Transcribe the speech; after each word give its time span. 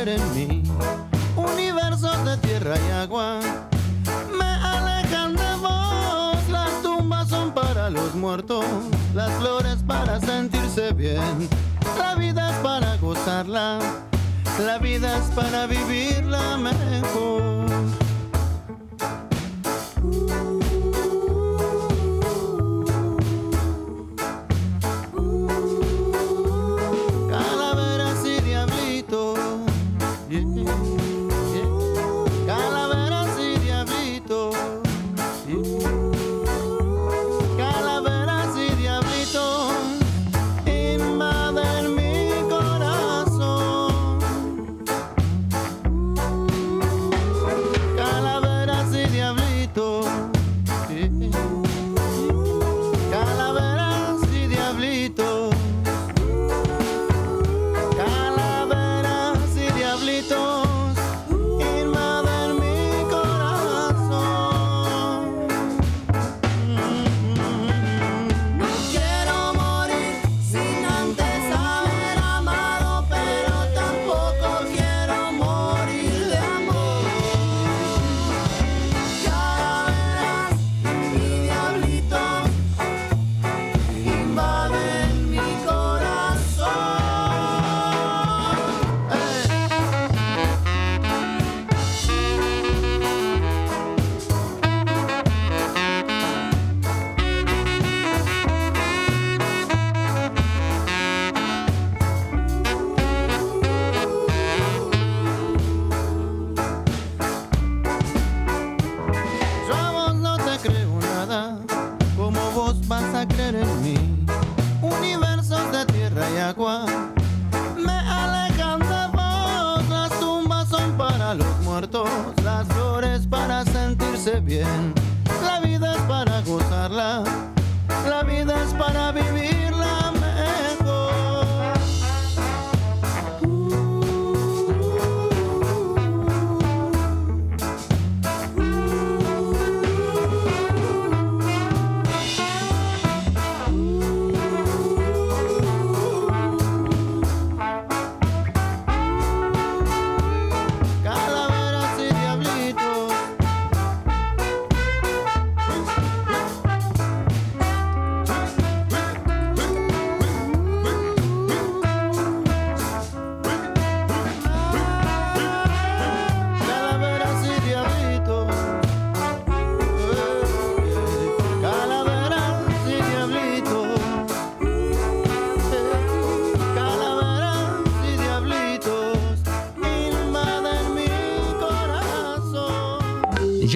In 0.00 0.34
me? 0.34 0.49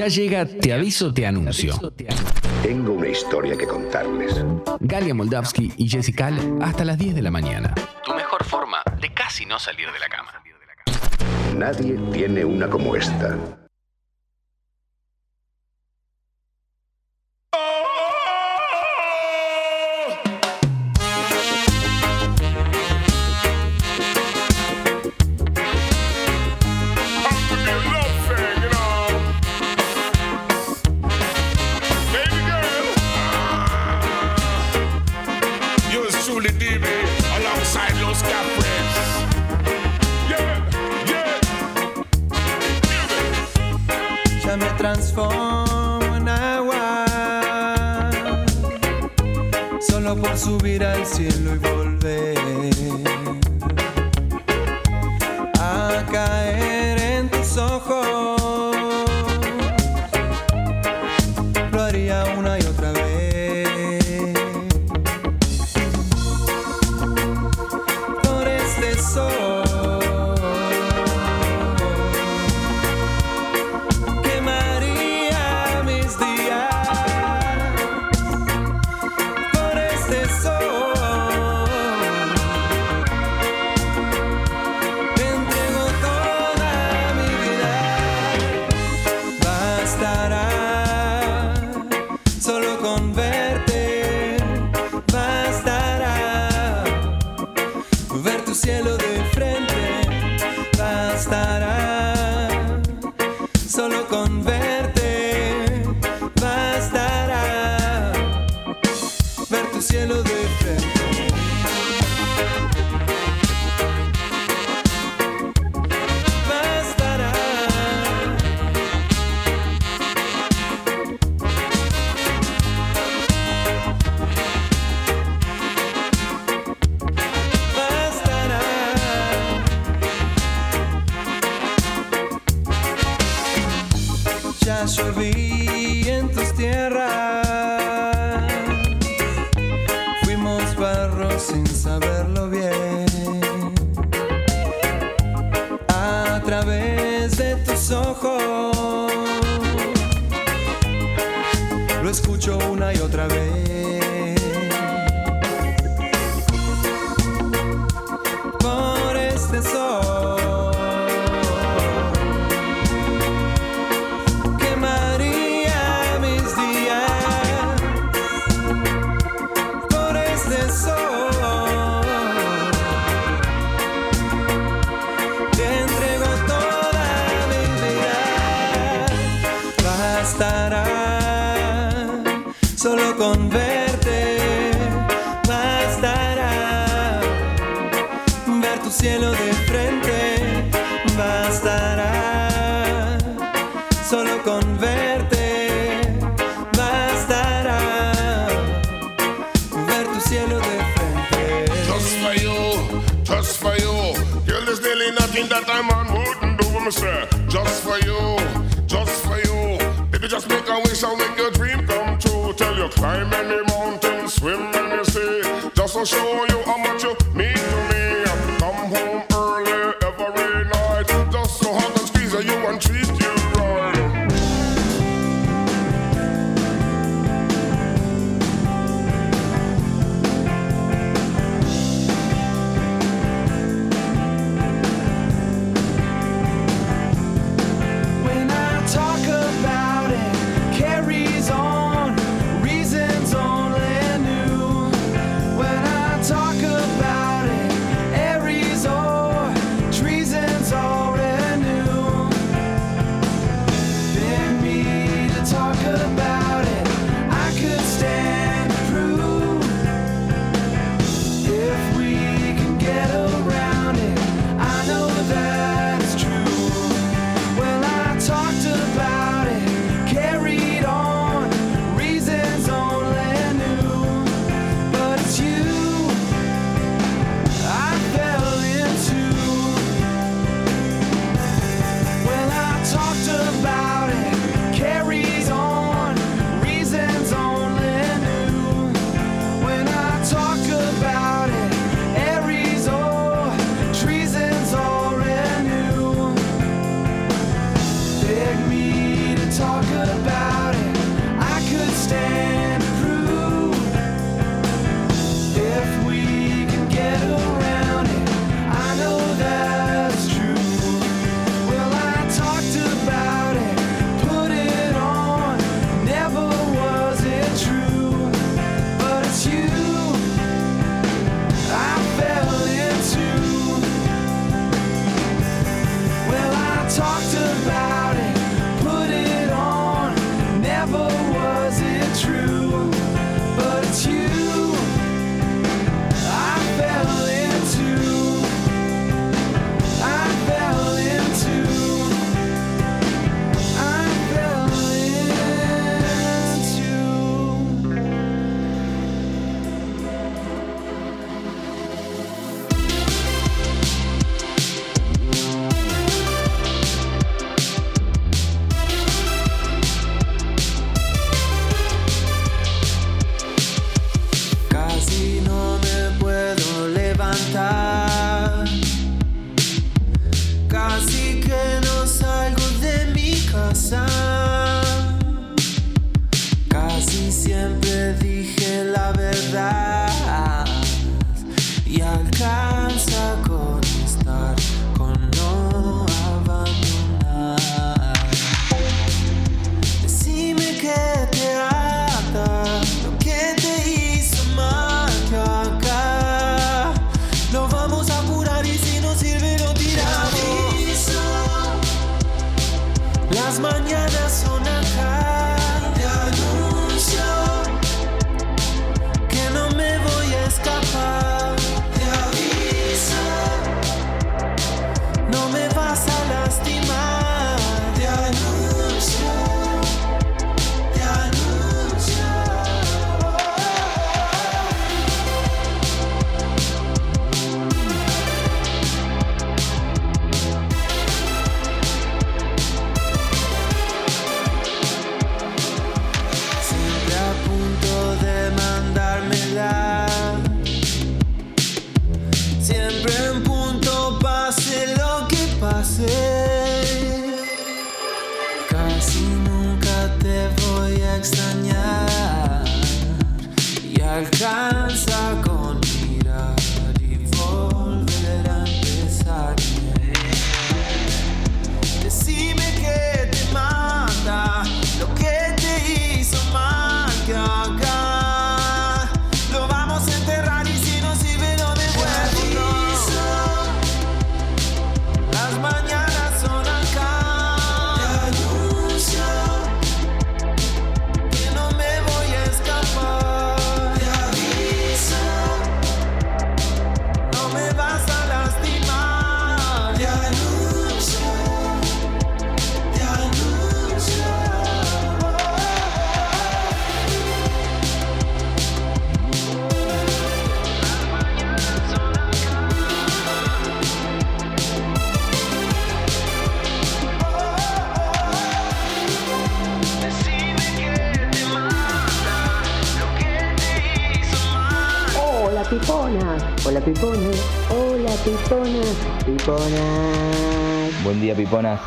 Ya 0.04 0.08
llega 0.08 0.44
Te 0.44 0.70
aviso, 0.70 1.14
te 1.14 1.26
anuncio. 1.26 1.80
Tengo 2.62 2.92
una 2.92 3.08
historia 3.08 3.56
que 3.56 3.66
contarles. 3.66 4.44
Galia 4.80 5.14
Moldavsky 5.14 5.72
y 5.78 5.88
Jessica 5.88 6.30
hasta 6.60 6.84
las 6.84 6.98
10 6.98 7.14
de 7.14 7.22
la 7.22 7.30
mañana. 7.30 7.74
Tu 8.04 8.12
mejor 8.12 8.44
forma 8.44 8.82
de 9.00 9.14
casi 9.14 9.46
no 9.46 9.58
salir 9.58 9.86
de 9.90 9.98
la 9.98 10.08
cama. 10.08 10.42
Nadie 11.56 11.98
tiene 12.12 12.44
una 12.44 12.68
como 12.68 12.94
esta. 12.94 13.38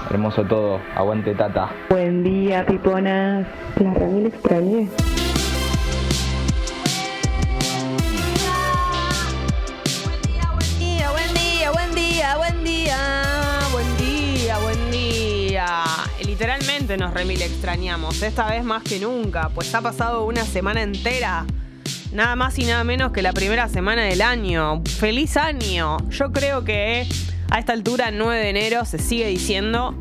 Hermoso 0.09 0.43
todo. 0.45 0.79
Aguante, 0.95 1.35
tata. 1.35 1.69
Buen 1.89 2.23
día 2.23 2.65
piponas. 2.65 3.45
La 3.75 3.93
Ramil 3.93 4.27
extrañé. 4.27 4.87
Buen 10.05 10.21
día, 10.79 11.11
buen 11.11 11.33
día, 11.33 11.71
buen 11.71 11.93
día, 11.93 12.37
buen 12.37 12.63
día, 12.63 12.97
buen 13.73 13.97
día, 13.97 14.57
buen 14.59 14.91
día. 14.91 15.83
Literalmente 16.25 16.97
nos 16.97 17.13
remil 17.13 17.41
extrañamos, 17.41 18.21
esta 18.21 18.49
vez 18.49 18.63
más 18.63 18.83
que 18.83 18.99
nunca, 18.99 19.49
pues 19.49 19.73
ha 19.75 19.81
pasado 19.81 20.25
una 20.25 20.45
semana 20.45 20.83
entera. 20.83 21.45
Nada 22.13 22.37
más 22.37 22.57
y 22.57 22.63
nada 22.63 22.83
menos 22.85 23.11
que 23.11 23.21
la 23.21 23.33
primera 23.33 23.67
semana 23.67 24.03
del 24.03 24.21
año. 24.21 24.81
¡Feliz 24.85 25.35
año! 25.35 25.97
Yo 26.09 26.31
creo 26.31 26.63
que 26.63 27.05
a 27.50 27.60
esta 27.60 27.74
altura, 27.74 28.12
9 28.12 28.38
de 28.38 28.50
enero, 28.50 28.86
se 28.86 29.00
sigue 29.00 29.27
diciendo. 29.27 29.96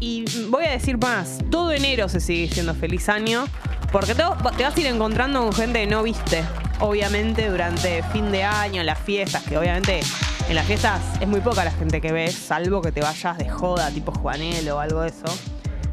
Y 0.00 0.24
voy 0.48 0.64
a 0.64 0.70
decir 0.70 0.98
más: 0.98 1.38
todo 1.50 1.72
enero 1.72 2.08
se 2.08 2.20
sigue 2.20 2.42
diciendo 2.42 2.74
feliz 2.74 3.08
año. 3.08 3.46
Porque 3.92 4.14
te, 4.14 4.22
vas 4.22 4.76
a 4.76 4.80
ir 4.80 4.86
encontrando 4.86 5.40
con 5.40 5.52
gente 5.52 5.80
que 5.80 5.86
no 5.86 6.02
viste. 6.02 6.44
Obviamente 6.80 7.48
durante 7.48 8.02
fin 8.12 8.30
de 8.30 8.44
año, 8.44 8.82
las 8.82 8.98
fiestas, 8.98 9.42
que 9.42 9.56
obviamente 9.56 10.00
en 10.48 10.54
las 10.54 10.66
fiestas 10.66 11.00
es 11.20 11.26
muy 11.26 11.40
poca 11.40 11.64
la 11.64 11.70
gente 11.70 12.00
que 12.00 12.12
ves, 12.12 12.34
salvo 12.34 12.82
que 12.82 12.92
te 12.92 13.00
vayas 13.00 13.38
de 13.38 13.48
joda, 13.48 13.90
tipo 13.90 14.12
Juanelo 14.12 14.76
o 14.76 14.78
algo 14.78 15.00
de 15.00 15.08
eso. 15.08 15.24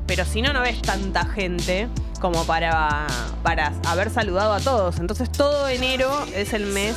Pero 0.06 0.26
si 0.26 0.42
no, 0.42 0.54
no 0.54 0.62
ves 0.62 0.82
tanta 0.82 1.26
gente 1.26 1.88
como 2.20 2.46
para, 2.46 3.08
para 3.44 3.74
haber 3.88 4.10
saludado 4.10 4.54
a 4.54 4.60
todos. 4.60 5.00
Entonces 5.00 5.32
todo 5.32 5.68
enero 5.68 6.12
es 6.36 6.54
el 6.54 6.66
mes 6.66 6.96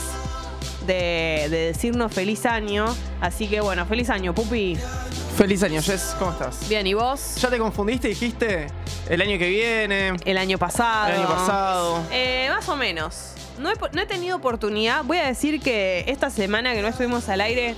de, 0.88 1.47
de 1.49 1.59
decirnos 1.66 2.12
feliz 2.12 2.45
año. 2.47 2.87
Así 3.21 3.47
que 3.47 3.61
bueno, 3.61 3.87
feliz 3.87 4.11
año, 4.11 4.35
Pupi. 4.35 4.76
Feliz 5.37 5.62
año, 5.62 5.80
Jess. 5.80 6.16
¿Cómo 6.18 6.33
estás? 6.33 6.68
Bien, 6.68 6.85
¿y 6.85 6.95
vos? 6.95 7.37
¿Ya 7.40 7.49
te 7.49 7.59
confundiste? 7.59 8.09
Dijiste 8.09 8.66
el 9.09 9.23
año 9.23 9.38
que 9.38 9.49
viene. 9.49 10.16
El 10.25 10.37
año 10.37 10.59
pasado. 10.59 11.11
El 11.11 11.21
año 11.21 11.28
pasado. 11.28 12.02
Eh, 12.11 12.49
más 12.50 12.68
o 12.68 12.75
menos. 12.75 13.35
No 13.61 13.71
he, 13.71 13.75
no 13.92 14.02
he 14.02 14.07
tenido 14.07 14.37
oportunidad. 14.37 15.04
Voy 15.04 15.18
a 15.18 15.26
decir 15.26 15.61
que 15.61 16.04
esta 16.09 16.30
semana 16.30 16.75
que 16.75 16.83
no 16.83 16.88
estuvimos 16.88 17.28
al 17.28 17.40
aire, 17.40 17.76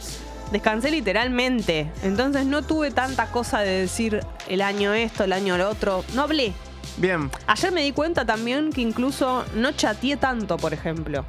descansé 0.53 0.91
literalmente. 0.91 1.91
Entonces 2.03 2.47
no 2.47 2.63
tuve 2.63 2.93
tanta 2.93 3.27
cosa 3.31 3.61
de 3.61 3.83
decir 3.83 4.21
el 4.49 4.63
año 4.63 4.95
esto, 4.95 5.25
el 5.25 5.35
año 5.35 5.59
lo 5.59 5.69
otro. 5.69 6.03
No 6.15 6.23
hablé. 6.23 6.55
Bien. 6.97 7.31
Ayer 7.47 7.73
me 7.73 7.83
di 7.83 7.93
cuenta 7.93 8.25
también 8.25 8.73
que 8.73 8.81
incluso 8.81 9.45
no 9.55 9.73
chateé 9.73 10.17
tanto, 10.17 10.57
por 10.57 10.73
ejemplo. 10.73 11.25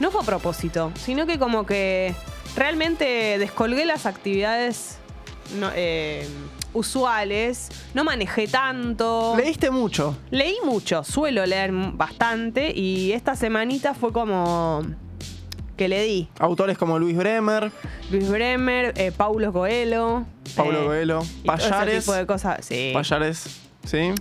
No 0.00 0.10
fue 0.10 0.22
a 0.22 0.24
propósito, 0.24 0.92
sino 0.96 1.26
que 1.26 1.38
como 1.38 1.64
que 1.66 2.14
realmente 2.56 3.38
descolgué 3.38 3.84
las 3.84 4.06
actividades 4.06 4.98
no- 5.58 5.70
eh, 5.74 6.26
usuales, 6.72 7.68
no 7.94 8.02
manejé 8.04 8.48
tanto. 8.48 9.34
Leíste 9.36 9.70
mucho. 9.70 10.16
Leí 10.30 10.56
mucho, 10.64 11.04
suelo 11.04 11.44
leer 11.46 11.70
bastante 11.72 12.72
y 12.74 13.12
esta 13.12 13.36
semanita 13.36 13.94
fue 13.94 14.12
como 14.12 14.82
que 15.76 15.88
le 15.88 16.02
di. 16.02 16.28
Autores 16.38 16.76
como 16.78 16.98
Luis 16.98 17.16
Bremer, 17.16 17.70
Luis 18.10 18.28
Bremer, 18.28 18.92
eh, 18.96 19.12
Paulo 19.12 19.52
Coelho. 19.52 20.24
Paulo 20.56 20.82
eh, 20.82 20.86
Coelho, 20.86 21.20
ese 21.20 21.42
Payares. 21.44 22.00
tipo 22.04 22.12
de 22.14 22.26
cosas. 22.26 22.64
Sí. 22.64 22.90
Payares. 22.94 23.44
¿Sí? 23.84 24.12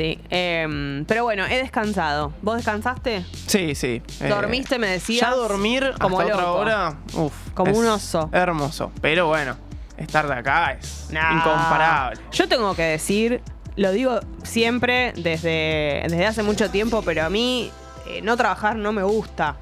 Sí. 0.00 0.18
em, 0.30 1.04
pero 1.04 1.24
bueno, 1.24 1.44
he 1.44 1.58
descansado. 1.58 2.32
¿Vos 2.40 2.56
descansaste? 2.56 3.22
Sí, 3.46 3.74
sí. 3.74 4.00
Eh, 4.20 4.28
¿Dormiste, 4.28 4.78
me 4.78 4.86
decías? 4.86 5.28
Ya 5.28 5.34
dormir 5.36 5.92
Como 6.00 6.18
hasta 6.20 6.32
otra 6.34 6.50
hora. 6.52 6.94
Uf. 7.14 7.34
Como 7.52 7.72
un 7.76 7.86
oso. 7.86 8.30
Hermoso. 8.32 8.92
Pero 9.02 9.26
bueno, 9.26 9.56
estar 9.98 10.26
de 10.26 10.34
acá 10.34 10.72
es 10.72 11.08
Nah. 11.10 11.36
incomparable. 11.36 12.18
Yo 12.32 12.48
tengo 12.48 12.74
que 12.74 12.82
decir, 12.84 13.42
lo 13.76 13.92
digo 13.92 14.20
siempre 14.42 15.12
desde, 15.16 16.00
desde 16.08 16.26
hace 16.26 16.42
mucho 16.42 16.70
tiempo, 16.70 17.02
pero 17.02 17.24
a 17.26 17.28
mí 17.28 17.70
eh, 18.06 18.22
no 18.22 18.38
trabajar 18.38 18.76
no 18.76 18.92
me 18.92 19.02
gusta. 19.02 19.56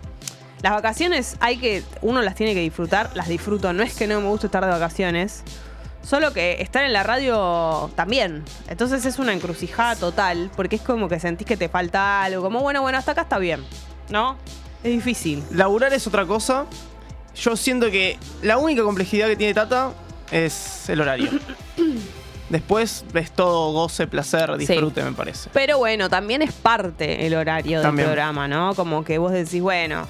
Las 0.62 0.72
vacaciones 0.72 1.36
hay 1.40 1.56
que, 1.56 1.82
uno 2.02 2.22
las 2.22 2.34
tiene 2.36 2.54
que 2.54 2.60
disfrutar, 2.60 3.10
las 3.14 3.26
disfruto. 3.26 3.72
No 3.72 3.82
es 3.82 3.94
que 3.96 4.06
no 4.06 4.20
me 4.20 4.28
guste 4.28 4.46
estar 4.46 4.64
de 4.64 4.70
vacaciones, 4.70 5.42
solo 6.02 6.32
que 6.32 6.60
estar 6.60 6.84
en 6.84 6.92
la 6.92 7.02
radio 7.02 7.90
también. 7.94 8.44
Entonces 8.68 9.04
es 9.04 9.18
una 9.18 9.32
encrucijada 9.32 9.96
total, 9.96 10.50
porque 10.56 10.76
es 10.76 10.82
como 10.82 11.08
que 11.08 11.20
sentís 11.20 11.46
que 11.46 11.56
te 11.56 11.68
falta 11.68 12.22
algo, 12.22 12.42
como 12.42 12.60
bueno, 12.60 12.82
bueno, 12.82 12.98
hasta 12.98 13.12
acá 13.12 13.22
está 13.22 13.38
bien, 13.38 13.64
¿no? 14.10 14.36
Es 14.82 14.92
difícil. 14.92 15.42
Laburar 15.50 15.92
es 15.92 16.06
otra 16.06 16.24
cosa. 16.26 16.66
Yo 17.34 17.56
siento 17.56 17.90
que 17.90 18.18
la 18.42 18.58
única 18.58 18.82
complejidad 18.82 19.28
que 19.28 19.36
tiene 19.36 19.54
Tata 19.54 19.92
es 20.30 20.88
el 20.88 21.00
horario. 21.00 21.30
Después 22.48 23.04
es 23.12 23.30
todo 23.32 23.72
goce, 23.72 24.06
placer, 24.06 24.50
Sí. 24.58 24.66
disfrute, 24.66 25.02
me 25.04 25.12
parece. 25.12 25.50
Pero 25.52 25.76
bueno, 25.78 26.08
también 26.08 26.40
es 26.40 26.52
parte 26.52 27.26
el 27.26 27.34
horario 27.34 27.82
del 27.82 27.94
programa, 27.94 28.48
¿no? 28.48 28.74
Como 28.74 29.04
que 29.04 29.18
vos 29.18 29.32
decís, 29.32 29.60
bueno, 29.60 30.08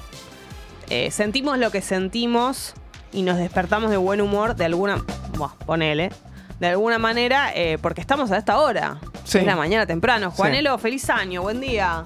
eh, 0.89 1.11
sentimos 1.11 1.57
lo 1.57 1.69
que 1.69 1.81
sentimos 1.81 2.73
y 3.11 3.21
nos 3.23 3.37
despertamos 3.37 3.89
de 3.91 3.97
buen 3.97 4.21
humor 4.21 4.55
de 4.55 4.65
alguna. 4.65 5.03
Buah, 5.37 5.53
ponele. 5.65 6.09
De 6.59 6.67
alguna 6.67 6.97
manera, 6.99 7.51
eh, 7.55 7.77
porque 7.81 8.01
estamos 8.01 8.31
a 8.31 8.37
esta 8.37 8.57
hora. 8.59 8.97
Sí. 9.23 9.37
Es 9.39 9.45
la 9.45 9.55
mañana 9.55 9.85
temprano. 9.85 10.29
Sí. 10.31 10.37
Juanelo, 10.37 10.77
feliz 10.77 11.09
año, 11.09 11.41
buen 11.41 11.61
día. 11.61 12.03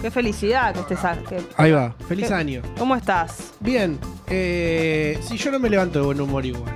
Qué 0.00 0.10
felicidad 0.10 0.72
que 0.74 0.80
estés 0.80 1.04
a- 1.04 1.16
que- 1.16 1.42
Ahí 1.56 1.70
va, 1.70 1.94
feliz 2.08 2.28
¿Qué? 2.28 2.34
año. 2.34 2.62
¿Cómo 2.78 2.96
estás? 2.96 3.52
Bien, 3.60 3.98
eh, 4.28 5.18
si 5.22 5.36
yo 5.36 5.52
no 5.52 5.58
me 5.60 5.70
levanto 5.70 6.00
de 6.00 6.04
buen 6.06 6.20
humor 6.20 6.44
igual. 6.44 6.74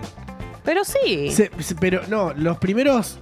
Pero 0.65 0.85
sí. 0.85 1.31
Se- 1.33 1.51
se- 1.61 1.75
pero 1.75 2.03
no, 2.09 2.33
los 2.35 2.59
primeros 2.59 3.19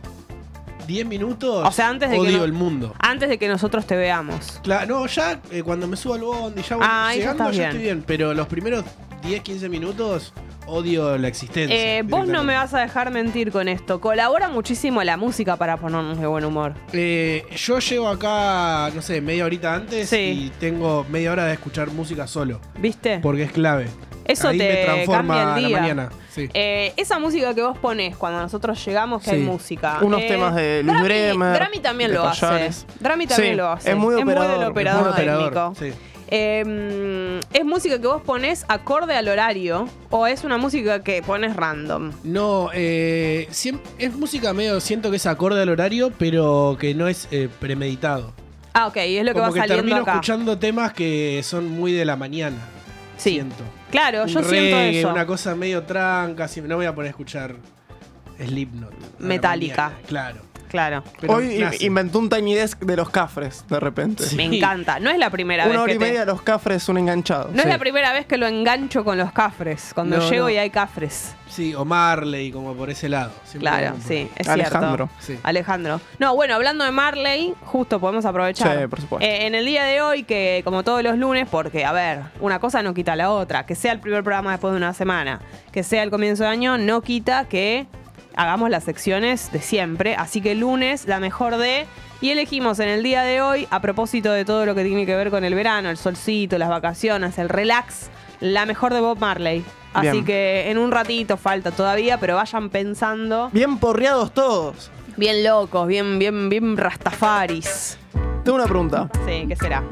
10 0.87 1.07
minutos 1.07 1.67
O 1.67 1.73
sea, 1.73 1.89
antes 1.89 2.11
de 2.11 2.17
que 2.17 2.21
odio 2.21 2.39
no- 2.39 2.45
el 2.45 2.53
mundo. 2.53 2.95
Antes 2.99 3.31
de 3.31 3.39
que 3.39 3.49
nosotros 3.49 3.87
te 3.87 3.97
veamos. 3.97 4.61
Claro, 4.63 4.99
no, 5.01 5.07
ya 5.07 5.41
eh, 5.51 5.63
cuando 5.63 5.87
me 5.87 5.97
subo 5.97 6.15
al 6.15 6.21
bondi, 6.21 6.63
ya 6.63 6.77
voy 6.77 6.87
Ah, 6.87 7.07
ahí 7.09 7.19
ya 7.21 7.33
llegando, 7.33 7.45
ya 7.45 7.51
bien. 7.53 7.65
estoy 7.71 7.83
bien. 7.83 8.05
Pero 8.07 8.35
los 8.35 8.47
primeros 8.47 8.85
10, 9.25 9.41
15 9.43 9.69
minutos 9.69 10.33
odio 10.67 11.17
la 11.19 11.29
existencia. 11.29 11.99
Eh, 11.99 12.03
vos 12.03 12.27
no 12.27 12.43
me 12.45 12.55
vas 12.55 12.73
a 12.75 12.81
dejar 12.81 13.11
mentir 13.11 13.51
con 13.53 13.69
esto. 13.69 14.01
Colabora 14.01 14.49
muchísimo 14.49 15.03
la 15.03 15.17
música 15.17 15.57
para 15.57 15.77
ponernos 15.77 16.19
de 16.19 16.27
buen 16.27 16.45
humor. 16.45 16.75
Eh, 16.93 17.45
yo 17.57 17.79
llego 17.79 18.09
acá, 18.09 18.91
no 18.95 19.03
sé, 19.03 19.21
media 19.21 19.45
horita 19.45 19.75
antes 19.75 20.09
Sí. 20.09 20.17
y 20.47 20.53
tengo 20.61 21.05
media 21.11 21.33
hora 21.33 21.45
de 21.47 21.55
escuchar 21.55 21.91
música 21.91 22.27
solo. 22.27 22.61
¿Viste? 22.79 23.19
Porque 23.21 23.45
es 23.45 23.53
clave. 23.53 23.89
Eso 24.27 24.49
Ahí 24.49 24.57
te 24.59 24.69
me 24.69 24.85
transforma 24.85 25.35
cambia 25.37 25.59
el 25.59 25.67
día. 25.67 25.77
la 25.77 25.83
mañana. 25.83 26.09
Sí. 26.31 26.49
Eh, 26.55 26.95
esa 26.97 27.19
música 27.19 27.55
que 27.55 27.63
vos 27.63 27.77
pones 27.79 28.17
cuando 28.17 28.41
nosotros 28.41 28.83
llegamos, 28.85 29.23
que 29.23 29.31
Sí. 29.31 29.37
hay 29.37 29.43
música. 29.43 29.99
Unos 30.01 30.23
Eh, 30.23 30.29
temas 30.29 30.55
de 30.55 30.83
Luis 30.83 30.97
Drami- 30.99 31.05
Bremer, 31.05 31.53
Drami 31.55 31.79
también 31.81 32.15
lo 32.15 32.25
hace. 32.27 32.47
Drami 33.01 33.27
también 33.27 33.53
Sí, 33.53 33.57
lo 33.57 33.69
hace. 33.71 33.91
es 33.91 33.97
muy 33.97 34.15
del 34.15 34.25
operador, 34.25 34.65
operador, 34.71 35.01
es 35.01 35.05
muy 35.05 35.13
operador, 35.13 35.75
técnico. 35.75 35.95
Eh, 36.29 37.41
¿Es 37.53 37.65
música 37.65 38.01
que 38.01 38.07
vos 38.07 38.23
pones 38.23 38.65
acorde 38.69 39.15
al 39.15 39.29
horario 39.29 39.89
o 40.11 40.27
es 40.27 40.43
una 40.45 40.57
música 40.59 41.03
que 41.05 41.23
pones 41.23 41.55
random? 41.55 42.13
No, 42.25 42.71
eh, 42.73 43.47
es 43.99 44.15
música 44.17 44.53
medio, 44.53 44.81
siento 44.81 45.11
que 45.11 45.17
es 45.17 45.27
acorde 45.27 45.61
al 45.63 45.69
horario, 45.69 46.13
pero 46.19 46.77
que 46.81 46.95
no 46.95 47.09
es 47.09 47.29
eh, 47.31 47.49
premeditado. 47.61 48.33
Ah, 48.73 48.89
ok, 48.89 48.97
es 48.97 49.23
lo 49.25 49.29
que 49.33 49.33
Como 49.35 49.47
va 49.49 49.53
que 49.53 49.59
saliendo 49.61 49.83
termino 49.83 50.03
acá. 50.03 50.13
escuchando 50.15 50.59
temas 50.59 50.93
que 50.93 51.41
son 51.45 51.69
muy 51.69 51.93
de 51.93 52.05
la 52.05 52.17
mañana. 52.17 52.57
Sí. 53.17 53.31
Siento. 53.35 53.63
Claro, 53.91 54.23
Un 54.23 54.29
yo 54.29 54.41
siento 54.41 54.51
reggae, 54.51 54.99
eso. 55.01 55.11
Una 55.11 55.25
cosa 55.27 55.55
medio 55.55 55.85
tranca, 55.85 56.49
no 56.69 56.77
voy 56.77 56.87
a 56.87 56.95
poner 56.95 57.09
a 57.09 57.11
escuchar 57.11 57.55
Slipknot. 58.45 58.93
a 58.93 58.97
la 59.23 59.27
Metallica. 59.29 59.83
mañana, 59.91 60.07
Claro. 60.09 60.41
Claro. 60.75 61.05
Pero 61.21 61.35
Hoy 61.35 61.65
inventó 61.83 62.19
un 62.19 62.29
Tiny 62.29 62.53
Desk 62.55 62.81
de 62.81 62.97
los 62.97 63.09
cafres, 63.09 63.65
de 63.69 63.79
repente. 63.79 64.25
Me 64.35 64.43
encanta. 64.57 64.99
No 64.99 65.09
es 65.09 65.19
la 65.19 65.31
primera 65.31 65.67
Una 65.67 65.71
vez 65.73 65.79
hora 65.83 65.87
que 65.93 65.95
y 65.95 65.99
te- 66.01 66.05
media 66.05 66.25
los 66.25 66.43
cafres 66.43 66.89
un 66.89 66.99
enganchado. 66.99 67.49
No 67.53 67.59
es 67.59 67.63
Sí. 67.63 67.69
la 67.69 67.79
primera 67.79 68.13
vez 68.13 68.27
que 68.27 68.37
lo 68.39 68.49
engancho 68.49 69.05
con 69.05 69.17
los 69.17 69.31
cafres. 69.31 69.93
Cuando 69.95 70.17
No, 70.17 70.29
llego 70.29 70.47
no. 70.47 70.51
y 70.51 70.57
hay 70.57 70.71
cafres. 70.71 71.33
Sí, 71.49 71.73
o 71.77 71.85
Marley, 71.85 72.51
como 72.51 72.75
por 72.75 72.91
ese 72.91 73.09
lado. 73.09 73.31
Siempre 73.45 73.61
Claro, 73.71 73.95
sí, 74.05 74.29
es 74.35 74.49
Alejandro. 74.49 75.09
cierto. 75.21 75.47
Alejandro. 75.47 76.01
No, 76.19 76.35
bueno, 76.35 76.57
hablando 76.57 76.85
de 76.85 76.91
Marley, 76.91 77.55
justo 77.63 78.01
podemos 78.01 78.25
aprovechar. 78.25 78.77
Sí, 78.81 78.87
por 78.89 79.01
supuesto. 79.01 79.25
Eh, 79.25 79.47
en 79.47 79.55
el 79.55 79.65
día 79.65 79.85
de 79.85 80.03
hoy, 80.03 80.25
que 80.25 80.63
como 80.65 80.83
todos 80.83 81.05
los 81.05 81.17
lunes, 81.17 81.47
porque, 81.49 81.85
a 81.85 81.93
ver, 81.93 82.23
una 82.41 82.59
cosa 82.59 82.83
no 82.83 82.93
quita 82.95 83.15
la 83.15 83.31
otra. 83.31 83.65
Que 83.65 83.77
sea 83.77 83.93
el 83.93 84.01
primer 84.01 84.25
programa 84.25 84.51
después 84.51 84.73
de 84.73 84.79
una 84.79 84.93
semana, 84.93 85.41
que 85.71 85.85
sea 85.85 86.03
el 86.03 86.11
comienzo 86.11 86.43
de 86.43 86.49
año, 86.49 86.77
no 86.79 87.01
quita 87.03 87.45
que 87.45 87.87
hagamos 88.37 88.71
las 88.71 88.85
secciones 88.85 89.51
de 89.53 89.61
siempre. 89.61 90.15
Así 90.17 90.41
que 90.41 90.55
lunes, 90.55 91.07
la 91.07 91.21
mejor 91.21 91.57
de. 91.57 91.87
Y 92.21 92.31
elegimos 92.31 92.79
en 92.79 92.89
el 92.89 93.03
día 93.03 93.23
de 93.23 93.43
hoy, 93.43 93.67
a 93.71 93.81
propósito 93.81 94.33
de 94.33 94.45
todo 94.45 94.65
lo 94.67 94.75
que 94.75 94.85
tiene 94.85 95.05
que 95.07 95.15
ver 95.15 95.31
con 95.31 95.45
el 95.45 95.55
verano, 95.55 95.91
el 95.91 95.97
solcito, 95.97 96.57
las 96.59 96.69
vacaciones, 96.69 97.39
el 97.39 97.49
relax, 97.49 98.09
la 98.41 98.65
mejor 98.67 98.95
de 98.95 99.01
Bob 99.01 99.19
Marley. 99.19 99.65
Así 99.93 100.11
Bien. 100.11 100.25
que 100.25 100.71
en 100.71 100.79
un 100.79 100.91
ratito 100.91 101.37
falta 101.37 101.71
todavía, 101.71 102.19
pero 102.19 102.37
vayan 102.37 102.71
pensando. 102.71 103.51
Bien 103.53 103.79
porreados 103.79 104.33
todos. 104.33 104.91
Bien 105.17 105.45
locos, 105.45 105.87
bien, 105.87 106.19
bien, 106.19 106.49
bien 106.49 106.77
rastafaris. 106.77 107.99
Tengo 108.45 108.57
una 108.57 108.67
pregunta. 108.67 109.09
Sí, 109.27 109.45
¿qué 109.47 109.55
será? 109.57 109.85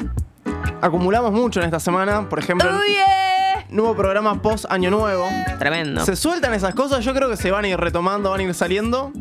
Acumulamos 0.81 1.33
mucho 1.33 1.61
en 1.61 1.67
esta 1.67 1.79
semana. 1.79 2.29
Por 2.29 2.41
ejemplo, 2.41 2.69
¡Oh, 2.69 2.81
yeah! 2.93 3.32
Nuevo 3.73 3.95
programa 3.97 4.41
post 4.41 4.67
Año 4.69 4.91
Nuevo. 4.91 5.29
Tremendo. 5.59 6.05
Se 6.05 6.15
sueltan 6.17 6.55
esas 6.55 6.75
cosas, 6.75 7.05
yo 7.05 7.13
creo 7.15 7.29
que 7.29 7.37
se 7.37 7.51
van 7.51 7.65
a 7.65 7.69
ir 7.69 7.79
retomando, 7.79 8.31
van 8.31 8.41
a 8.41 8.43
ir 8.45 8.55
saliendo. 8.55 9.13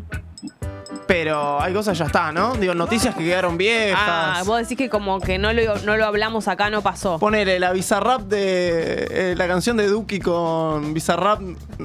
Pero 1.06 1.60
hay 1.60 1.74
cosas 1.74 1.98
ya 1.98 2.06
está, 2.06 2.32
¿no? 2.32 2.54
Digo, 2.54 2.74
noticias 2.74 3.14
que 3.14 3.24
quedaron 3.24 3.58
viejas. 3.58 3.98
Ah, 4.02 4.42
vos 4.46 4.58
decís 4.60 4.78
que 4.78 4.88
como 4.88 5.20
que 5.20 5.36
no 5.38 5.52
lo, 5.52 5.76
no 5.78 5.96
lo 5.96 6.06
hablamos 6.06 6.48
acá, 6.48 6.70
no 6.70 6.80
pasó. 6.80 7.18
Ponele 7.18 7.58
la 7.58 7.72
Bizarrap 7.72 8.22
de. 8.22 9.08
eh, 9.10 9.34
la 9.36 9.46
canción 9.48 9.76
de 9.76 9.88
Duki 9.88 10.20
con 10.20 10.94
Bizarrap 10.94 11.40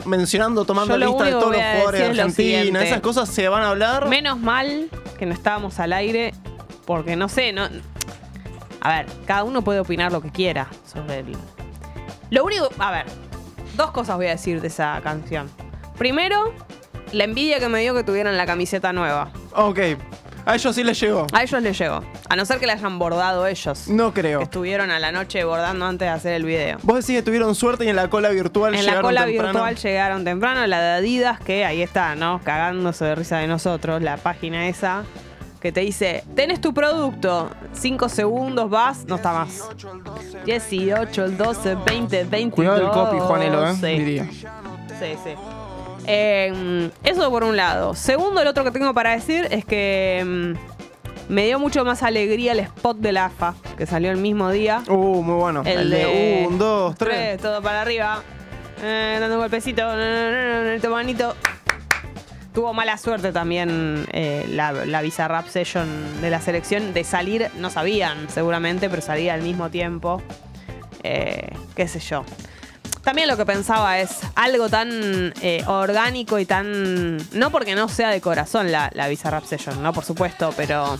mencionando, 0.05 0.63
tomando 0.65 0.93
Yo 0.93 0.99
lo 0.99 1.05
lista 1.07 1.23
de 1.25 1.31
único 1.35 1.39
todos 1.49 1.55
que 1.55 1.57
los 1.57 1.65
voy 1.65 1.67
a 1.67 1.73
jugadores 1.79 1.99
de 2.01 2.07
decir 2.07 2.11
es 2.11 2.17
lo 2.17 2.23
Argentina. 2.23 2.57
siguiente. 2.59 2.87
Esas 2.87 3.01
cosas 3.01 3.29
se 3.29 3.49
van 3.49 3.63
a 3.63 3.69
hablar. 3.69 4.07
Menos 4.07 4.39
mal 4.39 4.89
que 5.17 5.25
no 5.25 5.33
estábamos 5.33 5.79
al 5.79 5.93
aire, 5.93 6.33
porque 6.85 7.15
no 7.15 7.27
sé, 7.27 7.51
no. 7.53 7.67
A 8.81 8.89
ver, 8.97 9.07
cada 9.25 9.43
uno 9.43 9.61
puede 9.61 9.79
opinar 9.79 10.11
lo 10.11 10.21
que 10.21 10.31
quiera 10.31 10.67
sobre 10.89 11.19
el. 11.19 11.35
Lo 12.29 12.43
único. 12.45 12.69
A 12.79 12.91
ver, 12.91 13.05
dos 13.75 13.91
cosas 13.91 14.17
voy 14.17 14.27
a 14.27 14.31
decir 14.31 14.61
de 14.61 14.67
esa 14.67 14.99
canción. 15.03 15.49
Primero, 15.97 16.53
la 17.11 17.23
envidia 17.23 17.59
que 17.59 17.69
me 17.69 17.79
dio 17.81 17.93
que 17.95 18.03
tuvieran 18.03 18.37
la 18.37 18.45
camiseta 18.45 18.93
nueva. 18.93 19.31
Ok. 19.55 19.79
A 20.45 20.55
ellos 20.55 20.75
sí 20.75 20.83
les 20.83 20.97
llegó. 20.97 21.27
A 21.33 21.43
ellos 21.43 21.61
les 21.61 21.77
llegó. 21.77 22.01
A 22.29 22.35
no 22.37 22.45
ser 22.45 22.57
que 22.59 22.67
la 22.67 22.73
hayan 22.73 22.99
bordado 22.99 23.47
ellos. 23.47 23.89
No 23.89 24.13
creo. 24.13 24.39
Que 24.39 24.45
estuvieron 24.45 24.91
a 24.91 24.99
la 24.99 25.11
noche 25.11 25.43
bordando 25.43 25.85
antes 25.85 26.05
de 26.05 26.09
hacer 26.13 26.33
el 26.35 26.45
video. 26.45 26.77
Vos 26.83 26.95
decís 27.05 27.17
que 27.17 27.21
tuvieron 27.21 27.53
suerte 27.53 27.83
y 27.83 27.89
en 27.89 27.97
la 27.97 28.09
cola 28.09 28.29
virtual 28.29 28.73
En 28.73 28.79
la 28.85 28.91
llegaron 28.91 29.01
cola 29.09 29.25
temprano. 29.25 29.51
virtual 29.51 29.75
llegaron 29.75 30.23
temprano, 30.23 30.65
la 30.67 30.79
de 30.81 30.89
Adidas, 30.99 31.41
que 31.41 31.65
ahí 31.65 31.81
está, 31.81 32.15
¿no? 32.15 32.39
Cagándose 32.45 33.03
de 33.03 33.15
risa 33.15 33.39
de 33.39 33.47
nosotros, 33.47 34.01
la 34.01 34.15
página 34.15 34.69
esa, 34.69 35.03
que 35.59 35.71
te 35.71 35.81
dice, 35.81 36.23
tenés 36.35 36.61
tu 36.61 36.73
producto, 36.73 37.49
5 37.73 38.09
segundos, 38.09 38.69
vas, 38.69 39.05
no 39.05 39.15
está 39.15 39.33
más. 39.33 39.67
18, 40.45 41.25
el 41.25 41.37
12, 41.37 41.75
20, 41.85 42.23
22. 42.25 42.53
Cuidado 42.53 42.77
el 42.77 42.89
copy, 42.91 43.19
Juanelo, 43.19 43.67
¿eh? 43.67 43.73
Sí. 43.73 43.87
Diría. 43.87 44.25
Sí, 44.25 45.15
sí. 45.23 45.31
Eh, 46.05 46.89
eso 47.03 47.29
por 47.29 47.43
un 47.43 47.57
lado. 47.57 47.93
Segundo, 47.93 48.43
lo 48.43 48.51
otro 48.51 48.63
que 48.63 48.71
tengo 48.71 48.93
para 48.93 49.11
decir 49.11 49.47
es 49.51 49.65
que 49.65 50.23
mm, 50.25 51.33
me 51.33 51.45
dio 51.45 51.59
mucho 51.59 51.83
más 51.83 52.03
alegría 52.03 52.53
el 52.53 52.59
spot 52.59 52.97
de 52.97 53.11
la 53.11 53.25
AFA, 53.25 53.55
que 53.77 53.85
salió 53.85 54.11
el 54.11 54.17
mismo 54.17 54.49
día. 54.49 54.83
Uh, 54.87 55.21
muy 55.21 55.35
bueno. 55.35 55.63
El, 55.65 55.89
de 55.89 56.47
un, 56.47 56.57
dos, 56.57 56.95
tres. 56.95 57.39
todo 57.41 57.61
para 57.61 57.81
arriba. 57.81 58.23
Eh, 58.81 59.17
dando 59.19 59.35
un 59.35 59.41
golpecito. 59.41 59.91
El 59.91 60.81
manito. 60.89 61.35
Tuvo 62.57 62.73
mala 62.73 62.97
suerte 62.97 63.31
también 63.31 64.07
eh, 64.13 64.47
la, 64.49 64.71
la 64.71 65.03
Bizarrap 65.03 65.47
Session 65.47 65.87
de 66.21 66.31
la 66.31 66.41
selección 66.41 66.91
de 66.91 67.03
salir, 67.03 67.51
no 67.59 67.69
sabían 67.69 68.27
seguramente, 68.31 68.89
pero 68.89 69.03
salía 69.03 69.35
al 69.35 69.43
mismo 69.43 69.69
tiempo. 69.69 70.23
Eh, 71.03 71.51
qué 71.75 71.87
sé 71.87 71.99
yo. 71.99 72.25
También 73.03 73.27
lo 73.27 73.37
que 73.37 73.45
pensaba 73.45 73.99
es 73.99 74.21
algo 74.33 74.69
tan 74.69 74.89
eh, 75.43 75.63
orgánico 75.67 76.39
y 76.39 76.47
tan. 76.47 77.17
No 77.31 77.51
porque 77.51 77.75
no 77.75 77.89
sea 77.89 78.09
de 78.09 78.21
corazón 78.21 78.71
la, 78.71 78.89
la 78.91 79.07
Bizarrap 79.07 79.45
Session, 79.45 79.83
no, 79.83 79.93
por 79.93 80.03
supuesto, 80.03 80.51
pero 80.57 80.97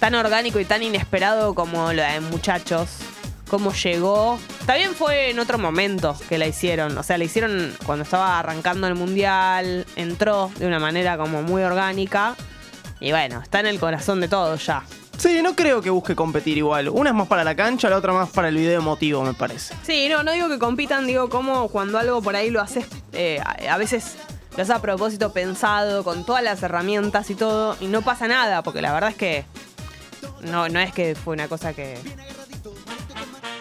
tan 0.00 0.16
orgánico 0.16 0.58
y 0.58 0.64
tan 0.64 0.82
inesperado 0.82 1.54
como 1.54 1.92
la 1.92 2.14
de 2.14 2.20
muchachos. 2.20 2.88
Cómo 3.48 3.72
llegó. 3.72 4.38
También 4.66 4.94
fue 4.94 5.30
en 5.30 5.38
otro 5.38 5.58
momento 5.58 6.16
que 6.28 6.38
la 6.38 6.46
hicieron. 6.46 6.96
O 6.98 7.02
sea, 7.02 7.16
la 7.16 7.24
hicieron 7.24 7.74
cuando 7.84 8.02
estaba 8.02 8.38
arrancando 8.38 8.86
el 8.86 8.94
mundial. 8.94 9.86
Entró 9.96 10.50
de 10.58 10.66
una 10.66 10.78
manera 10.78 11.16
como 11.16 11.42
muy 11.42 11.62
orgánica. 11.62 12.34
Y 13.00 13.10
bueno, 13.12 13.40
está 13.42 13.60
en 13.60 13.66
el 13.66 13.78
corazón 13.78 14.20
de 14.20 14.28
todos 14.28 14.66
ya. 14.66 14.82
Sí, 15.18 15.40
no 15.42 15.54
creo 15.54 15.80
que 15.80 15.90
busque 15.90 16.14
competir 16.14 16.58
igual. 16.58 16.88
Una 16.88 17.10
es 17.10 17.16
más 17.16 17.28
para 17.28 17.42
la 17.44 17.54
cancha, 17.54 17.88
la 17.88 17.96
otra 17.96 18.12
más 18.12 18.28
para 18.30 18.48
el 18.48 18.56
video 18.56 18.80
emotivo, 18.80 19.22
me 19.22 19.32
parece. 19.32 19.74
Sí, 19.82 20.08
no, 20.08 20.22
no 20.22 20.32
digo 20.32 20.48
que 20.48 20.58
compitan, 20.58 21.06
digo 21.06 21.28
como 21.28 21.68
cuando 21.68 21.98
algo 21.98 22.20
por 22.20 22.36
ahí 22.36 22.50
lo 22.50 22.60
haces, 22.60 22.86
eh, 23.12 23.40
a, 23.42 23.74
a 23.74 23.78
veces 23.78 24.16
lo 24.56 24.62
haces 24.62 24.74
a 24.74 24.82
propósito 24.82 25.32
pensado, 25.32 26.04
con 26.04 26.26
todas 26.26 26.42
las 26.42 26.62
herramientas 26.62 27.30
y 27.30 27.34
todo, 27.34 27.76
y 27.80 27.86
no 27.86 28.02
pasa 28.02 28.28
nada, 28.28 28.62
porque 28.62 28.82
la 28.82 28.92
verdad 28.92 29.10
es 29.10 29.16
que 29.16 29.44
no, 30.42 30.68
no 30.68 30.80
es 30.80 30.92
que 30.92 31.14
fue 31.14 31.32
una 31.32 31.48
cosa 31.48 31.72
que 31.72 31.98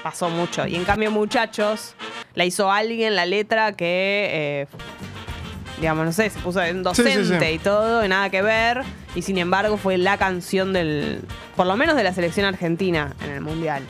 pasó 0.05 0.29
mucho. 0.29 0.67
Y 0.67 0.75
en 0.75 0.85
cambio, 0.85 1.09
muchachos, 1.09 1.95
la 2.35 2.45
hizo 2.45 2.71
alguien 2.71 3.15
la 3.15 3.25
letra 3.25 3.71
que, 3.71 4.29
eh, 4.31 4.67
digamos, 5.79 6.05
no 6.05 6.11
sé, 6.11 6.29
se 6.29 6.37
puso 6.41 6.61
en 6.61 6.85
Sí, 6.93 7.01
sí, 7.01 7.03
docente 7.09 7.47
sí. 7.47 7.53
y 7.55 7.57
todo, 7.57 8.05
y 8.05 8.07
nada 8.07 8.29
que 8.29 8.43
ver, 8.43 8.83
y 9.15 9.23
sin 9.23 9.39
embargo 9.39 9.77
fue 9.77 9.97
la 9.97 10.19
canción 10.19 10.73
del, 10.73 11.21
por 11.55 11.65
lo 11.65 11.75
menos 11.75 11.95
de 11.95 12.03
la 12.03 12.13
selección 12.13 12.45
argentina 12.45 13.15
en 13.23 13.31
el 13.31 13.41
Mundial. 13.41 13.81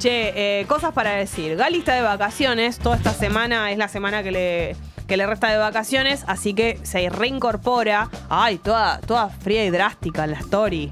Che, 0.00 0.32
eh, 0.34 0.66
cosas 0.66 0.92
para 0.92 1.12
decir. 1.12 1.54
Gali 1.54 1.78
está 1.78 1.94
de 1.94 2.02
vacaciones. 2.02 2.80
Toda 2.80 2.96
esta 2.96 3.12
semana 3.12 3.70
es 3.70 3.78
la 3.78 3.86
semana 3.86 4.24
que 4.24 4.32
le, 4.32 4.76
que 5.06 5.16
le 5.16 5.24
resta 5.24 5.50
de 5.50 5.58
vacaciones. 5.58 6.24
Así 6.26 6.52
que 6.52 6.80
se 6.82 7.08
reincorpora. 7.10 8.08
Ay, 8.28 8.58
toda, 8.58 8.98
toda 9.02 9.28
fría 9.28 9.64
y 9.64 9.70
drástica 9.70 10.24
en 10.24 10.32
la 10.32 10.38
story. 10.40 10.90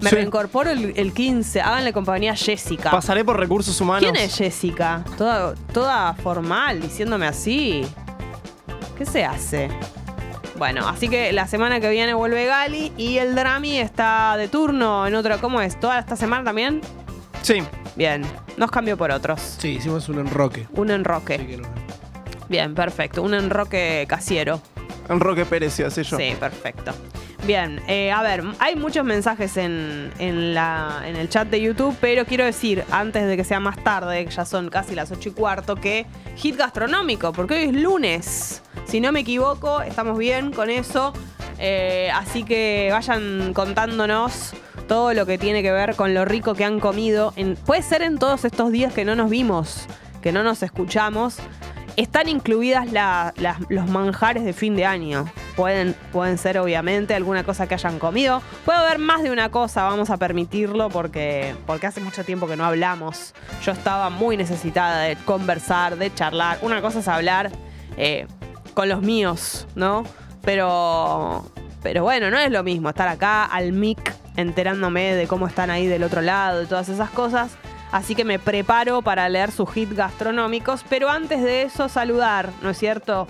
Me 0.00 0.10
Sí. 0.10 0.16
reincorporo 0.16 0.70
el, 0.70 0.92
el 0.96 1.12
15. 1.12 1.60
Háganle 1.60 1.92
compañía 1.92 2.32
a 2.32 2.36
Jessica. 2.36 2.90
Pasaré 2.90 3.24
por 3.24 3.38
recursos 3.38 3.80
humanos. 3.80 4.02
¿Quién 4.02 4.16
es 4.16 4.36
Jessica? 4.36 5.04
Toda, 5.16 5.54
toda 5.72 6.14
formal, 6.14 6.80
diciéndome 6.80 7.26
así. 7.26 7.84
¿Qué 8.96 9.04
se 9.04 9.24
hace? 9.24 9.68
Bueno, 10.56 10.88
así 10.88 11.08
que 11.08 11.32
la 11.32 11.46
semana 11.46 11.78
que 11.80 11.88
viene 11.90 12.14
vuelve 12.14 12.44
Gali 12.46 12.92
y 12.96 13.18
el 13.18 13.34
Drami 13.34 13.78
está 13.78 14.36
de 14.36 14.48
turno 14.48 15.06
en 15.06 15.14
otra. 15.14 15.38
¿Cómo 15.38 15.60
es? 15.60 15.78
¿Toda 15.78 15.98
esta 15.98 16.16
semana 16.16 16.44
también? 16.44 16.80
Sí. 17.42 17.62
Bien, 17.96 18.22
nos 18.56 18.70
cambió 18.70 18.96
por 18.96 19.10
otros. 19.10 19.40
Sí, 19.58 19.70
hicimos 19.70 20.08
un 20.08 20.18
enroque. 20.20 20.66
Un 20.74 20.90
enroque. 20.90 21.60
Bien, 22.48 22.74
perfecto. 22.74 23.22
Un 23.22 23.34
enroque 23.34 24.04
casiero. 24.08 24.60
Enroque 25.08 25.44
Pérez, 25.44 25.80
a 25.80 25.90
ser 25.90 26.04
yo. 26.04 26.16
Sí, 26.16 26.34
perfecto. 26.38 26.92
Bien, 27.46 27.80
eh, 27.88 28.10
a 28.10 28.22
ver, 28.22 28.42
hay 28.58 28.76
muchos 28.76 29.04
mensajes 29.04 29.56
en, 29.56 30.12
en 30.18 30.54
la, 30.54 31.02
en 31.06 31.16
el 31.16 31.28
chat 31.28 31.48
de 31.48 31.60
YouTube, 31.60 31.96
pero 32.00 32.26
quiero 32.26 32.44
decir, 32.44 32.84
antes 32.90 33.26
de 33.26 33.36
que 33.36 33.44
sea 33.44 33.60
más 33.60 33.82
tarde, 33.82 34.24
que 34.24 34.30
ya 34.30 34.44
son 34.44 34.68
casi 34.68 34.94
las 34.94 35.10
8 35.10 35.28
y 35.30 35.32
cuarto, 35.32 35.76
que 35.76 36.06
hit 36.36 36.56
gastronómico, 36.56 37.32
porque 37.32 37.54
hoy 37.54 37.62
es 37.64 37.74
lunes. 37.74 38.62
Si 38.86 39.00
no 39.00 39.12
me 39.12 39.20
equivoco, 39.20 39.80
estamos 39.82 40.18
bien 40.18 40.52
con 40.52 40.68
eso. 40.68 41.12
Eh, 41.58 42.10
así 42.14 42.44
que 42.44 42.88
vayan 42.92 43.52
contándonos 43.52 44.54
todo 44.86 45.12
lo 45.12 45.26
que 45.26 45.38
tiene 45.38 45.62
que 45.62 45.72
ver 45.72 45.96
con 45.96 46.14
lo 46.14 46.24
rico 46.24 46.54
que 46.54 46.64
han 46.64 46.80
comido. 46.80 47.34
Puede 47.66 47.82
ser 47.82 48.02
en 48.02 48.18
todos 48.18 48.44
estos 48.44 48.72
días 48.72 48.92
que 48.92 49.04
no 49.04 49.14
nos 49.14 49.30
vimos, 49.30 49.86
que 50.22 50.32
no 50.32 50.42
nos 50.42 50.62
escuchamos. 50.62 51.36
Están 51.98 52.28
incluidas 52.28 52.86
los 53.68 53.90
manjares 53.90 54.44
de 54.44 54.52
fin 54.52 54.76
de 54.76 54.86
año. 54.86 55.28
Pueden, 55.56 55.96
ser, 56.38 56.56
obviamente, 56.60 57.12
alguna 57.12 57.42
cosa 57.42 57.66
que 57.66 57.74
hayan 57.74 57.98
comido. 57.98 58.40
Puede 58.64 58.78
haber 58.78 59.00
más 59.00 59.24
de 59.24 59.32
una 59.32 59.48
cosa, 59.48 59.82
vamos 59.82 60.08
a 60.10 60.16
permitirlo, 60.16 60.90
porque, 60.90 61.56
porque 61.66 61.88
hace 61.88 62.00
mucho 62.00 62.22
tiempo 62.22 62.46
que 62.46 62.54
no 62.54 62.64
hablamos. 62.64 63.34
Yo 63.64 63.72
estaba 63.72 64.10
muy 64.10 64.36
necesitada 64.36 65.00
de 65.00 65.16
conversar, 65.16 65.96
de 65.96 66.14
charlar. 66.14 66.60
Una 66.62 66.80
cosa 66.80 67.00
es 67.00 67.08
hablar 67.08 67.50
eh, 67.96 68.28
con 68.74 68.88
los 68.88 69.02
míos, 69.02 69.66
¿no? 69.74 70.04
Pero, 70.44 71.50
pero 71.82 72.04
bueno, 72.04 72.30
no 72.30 72.38
es 72.38 72.52
lo 72.52 72.62
mismo 72.62 72.90
estar 72.90 73.08
acá 73.08 73.44
al 73.44 73.72
mic 73.72 74.14
enterándome 74.36 75.16
de 75.16 75.26
cómo 75.26 75.48
están 75.48 75.68
ahí 75.68 75.88
del 75.88 76.04
otro 76.04 76.22
lado, 76.22 76.60
de 76.60 76.66
todas 76.66 76.88
esas 76.88 77.10
cosas. 77.10 77.56
Así 77.90 78.14
que 78.14 78.24
me 78.24 78.38
preparo 78.38 79.02
para 79.02 79.28
leer 79.28 79.50
sus 79.50 79.74
hits 79.76 79.94
gastronómicos. 79.94 80.84
Pero 80.88 81.08
antes 81.08 81.42
de 81.42 81.62
eso, 81.62 81.88
saludar, 81.88 82.50
¿no 82.62 82.70
es 82.70 82.78
cierto? 82.78 83.26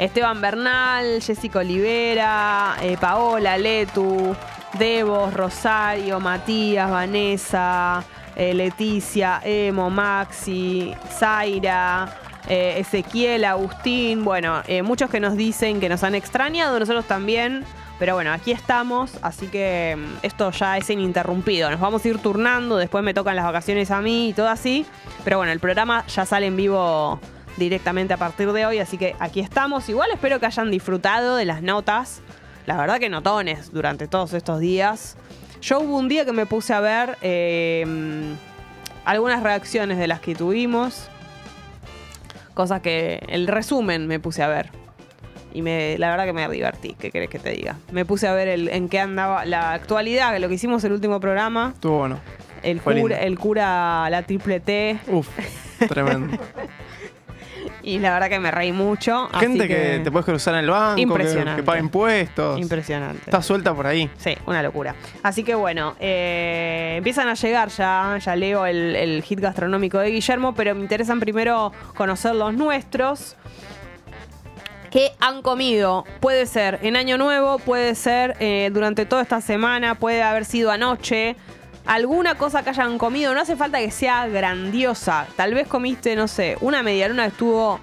Esteban 0.00 0.40
Bernal, 0.40 1.20
Jessica 1.20 1.58
Olivera, 1.58 2.76
eh, 2.80 2.96
Paola, 2.98 3.58
Letu, 3.58 4.34
Devos, 4.78 5.34
Rosario, 5.34 6.18
Matías, 6.20 6.90
Vanessa, 6.90 8.02
eh, 8.34 8.54
Leticia, 8.54 9.42
Emo, 9.44 9.90
Maxi, 9.90 10.94
Zaira, 11.18 12.16
eh, 12.48 12.76
Ezequiel, 12.78 13.44
Agustín. 13.44 14.24
Bueno, 14.24 14.62
muchos 14.84 15.10
que 15.10 15.20
nos 15.20 15.36
dicen 15.36 15.80
que 15.80 15.90
nos 15.90 16.02
han 16.02 16.14
extrañado, 16.14 16.78
nosotros 16.78 17.04
también. 17.06 17.66
Pero 18.00 18.14
bueno, 18.14 18.32
aquí 18.32 18.50
estamos, 18.50 19.18
así 19.20 19.48
que 19.48 19.94
mm, 19.96 20.24
esto 20.24 20.50
ya 20.52 20.78
es 20.78 20.88
ininterrumpido. 20.88 21.70
Nos 21.70 21.78
vamos 21.78 22.02
a 22.02 22.08
ir 22.08 22.18
turnando, 22.18 22.78
después 22.78 23.04
me 23.04 23.12
tocan 23.12 23.36
las 23.36 23.44
vacaciones 23.44 23.90
a 23.90 24.00
mí 24.00 24.30
y 24.30 24.32
todo 24.32 24.48
así. 24.48 24.86
Pero 25.22 25.36
bueno, 25.36 25.52
el 25.52 25.60
programa 25.60 26.06
ya 26.06 26.24
sale 26.24 26.46
en 26.46 26.56
vivo 26.56 27.20
directamente 27.58 28.14
a 28.14 28.16
partir 28.16 28.50
de 28.52 28.64
hoy, 28.64 28.78
así 28.78 28.96
que 28.96 29.14
aquí 29.20 29.40
estamos. 29.40 29.86
Igual 29.90 30.10
espero 30.14 30.40
que 30.40 30.46
hayan 30.46 30.70
disfrutado 30.70 31.36
de 31.36 31.44
las 31.44 31.60
notas. 31.60 32.22
La 32.64 32.78
verdad 32.78 32.98
que 32.98 33.10
notones 33.10 33.70
durante 33.70 34.08
todos 34.08 34.32
estos 34.32 34.60
días. 34.60 35.18
Yo 35.60 35.80
hubo 35.80 35.98
un 35.98 36.08
día 36.08 36.24
que 36.24 36.32
me 36.32 36.46
puse 36.46 36.72
a 36.72 36.80
ver 36.80 37.18
eh, 37.20 37.84
algunas 39.04 39.42
reacciones 39.42 39.98
de 39.98 40.08
las 40.08 40.20
que 40.20 40.34
tuvimos. 40.34 41.10
Cosas 42.54 42.80
que. 42.80 43.22
El 43.28 43.46
resumen 43.46 44.06
me 44.06 44.18
puse 44.18 44.42
a 44.42 44.48
ver. 44.48 44.79
Y 45.52 45.62
me, 45.62 45.98
la 45.98 46.10
verdad 46.10 46.24
que 46.26 46.32
me 46.32 46.48
divertí, 46.48 46.94
¿qué 46.98 47.10
querés 47.10 47.28
que 47.28 47.38
te 47.38 47.50
diga? 47.50 47.76
Me 47.90 48.04
puse 48.04 48.28
a 48.28 48.32
ver 48.32 48.48
el, 48.48 48.68
en 48.68 48.88
qué 48.88 49.00
andaba 49.00 49.44
la 49.44 49.72
actualidad, 49.72 50.38
lo 50.38 50.48
que 50.48 50.54
hicimos 50.54 50.84
el 50.84 50.92
último 50.92 51.20
programa. 51.20 51.72
Estuvo 51.74 51.98
bueno. 51.98 52.20
El 52.62 52.80
cura, 52.82 53.20
el 53.20 53.38
cura, 53.38 54.10
la 54.10 54.22
triple 54.22 54.60
T. 54.60 55.00
Uf, 55.08 55.28
tremendo. 55.88 56.36
Y 57.82 57.98
la 57.98 58.12
verdad 58.12 58.28
que 58.28 58.38
me 58.38 58.50
reí 58.50 58.72
mucho. 58.72 59.28
así 59.32 59.46
Gente 59.46 59.68
que... 59.68 60.00
te 60.02 60.10
puedes 60.10 60.26
cruzar 60.26 60.54
en 60.54 60.60
el 60.60 60.70
banco, 60.70 60.96
que, 60.96 61.02
Impresionante. 61.02 61.62
que 61.62 61.66
paga 61.66 61.78
impuestos. 61.78 62.60
Impresionante. 62.60 63.22
Está 63.24 63.42
suelta 63.42 63.74
por 63.74 63.86
ahí. 63.86 64.10
Sí, 64.18 64.36
una 64.46 64.62
locura. 64.62 64.94
Así 65.22 65.44
que 65.44 65.54
bueno, 65.54 65.94
eh, 65.98 66.94
empiezan 66.98 67.28
a 67.28 67.34
llegar 67.34 67.68
ya, 67.70 68.18
ya 68.22 68.36
leo 68.36 68.66
el, 68.66 68.96
el 68.96 69.22
hit 69.22 69.40
gastronómico 69.40 69.98
de 69.98 70.10
Guillermo, 70.10 70.54
pero 70.54 70.74
me 70.74 70.82
interesan 70.82 71.20
primero 71.20 71.72
conocer 71.94 72.34
los 72.34 72.54
nuestros. 72.54 73.36
¿Qué 74.90 75.12
han 75.20 75.40
comido? 75.42 76.04
Puede 76.18 76.46
ser 76.46 76.80
en 76.82 76.96
Año 76.96 77.16
Nuevo, 77.16 77.60
puede 77.60 77.94
ser 77.94 78.36
eh, 78.40 78.70
durante 78.72 79.06
toda 79.06 79.22
esta 79.22 79.40
semana, 79.40 79.94
puede 79.94 80.20
haber 80.20 80.44
sido 80.44 80.72
anoche. 80.72 81.36
Alguna 81.86 82.34
cosa 82.34 82.64
que 82.64 82.70
hayan 82.70 82.98
comido, 82.98 83.32
no 83.32 83.40
hace 83.40 83.54
falta 83.54 83.78
que 83.78 83.92
sea 83.92 84.26
grandiosa. 84.26 85.28
Tal 85.36 85.54
vez 85.54 85.68
comiste, 85.68 86.16
no 86.16 86.26
sé, 86.26 86.56
una 86.60 86.82
medialuna 86.82 87.22
que 87.22 87.28
estuvo 87.28 87.78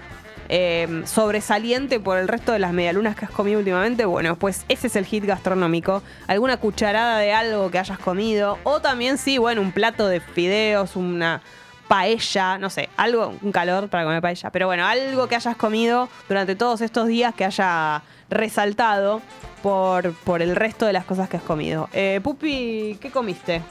eh, 0.49 1.03
sobresaliente 1.05 2.01
por 2.01 2.17
el 2.17 2.27
resto 2.27 2.51
de 2.51 2.59
las 2.59 2.73
medialunas 2.73 3.15
que 3.15 3.23
has 3.23 3.31
comido 3.31 3.59
últimamente. 3.59 4.03
Bueno, 4.03 4.35
pues 4.35 4.65
ese 4.67 4.87
es 4.87 4.97
el 4.97 5.05
hit 5.05 5.23
gastronómico. 5.23 6.03
Alguna 6.27 6.57
cucharada 6.57 7.19
de 7.19 7.31
algo 7.31 7.71
que 7.71 7.79
hayas 7.79 7.99
comido. 7.99 8.59
O 8.63 8.81
también, 8.81 9.17
sí, 9.17 9.37
bueno, 9.37 9.61
un 9.61 9.71
plato 9.71 10.09
de 10.09 10.19
fideos, 10.19 10.97
una 10.97 11.41
paella, 11.87 12.57
no 12.57 12.69
sé, 12.69 12.89
algo, 12.97 13.33
un 13.41 13.51
calor 13.51 13.87
para 13.89 14.03
comer 14.03 14.21
paella. 14.21 14.49
Pero 14.51 14.67
bueno, 14.67 14.85
algo 14.85 15.27
que 15.27 15.35
hayas 15.35 15.55
comido 15.55 16.09
durante 16.27 16.55
todos 16.55 16.81
estos 16.81 17.07
días 17.07 17.33
que 17.33 17.45
haya 17.45 18.01
resaltado 18.29 19.21
por, 19.63 20.13
por 20.23 20.41
el 20.41 20.55
resto 20.55 20.85
de 20.85 20.93
las 20.93 21.05
cosas 21.05 21.29
que 21.29 21.37
has 21.37 21.43
comido. 21.43 21.89
Eh, 21.93 22.19
Pupi, 22.23 22.97
¿qué 23.01 23.09
comiste? 23.11 23.61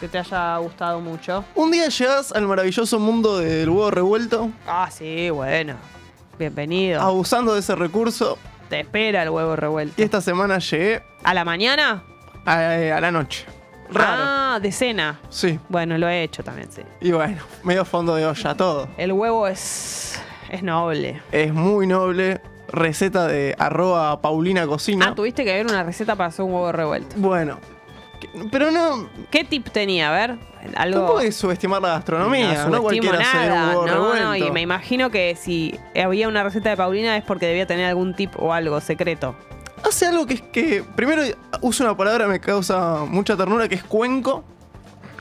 Que 0.00 0.08
te 0.08 0.18
haya 0.18 0.56
gustado 0.58 1.00
mucho. 1.00 1.44
Un 1.54 1.70
día 1.70 1.88
llegas 1.88 2.32
al 2.32 2.46
maravilloso 2.46 2.98
mundo 2.98 3.38
del 3.38 3.68
huevo 3.68 3.90
revuelto, 3.90 4.50
Ah, 4.66 4.88
sí, 4.90 5.30
bueno. 5.30 5.74
Bienvenido. 6.38 7.00
abusando 7.00 7.54
de 7.54 7.60
ese 7.60 7.74
recurso. 7.74 8.36
Te 8.68 8.80
espera 8.80 9.22
el 9.22 9.30
huevo 9.30 9.56
revuelto. 9.56 9.94
Y 9.96 10.04
esta 10.04 10.20
semana 10.20 10.58
llegué 10.58 11.02
¿A 11.24 11.32
la 11.32 11.44
mañana? 11.44 12.02
a, 12.44 12.54
a 12.58 13.00
la 13.00 13.10
noche. 13.10 13.46
Raro. 13.90 14.22
Ah, 14.24 14.58
de 14.60 14.72
cena. 14.72 15.20
Sí. 15.28 15.58
Bueno, 15.68 15.96
lo 15.98 16.08
he 16.08 16.22
hecho 16.22 16.42
también, 16.42 16.70
sí. 16.72 16.82
Y 17.00 17.12
bueno, 17.12 17.42
medio 17.62 17.84
fondo 17.84 18.14
de 18.14 18.26
olla 18.26 18.54
todo. 18.54 18.88
El 18.96 19.12
huevo 19.12 19.46
es, 19.46 20.20
es 20.50 20.62
noble. 20.62 21.20
Es 21.32 21.52
muy 21.52 21.86
noble. 21.86 22.40
Receta 22.68 23.28
de 23.28 23.54
arroba 23.58 24.20
Paulina 24.20 24.66
Cocina. 24.66 25.06
Ah, 25.10 25.14
tuviste 25.14 25.44
que 25.44 25.52
ver 25.52 25.66
una 25.66 25.84
receta 25.84 26.16
para 26.16 26.28
hacer 26.28 26.44
un 26.44 26.52
huevo 26.52 26.72
revuelto. 26.72 27.14
Bueno. 27.16 27.58
Pero 28.50 28.70
no. 28.70 29.08
¿Qué 29.30 29.44
tip 29.44 29.68
tenía? 29.68 30.08
A 30.08 30.12
ver, 30.12 30.30
No 30.34 30.40
algo. 30.76 31.12
puedes 31.12 31.36
subestimar 31.36 31.80
la 31.82 31.88
gastronomía. 31.90 32.66
No, 32.66 32.82
cualquiera 32.82 33.18
hace 33.20 33.36
un 33.38 33.48
nada. 33.48 33.68
huevo 33.68 33.86
No, 33.86 33.92
revuelto. 33.92 34.24
no, 34.24 34.36
y 34.36 34.50
me 34.50 34.62
imagino 34.62 35.10
que 35.10 35.36
si 35.36 35.78
había 35.94 36.26
una 36.26 36.42
receta 36.42 36.70
de 36.70 36.76
Paulina 36.76 37.16
es 37.16 37.22
porque 37.24 37.46
debía 37.46 37.66
tener 37.66 37.86
algún 37.86 38.14
tip 38.14 38.32
o 38.38 38.52
algo 38.52 38.80
secreto. 38.80 39.36
Hace 39.86 40.06
algo 40.06 40.26
que 40.26 40.34
es 40.34 40.42
que. 40.42 40.84
Primero 40.96 41.22
usa 41.60 41.86
una 41.86 41.96
palabra 41.96 42.24
que 42.24 42.30
me 42.32 42.40
causa 42.40 43.04
mucha 43.04 43.36
ternura, 43.36 43.68
que 43.68 43.76
es 43.76 43.84
cuenco. 43.84 44.44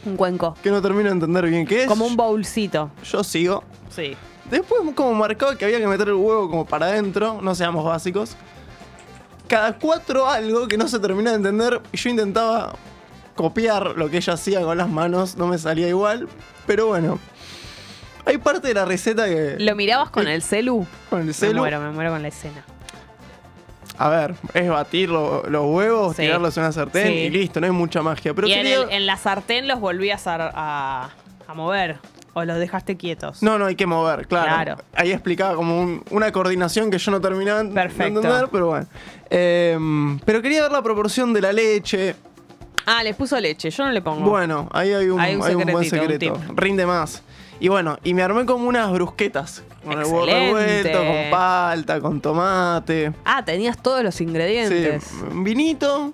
Un 0.05 0.17
cuenco. 0.17 0.55
Que 0.61 0.71
no 0.71 0.81
termino 0.81 1.05
de 1.05 1.11
entender 1.11 1.45
bien 1.47 1.65
qué 1.65 1.83
es. 1.83 1.87
Como 1.87 2.05
un 2.05 2.15
bowlcito. 2.15 2.91
Yo 3.03 3.23
sigo. 3.23 3.63
Sí. 3.89 4.15
Después, 4.49 4.81
como 4.95 5.13
marcaba 5.13 5.55
que 5.57 5.65
había 5.65 5.79
que 5.79 5.87
meter 5.87 6.07
el 6.09 6.13
huevo 6.15 6.49
como 6.49 6.65
para 6.65 6.87
adentro, 6.87 7.41
no 7.41 7.55
seamos 7.55 7.83
básicos. 7.83 8.35
Cada 9.47 9.77
cuatro 9.77 10.27
algo 10.27 10.67
que 10.67 10.77
no 10.77 10.87
se 10.87 10.99
termina 10.99 11.31
de 11.31 11.37
entender. 11.37 11.81
Y 11.91 11.97
yo 11.97 12.09
intentaba 12.09 12.73
copiar 13.35 13.97
lo 13.97 14.09
que 14.09 14.17
ella 14.17 14.33
hacía 14.33 14.61
con 14.61 14.77
las 14.77 14.89
manos, 14.89 15.35
no 15.37 15.47
me 15.47 15.57
salía 15.57 15.87
igual. 15.87 16.27
Pero 16.65 16.87
bueno. 16.87 17.19
Hay 18.25 18.39
parte 18.39 18.67
de 18.69 18.73
la 18.73 18.85
receta 18.85 19.25
que. 19.25 19.57
¿Lo 19.59 19.75
mirabas 19.75 20.09
con 20.09 20.27
el 20.27 20.41
celu? 20.41 20.85
Con 21.09 21.21
el 21.21 21.27
Me 21.27 21.33
celu. 21.33 21.59
muero, 21.59 21.79
me 21.79 21.91
muero 21.91 22.11
con 22.11 22.21
la 22.23 22.27
escena. 22.29 22.63
A 23.97 24.09
ver, 24.09 24.35
es 24.53 24.69
batir 24.69 25.09
lo- 25.09 25.43
los 25.49 25.65
huevos, 25.65 26.15
Sí. 26.15 26.23
tirarlos 26.23 26.55
en 26.57 26.63
una 26.63 26.71
sartén 26.71 27.07
Sí. 27.07 27.13
y 27.13 27.29
listo, 27.29 27.59
no 27.59 27.65
hay 27.67 27.71
mucha 27.71 28.01
magia. 28.01 28.33
Pero 28.33 28.47
y 28.47 28.53
en, 28.53 28.57
quería- 28.63 28.81
el- 28.83 28.91
en 28.91 29.05
la 29.05 29.17
sartén 29.17 29.67
los 29.67 29.79
volvías 29.79 30.27
a, 30.27 30.51
a- 30.53 31.09
a 31.47 31.53
mover. 31.53 31.97
O 32.37 32.43
los 32.43 32.59
dejaste 32.59 32.97
quietos. 32.97 33.41
No, 33.41 33.57
no 33.57 33.65
hay 33.65 33.75
que 33.77 33.85
mover, 33.85 34.27
claro. 34.27 34.47
Claro. 34.47 34.75
Ahí 34.93 35.13
explicaba 35.13 35.55
como 35.55 35.79
un- 35.79 36.03
una 36.11 36.33
coordinación 36.33 36.91
que 36.91 36.97
yo 36.97 37.09
no 37.11 37.21
terminaba 37.21 37.63
de 37.63 37.69
entender, 37.69 38.49
pero 38.51 38.67
bueno. 38.67 38.87
Em, 39.29 40.19
pero 40.19 40.41
quería 40.41 40.63
ver 40.63 40.71
la 40.73 40.81
proporción 40.81 41.31
de 41.33 41.39
la 41.41 41.53
leche. 41.53 42.13
Ah, 42.85 43.03
les 43.03 43.15
puso 43.15 43.39
leche. 43.39 43.69
Yo 43.69 43.85
no 43.85 43.91
le 43.91 44.01
pongo. 44.01 44.29
Bueno, 44.29 44.69
ahí 44.73 44.91
hay 44.93 45.07
un, 45.09 45.19
Hay 45.19 45.35
un 45.35 45.43
hay 45.43 45.55
un 45.55 45.63
buen 45.63 45.75
un 45.77 45.85
secreto. 45.85 46.37
Rinde 46.55 46.85
más. 46.85 47.23
Y 47.59 47.67
bueno, 47.69 47.97
y 48.03 48.13
me 48.13 48.21
armé 48.21 48.45
como 48.45 48.67
unas 48.67 48.91
brusquetas. 48.91 49.63
Con 49.83 49.93
el 49.93 50.05
huevo 50.05 50.25
revuelto, 50.25 50.97
con 50.97 51.29
palta, 51.31 52.01
con 52.01 52.19
tomate. 52.21 53.13
Ah, 53.23 53.43
tenías 53.45 53.77
todos 53.81 54.03
los 54.03 54.19
ingredientes. 54.19 55.03
Sí, 55.03 55.15
un 55.31 55.43
vinito 55.43 56.11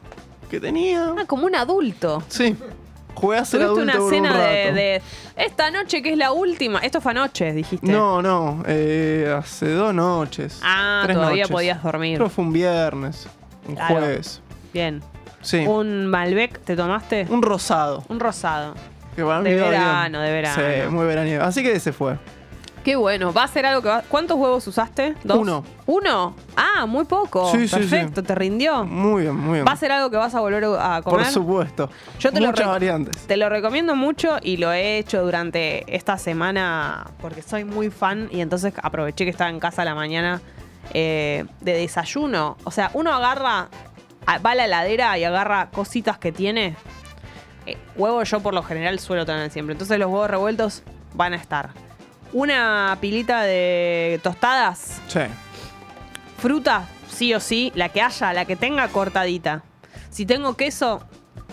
que 0.49 0.59
tenía. 0.59 1.13
Ah, 1.17 1.23
como 1.25 1.45
un 1.45 1.55
adulto. 1.55 2.21
Sí. 2.27 2.55
Jugué 3.15 3.37
a 3.39 3.45
ser 3.45 3.61
Tuviste 3.61 3.81
adulto 3.81 3.93
una 3.93 3.97
por 3.99 4.09
cena 4.13 4.37
de, 4.37 4.63
rato. 4.63 4.75
de 4.75 5.01
esta 5.35 5.71
noche 5.71 6.01
que 6.01 6.11
es 6.11 6.17
la 6.17 6.31
última. 6.31 6.79
Esto 6.79 7.01
fue 7.01 7.11
anoche, 7.11 7.51
dijiste. 7.53 7.91
No, 7.91 8.21
no, 8.21 8.63
eh, 8.67 9.33
hace 9.37 9.71
dos 9.73 9.93
noches. 9.93 10.59
Ah, 10.63 11.01
tres 11.05 11.15
todavía 11.17 11.43
noches. 11.43 11.53
podías 11.53 11.83
dormir. 11.83 12.19
Que 12.21 12.29
fue 12.29 12.43
un 12.45 12.53
viernes, 12.53 13.27
un 13.67 13.75
Claro. 13.75 13.95
jueves. 13.95 14.41
Bien. 14.73 15.01
Sí. 15.41 15.57
¿Un 15.65 16.05
Malbec 16.07 16.59
te 16.63 16.75
tomaste? 16.75 17.25
Un 17.29 17.41
rosado. 17.41 18.03
Un 18.09 18.19
rosado. 18.19 18.75
Que 19.15 19.23
para 19.23 19.41
mí 19.41 19.49
De 19.49 19.55
verano, 19.57 20.21
de 20.21 20.31
verano. 20.31 20.55
Sí, 20.55 20.89
muy 20.89 21.05
veraniego. 21.05 21.43
Así 21.43 21.61
que 21.63 21.73
ese 21.73 21.91
fue. 21.91 22.17
Qué 22.83 22.95
bueno. 22.95 23.31
Va 23.31 23.43
a 23.43 23.47
ser 23.47 23.65
algo 23.67 23.83
que 23.83 23.89
va... 23.89 24.01
¿Cuántos 24.09 24.37
huevos 24.37 24.65
usaste? 24.65 25.13
¿Dos? 25.23 25.37
Uno. 25.37 25.63
¿Uno? 25.85 26.35
Ah, 26.55 26.87
muy 26.87 27.05
poco. 27.05 27.51
Sí, 27.51 27.67
sí, 27.67 27.75
Perfecto, 27.75 28.23
¿te 28.23 28.33
rindió? 28.33 28.83
Muy 28.85 29.21
bien, 29.21 29.35
muy 29.35 29.53
bien. 29.53 29.65
¿Va 29.67 29.73
a 29.73 29.75
ser 29.75 29.91
algo 29.91 30.09
que 30.09 30.17
vas 30.17 30.33
a 30.33 30.39
volver 30.39 30.63
a 30.79 31.01
comer? 31.03 31.25
Por 31.25 31.31
supuesto. 31.31 31.89
Yo 32.19 32.31
te 32.31 32.39
lo 32.39 32.47
Muchas 32.47 32.65
re- 32.65 32.71
variantes. 32.71 33.27
Te 33.27 33.37
lo 33.37 33.49
recomiendo 33.49 33.95
mucho 33.95 34.37
y 34.41 34.57
lo 34.57 34.71
he 34.71 34.97
hecho 34.97 35.21
durante 35.23 35.83
esta 35.95 36.17
semana 36.17 37.05
porque 37.21 37.43
soy 37.43 37.65
muy 37.65 37.91
fan 37.91 38.29
y 38.31 38.41
entonces 38.41 38.73
aproveché 38.81 39.25
que 39.25 39.31
estaba 39.31 39.51
en 39.51 39.59
casa 39.59 39.83
a 39.83 39.85
la 39.85 39.93
mañana 39.93 40.41
eh, 40.95 41.45
de 41.59 41.73
desayuno. 41.73 42.57
O 42.63 42.71
sea, 42.71 42.89
uno 42.95 43.13
agarra, 43.13 43.67
va 44.27 44.51
a 44.51 44.55
la 44.55 44.65
heladera 44.65 45.19
y 45.19 45.23
agarra 45.23 45.69
cositas 45.69 46.17
que 46.17 46.31
tiene. 46.31 46.75
Eh, 47.65 47.77
huevo 47.95 48.23
yo 48.23 48.39
por 48.39 48.53
lo 48.53 48.63
general 48.63 48.99
suelo 48.99 49.25
tener 49.25 49.49
siempre. 49.51 49.73
Entonces 49.73 49.97
los 49.99 50.07
huevos 50.09 50.29
revueltos 50.29 50.83
van 51.13 51.33
a 51.33 51.35
estar. 51.35 51.69
Una 52.33 52.97
pilita 53.01 53.41
de 53.43 54.19
tostadas, 54.23 55.01
Sí. 55.07 55.19
fruta, 56.37 56.87
sí 57.09 57.33
o 57.33 57.39
sí, 57.39 57.71
la 57.75 57.89
que 57.89 58.01
haya, 58.01 58.33
la 58.33 58.45
que 58.45 58.55
tenga 58.55 58.87
cortadita. 58.87 59.63
Si 60.09 60.25
tengo 60.25 60.55
queso, 60.55 61.03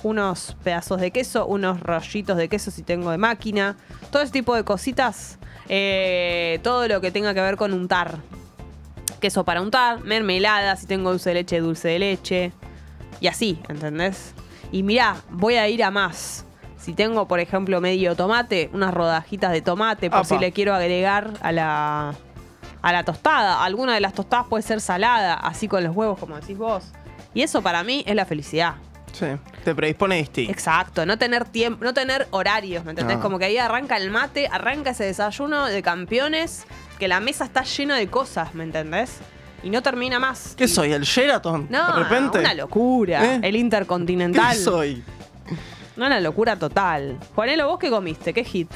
unos 0.04 0.56
pedazos 0.62 1.00
de 1.00 1.10
queso, 1.10 1.46
unos 1.46 1.80
rollitos 1.80 2.36
de 2.36 2.48
queso 2.48 2.70
si 2.70 2.82
tengo 2.82 3.10
de 3.10 3.18
máquina, 3.18 3.76
todo 4.12 4.22
ese 4.22 4.32
tipo 4.32 4.54
de 4.54 4.62
cositas, 4.64 5.38
eh, 5.68 6.60
todo 6.62 6.86
lo 6.88 7.00
que 7.00 7.10
tenga 7.10 7.34
que 7.34 7.40
ver 7.40 7.56
con 7.56 7.72
untar. 7.72 8.18
Queso 9.20 9.44
para 9.44 9.60
untar, 9.60 10.04
mermelada, 10.04 10.76
si 10.76 10.86
tengo 10.86 11.10
dulce 11.10 11.30
de 11.30 11.34
leche, 11.34 11.58
dulce 11.60 11.88
de 11.88 11.98
leche, 11.98 12.52
y 13.20 13.26
así, 13.26 13.60
¿entendés? 13.68 14.32
Y 14.72 14.82
mirá, 14.82 15.16
voy 15.30 15.54
a 15.56 15.68
ir 15.68 15.82
a 15.82 15.90
más. 15.90 16.44
Si 16.76 16.92
tengo, 16.94 17.26
por 17.26 17.40
ejemplo, 17.40 17.80
medio 17.80 18.14
tomate, 18.16 18.70
unas 18.72 18.94
rodajitas 18.94 19.52
de 19.52 19.60
tomate, 19.60 20.10
por 20.10 20.20
Apa. 20.20 20.28
si 20.28 20.38
le 20.38 20.52
quiero 20.52 20.74
agregar 20.74 21.32
a 21.40 21.52
la, 21.52 22.14
a 22.82 22.92
la 22.92 23.04
tostada. 23.04 23.64
Alguna 23.64 23.94
de 23.94 24.00
las 24.00 24.14
tostadas 24.14 24.46
puede 24.46 24.62
ser 24.62 24.80
salada, 24.80 25.34
así 25.34 25.68
con 25.68 25.82
los 25.84 25.94
huevos, 25.94 26.18
como 26.18 26.36
decís 26.36 26.56
vos. 26.56 26.84
Y 27.34 27.42
eso 27.42 27.62
para 27.62 27.82
mí 27.82 28.04
es 28.06 28.14
la 28.14 28.24
felicidad. 28.24 28.76
Sí, 29.12 29.26
te 29.64 29.74
predispone 29.74 30.16
distinto. 30.16 30.52
Exacto, 30.52 31.04
no 31.04 31.18
tener 31.18 31.44
tiempo, 31.44 31.84
no 31.84 31.92
tener 31.94 32.28
horarios, 32.30 32.84
¿me 32.84 32.90
entendés? 32.90 33.16
No. 33.16 33.22
Como 33.22 33.38
que 33.38 33.46
ahí 33.46 33.58
arranca 33.58 33.96
el 33.96 34.10
mate, 34.10 34.48
arranca 34.50 34.90
ese 34.90 35.04
desayuno 35.04 35.66
de 35.66 35.82
campeones, 35.82 36.66
que 36.98 37.08
la 37.08 37.18
mesa 37.18 37.44
está 37.44 37.64
llena 37.64 37.96
de 37.96 38.08
cosas, 38.08 38.54
¿me 38.54 38.64
entendés? 38.64 39.18
Y 39.62 39.70
no 39.70 39.82
termina 39.82 40.18
más. 40.18 40.54
¿Qué 40.56 40.68
soy? 40.68 40.92
¿El 40.92 41.02
Sheraton? 41.02 41.66
No, 41.68 41.94
de 41.96 42.02
repente. 42.04 42.38
una 42.38 42.54
locura. 42.54 43.34
¿Eh? 43.36 43.40
El 43.42 43.56
Intercontinental. 43.56 44.56
¿Qué 44.56 44.62
soy? 44.62 45.02
No, 45.96 46.06
una 46.06 46.20
locura 46.20 46.56
total. 46.56 47.18
Juanelo, 47.34 47.66
¿vos 47.66 47.78
qué 47.78 47.90
comiste? 47.90 48.32
¿Qué 48.32 48.44
hit? 48.44 48.70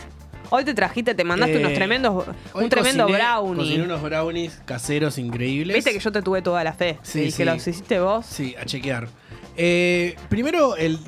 Hoy 0.51 0.64
te 0.64 0.75
trajiste, 0.75 1.14
te 1.14 1.25
mandaste 1.25 1.55
Eh, 1.55 1.59
unos 1.61 1.73
tremendos, 1.73 2.25
Hoy 2.53 2.64
un 2.64 2.68
tremendo 2.68 3.07
cociné- 3.07 3.16
brownie. 3.16 3.57
Cociné 3.62 3.85
unos 3.85 4.03
brownies 4.03 4.61
caseros 4.66 5.16
increíbles. 5.18 5.75
Viste 5.77 5.92
que 5.92 5.99
yo 6.01 6.12
te 6.12 6.21
tuve 6.21 6.42
toda 6.42 6.62
la 6.64 6.73
fe. 6.75 6.99
Sí, 7.03 7.21
y 7.23 7.31
sí. 7.31 7.37
que 7.38 7.45
los 7.47 7.57
hiciste 7.57 8.01
vos. 8.01 8.27
Sí, 8.27 8.55
a 8.61 8.66
chequear. 8.66 9.09
Eh, 9.57 10.16
primero, 10.29 10.77
el, 10.77 10.99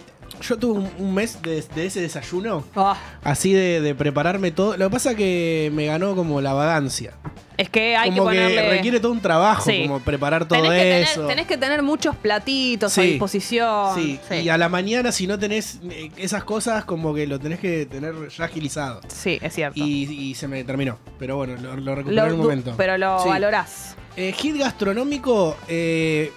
yo 0.42 0.58
tuve 0.58 0.78
un, 0.80 0.90
un 0.98 1.14
mes 1.14 1.40
de, 1.42 1.62
de 1.74 1.86
ese 1.86 2.00
desayuno. 2.00 2.64
Ah, 2.76 2.96
Así 3.22 3.52
de, 3.52 3.80
de 3.80 3.94
prepararme 3.94 4.50
todo. 4.50 4.76
Lo 4.76 4.86
que 4.88 4.92
pasa 4.92 5.14
que 5.14 5.70
me 5.74 5.86
ganó 5.86 6.14
como 6.14 6.40
la 6.40 6.52
vagancia. 6.52 7.14
es 7.56 7.68
que 7.70 7.96
hay 7.96 8.10
como 8.10 8.28
que 8.30 8.36
ponerle... 8.36 8.68
requiere 8.70 9.00
todo 9.00 9.12
un 9.12 9.20
trabajo, 9.20 9.64
Sí. 9.70 9.82
como 9.82 10.00
preparar 10.00 10.46
todo 10.48 10.60
tenés, 10.62 10.82
que 10.82 11.02
eso. 11.02 11.12
tener, 11.20 11.28
tenés 11.28 11.46
que 11.46 11.56
tener 11.56 11.82
muchos 11.82 12.16
platitos 12.16 12.96
a 12.98 13.02
Sí. 13.02 13.10
disposición. 13.12 13.94
Sí, 13.94 14.18
y 14.42 14.48
a 14.48 14.58
la 14.58 14.68
mañana 14.68 15.12
si 15.12 15.26
no 15.26 15.38
tenés 15.38 15.78
eh, 15.88 16.10
esas 16.16 16.42
cosas 16.44 16.84
como 16.84 17.14
que 17.14 17.26
lo 17.26 17.38
tenés 17.38 17.60
que 17.60 17.86
tener 17.86 18.14
ya 18.28 18.44
agilizado. 18.46 19.00
Sí, 19.08 19.38
es 19.40 19.54
cierto. 19.54 19.78
Y, 19.78 20.04
y 20.30 20.34
se 20.34 20.48
me 20.48 20.64
terminó. 20.64 20.98
Pero 21.18 21.36
bueno, 21.36 21.54
lo, 21.60 21.76
lo 21.76 21.94
recuperé 21.94 22.16
Lo 22.16 22.26
en 22.26 22.32
un 22.32 22.38
momento. 22.40 22.74
Pero 22.76 22.98
lo 22.98 23.20
Sí. 23.20 23.28
valorás. 23.28 23.96
Eh, 24.16 24.32
hit 24.36 24.56
gastronómico, 24.58 25.56
eh, 25.68 26.32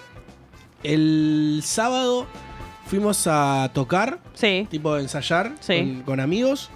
el 0.82 1.60
sábado 1.64 2.26
fuimos 2.88 3.26
a 3.26 3.70
tocar, 3.72 4.18
Sí. 4.34 4.66
tipo 4.70 4.96
ensayar 4.98 5.52
Sí. 5.60 5.78
con, 5.78 6.02
con 6.02 6.20
amigos. 6.20 6.70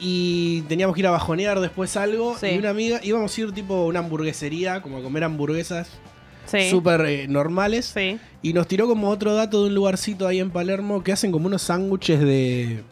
Y 0.00 0.62
teníamos 0.62 0.94
que 0.94 1.00
ir 1.00 1.06
a 1.06 1.10
bajonear 1.12 1.60
después 1.60 1.96
algo. 1.96 2.36
Sí. 2.38 2.46
Y 2.48 2.58
una 2.58 2.70
amiga, 2.70 3.00
íbamos 3.02 3.36
a 3.36 3.40
ir 3.40 3.52
tipo 3.52 3.74
a 3.74 3.86
una 3.86 4.00
hamburguesería, 4.00 4.82
como 4.82 4.98
a 4.98 5.02
comer 5.02 5.24
hamburguesas 5.24 5.88
súper 6.70 7.00
eh, 7.06 7.26
normales. 7.28 7.92
Sí. 7.94 8.18
Y 8.42 8.52
nos 8.52 8.66
tiró 8.68 8.86
como 8.86 9.08
otro 9.08 9.34
dato 9.34 9.62
de 9.62 9.68
un 9.68 9.74
lugarcito 9.74 10.26
ahí 10.26 10.40
en 10.40 10.50
Palermo 10.50 11.02
que 11.02 11.12
hacen 11.12 11.32
como 11.32 11.46
unos 11.46 11.62
sándwiches 11.62 12.20
de, 12.20 12.82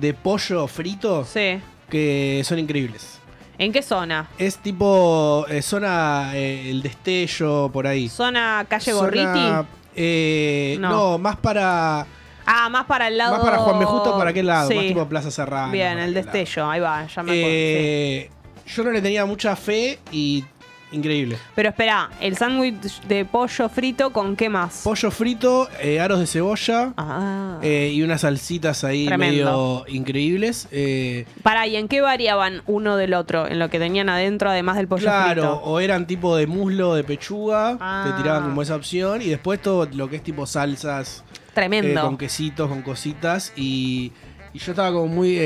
de 0.00 0.14
pollo 0.14 0.66
frito 0.66 1.24
Sí. 1.24 1.60
que 1.88 2.42
son 2.44 2.58
increíbles. 2.58 3.18
¿En 3.58 3.72
qué 3.72 3.80
zona? 3.82 4.28
Es 4.36 4.58
tipo 4.58 5.46
eh, 5.48 5.62
zona 5.62 6.32
eh, 6.34 6.70
el 6.70 6.82
destello 6.82 7.70
por 7.72 7.86
ahí. 7.86 8.08
¿Zona 8.08 8.66
calle 8.68 8.90
Zona, 8.92 9.00
Gorriti? 9.00 9.68
Eh, 9.96 10.76
No. 10.80 10.90
no. 10.90 11.18
más 11.18 11.36
para 11.36 12.06
Ah, 12.48 12.68
más 12.68 12.84
para 12.86 13.08
el 13.08 13.18
lado. 13.18 13.34
más 13.36 13.44
para 13.44 13.58
Juan 13.58 13.78
B. 13.80 13.84
Justo 13.86 14.16
para 14.16 14.30
aquel 14.30 14.46
lado, 14.46 14.68
Sí. 14.68 14.74
más 14.76 14.84
tipo 14.86 15.06
Plaza 15.08 15.30
Serrano. 15.32 15.72
Bien, 15.72 15.98
el 15.98 16.14
lado. 16.14 16.24
destello. 16.32 16.70
Ahí 16.70 16.78
va, 16.80 17.06
ya 17.06 17.22
me 17.22 17.32
acuerdo. 17.32 17.46
sí. 17.48 17.54
Eh, 17.56 18.30
Yo 18.66 18.82
no 18.84 18.90
le 18.90 19.00
tenía 19.02 19.24
mucha 19.24 19.54
fe 19.56 19.98
y 20.12 20.44
increíble. 20.92 21.36
Pero 21.54 21.68
espera, 21.70 22.10
el 22.20 22.36
sándwich 22.36 23.00
de 23.02 23.24
pollo 23.24 23.68
frito 23.68 24.10
con 24.12 24.36
qué 24.36 24.48
más? 24.48 24.82
Pollo 24.84 25.10
frito, 25.10 25.68
eh, 25.80 26.00
aros 26.00 26.20
de 26.20 26.26
cebolla 26.26 26.92
Ah. 26.96 27.58
eh, 27.62 27.90
y 27.92 28.02
unas 28.02 28.20
salsitas 28.22 28.84
ahí 28.84 29.06
Tremendo. 29.06 29.84
medio 29.84 29.84
increíbles. 29.96 30.68
eh, 30.70 31.26
Pará, 31.42 31.66
¿y 31.66 31.76
en 31.76 31.88
qué 31.88 32.00
variaban 32.00 32.62
uno 32.66 32.96
del 32.96 33.14
otro? 33.14 33.46
En 33.48 33.58
lo 33.58 33.68
que 33.68 33.78
tenían 33.78 34.08
adentro, 34.08 34.48
además 34.50 34.76
del 34.76 34.88
pollo 34.88 35.02
Claro, 35.04 35.42
frito. 35.42 35.54
o 35.64 35.80
eran 35.80 36.06
tipo 36.06 36.36
de 36.36 36.46
muslo, 36.46 36.94
de 36.94 37.04
pechuga, 37.04 37.76
Ah. 37.80 38.04
te 38.06 38.22
tiraban 38.22 38.44
como 38.44 38.62
esa 38.62 38.76
opción. 38.76 39.22
Y 39.22 39.26
después 39.26 39.60
todo 39.60 39.86
lo 39.92 40.08
que 40.08 40.16
es 40.16 40.22
tipo 40.22 40.46
salsas, 40.46 41.24
Tremendo. 41.52 42.00
eh, 42.00 42.02
con 42.02 42.16
quesitos, 42.16 42.68
con 42.68 42.82
cositas. 42.82 43.52
Y, 43.56 44.12
y 44.54 44.58
yo 44.58 44.72
estaba 44.72 44.92
como 44.92 45.08
muy 45.08 45.36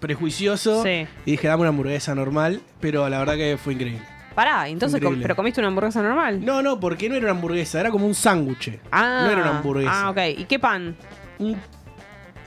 prejuicioso. 0.00 0.82
Sí. 0.82 1.06
Y 1.26 1.30
dije, 1.32 1.46
dame 1.48 1.60
una 1.62 1.68
hamburguesa 1.70 2.14
normal. 2.14 2.60
Pero 2.80 3.08
la 3.08 3.18
verdad 3.18 3.34
que 3.34 3.56
fue 3.62 3.74
increíble. 3.74 4.02
Pará, 4.34 4.68
entonces, 4.68 4.98
com- 5.00 5.08
Increíble. 5.08 5.22
¿pero 5.24 5.36
comiste 5.36 5.60
una 5.60 5.68
hamburguesa 5.68 6.02
normal? 6.02 6.44
No, 6.44 6.62
no, 6.62 6.80
porque 6.80 7.08
no 7.08 7.14
era 7.16 7.24
una 7.26 7.32
hamburguesa, 7.32 7.80
era 7.80 7.90
como 7.90 8.06
un 8.06 8.14
sándwich. 8.14 8.78
Ah, 8.90 9.22
no 9.24 9.30
era 9.30 9.42
una 9.42 9.58
hamburguesa. 9.58 10.06
Ah, 10.06 10.10
ok. 10.10 10.18
¿Y 10.38 10.44
qué 10.44 10.58
pan? 10.58 10.96
Un- 11.38 11.56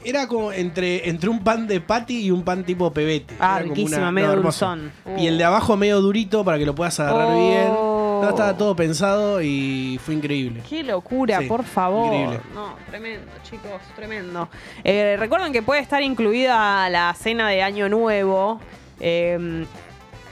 era 0.06 0.28
como 0.28 0.52
entre, 0.52 1.08
entre 1.10 1.30
un 1.30 1.42
pan 1.44 1.66
de 1.68 1.80
patty 1.80 2.26
y 2.26 2.32
un 2.32 2.44
pan 2.44 2.64
tipo 2.66 2.92
pebete. 2.92 3.36
Ah, 3.40 3.56
Era 3.58 3.64
como 3.64 3.76
riquísima, 3.76 4.12
medio 4.12 4.34
hermoso. 4.34 4.66
dulzón. 4.76 4.92
Y 5.18 5.28
el 5.28 5.38
de 5.38 5.44
abajo 5.46 5.78
medio 5.78 6.02
durito 6.02 6.44
para 6.44 6.58
que 6.58 6.66
lo 6.66 6.76
puedas 6.76 7.00
agarrar 7.00 7.28
Oh. 7.30 7.50
bien. 7.50 7.68
No, 8.24 8.30
estaba 8.30 8.58
todo 8.58 8.76
pensado 8.76 9.42
y 9.42 10.00
fue 10.04 10.14
increíble. 10.16 10.62
Qué 10.70 10.84
locura, 10.84 11.40
Sí, 11.40 11.46
por 11.48 11.64
favor. 11.64 12.06
increíble. 12.14 12.40
No, 12.54 12.76
tremendo, 12.90 13.32
chicos, 13.44 13.82
tremendo. 13.96 14.50
Eh, 14.84 15.16
recuerden 15.20 15.52
que 15.54 15.62
puede 15.62 15.82
estar 15.82 16.02
incluida 16.02 16.90
la 16.90 17.14
cena 17.14 17.50
de 17.50 17.62
Año 17.62 17.90
Nuevo. 17.90 18.60
Eh, 19.00 19.66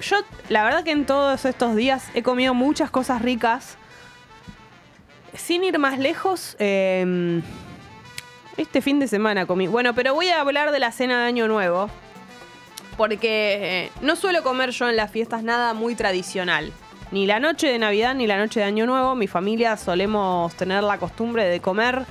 yo, 0.02 0.18
la 0.50 0.64
verdad 0.64 0.84
que 0.84 0.92
en 0.92 1.06
todos 1.06 1.46
estos 1.46 1.76
días 1.76 2.10
he 2.14 2.24
comido 2.24 2.54
muchas 2.54 2.90
cosas 2.90 3.22
ricas. 3.22 3.78
Sin 5.36 5.64
ir 5.64 5.80
más 5.80 5.98
lejos, 6.00 6.56
eh, 6.60 7.42
este 8.58 8.82
fin 8.82 9.00
de 9.00 9.08
semana 9.08 9.46
comí. 9.46 9.68
Bueno, 9.68 9.94
pero 9.96 10.14
voy 10.14 10.28
a 10.30 10.42
hablar 10.42 10.72
de 10.72 10.80
la 10.80 10.92
cena 10.92 11.22
de 11.22 11.28
Año 11.28 11.48
Nuevo. 11.48 11.90
Porque 12.98 13.86
eh, 13.86 13.92
no 14.02 14.16
suelo 14.16 14.44
comer 14.44 14.72
yo 14.72 14.90
en 14.90 14.96
las 14.98 15.10
fiestas 15.10 15.44
nada 15.44 15.74
muy 15.74 15.96
tradicional. 15.96 16.72
Ni 17.12 17.26
la 17.26 17.42
noche 17.42 17.68
de 17.68 17.78
Navidad 17.78 18.16
ni 18.16 18.26
la 18.26 18.38
noche 18.38 18.62
de 18.62 18.66
Año 18.66 18.86
Nuevo. 18.86 19.16
Mi 19.16 19.28
familia 19.28 19.76
solemos 19.76 20.56
tener 20.56 20.82
la 20.82 20.98
costumbre 20.98 21.46
de 21.46 21.60
comer 21.60 22.06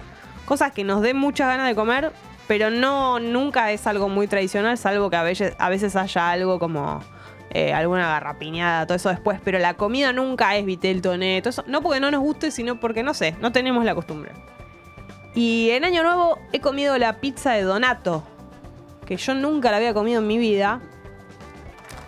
cosas 0.45 0.73
que 0.73 0.85
nos 0.85 1.01
den 1.01 1.17
muchas 1.17 1.47
ganas 1.47 1.69
de 1.69 1.75
comer, 1.75 2.13
pero 2.47 2.71
no 2.71 3.19
nunca 3.19 3.71
es 3.71 3.87
algo 3.87 4.09
muy 4.09 4.27
tradicional, 4.27 4.77
salvo 4.77 5.09
que 5.09 5.17
a 5.17 5.23
veces, 5.23 5.97
haya 5.97 6.31
algo 6.31 6.59
como 6.59 7.01
eh, 7.51 7.73
alguna 7.73 8.09
garrapiñada, 8.09 8.85
todo 8.85 8.97
eso 8.97 9.09
después. 9.09 9.41
Pero 9.43 9.59
la 9.59 9.75
comida 9.75 10.13
nunca 10.13 10.57
es 10.57 10.67
vitel 10.67 11.01
toné, 11.01 11.41
todo 11.41 11.51
eso. 11.51 11.65
No 11.67 11.81
porque 11.81 12.01
no 12.01 12.11
nos 12.11 12.21
guste, 12.21 12.51
sino 12.51 12.79
porque 12.79 13.03
no 13.03 13.15
sé, 13.15 13.37
no 13.41 13.53
tenemos 13.53 13.85
la 13.85 13.95
costumbre. 13.95 14.33
Y 15.35 15.71
en 15.71 15.85
Año 15.85 16.03
Nuevo 16.03 16.39
he 16.53 16.61
comido 16.61 16.99
la 16.99 17.21
pizza 17.21 17.53
de 17.53 17.63
Donato, 17.63 18.25
que 19.07 19.17
yo 19.17 19.33
nunca 19.35 19.71
la 19.71 19.79
había 19.79 19.95
comido 19.95 20.21
en 20.21 20.27
mi 20.27 20.37
vida. 20.37 20.81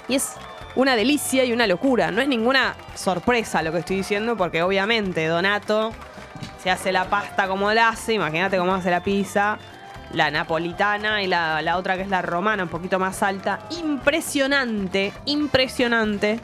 Y 0.09 0.17
es 0.17 0.35
una 0.75 0.97
delicia 0.97 1.45
y 1.45 1.53
una 1.53 1.67
locura. 1.67 2.11
No 2.11 2.21
es 2.21 2.29
ninguna 2.29 2.75
sorpresa 2.95 3.63
lo 3.63 3.73
que 3.73 3.79
estoy 3.79 3.97
diciendo, 3.97 4.37
porque 4.37 4.63
obviamente 4.63 5.27
Donato 5.27 5.93
se 6.63 6.71
hace 6.71 6.93
la 6.93 7.05
pasta 7.05 7.49
como 7.49 7.73
la 7.73 7.89
hace. 7.89 8.15
Imagínate 8.15 8.59
cómo 8.59 8.75
hace 8.75 8.91
la 8.91 9.03
pizza. 9.03 9.59
La 10.13 10.31
napolitana 10.31 11.23
y 11.23 11.27
la, 11.27 11.63
la 11.63 11.79
otra 11.79 11.97
que 11.97 12.03
es 12.03 12.09
la 12.09 12.21
romana, 12.21 12.65
un 12.65 12.69
poquito 12.69 12.99
más 12.99 13.23
alta. 13.23 13.61
Impresionante, 13.71 15.13
impresionante. 15.25 16.39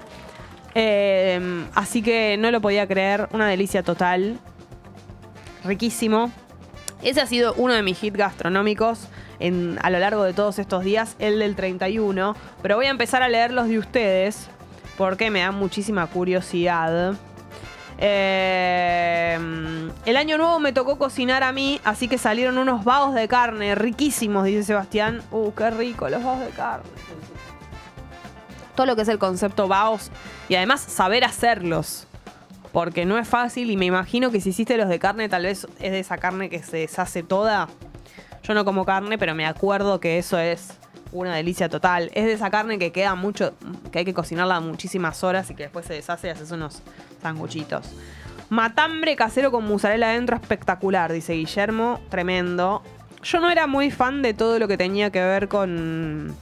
Eh, 0.75 1.67
así 1.75 2.03
que 2.03 2.37
no 2.39 2.51
lo 2.51 2.61
podía 2.61 2.87
creer. 2.87 3.29
Una 3.33 3.47
delicia 3.47 3.83
total. 3.83 4.39
Riquísimo. 5.65 6.31
Ese 7.03 7.21
ha 7.21 7.27
sido 7.27 7.55
uno 7.55 7.75
de 7.75 7.83
mis 7.83 8.03
hits 8.03 8.17
gastronómicos 8.17 9.09
en- 9.41 9.79
a 9.83 9.91
lo 9.91 9.99
largo 9.99 10.23
de 10.25 10.33
todos 10.33 10.59
estos 10.59 10.85
días, 10.85 11.17
el 11.19 11.39
del 11.39 11.57
31. 11.57 12.35
Pero 12.63 12.77
voy 12.77 12.87
a 12.87 12.91
empezar 12.91 13.23
a 13.23 13.29
leer 13.29 13.53
los 13.53 13.69
de 13.69 13.79
ustedes 13.79 14.49
porque 14.97 15.31
me 15.31 15.41
da 15.41 15.53
muchísima 15.53 16.07
curiosidad. 16.07 17.15
Eh, 18.01 19.39
el 20.07 20.17
año 20.17 20.39
nuevo 20.39 20.61
me 20.61 20.73
tocó 20.73 20.99
cocinar 20.99 21.43
a 21.43 21.53
mí, 21.53 21.81
así 21.85 22.09
que 22.09 22.17
salieron 22.19 22.59
unos 22.59 22.85
baos 22.85 23.15
de 23.15 23.27
carne 23.29 23.75
riquísimos, 23.75 24.45
dice 24.45 24.63
Sebastián. 24.63 25.23
Uh, 25.31 25.53
qué 25.53 25.71
rico 25.71 26.09
los 26.09 26.23
baos 26.23 26.41
de 26.41 26.49
carne. 26.51 26.85
Todo 28.75 28.87
lo 28.87 28.95
que 28.97 29.03
es 29.03 29.09
el 29.09 29.19
concepto 29.19 29.67
baos 29.67 30.11
y 30.49 30.55
además 30.55 30.81
saber 30.81 31.25
hacerlos. 31.25 32.07
Porque 32.73 33.05
no 33.07 33.19
es 33.19 33.27
fácil 33.27 33.71
y 33.71 33.77
me 33.77 33.87
imagino 33.87 34.31
que 34.31 34.41
si 34.41 34.51
hiciste 34.51 34.77
los 34.77 34.89
de 34.89 34.99
carne, 34.99 35.29
tal 35.29 35.43
vez 35.45 35.67
es 35.81 35.91
de 35.93 35.99
esa 35.99 36.19
carne 36.19 36.49
que 36.51 36.63
se 36.63 36.77
deshace 36.77 37.23
toda. 37.23 37.69
Yo 38.49 38.55
no 38.55 38.65
como 38.65 38.87
carne, 38.87 39.19
pero 39.19 39.35
me 39.35 39.45
acuerdo 39.45 40.01
que 40.01 40.17
eso 40.17 40.39
es 40.39 40.71
una 41.13 41.35
delicia 41.35 41.69
total. 41.69 42.11
Es 42.15 42.25
de 42.25 42.33
esa 42.33 42.49
carne 42.49 42.79
que 42.79 42.93
queda 42.93 43.15
mucho, 43.15 43.53
que 43.93 43.99
hay 43.99 44.05
que 44.07 44.15
cocinarla 44.15 44.59
muchísimas 44.61 45.23
horas 45.23 45.51
y 45.51 45.55
que 45.55 45.65
después 45.65 45.85
se 45.85 45.93
deshace 45.93 46.29
y 46.29 46.31
haces 46.31 46.51
unos 46.51 46.81
sanguchitos. 47.21 47.91
Matambre 48.49 49.17
casero 49.17 49.51
con 49.51 49.69
mozzarella 49.69 50.09
adentro, 50.09 50.37
espectacular, 50.37 51.13
dice 51.13 51.35
Guillermo. 51.35 52.01
Tremendo. 52.09 52.83
Yo 53.23 53.39
no 53.39 53.51
era 53.51 53.67
muy 53.67 53.91
fan 53.91 54.23
de 54.23 54.33
todo 54.33 54.59
lo 54.59 54.67
que 54.67 54.79
tenía 54.79 55.11
que 55.11 55.21
ver 55.21 55.49
con 55.49 56.35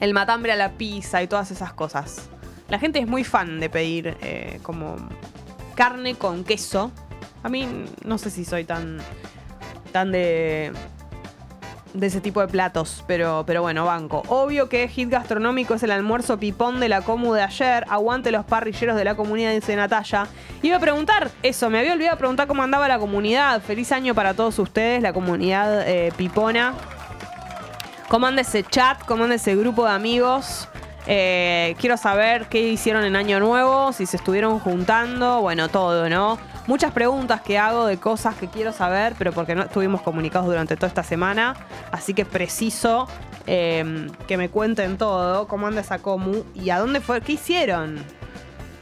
el 0.00 0.12
matambre 0.12 0.52
a 0.52 0.56
la 0.56 0.72
pizza 0.72 1.22
y 1.22 1.26
todas 1.26 1.50
esas 1.50 1.72
cosas. 1.72 2.28
La 2.68 2.78
gente 2.78 2.98
es 2.98 3.06
muy 3.06 3.24
fan 3.24 3.60
de 3.60 3.70
pedir 3.70 4.14
eh, 4.20 4.60
como 4.62 4.96
carne 5.74 6.16
con 6.16 6.44
queso. 6.44 6.92
A 7.42 7.48
mí 7.48 7.66
no 8.04 8.18
sé 8.18 8.28
si 8.28 8.44
soy 8.44 8.64
tan 8.64 8.98
tan 9.90 10.12
de 10.12 10.70
de 11.94 12.06
ese 12.06 12.20
tipo 12.20 12.40
de 12.40 12.48
platos, 12.48 13.04
pero, 13.06 13.44
pero 13.46 13.62
bueno, 13.62 13.84
banco. 13.84 14.22
Obvio 14.28 14.68
que 14.68 14.88
hit 14.88 15.08
gastronómico 15.08 15.74
es 15.74 15.82
el 15.82 15.90
almuerzo 15.90 16.38
pipón 16.38 16.80
de 16.80 16.88
la 16.88 17.02
comu 17.02 17.34
de 17.34 17.42
ayer. 17.42 17.84
Aguante 17.88 18.30
los 18.30 18.44
parrilleros 18.44 18.96
de 18.96 19.04
la 19.04 19.14
comunidad, 19.14 19.52
dice 19.52 19.74
Natalia. 19.76 20.26
Iba 20.62 20.76
a 20.76 20.80
preguntar 20.80 21.30
eso, 21.42 21.70
me 21.70 21.78
había 21.78 21.92
olvidado 21.92 22.16
preguntar 22.18 22.46
cómo 22.46 22.62
andaba 22.62 22.88
la 22.88 22.98
comunidad. 22.98 23.60
Feliz 23.62 23.92
año 23.92 24.14
para 24.14 24.34
todos 24.34 24.58
ustedes, 24.58 25.02
la 25.02 25.12
comunidad 25.12 25.88
eh, 25.88 26.12
pipona. 26.16 26.74
¿Cómo 28.08 28.26
anda 28.26 28.42
ese 28.42 28.62
chat? 28.62 29.04
¿Cómo 29.04 29.24
anda 29.24 29.36
ese 29.36 29.54
grupo 29.54 29.84
de 29.84 29.92
amigos? 29.92 30.68
Eh, 31.06 31.74
quiero 31.78 31.96
saber 31.96 32.48
qué 32.48 32.60
hicieron 32.60 33.04
en 33.04 33.16
Año 33.16 33.40
Nuevo, 33.40 33.92
si 33.92 34.04
se 34.04 34.18
estuvieron 34.18 34.58
juntando, 34.58 35.40
bueno, 35.40 35.68
todo, 35.68 36.08
¿no? 36.08 36.38
Muchas 36.68 36.92
preguntas 36.92 37.40
que 37.40 37.56
hago 37.56 37.86
de 37.86 37.96
cosas 37.96 38.34
que 38.34 38.46
quiero 38.46 38.74
saber, 38.74 39.14
pero 39.16 39.32
porque 39.32 39.54
no 39.54 39.62
estuvimos 39.62 40.02
comunicados 40.02 40.48
durante 40.48 40.76
toda 40.76 40.88
esta 40.88 41.02
semana. 41.02 41.56
Así 41.92 42.12
que 42.12 42.26
preciso 42.26 43.08
eh, 43.46 44.06
que 44.26 44.36
me 44.36 44.50
cuenten 44.50 44.98
todo, 44.98 45.48
cómo 45.48 45.66
anda 45.66 45.80
esa 45.80 46.00
comu 46.00 46.44
y 46.54 46.68
a 46.68 46.78
dónde 46.78 47.00
fue, 47.00 47.22
qué 47.22 47.32
hicieron. 47.32 47.96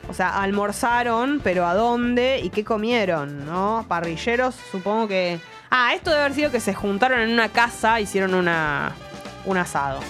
O 0.08 0.14
sea, 0.14 0.42
almorzaron, 0.42 1.40
pero 1.44 1.64
¿a 1.64 1.74
dónde 1.74 2.40
y 2.42 2.50
qué 2.50 2.64
comieron, 2.64 3.46
no? 3.46 3.84
Parrilleros, 3.86 4.56
supongo 4.72 5.06
que... 5.06 5.38
Ah, 5.70 5.94
esto 5.94 6.10
debe 6.10 6.22
haber 6.22 6.34
sido 6.34 6.50
que 6.50 6.58
se 6.58 6.74
juntaron 6.74 7.20
en 7.20 7.30
una 7.30 7.50
casa, 7.50 8.00
hicieron 8.00 8.34
una, 8.34 8.96
un 9.44 9.58
asado. 9.58 10.00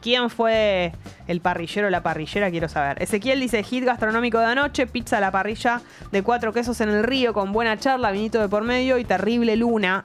¿Quién 0.00 0.30
fue 0.30 0.92
el 1.28 1.40
parrillero 1.40 1.86
o 1.86 1.90
la 1.90 2.02
parrillera? 2.02 2.50
Quiero 2.50 2.68
saber. 2.68 3.00
Ezequiel 3.00 3.38
dice 3.38 3.62
hit 3.62 3.84
gastronómico 3.84 4.40
de 4.40 4.46
anoche, 4.46 4.86
pizza 4.88 5.18
a 5.18 5.20
la 5.20 5.30
parrilla 5.30 5.80
de 6.10 6.22
cuatro 6.22 6.52
quesos 6.52 6.80
en 6.80 6.88
el 6.88 7.04
río 7.04 7.32
con 7.32 7.52
buena 7.52 7.78
charla, 7.78 8.10
vinito 8.10 8.40
de 8.40 8.48
por 8.48 8.64
medio 8.64 8.98
y 8.98 9.04
terrible 9.04 9.54
luna. 9.54 10.02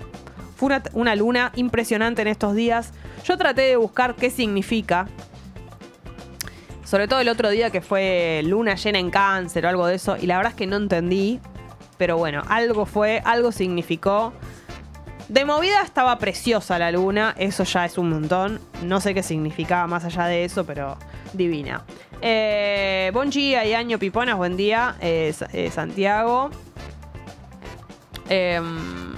Fue 0.56 0.68
una, 0.68 0.84
una 0.94 1.16
luna 1.16 1.52
impresionante 1.56 2.22
en 2.22 2.28
estos 2.28 2.54
días. 2.54 2.94
Yo 3.26 3.38
traté 3.38 3.64
de 3.64 3.78
buscar 3.78 4.16
qué 4.16 4.30
significa. 4.30 5.08
Sobre 6.84 7.08
todo 7.08 7.22
el 7.22 7.30
otro 7.30 7.50
día 7.50 7.72
que 7.72 7.82
fue 7.82 8.42
luna 8.44 8.76
llena 8.76 9.00
en 9.00 9.10
cáncer 9.10 9.66
o 9.66 9.70
algo 9.70 9.88
de 9.88 9.96
eso. 9.96 10.16
Y 10.22 10.28
la 10.28 10.38
verdad 10.38 10.52
es 10.52 10.58
que 10.58 10.68
no 10.68 10.76
entendí. 10.76 11.40
Pero 11.98 12.18
bueno, 12.18 12.44
algo 12.50 12.86
fue, 12.86 13.22
algo 13.26 13.52
significó. 13.52 14.34
De 15.34 15.46
movida 15.46 15.82
estaba 15.82 16.20
preciosa 16.20 16.78
la 16.78 16.92
luna, 16.92 17.34
eso 17.40 17.64
ya 17.64 17.86
es 17.86 17.98
un 17.98 18.08
montón. 18.12 18.60
No 18.84 19.02
sé 19.02 19.16
qué 19.16 19.24
significaba 19.24 19.88
más 19.88 20.06
allá 20.06 20.26
de 20.26 20.46
eso, 20.46 20.64
pero 20.64 20.96
divina. 21.34 21.86
Eh, 22.22 23.10
buen 23.16 23.32
día 23.32 23.66
y 23.66 23.74
año 23.74 23.98
piponas, 23.98 24.38
buen 24.38 24.56
día, 24.56 24.96
eh, 25.02 25.34
Santiago. 25.74 26.52
Em, 28.30 29.16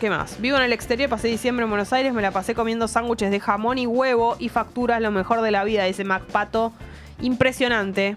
¿Qué 0.00 0.10
más? 0.10 0.40
Vivo 0.40 0.56
en 0.56 0.64
el 0.64 0.72
exterior, 0.72 1.08
pasé 1.08 1.28
diciembre 1.28 1.62
en 1.62 1.70
Buenos 1.70 1.92
Aires, 1.92 2.12
me 2.12 2.20
la 2.20 2.32
pasé 2.32 2.56
comiendo 2.56 2.88
sándwiches 2.88 3.30
de 3.30 3.38
jamón 3.38 3.78
y 3.78 3.86
huevo 3.86 4.34
y 4.40 4.48
facturas, 4.48 5.00
lo 5.00 5.12
mejor 5.12 5.40
de 5.42 5.52
la 5.52 5.62
vida, 5.62 5.84
dice 5.84 6.02
MacPato. 6.02 6.72
Impresionante. 7.20 8.16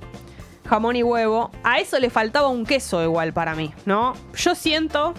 Jamón 0.68 0.96
y 0.96 1.04
huevo. 1.04 1.52
A 1.64 1.78
eso 1.78 2.00
le 2.00 2.10
faltaba 2.10 2.48
un 2.48 2.66
queso 2.66 3.04
igual 3.04 3.32
para 3.32 3.54
mí, 3.54 3.72
¿no? 3.86 4.16
Yo 4.36 4.56
siento 4.56 5.14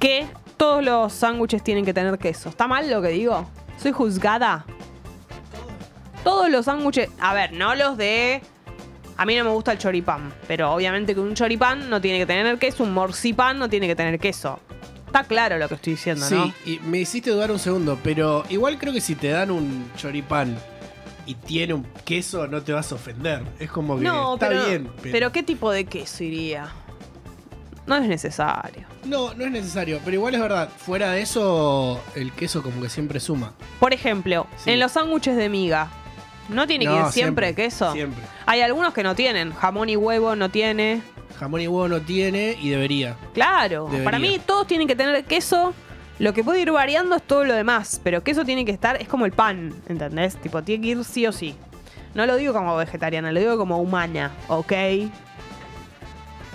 que 0.00 0.26
todos 0.56 0.84
los 0.84 1.12
sándwiches 1.12 1.62
tienen 1.62 1.84
que 1.84 1.94
tener 1.94 2.18
queso. 2.18 2.48
¿Está 2.48 2.66
mal 2.66 2.90
lo 2.90 3.00
que 3.02 3.08
digo? 3.08 3.48
¿Soy 3.80 3.92
juzgada? 3.92 4.64
Todos 6.24 6.50
los 6.50 6.64
sándwiches. 6.66 7.10
A 7.20 7.34
ver, 7.34 7.52
no 7.52 7.74
los 7.74 7.96
de. 7.96 8.42
A 9.16 9.24
mí 9.26 9.34
no 9.36 9.44
me 9.44 9.50
gusta 9.50 9.72
el 9.72 9.78
choripán. 9.78 10.32
Pero 10.46 10.72
obviamente 10.72 11.14
que 11.14 11.20
un 11.20 11.34
choripán 11.34 11.88
no 11.90 12.00
tiene 12.00 12.18
que 12.18 12.26
tener 12.26 12.58
queso. 12.58 12.82
Un 12.84 12.92
morcipán 12.94 13.58
no 13.58 13.68
tiene 13.68 13.86
que 13.86 13.96
tener 13.96 14.18
queso. 14.18 14.60
Está 15.06 15.24
claro 15.24 15.56
lo 15.58 15.68
que 15.68 15.76
estoy 15.76 15.94
diciendo, 15.94 16.26
Sí, 16.26 16.34
¿no? 16.34 16.52
y 16.66 16.78
me 16.80 16.98
hiciste 16.98 17.30
dudar 17.30 17.50
un 17.50 17.58
segundo, 17.58 17.98
pero 18.04 18.44
igual 18.50 18.76
creo 18.76 18.92
que 18.92 19.00
si 19.00 19.14
te 19.14 19.28
dan 19.28 19.50
un 19.50 19.90
choripán 19.96 20.58
y 21.24 21.34
tiene 21.34 21.72
un 21.72 21.84
queso, 22.04 22.46
no 22.46 22.60
te 22.62 22.74
vas 22.74 22.92
a 22.92 22.96
ofender. 22.96 23.42
Es 23.58 23.70
como 23.70 23.96
que 23.96 24.04
No, 24.04 24.34
está 24.34 24.48
pero, 24.50 24.66
bien. 24.66 24.90
pero... 25.00 25.32
¿qué 25.32 25.42
tipo 25.42 25.70
de 25.70 25.86
queso 25.86 26.24
iría? 26.24 26.68
No 27.86 27.96
es 27.96 28.02
necesario. 28.06 28.86
No, 29.08 29.32
no 29.34 29.44
es 29.44 29.50
necesario, 29.50 30.00
pero 30.04 30.16
igual 30.16 30.34
es 30.34 30.40
verdad. 30.40 30.68
Fuera 30.76 31.12
de 31.12 31.22
eso, 31.22 32.00
el 32.14 32.32
queso 32.32 32.62
como 32.62 32.80
que 32.82 32.88
siempre 32.88 33.20
suma. 33.20 33.52
Por 33.80 33.92
ejemplo, 33.94 34.46
Sí. 34.56 34.70
en 34.70 34.80
los 34.80 34.92
sándwiches 34.92 35.36
de 35.36 35.48
miga. 35.48 35.88
¿No 36.48 36.66
tiene 36.66 36.86
que 36.86 36.90
No, 36.90 37.06
ir 37.06 37.12
siempre, 37.12 37.54
queso? 37.54 37.92
Siempre. 37.92 38.22
Hay 38.46 38.60
algunos 38.62 38.94
que 38.94 39.02
no 39.02 39.14
tienen. 39.14 39.52
Jamón 39.52 39.88
y 39.90 39.96
huevo 39.96 40.34
no 40.34 40.50
tiene. 40.50 41.02
Jamón 41.38 41.60
y 41.60 41.68
huevo 41.68 41.88
no 41.88 42.00
tiene 42.00 42.56
y 42.60 42.70
debería. 42.70 43.16
Claro, 43.34 43.84
Debería. 43.84 44.04
para 44.04 44.18
mí 44.18 44.40
todos 44.44 44.66
tienen 44.66 44.88
que 44.88 44.96
tener 44.96 45.24
queso. 45.24 45.74
Lo 46.18 46.32
que 46.32 46.42
puede 46.42 46.60
ir 46.60 46.72
variando 46.72 47.14
es 47.14 47.22
todo 47.22 47.44
lo 47.44 47.54
demás, 47.54 48.00
pero 48.02 48.24
queso 48.24 48.44
tiene 48.44 48.64
que 48.64 48.72
estar, 48.72 48.96
es 49.00 49.06
como 49.08 49.24
el 49.24 49.32
pan, 49.32 49.72
¿entendés? 49.88 50.36
Tipo, 50.36 50.62
tiene 50.62 50.82
que 50.82 50.88
ir 50.90 51.04
sí 51.04 51.26
o 51.26 51.32
sí. 51.32 51.54
No 52.14 52.26
lo 52.26 52.34
digo 52.36 52.52
como 52.54 52.74
vegetariana, 52.76 53.30
lo 53.30 53.38
digo 53.38 53.56
como 53.56 53.78
humana, 53.78 54.32
¿ok? 54.48 54.72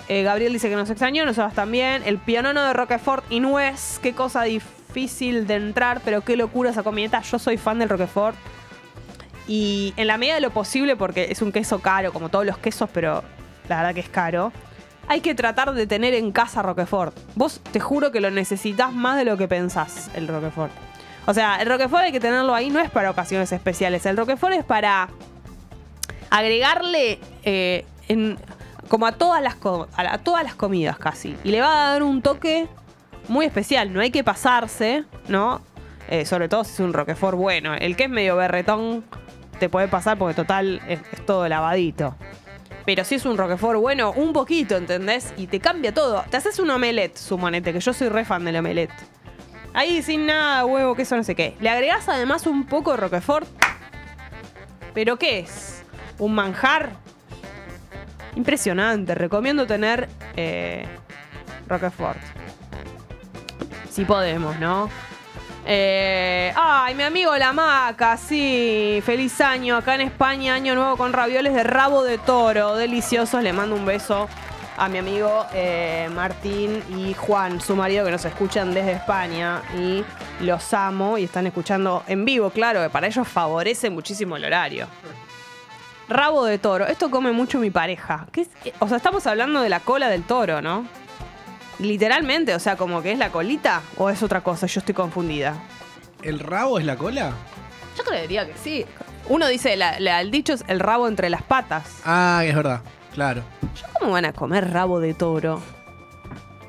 Eh, 0.08 0.22
Gabriel 0.22 0.52
dice 0.52 0.68
que 0.68 0.76
nos 0.76 0.90
extrañó, 0.90 1.24
nosotros 1.24 1.54
también. 1.54 2.02
El 2.04 2.18
pianono 2.18 2.62
de 2.62 2.72
Roquefort 2.72 3.24
y 3.30 3.40
nuez, 3.40 3.98
qué 4.02 4.12
cosa 4.14 4.42
difícil 4.42 5.46
de 5.46 5.54
entrar, 5.54 6.00
pero 6.04 6.20
qué 6.20 6.36
locura 6.36 6.70
esa 6.70 6.82
comidita. 6.82 7.22
Yo 7.22 7.38
soy 7.38 7.56
fan 7.56 7.78
del 7.78 7.88
Roquefort. 7.88 8.36
Y 9.46 9.92
en 9.96 10.06
la 10.06 10.16
medida 10.18 10.34
de 10.36 10.40
lo 10.40 10.50
posible, 10.50 10.96
porque 10.96 11.28
es 11.30 11.42
un 11.42 11.52
queso 11.52 11.78
caro, 11.80 12.12
como 12.12 12.28
todos 12.28 12.46
los 12.46 12.58
quesos, 12.58 12.88
pero 12.92 13.22
la 13.68 13.76
verdad 13.78 13.94
que 13.94 14.00
es 14.00 14.08
caro. 14.08 14.52
Hay 15.06 15.20
que 15.20 15.34
tratar 15.34 15.72
de 15.74 15.86
tener 15.86 16.14
en 16.14 16.32
casa 16.32 16.62
Roquefort. 16.62 17.14
Vos 17.34 17.60
te 17.72 17.78
juro 17.80 18.10
que 18.10 18.20
lo 18.20 18.30
necesitas 18.30 18.92
más 18.92 19.16
de 19.18 19.24
lo 19.26 19.36
que 19.36 19.46
pensás, 19.48 20.10
el 20.14 20.28
Roquefort. 20.28 20.72
O 21.26 21.34
sea, 21.34 21.56
el 21.60 21.68
Roquefort 21.68 22.04
hay 22.04 22.12
que 22.12 22.20
tenerlo 22.20 22.54
ahí, 22.54 22.70
no 22.70 22.80
es 22.80 22.90
para 22.90 23.10
ocasiones 23.10 23.52
especiales. 23.52 24.04
El 24.06 24.16
Roquefort 24.16 24.54
es 24.54 24.64
para 24.64 25.08
agregarle 26.30 27.18
eh, 27.44 27.84
en- 28.08 28.38
como 28.88 29.06
a 29.06 29.12
todas, 29.12 29.42
las 29.42 29.56
a, 29.96 30.18
todas 30.18 30.44
las 30.44 30.54
comidas 30.54 30.98
casi. 30.98 31.36
Y 31.44 31.50
le 31.50 31.60
va 31.60 31.88
a 31.88 31.92
dar 31.92 32.02
un 32.02 32.22
toque 32.22 32.68
muy 33.28 33.46
especial. 33.46 33.92
No 33.92 34.00
hay 34.00 34.10
que 34.10 34.24
pasarse, 34.24 35.04
¿no? 35.28 35.60
Eh, 36.08 36.26
sobre 36.26 36.48
todo 36.48 36.64
si 36.64 36.72
es 36.72 36.80
un 36.80 36.92
Roquefort 36.92 37.36
bueno. 37.36 37.74
El 37.74 37.96
que 37.96 38.04
es 38.04 38.10
medio 38.10 38.36
berretón 38.36 39.04
te 39.58 39.68
puede 39.68 39.88
pasar 39.88 40.18
porque 40.18 40.34
total 40.34 40.82
es, 40.88 41.00
todo 41.24 41.48
lavadito. 41.48 42.16
Pero 42.84 43.04
si 43.04 43.14
es 43.14 43.24
un 43.24 43.38
Roquefort 43.38 43.80
bueno, 43.80 44.12
un 44.12 44.32
poquito, 44.32 44.76
¿entendés? 44.76 45.32
Y 45.36 45.46
te 45.46 45.60
cambia 45.60 45.94
todo. 45.94 46.22
Te 46.30 46.36
haces 46.36 46.58
un 46.58 46.68
omelette, 46.70 47.16
suponete, 47.16 47.72
que 47.72 47.80
yo 47.80 47.92
soy 47.92 48.08
re 48.08 48.24
fan 48.24 48.44
del 48.44 48.56
omelette. 48.56 48.92
Ahí 49.72 50.02
sin 50.02 50.26
nada, 50.26 50.64
huevo, 50.66 50.94
queso, 50.94 51.16
no 51.16 51.24
sé 51.24 51.34
qué. 51.34 51.56
Le 51.60 51.70
agregás 51.70 52.08
además 52.08 52.46
un 52.46 52.66
poco 52.66 52.90
de 52.92 52.98
Roquefort. 52.98 53.48
¿Pero 54.92 55.18
qué 55.18 55.40
es? 55.40 55.82
¿Un 56.18 56.34
manjar? 56.34 57.03
Impresionante. 58.36 59.14
Recomiendo 59.14 59.66
tener 59.66 60.08
eh, 60.36 60.86
Roquefort. 61.68 62.18
Si 63.90 64.04
podemos, 64.04 64.58
¿no? 64.58 64.90
Eh, 65.66 66.52
ay, 66.56 66.94
mi 66.94 67.04
amigo 67.04 67.34
La 67.36 67.52
Maca, 67.52 68.16
sí. 68.16 69.00
Feliz 69.04 69.40
año 69.40 69.76
acá 69.76 69.94
en 69.94 70.02
España, 70.02 70.54
año 70.54 70.74
nuevo 70.74 70.96
con 70.96 71.12
ravioles 71.12 71.54
de 71.54 71.62
rabo 71.62 72.02
de 72.02 72.18
toro. 72.18 72.76
Deliciosos. 72.76 73.42
Le 73.42 73.52
mando 73.52 73.74
un 73.74 73.86
beso 73.86 74.28
a 74.76 74.88
mi 74.88 74.98
amigo 74.98 75.46
eh, 75.54 76.08
Martín 76.12 76.82
y 76.90 77.14
Juan, 77.14 77.60
su 77.60 77.76
marido, 77.76 78.04
que 78.04 78.10
nos 78.10 78.24
escuchan 78.24 78.74
desde 78.74 78.92
España. 78.92 79.62
Y 79.78 80.04
los 80.40 80.74
amo 80.74 81.16
y 81.16 81.24
están 81.24 81.46
escuchando 81.46 82.02
en 82.06 82.24
vivo, 82.24 82.50
claro, 82.50 82.82
que 82.82 82.90
para 82.90 83.06
ellos 83.06 83.26
favorece 83.26 83.88
muchísimo 83.90 84.36
el 84.36 84.44
horario. 84.44 84.86
Rabo 86.08 86.44
de 86.44 86.58
toro. 86.58 86.86
Esto 86.86 87.10
come 87.10 87.32
mucho 87.32 87.58
mi 87.58 87.70
pareja. 87.70 88.26
¿Qué 88.32 88.42
es? 88.42 88.48
O 88.78 88.88
sea, 88.88 88.96
estamos 88.98 89.26
hablando 89.26 89.60
de 89.60 89.68
la 89.68 89.80
cola 89.80 90.08
del 90.08 90.22
toro, 90.22 90.60
¿no? 90.60 90.86
Literalmente, 91.78 92.54
o 92.54 92.60
sea, 92.60 92.76
como 92.76 93.02
que 93.02 93.12
es 93.12 93.18
la 93.18 93.30
colita 93.30 93.82
o 93.96 94.10
es 94.10 94.22
otra 94.22 94.42
cosa, 94.42 94.66
yo 94.66 94.78
estoy 94.80 94.94
confundida. 94.94 95.54
¿El 96.22 96.38
rabo 96.40 96.78
es 96.78 96.84
la 96.84 96.96
cola? 96.96 97.32
Yo 97.96 98.04
creería 98.04 98.46
que 98.46 98.54
sí. 98.56 98.84
Uno 99.28 99.48
dice, 99.48 99.76
la- 99.76 99.98
la- 100.00 100.20
el 100.20 100.30
dicho 100.30 100.52
es 100.52 100.64
el 100.68 100.78
rabo 100.80 101.08
entre 101.08 101.30
las 101.30 101.42
patas. 101.42 102.00
Ah, 102.04 102.42
es 102.44 102.54
verdad, 102.54 102.80
claro. 103.12 103.42
¿Cómo 103.98 104.12
van 104.12 104.24
a 104.26 104.32
comer 104.32 104.70
rabo 104.72 105.00
de 105.00 105.14
toro? 105.14 105.60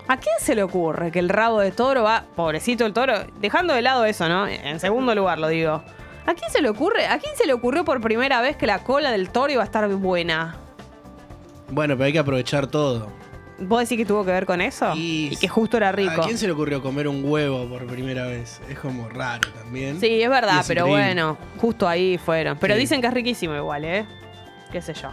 ¿A 0.08 0.18
quién 0.18 0.36
se 0.40 0.56
le 0.56 0.64
ocurre 0.64 1.12
que 1.12 1.20
el 1.20 1.30
rabo 1.30 1.60
de 1.60 1.72
toro 1.72 2.04
va, 2.04 2.26
pobrecito 2.36 2.86
el 2.86 2.94
toro, 2.94 3.14
dejando 3.40 3.74
de 3.74 3.82
lado 3.82 4.06
eso, 4.06 4.30
¿no? 4.30 4.48
En 4.48 4.80
segundo 4.80 5.14
lugar 5.16 5.40
lo 5.40 5.48
digo. 5.50 5.84
¿A 6.26 6.34
quién 6.34 6.50
se 6.52 6.62
le 6.62 6.70
ocurre? 6.70 7.06
¿A 7.08 7.20
quién 7.20 7.36
se 7.36 7.46
le 7.46 7.54
ocurrió 7.54 7.86
por 7.86 8.02
primera 8.02 8.42
vez 8.42 8.56
que 8.56 8.66
la 8.66 8.80
cola 8.84 9.12
del 9.12 9.30
toro 9.30 9.52
iba 9.54 9.62
a 9.62 9.66
estar 9.66 9.88
buena? 9.90 10.56
Bueno, 11.70 11.96
pero 11.96 12.06
hay 12.06 12.14
que 12.14 12.20
aprovechar 12.20 12.68
todo. 12.68 13.08
¿Vos 13.58 13.80
decís 13.82 13.98
que 14.00 14.06
tuvo 14.06 14.26
que 14.26 14.32
ver 14.32 14.46
con 14.46 14.60
eso? 14.60 14.92
Y, 14.96 15.36
que 15.38 15.48
justo 15.48 15.78
era 15.78 15.92
rico. 15.92 16.22
¿A 16.22 16.26
quién 16.26 16.38
se 16.38 16.46
le 16.46 16.52
ocurrió 16.54 16.82
comer 16.82 17.08
un 17.08 17.24
huevo 17.24 17.66
por 17.70 17.86
primera 17.88 18.26
vez? 18.26 18.60
Es 18.70 18.78
como 18.80 19.08
raro 19.08 19.48
también. 19.54 20.00
Sí, 20.00 20.22
es 20.22 20.30
verdad, 20.30 20.58
Y 20.58 20.60
es 20.62 20.68
pero 20.68 20.88
increíble. 20.88 21.14
bueno, 21.14 21.38
justo 21.58 21.88
ahí 21.88 22.18
fueron. 22.18 22.58
Pero 22.58 22.74
Sí. 22.74 22.82
dicen 22.82 23.02
que 23.02 23.08
es 23.08 23.14
riquísimo 23.14 23.56
igual, 23.56 23.86
¿eh? 23.86 24.06
Qué 24.72 24.82
sé 24.82 24.94
yo. 24.94 25.10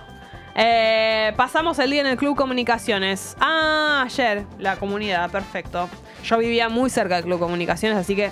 Eh, 0.57 1.33
pasamos 1.37 1.79
el 1.79 1.91
día 1.91 2.01
en 2.01 2.09
el 2.09 2.17
Club 2.17 2.37
Comunicaciones. 2.37 3.37
Ah, 3.41 4.03
ayer, 4.07 4.45
la 4.59 4.77
comunidad, 4.77 5.31
perfecto. 5.31 5.89
Yo 6.25 6.39
vivía 6.39 6.69
muy 6.69 6.91
cerca 6.91 7.17
del 7.17 7.25
Club 7.25 7.39
Comunicaciones, 7.39 7.97
así 7.97 8.17
que 8.17 8.31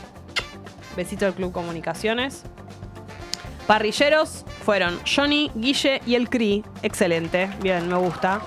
besito 0.97 1.25
del 1.25 1.35
Club 1.35 1.53
Comunicaciones. 1.53 2.43
Parrilleros 3.67 4.45
fueron 4.65 4.99
Johnny, 5.05 5.51
Guille 5.55 6.01
y 6.07 6.15
el 6.15 6.29
Cri. 6.29 6.65
Excelente, 6.83 7.51
bien, 7.63 7.89
me 7.89 7.97
gusta. 7.97 8.41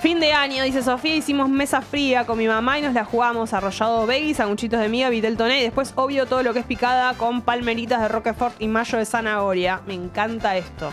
Fin 0.00 0.18
de 0.18 0.32
año, 0.32 0.64
dice 0.64 0.82
Sofía, 0.82 1.14
hicimos 1.14 1.50
mesa 1.50 1.82
fría 1.82 2.24
con 2.24 2.38
mi 2.38 2.48
mamá 2.48 2.78
y 2.78 2.82
nos 2.82 2.94
la 2.94 3.04
jugamos 3.04 3.52
arrollado 3.52 4.06
veggie, 4.06 4.32
sanguchitos 4.32 4.80
de 4.80 4.88
miga, 4.88 5.10
vitel 5.10 5.36
toné 5.36 5.60
y 5.60 5.62
después 5.64 5.92
obvio 5.94 6.24
todo 6.24 6.42
lo 6.42 6.54
que 6.54 6.60
es 6.60 6.64
picada 6.64 7.12
con 7.18 7.42
palmeritas 7.42 8.00
de 8.00 8.08
Roquefort 8.08 8.54
y 8.62 8.68
mayo 8.68 8.96
de 8.96 9.04
zanahoria. 9.04 9.82
Me 9.86 9.92
encanta 9.92 10.56
esto. 10.56 10.90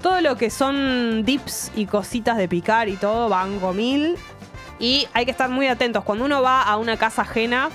Todo 0.00 0.20
lo 0.20 0.36
que 0.36 0.50
son 0.50 1.24
dips 1.24 1.72
y 1.74 1.86
cositas 1.86 2.36
de 2.36 2.48
picar 2.48 2.88
y 2.88 2.96
todo, 2.96 3.28
banco 3.28 3.72
mil. 3.72 4.16
Y 4.78 5.08
hay 5.12 5.24
que 5.24 5.32
estar 5.32 5.50
muy 5.50 5.66
atentos. 5.66 6.04
Cuando 6.04 6.24
uno 6.24 6.40
va 6.40 6.62
a 6.62 6.76
una 6.76 6.96
casa 6.96 7.22
ajena 7.22 7.70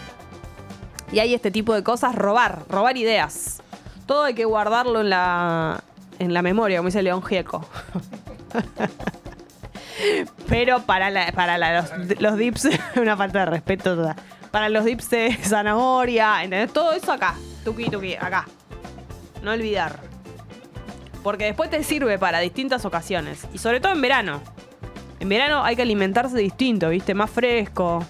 y 1.11 1.19
hay 1.19 1.33
este 1.33 1.51
tipo 1.51 1.73
de 1.73 1.83
cosas, 1.83 2.15
robar, 2.15 2.63
robar 2.69 2.95
ideas. 2.95 3.61
Todo 4.11 4.23
hay 4.25 4.33
que 4.33 4.43
guardarlo 4.43 4.99
en 4.99 5.09
la, 5.09 5.81
en 6.19 6.33
la 6.33 6.41
memoria, 6.41 6.79
como 6.79 6.87
dice 6.87 7.01
León 7.01 7.23
Gieco. 7.23 7.65
Pero 10.49 10.81
para, 10.81 11.09
la- 11.09 11.31
para 11.31 11.57
los, 11.57 12.19
los 12.19 12.35
dips, 12.37 12.67
una 12.97 13.15
falta 13.15 13.39
de 13.39 13.45
respeto. 13.45 14.13
Para 14.51 14.67
los 14.67 14.83
dips 14.83 15.09
de 15.11 15.33
zanahoria, 15.41 16.43
¿entendés? 16.43 16.73
Todo 16.73 16.91
eso 16.91 17.13
acá. 17.13 17.35
Tuki, 17.63 17.85
tuki, 17.89 18.15
acá. 18.15 18.49
No 19.43 19.51
olvidar. 19.51 19.99
Porque 21.23 21.45
después 21.45 21.69
te 21.69 21.81
sirve 21.81 22.19
para 22.19 22.39
distintas 22.39 22.83
ocasiones. 22.83 23.47
Y 23.53 23.59
sobre 23.59 23.79
todo 23.79 23.93
en 23.93 24.01
verano. 24.01 24.41
En 25.21 25.29
verano 25.29 25.63
hay 25.63 25.77
que 25.77 25.83
alimentarse 25.83 26.37
distinto, 26.37 26.89
¿viste? 26.89 27.13
Más 27.13 27.29
fresco. 27.29 28.03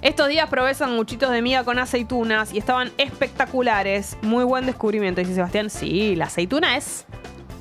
Estos 0.00 0.28
días 0.28 0.48
probé 0.48 0.74
sanguchitos 0.74 1.32
de 1.32 1.42
miga 1.42 1.64
con 1.64 1.80
aceitunas 1.80 2.52
y 2.52 2.58
estaban 2.58 2.92
espectaculares. 2.98 4.16
Muy 4.22 4.44
buen 4.44 4.64
descubrimiento, 4.64 5.20
dice 5.20 5.34
Sebastián. 5.34 5.70
Sí, 5.70 6.14
la 6.14 6.26
aceituna 6.26 6.76
es 6.76 7.04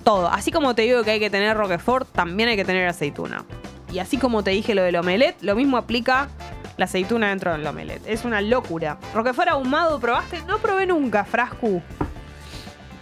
todo. 0.03 0.27
Así 0.27 0.51
como 0.51 0.75
te 0.75 0.83
digo 0.83 1.03
que 1.03 1.11
hay 1.11 1.19
que 1.19 1.31
tener 1.31 1.57
Roquefort, 1.57 2.07
también 2.11 2.49
hay 2.49 2.55
que 2.55 2.63
tener 2.63 2.87
aceituna. 2.87 3.43
Y 3.91 3.97
así 3.97 4.19
como 4.19 4.43
te 4.43 4.51
dije 4.51 4.75
lo 4.75 4.83
del 4.83 4.97
omelette, 4.97 5.41
lo 5.41 5.55
mismo 5.55 5.77
aplica 5.77 6.29
la 6.77 6.85
aceituna 6.85 7.29
dentro 7.29 7.53
del 7.53 7.65
omelette. 7.65 8.03
Es 8.05 8.23
una 8.23 8.39
locura. 8.39 8.99
Roquefort 9.15 9.47
ahumado, 9.47 9.99
¿probaste? 9.99 10.39
No 10.43 10.59
probé 10.59 10.85
nunca, 10.85 11.25
Frascu. 11.25 11.81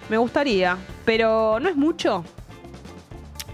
Me 0.10 0.16
gustaría, 0.16 0.78
pero 1.04 1.60
no 1.60 1.68
es 1.68 1.76
mucho. 1.76 2.24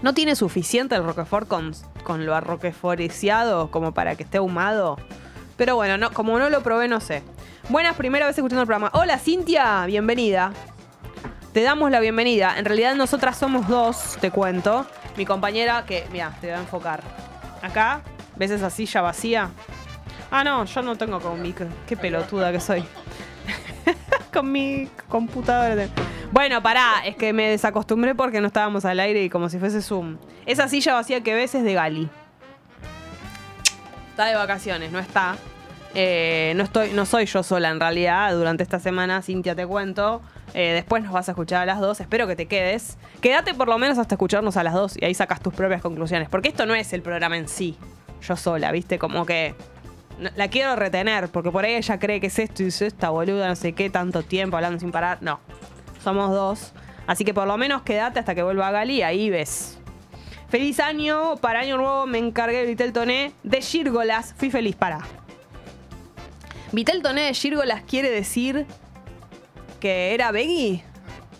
No 0.00 0.14
tiene 0.14 0.36
suficiente 0.36 0.94
el 0.94 1.02
Roquefort 1.02 1.48
con, 1.48 1.72
con 2.04 2.24
lo 2.24 2.36
arroqueforiciado 2.36 3.72
como 3.72 3.92
para 3.92 4.14
que 4.14 4.22
esté 4.22 4.38
ahumado. 4.38 4.96
Pero 5.56 5.76
bueno, 5.76 5.96
no, 5.98 6.12
como 6.12 6.38
no 6.38 6.50
lo 6.50 6.62
probé, 6.62 6.88
no 6.88 7.00
sé. 7.00 7.22
Buenas, 7.68 7.96
primera 7.96 8.26
vez 8.26 8.36
escuchando 8.36 8.62
el 8.62 8.66
programa. 8.66 8.90
Hola, 8.94 9.18
Cintia, 9.18 9.86
bienvenida. 9.86 10.52
Te 11.52 11.62
damos 11.62 11.90
la 11.90 12.00
bienvenida. 12.00 12.58
En 12.58 12.64
realidad 12.64 12.94
nosotras 12.94 13.36
somos 13.36 13.68
dos, 13.68 14.16
te 14.20 14.30
cuento. 14.30 14.86
Mi 15.16 15.26
compañera 15.26 15.84
que, 15.86 16.06
mira, 16.10 16.34
te 16.40 16.48
voy 16.48 16.56
a 16.56 16.60
enfocar. 16.60 17.02
Acá, 17.60 18.00
¿ves 18.36 18.50
esa 18.50 18.70
silla 18.70 19.02
vacía? 19.02 19.50
Ah, 20.30 20.42
no, 20.42 20.64
yo 20.64 20.82
no 20.82 20.96
tengo 20.96 21.20
con 21.20 21.40
mi... 21.42 21.54
Qué 21.86 21.96
pelotuda 21.96 22.50
que 22.50 22.60
soy. 22.60 22.84
con 24.32 24.50
mi 24.50 24.88
computadora. 25.08 25.88
Bueno, 26.32 26.62
pará, 26.62 27.02
es 27.04 27.16
que 27.16 27.34
me 27.34 27.50
desacostumbré 27.50 28.14
porque 28.14 28.40
no 28.40 28.46
estábamos 28.46 28.86
al 28.86 28.98
aire 28.98 29.22
y 29.22 29.28
como 29.28 29.50
si 29.50 29.58
fuese 29.58 29.82
Zoom. 29.82 30.16
Esa 30.46 30.68
silla 30.68 30.94
vacía 30.94 31.22
que 31.22 31.34
ves 31.34 31.54
es 31.54 31.62
de 31.62 31.74
Gali. 31.74 32.08
De 34.26 34.34
vacaciones, 34.36 34.92
no 34.92 34.98
está. 34.98 35.36
Eh, 35.94 36.52
no, 36.56 36.62
estoy, 36.62 36.92
no 36.92 37.04
soy 37.04 37.26
yo 37.26 37.42
sola 37.42 37.70
en 37.70 37.80
realidad. 37.80 38.32
Durante 38.34 38.62
esta 38.62 38.78
semana, 38.78 39.20
Cintia, 39.22 39.54
te 39.54 39.66
cuento. 39.66 40.22
Eh, 40.54 40.72
después 40.74 41.02
nos 41.02 41.12
vas 41.12 41.28
a 41.28 41.32
escuchar 41.32 41.62
a 41.62 41.66
las 41.66 41.80
dos. 41.80 42.00
Espero 42.00 42.26
que 42.26 42.36
te 42.36 42.46
quedes. 42.46 42.98
Quédate 43.20 43.54
por 43.54 43.68
lo 43.68 43.78
menos 43.78 43.98
hasta 43.98 44.14
escucharnos 44.14 44.56
a 44.56 44.62
las 44.62 44.74
dos 44.74 44.96
y 44.96 45.04
ahí 45.04 45.14
sacas 45.14 45.40
tus 45.40 45.52
propias 45.52 45.82
conclusiones. 45.82 46.28
Porque 46.28 46.48
esto 46.48 46.66
no 46.66 46.74
es 46.74 46.92
el 46.92 47.02
programa 47.02 47.36
en 47.36 47.48
sí. 47.48 47.76
Yo 48.22 48.36
sola, 48.36 48.70
¿viste? 48.70 48.98
Como 48.98 49.26
que 49.26 49.54
la 50.36 50.48
quiero 50.48 50.76
retener. 50.76 51.28
Porque 51.28 51.50
por 51.50 51.64
ahí 51.64 51.74
ella 51.74 51.98
cree 51.98 52.20
que 52.20 52.28
es 52.28 52.38
esto 52.38 52.62
y 52.62 52.66
dice 52.66 52.86
esta 52.86 53.10
boluda, 53.10 53.48
no 53.48 53.56
sé 53.56 53.72
qué, 53.72 53.90
tanto 53.90 54.22
tiempo 54.22 54.56
hablando 54.56 54.78
sin 54.78 54.92
parar. 54.92 55.18
No. 55.20 55.40
Somos 56.02 56.30
dos. 56.30 56.72
Así 57.06 57.24
que 57.24 57.34
por 57.34 57.46
lo 57.46 57.56
menos 57.58 57.82
quédate 57.82 58.20
hasta 58.20 58.34
que 58.34 58.42
vuelva 58.42 58.70
Gali 58.70 58.98
y 58.98 59.02
ahí 59.02 59.28
ves. 59.28 59.81
Feliz 60.52 60.80
año, 60.80 61.36
para 61.36 61.60
año 61.60 61.78
nuevo 61.78 62.04
me 62.04 62.18
encargué 62.18 62.66
Vitel 62.66 62.92
Toné 62.92 63.32
de 63.42 63.62
Gírgolas. 63.62 64.34
Fui 64.36 64.50
feliz, 64.50 64.76
para. 64.76 64.98
Vitel 66.72 67.00
Toné 67.00 67.22
de 67.22 67.32
Gírgolas 67.32 67.80
quiere 67.84 68.10
decir 68.10 68.66
que 69.80 70.12
era 70.12 70.30
veggie, 70.30 70.84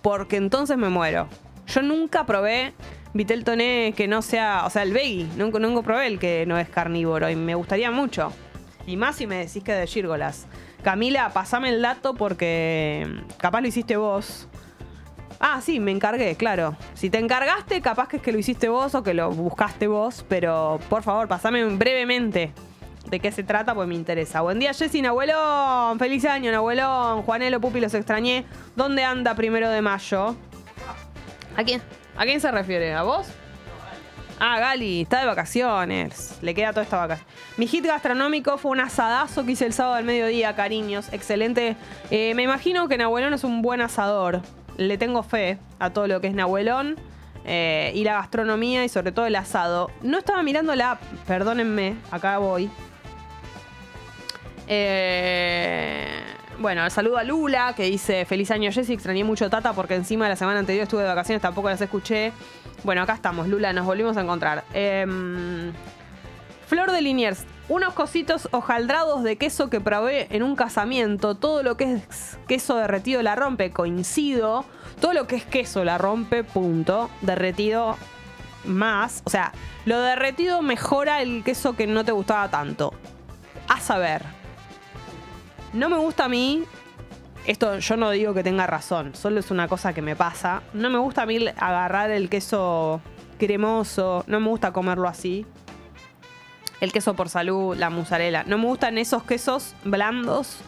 porque 0.00 0.36
entonces 0.36 0.78
me 0.78 0.88
muero. 0.88 1.28
Yo 1.66 1.82
nunca 1.82 2.24
probé 2.24 2.72
Vitel 3.12 3.44
Toné 3.44 3.92
que 3.94 4.08
no 4.08 4.22
sea, 4.22 4.62
o 4.64 4.70
sea, 4.70 4.82
el 4.82 4.94
veggie. 4.94 5.28
Nunca, 5.36 5.58
nunca 5.58 5.82
probé 5.82 6.06
el 6.06 6.18
que 6.18 6.46
no 6.46 6.56
es 6.56 6.70
carnívoro 6.70 7.28
y 7.28 7.36
me 7.36 7.54
gustaría 7.54 7.90
mucho. 7.90 8.32
Y 8.86 8.96
más 8.96 9.16
si 9.16 9.26
me 9.26 9.44
decís 9.44 9.62
que 9.62 9.74
de 9.74 9.86
Gírgolas. 9.86 10.46
Camila, 10.82 11.28
pasame 11.34 11.68
el 11.68 11.82
dato 11.82 12.14
porque 12.14 13.06
capaz 13.36 13.60
lo 13.60 13.68
hiciste 13.68 13.94
vos. 13.94 14.48
Ah, 15.44 15.60
sí, 15.60 15.80
me 15.80 15.90
encargué, 15.90 16.36
claro. 16.36 16.76
Si 16.94 17.10
te 17.10 17.18
encargaste, 17.18 17.80
capaz 17.80 18.06
que 18.06 18.18
es 18.18 18.22
que 18.22 18.30
lo 18.30 18.38
hiciste 18.38 18.68
vos 18.68 18.94
o 18.94 19.02
que 19.02 19.12
lo 19.12 19.28
buscaste 19.32 19.88
vos, 19.88 20.24
pero 20.28 20.78
por 20.88 21.02
favor, 21.02 21.26
pasame 21.26 21.64
brevemente 21.64 22.52
de 23.10 23.18
qué 23.18 23.32
se 23.32 23.42
trata, 23.42 23.74
pues 23.74 23.88
me 23.88 23.96
interesa. 23.96 24.42
Buen 24.42 24.60
día, 24.60 24.72
Jessy, 24.72 25.02
Nahuelón. 25.02 25.98
Feliz 25.98 26.24
año, 26.26 26.52
Nahuelón. 26.52 27.22
Juanelo, 27.22 27.60
Pupi, 27.60 27.80
los 27.80 27.92
extrañé. 27.92 28.44
¿Dónde 28.76 29.02
anda 29.02 29.34
primero 29.34 29.68
de 29.68 29.82
mayo? 29.82 30.36
¿A 31.56 31.64
quién? 31.64 31.82
¿A 32.16 32.22
quién 32.22 32.40
se 32.40 32.48
refiere? 32.52 32.94
¿A 32.94 33.02
vos? 33.02 33.26
Ah, 34.38 34.60
Gali, 34.60 35.02
está 35.02 35.18
de 35.18 35.26
vacaciones. 35.26 36.38
Le 36.40 36.54
queda 36.54 36.70
toda 36.70 36.84
esta 36.84 36.98
vacación. 36.98 37.26
Mi 37.56 37.66
hit 37.66 37.84
gastronómico 37.84 38.58
fue 38.58 38.70
un 38.70 38.80
asadazo 38.80 39.44
que 39.44 39.52
hice 39.52 39.66
el 39.66 39.72
sábado 39.72 39.96
al 39.96 40.04
mediodía, 40.04 40.54
cariños. 40.54 41.12
Excelente. 41.12 41.76
Eh, 42.12 42.32
me 42.36 42.44
imagino 42.44 42.86
que 42.86 42.96
Nahuelón 42.96 43.34
es 43.34 43.42
un 43.42 43.60
buen 43.60 43.80
asador. 43.80 44.40
Le 44.76 44.98
tengo 44.98 45.22
fe 45.22 45.58
a 45.78 45.90
todo 45.90 46.06
lo 46.06 46.20
que 46.20 46.28
es 46.28 46.34
Nahuelón. 46.34 46.96
eh, 47.44 47.90
y 47.94 48.04
la 48.04 48.12
gastronomía 48.14 48.84
y 48.84 48.88
sobre 48.88 49.10
todo 49.10 49.26
el 49.26 49.34
asado. 49.34 49.90
No 50.02 50.18
estaba 50.18 50.42
mirando 50.44 50.74
la 50.76 50.92
app, 50.92 51.02
perdónenme, 51.26 51.96
acá 52.12 52.38
voy. 52.38 52.70
Eh, 54.68 56.22
bueno, 56.58 56.88
saludo 56.90 57.18
a 57.18 57.24
Lula 57.24 57.74
que 57.76 57.84
dice 57.84 58.24
feliz 58.24 58.50
año 58.50 58.70
Jessy, 58.70 58.92
extrañé 58.92 59.24
mucho 59.24 59.50
Tata 59.50 59.72
porque 59.72 59.94
encima 59.94 60.28
la 60.28 60.36
semana 60.36 60.60
anterior 60.60 60.84
estuve 60.84 61.02
de 61.02 61.08
vacaciones, 61.08 61.42
tampoco 61.42 61.68
las 61.68 61.80
escuché. 61.80 62.32
Bueno, 62.84 63.02
acá 63.02 63.14
estamos, 63.14 63.48
Lula, 63.48 63.72
nos 63.72 63.86
volvimos 63.86 64.16
a 64.16 64.20
encontrar. 64.20 64.64
Em, 64.72 65.72
Flor 66.66 66.90
de 66.92 67.02
Liniers, 67.02 67.44
unos 67.68 67.94
cositos 67.94 68.48
hojaldrados 68.52 69.22
de 69.22 69.36
queso 69.36 69.70
que 69.70 69.80
probé 69.80 70.26
en 70.30 70.42
un 70.42 70.56
casamiento. 70.56 71.34
Todo 71.34 71.62
lo 71.62 71.76
que 71.76 71.94
es 71.94 72.38
queso 72.46 72.76
derretido 72.76 73.22
la 73.22 73.34
rompe, 73.34 73.70
coincido. 73.70 74.64
Todo 75.00 75.12
lo 75.12 75.26
que 75.26 75.36
es 75.36 75.44
queso 75.44 75.84
la 75.84 75.98
rompe, 75.98 76.44
punto. 76.44 77.10
Derretido 77.20 77.96
más. 78.64 79.22
O 79.24 79.30
sea, 79.30 79.52
lo 79.84 80.00
derretido 80.00 80.62
mejora 80.62 81.22
el 81.22 81.42
queso 81.44 81.74
que 81.74 81.86
no 81.86 82.04
te 82.04 82.12
gustaba 82.12 82.48
tanto. 82.48 82.92
A 83.68 83.80
saber. 83.80 84.22
No 85.72 85.88
me 85.88 85.96
gusta 85.96 86.24
a 86.24 86.28
mí. 86.28 86.64
Esto 87.46 87.78
yo 87.78 87.96
no 87.96 88.10
digo 88.10 88.34
que 88.34 88.44
tenga 88.44 88.68
razón, 88.68 89.16
solo 89.16 89.40
es 89.40 89.50
una 89.50 89.66
cosa 89.66 89.92
que 89.92 90.02
me 90.02 90.14
pasa. 90.14 90.62
No 90.74 90.90
me 90.90 90.98
gusta 90.98 91.22
a 91.22 91.26
mí 91.26 91.44
agarrar 91.56 92.10
el 92.12 92.28
queso 92.28 93.00
cremoso, 93.36 94.22
no 94.28 94.38
me 94.38 94.48
gusta 94.48 94.72
comerlo 94.72 95.08
así. 95.08 95.44
El 96.82 96.90
queso 96.90 97.14
por 97.14 97.28
salud, 97.28 97.76
la 97.76 97.90
mozzarella. 97.90 98.42
No 98.44 98.58
me 98.58 98.64
gustan 98.66 98.98
esos 98.98 99.22
quesos 99.22 99.76
blandos, 99.84 100.58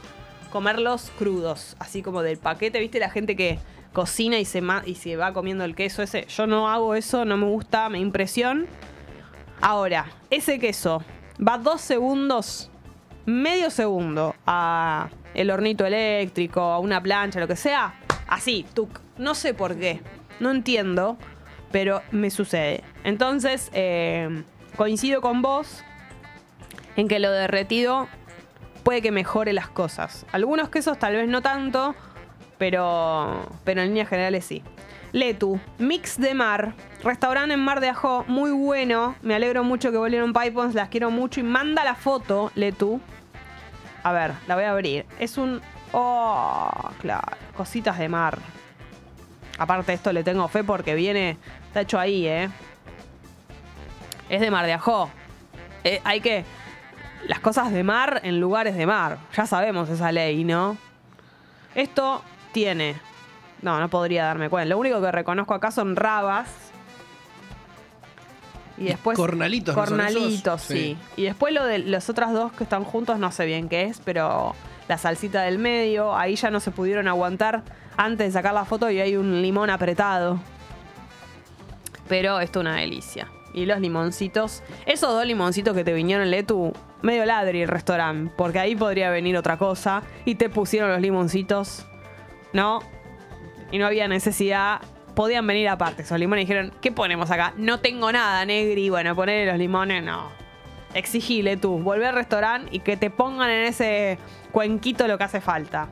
comerlos 0.52 1.10
crudos, 1.18 1.74
así 1.80 2.02
como 2.02 2.22
del 2.22 2.38
paquete, 2.38 2.78
¿viste? 2.78 3.00
La 3.00 3.10
gente 3.10 3.34
que 3.34 3.58
cocina 3.92 4.38
y 4.38 4.44
se, 4.44 4.62
y 4.86 4.94
se 4.94 5.16
va 5.16 5.32
comiendo 5.32 5.64
el 5.64 5.74
queso 5.74 6.04
ese. 6.04 6.24
Yo 6.26 6.46
no 6.46 6.70
hago 6.70 6.94
eso, 6.94 7.24
no 7.24 7.36
me 7.36 7.46
gusta, 7.46 7.88
me 7.88 7.98
impresión. 7.98 8.68
Ahora, 9.60 10.06
ese 10.30 10.60
queso 10.60 11.02
va 11.36 11.58
dos 11.58 11.80
segundos, 11.80 12.70
medio 13.26 13.68
segundo 13.70 14.36
a 14.46 15.08
el 15.34 15.50
hornito 15.50 15.84
eléctrico, 15.84 16.60
a 16.60 16.78
una 16.78 17.02
plancha, 17.02 17.40
lo 17.40 17.48
que 17.48 17.56
sea. 17.56 17.98
Así, 18.28 18.64
tuc. 18.72 19.00
No 19.18 19.34
sé 19.34 19.52
por 19.52 19.76
qué. 19.76 20.00
No 20.38 20.52
entiendo, 20.52 21.18
pero 21.72 22.02
me 22.12 22.30
sucede. 22.30 22.84
Entonces, 23.02 23.68
eh, 23.72 24.44
coincido 24.76 25.20
con 25.20 25.42
vos 25.42 25.82
en 26.97 27.09
que 27.09 27.18
lo 27.18 27.30
derretido 27.30 28.09
puede 28.82 29.03
que 29.03 29.11
mejore 29.11 29.53
las 29.53 29.68
cosas. 29.68 30.26
Algunos 30.32 30.68
quesos 30.68 30.99
tal 30.99 31.14
vez 31.14 31.28
no 31.28 31.42
tanto, 31.42 31.95
pero, 32.59 33.49
pero 33.64 33.82
en 33.82 33.88
líneas 33.88 34.09
generales 34.09 34.45
sí. 34.45 34.62
Letu, 35.12 35.61
mix 35.78 36.18
de 36.18 36.34
mar, 36.34 36.74
restaurante 37.05 37.55
en 37.55 37.61
Mar 37.61 37.80
de 37.80 37.88
Ajó, 37.88 38.24
muy 38.26 38.51
bueno. 38.51 39.14
Me 39.22 39.36
alegro 39.36 39.62
mucho 39.62 39.92
que 39.92 39.97
volvieron 39.97 40.32
Pipons, 40.32 40.74
las 40.74 40.88
quiero 40.88 41.12
mucho. 41.12 41.38
Y 41.38 41.45
manda 41.45 41.84
la 41.84 41.95
foto, 41.95 42.51
Letu, 42.57 43.01
A 44.03 44.12
ver, 44.12 44.32
la 44.49 44.57
voy 44.57 44.64
a 44.64 44.72
abrir. 44.72 45.07
Es 45.20 45.38
un. 45.38 45.61
Oh, 45.92 46.90
claro. 47.01 47.36
Cositas 47.57 47.97
de 47.97 48.09
mar. 48.09 48.38
Aparte, 49.57 49.92
esto 49.92 50.12
le 50.12 50.24
tengo 50.24 50.49
fe 50.49 50.64
porque 50.64 50.97
viene. 50.97 51.38
Está 51.68 51.82
hecho 51.82 51.99
ahí, 51.99 52.26
¿eh? 52.26 52.49
Es 54.28 54.40
de 54.40 54.51
mar 54.51 54.66
de 54.66 54.72
Ajó. 54.72 55.11
Eh, 55.84 56.01
hay 56.03 56.20
que. 56.20 56.45
Las 57.27 57.41
cosas 57.41 57.72
de 57.72 57.83
mar 57.83 58.20
en 58.25 58.41
lugares 58.41 58.77
de 58.77 58.87
mar. 58.87 59.18
Ya 59.35 59.47
sabemos 59.47 59.89
esa 59.89 60.12
ley, 60.12 60.45
¿no? 60.45 60.77
Esto 61.75 62.22
tiene. 62.53 62.97
No, 63.62 63.81
no 63.81 63.89
podría 63.89 64.25
darme 64.25 64.51
cuenta. 64.51 64.68
Lo 64.68 64.79
único 64.79 65.01
que 65.01 65.11
reconozco 65.11 65.55
acá 65.55 65.70
son 65.70 65.97
rabas. 65.97 66.49
Y 68.77 68.85
después. 68.85 69.16
cornalitos, 69.16 69.75
¿no 69.75 69.87
son 69.87 69.97
Cornalitos, 69.97 70.62
sí. 70.62 70.75
Sí. 70.75 70.99
Y 71.16 71.25
después 71.25 71.55
lo 71.55 71.64
de 71.64 71.79
los 71.79 72.09
otros 72.11 72.33
dos 72.33 72.53
que 72.53 72.64
están 72.64 72.85
juntos, 72.85 73.18
no 73.18 73.31
sé 73.31 73.47
bien 73.47 73.68
qué 73.68 73.85
es, 73.85 74.01
pero 74.01 74.55
la 74.89 74.99
salsita 74.99 75.43
del 75.43 75.59
medio, 75.59 76.16
ahí 76.16 76.37
ya 76.37 76.51
no 76.51 76.61
se 76.61 76.70
pudieron 76.70 77.09
aguantar 77.09 77.62
antes 77.97 78.29
de 78.29 78.33
sacar 78.33 78.53
la 78.53 78.64
foto 78.64 78.91
y 78.91 79.01
hay 79.01 79.16
un 79.16 79.41
limón 79.43 79.70
apretado. 79.70 80.39
Pero 82.09 82.41
esto 82.41 82.61
es 82.61 82.66
una 82.66 82.77
delicia. 82.77 83.29
Y 83.55 83.66
los 83.66 83.81
limoncitos, 83.81 84.62
esos 84.85 85.11
dos 85.11 85.25
limoncitos 85.25 85.75
que 85.75 85.85
te 85.85 85.93
vinieron, 85.93 86.31
Letu, 86.31 86.72
medio 87.05 87.24
ladri 87.26 87.62
el 87.62 87.68
restaurante, 87.68 88.32
porque 88.36 88.59
ahí 88.59 88.74
podría 88.74 89.11
venir 89.11 89.36
otra 89.36 89.57
cosa 89.57 90.02
y 90.24 90.34
te 90.36 90.48
pusieron 90.48 90.90
los 90.90 91.00
limoncitos, 91.00 91.86
¿no? 92.52 92.80
Y 93.70 93.78
no 93.78 93.86
había 93.86 94.09
necesidad. 94.09 94.80
Podían 95.14 95.46
venir 95.46 95.68
aparte 95.68 96.02
esos 96.02 96.18
limones 96.18 96.44
y 96.44 96.46
dijeron, 96.46 96.72
¿qué 96.80 96.90
ponemos 96.90 97.30
acá? 97.30 97.52
No 97.57 97.78
tengo 97.78 98.11
nada, 98.11 98.44
Negri. 98.44 98.88
Bueno, 98.88 99.14
ponerle 99.14 99.46
los 99.46 99.59
limones, 99.59 100.02
no. 100.02 100.30
Exigile 100.94 101.57
tú, 101.57 101.78
volver 101.78 102.09
al 102.09 102.14
restaurante 102.14 102.68
y 102.72 102.80
que 102.80 102.96
te 102.96 103.11
pongan 103.11 103.50
en 103.50 103.66
ese 103.66 104.18
cuenquito 104.50 105.07
lo 105.07 105.18
que 105.18 105.24
hace 105.24 105.40
falta. 105.40 105.88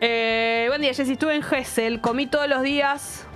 Eh, 0.00 0.66
buen 0.68 0.82
día, 0.82 0.92
Jessy. 0.92 1.12
Estuve 1.12 1.36
en 1.36 1.42
Gessel, 1.42 2.00
comí 2.00 2.26
todos 2.26 2.48
los 2.48 2.62
días 2.62 3.26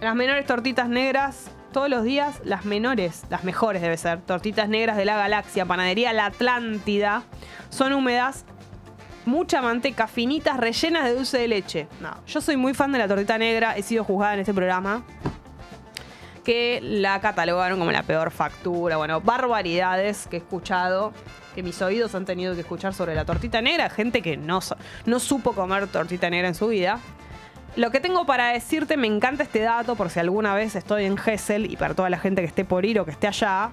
las 0.00 0.14
menores 0.14 0.44
tortitas 0.44 0.88
negras. 0.88 1.50
Todos 1.72 1.90
los 1.90 2.04
días, 2.04 2.40
las 2.44 2.64
menores, 2.64 3.24
las 3.28 3.44
mejores 3.44 3.82
debe 3.82 3.96
ser, 3.96 4.20
tortitas 4.22 4.68
negras 4.68 4.96
de 4.96 5.04
la 5.04 5.16
galaxia, 5.16 5.66
panadería 5.66 6.12
La 6.12 6.26
Atlántida. 6.26 7.22
Son 7.68 7.92
húmedas, 7.92 8.44
mucha 9.26 9.60
manteca, 9.60 10.06
finitas, 10.06 10.56
rellenas 10.56 11.04
de 11.04 11.14
dulce 11.14 11.38
de 11.38 11.48
leche. 11.48 11.88
No, 12.00 12.16
yo 12.26 12.40
soy 12.40 12.56
muy 12.56 12.72
fan 12.72 12.92
de 12.92 12.98
la 12.98 13.08
tortita 13.08 13.36
negra, 13.36 13.76
he 13.76 13.82
sido 13.82 14.04
juzgada 14.04 14.34
en 14.34 14.40
este 14.40 14.54
programa. 14.54 15.04
Que 16.44 16.78
la 16.80 17.20
catalogaron 17.20 17.78
como 17.78 17.90
la 17.90 18.04
peor 18.04 18.30
factura. 18.30 18.96
Bueno, 18.96 19.20
barbaridades 19.20 20.28
que 20.28 20.36
he 20.36 20.38
escuchado, 20.38 21.12
que 21.56 21.64
mis 21.64 21.82
oídos 21.82 22.14
han 22.14 22.24
tenido 22.24 22.54
que 22.54 22.60
escuchar 22.60 22.94
sobre 22.94 23.16
la 23.16 23.24
tortita 23.24 23.60
negra. 23.60 23.90
Gente 23.90 24.22
que 24.22 24.36
no, 24.36 24.60
no 25.06 25.18
supo 25.18 25.52
comer 25.54 25.88
tortita 25.88 26.30
negra 26.30 26.46
en 26.46 26.54
su 26.54 26.68
vida. 26.68 27.00
Lo 27.76 27.90
que 27.90 28.00
tengo 28.00 28.24
para 28.24 28.48
decirte, 28.48 28.96
me 28.96 29.06
encanta 29.06 29.42
este 29.42 29.60
dato, 29.60 29.96
por 29.96 30.08
si 30.08 30.18
alguna 30.18 30.54
vez 30.54 30.74
estoy 30.76 31.04
en 31.04 31.18
Gessel 31.18 31.70
y 31.70 31.76
para 31.76 31.94
toda 31.94 32.08
la 32.08 32.18
gente 32.18 32.40
que 32.40 32.46
esté 32.46 32.64
por 32.64 32.86
ir 32.86 32.98
o 32.98 33.04
que 33.04 33.10
esté 33.10 33.26
allá, 33.26 33.70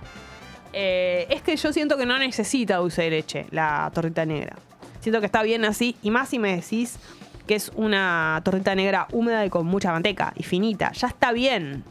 eh, 0.73 1.25
es 1.29 1.41
que 1.41 1.55
yo 1.55 1.71
siento 1.71 1.95
que 1.97 2.05
no 2.05 2.17
necesita 2.17 2.77
dulce 2.77 3.03
de 3.03 3.09
leche 3.09 3.45
la 3.51 3.89
tortita 3.93 4.25
negra. 4.25 4.57
Siento 4.99 5.21
que 5.21 5.25
está 5.25 5.41
bien 5.41 5.63
así, 5.63 5.95
y 6.01 6.11
más 6.11 6.27
si 6.27 6.37
me 6.37 6.53
decís 6.53 6.99
que 7.47 7.55
es 7.55 7.71
una 7.75 8.41
tortita 8.43 8.75
negra 8.75 9.07
húmeda 9.13 9.45
y 9.45 9.49
con 9.49 9.65
mucha 9.65 9.93
manteca 9.93 10.33
y 10.35 10.43
finita. 10.43 10.91
Ya 10.91 11.07
está 11.07 11.31
bien. 11.31 11.85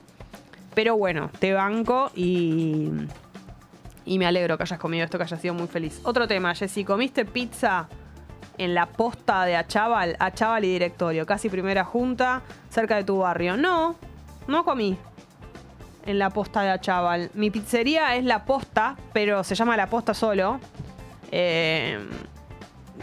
Pero 0.75 0.97
bueno, 0.97 1.31
te 1.39 1.55
banco 1.55 2.11
y. 2.15 2.91
Y 4.05 4.19
me 4.19 4.27
alegro 4.27 4.57
que 4.57 4.65
hayas 4.65 4.81
comido 4.81 5.05
esto, 5.05 5.17
que 5.17 5.25
hayas 5.25 5.41
sido 5.41 5.55
muy 5.55 5.69
feliz. 5.69 6.01
Otro 6.03 6.27
tema, 6.27 6.55
Jessy, 6.55 6.85
¿comiste 6.85 7.25
pizza 7.25 7.89
en 8.59 8.75
la 8.75 8.87
posta 8.87 9.45
de 9.45 9.57
Achaval? 9.57 10.17
Achaval 10.19 10.65
y 10.65 10.73
directorio, 10.73 11.27
casi 11.27 11.49
primera 11.49 11.85
junta, 11.85 12.43
cerca 12.71 12.97
de 12.97 13.05
tu 13.05 13.19
barrio. 13.19 13.57
No, 13.57 13.97
no 14.47 14.65
comí 14.65 14.99
en 16.07 16.19
la 16.19 16.31
posta 16.31 16.63
de 16.63 16.71
Achaval. 16.71 17.31
Mi 17.35 17.51
pizzería 17.51 18.17
es 18.17 18.25
la 18.25 18.45
posta, 18.45 18.97
pero 19.13 19.45
se 19.45 19.55
llama 19.55 19.77
la 19.77 19.87
posta 19.87 20.15
solo. 20.15 20.61
Eh, 21.31 21.99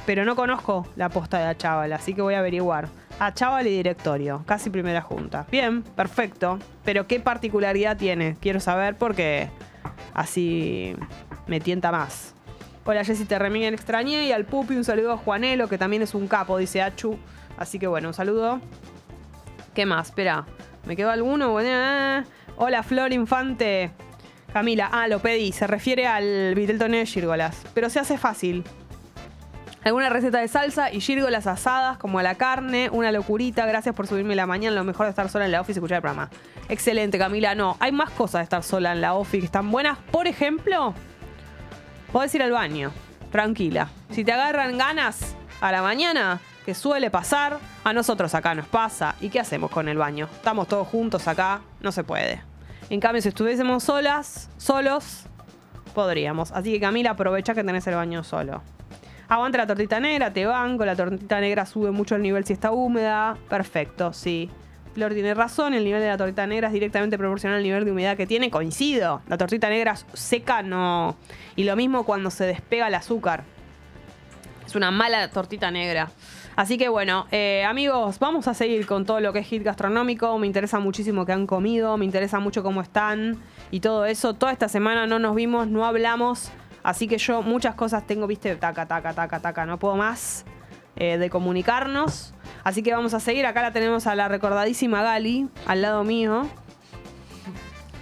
pero 0.06 0.26
no 0.26 0.36
conozco 0.36 0.88
la 0.95 1.10
posta 1.10 1.39
de 1.39 1.45
Achaval, 1.45 1.93
así 1.93 2.14
que 2.14 2.22
voy 2.22 2.34
a 2.34 2.39
averiguar. 2.39 2.88
Achaval 3.20 3.68
y 3.68 3.72
directorio, 3.72 4.43
casi 4.45 4.70
primera 4.70 5.02
junta. 5.02 5.45
Bien, 5.52 5.84
perfecto. 5.84 6.58
Pero 6.86 7.06
¿qué 7.06 7.20
particularidad 7.20 7.97
tiene? 7.97 8.38
Quiero 8.39 8.60
saber 8.60 8.95
porque 8.95 9.50
así 10.14 10.95
me 11.47 11.60
tienta 11.60 11.91
más. 11.91 12.34
Hola 12.91 13.05
Jessy, 13.05 13.25
te 13.25 13.35
extrañé 13.67 14.25
y 14.25 14.31
al 14.31 14.45
Pupi 14.45 14.75
un 14.75 14.83
saludo 14.83 15.11
a 15.11 15.17
Juanelo, 15.17 15.69
que 15.69 15.77
también 15.77 16.01
es 16.01 16.15
un 16.15 16.27
capo, 16.27 16.57
dice 16.57 16.81
Achu. 16.81 17.19
Así 17.55 17.77
que 17.77 17.85
bueno, 17.85 18.07
un 18.07 18.15
saludo. 18.15 18.61
¿Qué 19.75 19.85
más? 19.85 20.07
Espera, 20.07 20.47
¿me 20.87 20.95
quedó 20.95 21.11
alguno? 21.11 21.51
Bueno, 21.51 21.69
eh. 21.69 22.23
Hola 22.57 22.81
Flor 22.81 23.13
Infante. 23.13 23.91
Camila, 24.51 24.89
ah, 24.91 25.07
lo 25.07 25.19
pedí, 25.19 25.51
se 25.51 25.67
refiere 25.67 26.07
al 26.07 26.55
Viteltoné 26.55 26.97
de 26.97 27.05
Gírgolas. 27.05 27.61
Pero 27.75 27.91
se 27.91 27.99
hace 27.99 28.17
fácil. 28.17 28.63
Alguna 29.83 30.09
receta 30.09 30.39
de 30.39 30.47
salsa 30.47 30.91
y 30.91 30.99
gírgolas 30.99 31.45
asadas 31.45 31.99
como 31.99 32.17
a 32.17 32.23
la 32.23 32.35
carne, 32.39 32.89
una 32.91 33.11
locurita. 33.11 33.67
Gracias 33.67 33.93
por 33.93 34.07
subirme 34.07 34.35
la 34.35 34.47
mañana. 34.47 34.75
Lo 34.75 34.83
mejor 34.83 35.05
de 35.05 35.11
estar 35.11 35.29
sola 35.29 35.45
en 35.45 35.51
la 35.51 35.61
office 35.61 35.77
y 35.77 35.79
escuchar 35.79 35.97
el 35.97 36.01
programa. 36.01 36.31
Excelente, 36.69 37.19
Camila. 37.19 37.53
No, 37.53 37.77
hay 37.79 37.91
más 37.91 38.09
cosas 38.09 38.39
de 38.39 38.43
estar 38.45 38.63
sola 38.63 38.93
en 38.93 39.01
la 39.01 39.13
office 39.13 39.41
que 39.41 39.45
están 39.45 39.69
buenas. 39.69 39.99
Por 40.11 40.25
ejemplo, 40.25 40.95
podés 42.12 42.34
ir 42.36 42.43
al 42.43 42.51
baño. 42.51 42.91
Tranquila. 43.32 43.89
Si 44.12 44.24
te 44.24 44.32
agarran 44.32 44.78
ganas 44.78 45.36
a 45.62 45.72
la 45.72 45.82
mañana, 45.82 46.39
que 46.66 46.74
suele 46.74 47.10
pasar, 47.10 47.60
a 47.84 47.93
nosotros 47.93 48.34
acá 48.36 48.55
nos 48.55 48.68
pasa. 48.68 49.16
¿Y 49.22 49.30
qué 49.30 49.39
hacemos 49.39 49.72
con 49.72 49.88
el 49.88 49.97
baño? 49.97 50.28
Estamos 50.36 50.68
todos 50.68 50.88
juntos 50.88 51.28
acá, 51.28 51.62
no 51.82 51.91
se 51.91 52.03
puede. 52.03 52.41
En 52.89 52.99
cambio, 52.99 53.22
si 53.22 53.30
estuviésemos 53.30 53.84
solas, 53.84 54.49
solos, 54.57 55.26
podríamos. 55.93 56.51
Así 56.51 56.72
que 56.72 56.80
Camila, 56.80 57.12
aprovecha 57.12 57.53
que 57.53 57.64
tenés 57.64 57.86
el 57.88 57.95
baño 57.95 58.24
solo. 58.24 58.62
Aguanta 59.28 59.60
la 59.60 59.68
tortita 59.68 59.99
negra, 59.99 60.34
te 60.34 60.45
banco. 60.47 60.86
La 60.86 60.95
tortita 60.95 61.39
negra 61.39 61.68
sube 61.68 61.91
mucho 61.91 62.16
el 62.16 62.24
nivel 62.24 62.45
si 62.45 62.53
está 62.53 62.72
húmeda. 62.72 63.38
Perfecto, 63.47 64.12
sí. 64.12 64.49
Flor 65.00 65.14
tiene 65.14 65.34
razón, 65.34 65.74
el 65.74 65.86
nivel 65.86 66.02
de 66.02 66.10
la 66.10 66.18
tortita 66.18 66.45
negra 66.45 66.68
es 66.68 66.74
directamente 66.74 67.18
proporcional 67.18 67.60
al 67.60 67.64
nivel 67.64 67.86
de 67.86 67.91
humedad 67.93 68.18
que 68.18 68.28
tiene. 68.28 68.52
Coincido. 68.52 69.22
La 69.30 69.38
tortita 69.38 69.70
negra 69.70 69.95
seca 70.12 70.62
no. 70.62 71.16
Y 71.56 71.64
lo 71.64 71.78
mismo 71.78 72.04
cuando 72.04 72.30
se 72.30 72.43
despega 72.45 72.89
el 72.89 72.95
azúcar. 72.95 73.45
Es 74.66 74.76
una 74.76 74.91
mala 74.91 75.30
tortita 75.30 75.72
negra. 75.72 76.12
Así 76.58 76.78
que 76.78 76.89
bueno, 76.89 77.28
eh, 77.32 77.64
amigos, 77.64 78.20
vamos 78.20 78.50
a 78.50 78.54
seguir 78.54 78.86
con 78.86 79.06
todo 79.06 79.22
lo 79.22 79.32
que 79.32 79.39
es 79.39 79.47
hit 79.47 79.64
gastronómico. 79.64 80.38
Me 80.38 80.47
interesa 80.47 80.80
muchísimo 80.80 81.26
que 81.26 81.32
han 81.32 81.47
comido, 81.47 81.95
me 81.95 82.04
interesa 82.04 82.41
mucho 82.41 82.62
cómo 82.62 82.82
están 82.82 83.38
y 83.72 83.80
todo 83.80 84.06
eso. 84.06 84.34
Toda 84.34 84.52
esta 84.52 84.68
semana 84.68 85.08
no 85.08 85.18
nos 85.18 85.34
vimos, 85.34 85.70
no 85.70 85.86
hablamos. 85.86 86.52
Así 86.84 87.08
que 87.08 87.18
yo 87.20 87.41
muchas 87.41 87.76
cosas 87.76 88.06
tengo, 88.06 88.28
viste, 88.28 88.54
taca, 88.58 88.86
taca, 88.86 89.14
taca, 89.14 89.39
taca. 89.39 89.66
No 89.66 89.80
puedo 89.80 89.95
más 89.95 90.43
eh, 91.00 91.18
de 91.18 91.30
comunicarnos. 91.30 92.34
Así 92.64 92.84
que 92.84 92.93
vamos 92.93 93.14
a 93.14 93.20
seguir. 93.20 93.45
Acá 93.45 93.62
la 93.62 93.72
tenemos 93.72 94.06
a 94.08 94.16
la 94.16 94.28
recordadísima 94.28 95.02
Gali, 95.02 95.47
al 95.66 95.82
lado 95.82 96.04
mío. 96.04 96.47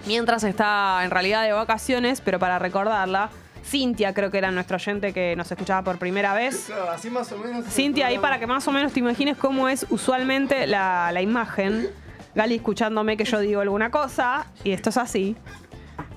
Mientras 0.05 0.43
está 0.43 1.01
en 1.03 1.11
realidad 1.11 1.43
de 1.43 1.51
vacaciones, 1.51 2.21
pero 2.21 2.39
para 2.39 2.59
recordarla, 2.59 3.29
Cintia 3.63 4.13
creo 4.13 4.31
que 4.31 4.37
era 4.37 4.51
nuestro 4.51 4.75
oyente 4.75 5.13
que 5.13 5.35
nos 5.35 5.51
escuchaba 5.51 5.83
por 5.83 5.99
primera 5.99 6.33
vez. 6.33 6.65
Claro, 6.67 6.89
así 6.89 7.09
más 7.09 7.31
o 7.33 7.37
menos. 7.37 7.65
Cintia, 7.65 8.07
ahí 8.07 8.17
para 8.17 8.39
que 8.39 8.47
más 8.47 8.67
o 8.67 8.71
menos 8.71 8.93
te 8.93 8.99
imagines 8.99 9.37
cómo 9.37 9.67
es 9.67 9.85
usualmente 9.89 10.65
la, 10.67 11.11
la 11.11 11.21
imagen. 11.21 11.89
Gali 12.35 12.55
escuchándome 12.55 13.17
que 13.17 13.25
yo 13.25 13.39
digo 13.39 13.61
alguna 13.61 13.91
cosa, 13.91 14.47
y 14.63 14.71
esto 14.71 14.89
es 14.89 14.97
así. 14.97 15.35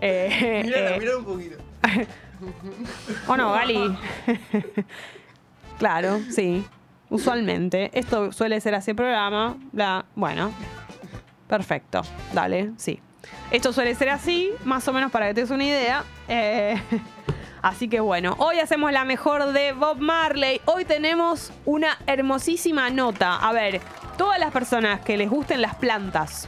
Eh, 0.01 0.62
Mirala, 0.64 0.97
eh, 0.97 0.99
mirala 0.99 1.18
un 1.18 1.24
poquito. 1.24 1.57
¿O 3.26 3.37
no, 3.37 3.53
Gali? 3.53 3.99
claro, 5.81 6.20
sí. 6.31 6.64
Usualmente. 7.09 7.91
Esto 7.93 8.31
suele 8.31 8.61
ser 8.61 8.74
así 8.74 8.93
el 8.93 8.97
programa. 8.97 9.57
Bla, 9.72 10.05
bueno. 10.14 10.53
Perfecto. 11.49 12.03
Dale, 12.33 12.70
sí. 12.76 13.01
Esto 13.51 13.72
suele 13.72 13.95
ser 13.95 14.11
así, 14.11 14.51
más 14.64 14.87
o 14.87 14.93
menos 14.93 15.11
para 15.11 15.26
que 15.26 15.35
te 15.35 15.41
des 15.41 15.51
una 15.51 15.64
idea. 15.64 16.05
Eh, 16.28 16.81
así 17.62 17.89
que 17.89 17.99
bueno, 17.99 18.37
hoy 18.39 18.61
hacemos 18.61 18.93
la 18.93 19.05
mejor 19.05 19.53
de 19.53 19.72
Bob 19.72 19.99
Marley. 19.99 20.61
Hoy 20.66 20.85
tenemos 20.85 21.51
una 21.64 21.99
hermosísima 22.07 22.91
nota. 22.91 23.37
A 23.37 23.53
ver, 23.53 23.81
todas 24.16 24.39
las 24.39 24.53
personas 24.53 25.01
que 25.01 25.16
les 25.16 25.31
gusten 25.31 25.62
las 25.62 25.74
plantas, 25.74 26.47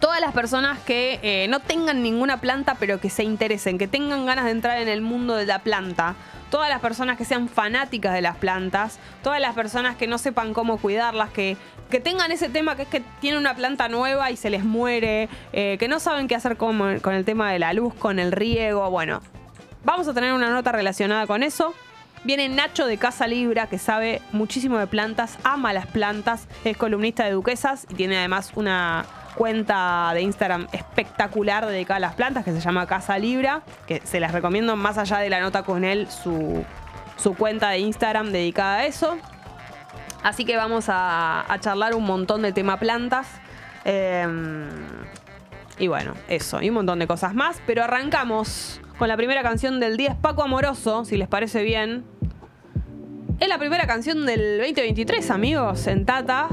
todas 0.00 0.20
las 0.20 0.32
personas 0.32 0.78
que 0.80 1.20
eh, 1.22 1.46
no 1.48 1.60
tengan 1.60 2.02
ninguna 2.02 2.40
planta, 2.40 2.76
pero 2.80 2.98
que 2.98 3.10
se 3.10 3.22
interesen, 3.22 3.78
que 3.78 3.86
tengan 3.86 4.26
ganas 4.26 4.46
de 4.46 4.50
entrar 4.52 4.78
en 4.78 4.88
el 4.88 5.02
mundo 5.02 5.36
de 5.36 5.46
la 5.46 5.60
planta, 5.60 6.16
todas 6.50 6.68
las 6.68 6.80
personas 6.80 7.16
que 7.16 7.24
sean 7.24 7.48
fanáticas 7.48 8.12
de 8.12 8.20
las 8.20 8.36
plantas, 8.36 8.98
todas 9.22 9.40
las 9.40 9.54
personas 9.54 9.96
que 9.96 10.06
no 10.06 10.18
sepan 10.18 10.52
cómo 10.52 10.78
cuidarlas, 10.78 11.30
que, 11.30 11.56
que 11.88 12.00
tengan 12.00 12.32
ese 12.32 12.48
tema 12.48 12.76
que 12.76 12.82
es 12.82 12.88
que 12.88 13.02
tienen 13.20 13.40
una 13.40 13.54
planta 13.54 13.88
nueva 13.88 14.30
y 14.30 14.36
se 14.36 14.50
les 14.50 14.64
muere, 14.64 15.28
eh, 15.52 15.76
que 15.78 15.88
no 15.88 16.00
saben 16.00 16.28
qué 16.28 16.34
hacer 16.34 16.56
con, 16.56 17.00
con 17.00 17.14
el 17.14 17.24
tema 17.24 17.52
de 17.52 17.58
la 17.58 17.72
luz, 17.72 17.94
con 17.94 18.18
el 18.18 18.32
riego, 18.32 18.90
bueno. 18.90 19.22
vamos 19.84 20.08
a 20.08 20.14
tener 20.14 20.32
una 20.32 20.50
nota 20.50 20.72
relacionada 20.72 21.26
con 21.26 21.42
eso. 21.42 21.74
Viene 22.22 22.50
Nacho 22.50 22.86
de 22.86 22.98
Casa 22.98 23.26
Libra, 23.26 23.66
que 23.66 23.78
sabe 23.78 24.20
muchísimo 24.32 24.76
de 24.76 24.86
plantas, 24.86 25.38
ama 25.42 25.72
las 25.72 25.86
plantas, 25.86 26.48
es 26.64 26.76
columnista 26.76 27.24
de 27.24 27.30
Duquesas 27.30 27.86
y 27.88 27.94
tiene 27.94 28.18
además 28.18 28.52
una 28.56 29.06
cuenta 29.40 30.10
de 30.12 30.20
Instagram 30.20 30.66
espectacular 30.70 31.64
dedicada 31.64 31.96
a 31.96 32.00
las 32.00 32.14
plantas 32.14 32.44
que 32.44 32.52
se 32.52 32.60
llama 32.60 32.86
Casa 32.86 33.18
Libra, 33.18 33.62
que 33.86 34.02
se 34.04 34.20
las 34.20 34.32
recomiendo 34.32 34.76
más 34.76 34.98
allá 34.98 35.16
de 35.16 35.30
la 35.30 35.40
nota 35.40 35.62
con 35.62 35.82
él, 35.82 36.08
su, 36.10 36.62
su 37.16 37.34
cuenta 37.34 37.70
de 37.70 37.78
Instagram 37.78 38.32
dedicada 38.32 38.80
a 38.80 38.86
eso. 38.86 39.16
Así 40.22 40.44
que 40.44 40.58
vamos 40.58 40.90
a, 40.90 41.50
a 41.50 41.58
charlar 41.58 41.94
un 41.94 42.04
montón 42.04 42.42
de 42.42 42.52
tema 42.52 42.78
plantas. 42.78 43.28
Em, 43.86 44.68
y 45.78 45.88
bueno, 45.88 46.12
eso, 46.28 46.60
y 46.60 46.68
un 46.68 46.74
montón 46.74 46.98
de 46.98 47.06
cosas 47.06 47.32
más. 47.34 47.62
Pero 47.66 47.82
arrancamos 47.82 48.82
con 48.98 49.08
la 49.08 49.16
primera 49.16 49.42
canción 49.42 49.80
del 49.80 49.96
día, 49.96 50.10
es 50.10 50.16
Paco 50.16 50.42
Amoroso, 50.42 51.06
si 51.06 51.16
les 51.16 51.28
parece 51.28 51.62
bien. 51.62 52.04
Es 53.38 53.48
la 53.48 53.56
primera 53.56 53.86
canción 53.86 54.26
del 54.26 54.58
2023, 54.58 55.30
amigos, 55.30 55.86
en 55.86 56.04
Tata. 56.04 56.50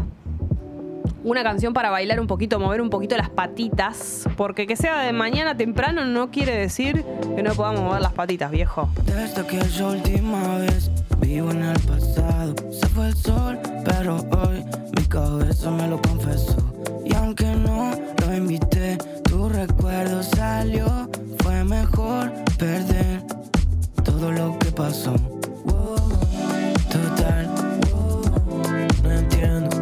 Una 1.28 1.44
canción 1.44 1.74
para 1.74 1.90
bailar 1.90 2.22
un 2.22 2.28
poquito, 2.28 2.58
mover 2.58 2.80
un 2.80 2.90
poquito 2.90 3.18
las 3.18 3.30
patitas. 3.30 4.24
Porque 4.38 4.66
que 4.66 4.78
sea 4.78 5.02
de 5.02 5.12
mañana 5.12 5.58
temprano 5.58 6.06
no 6.06 6.32
quiere 6.32 6.56
decir 6.56 7.04
que 7.36 7.44
no 7.44 7.54
podamos 7.54 7.82
mover 7.82 8.00
las 8.02 8.14
patitas, 8.14 8.50
viejo. 8.50 8.88
Desde 9.04 9.42
aquella 9.42 9.88
última 9.88 10.60
vez 10.60 10.90
vivo 11.20 11.52
en 11.52 11.64
el 11.64 11.80
pasado. 11.82 12.56
Se 12.72 12.88
fue 12.88 13.10
el 13.10 13.16
sol, 13.18 13.60
pero 13.84 14.26
hoy 14.42 14.64
mi 14.96 15.04
cabeza 15.04 15.70
me 15.70 15.90
lo 15.90 16.02
confesó. 16.02 16.56
Y 17.04 17.14
aunque 17.14 17.48
no 17.48 17.92
lo 18.26 18.34
invité, 18.34 18.98
tu 19.24 19.50
recuerdo 19.50 20.24
salió. 20.24 21.10
Fue 21.40 21.62
mejor 21.66 22.32
perder 22.58 23.22
todo 24.06 24.32
lo 24.32 24.58
que 24.60 24.72
pasó. 24.72 25.14
Total, 26.90 27.50
no 29.04 29.12
entiendo. 29.12 29.77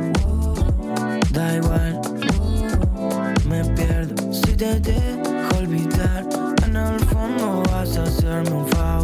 Te 4.55 4.79
dejo 4.79 5.57
olvidar. 5.57 6.25
En 6.65 6.75
el 6.75 6.99
fondo 6.99 7.63
vas 7.71 7.97
a 7.97 8.03
hacerme 8.03 8.51
un 8.51 8.67
favor. 8.69 8.94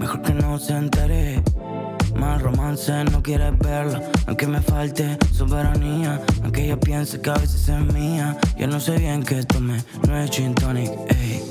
Mejor 0.00 0.22
que 0.22 0.32
no 0.32 0.58
se 0.58 0.72
entere. 0.72 1.42
Más 2.16 2.42
romance 2.42 3.04
no 3.04 3.22
quieres 3.22 3.56
verla, 3.58 4.02
aunque 4.26 4.46
me 4.46 4.60
falte 4.60 5.16
soberanía, 5.32 6.20
aunque 6.42 6.64
ella 6.64 6.80
piense 6.80 7.20
que 7.20 7.30
a 7.30 7.34
veces 7.34 7.68
es 7.68 7.94
mía. 7.94 8.36
Yo 8.58 8.66
no 8.66 8.80
sé 8.80 8.98
bien 8.98 9.22
qué 9.22 9.44
tomé, 9.44 9.78
no 10.08 10.18
es 10.18 10.30
gin 10.30 10.54
tonic, 10.54 10.90
ey. 11.08 11.42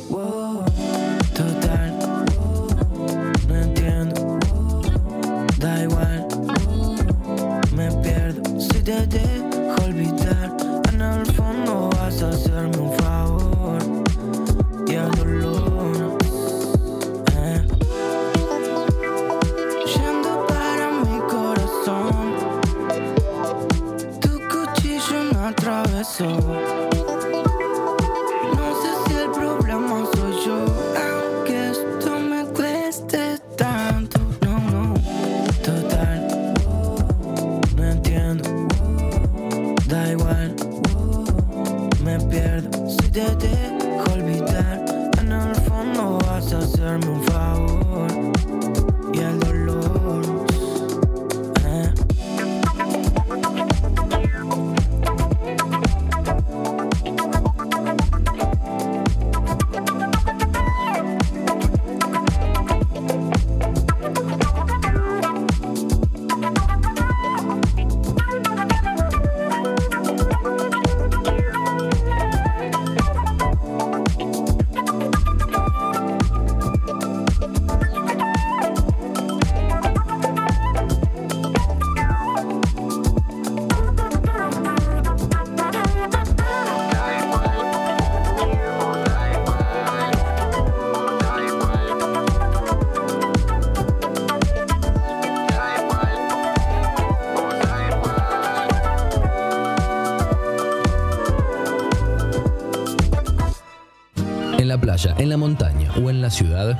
Playa, 105.01 105.15
en 105.17 105.29
la 105.29 105.37
montaña 105.37 105.91
o 106.03 106.09
en 106.09 106.21
la 106.21 106.29
ciudad, 106.29 106.77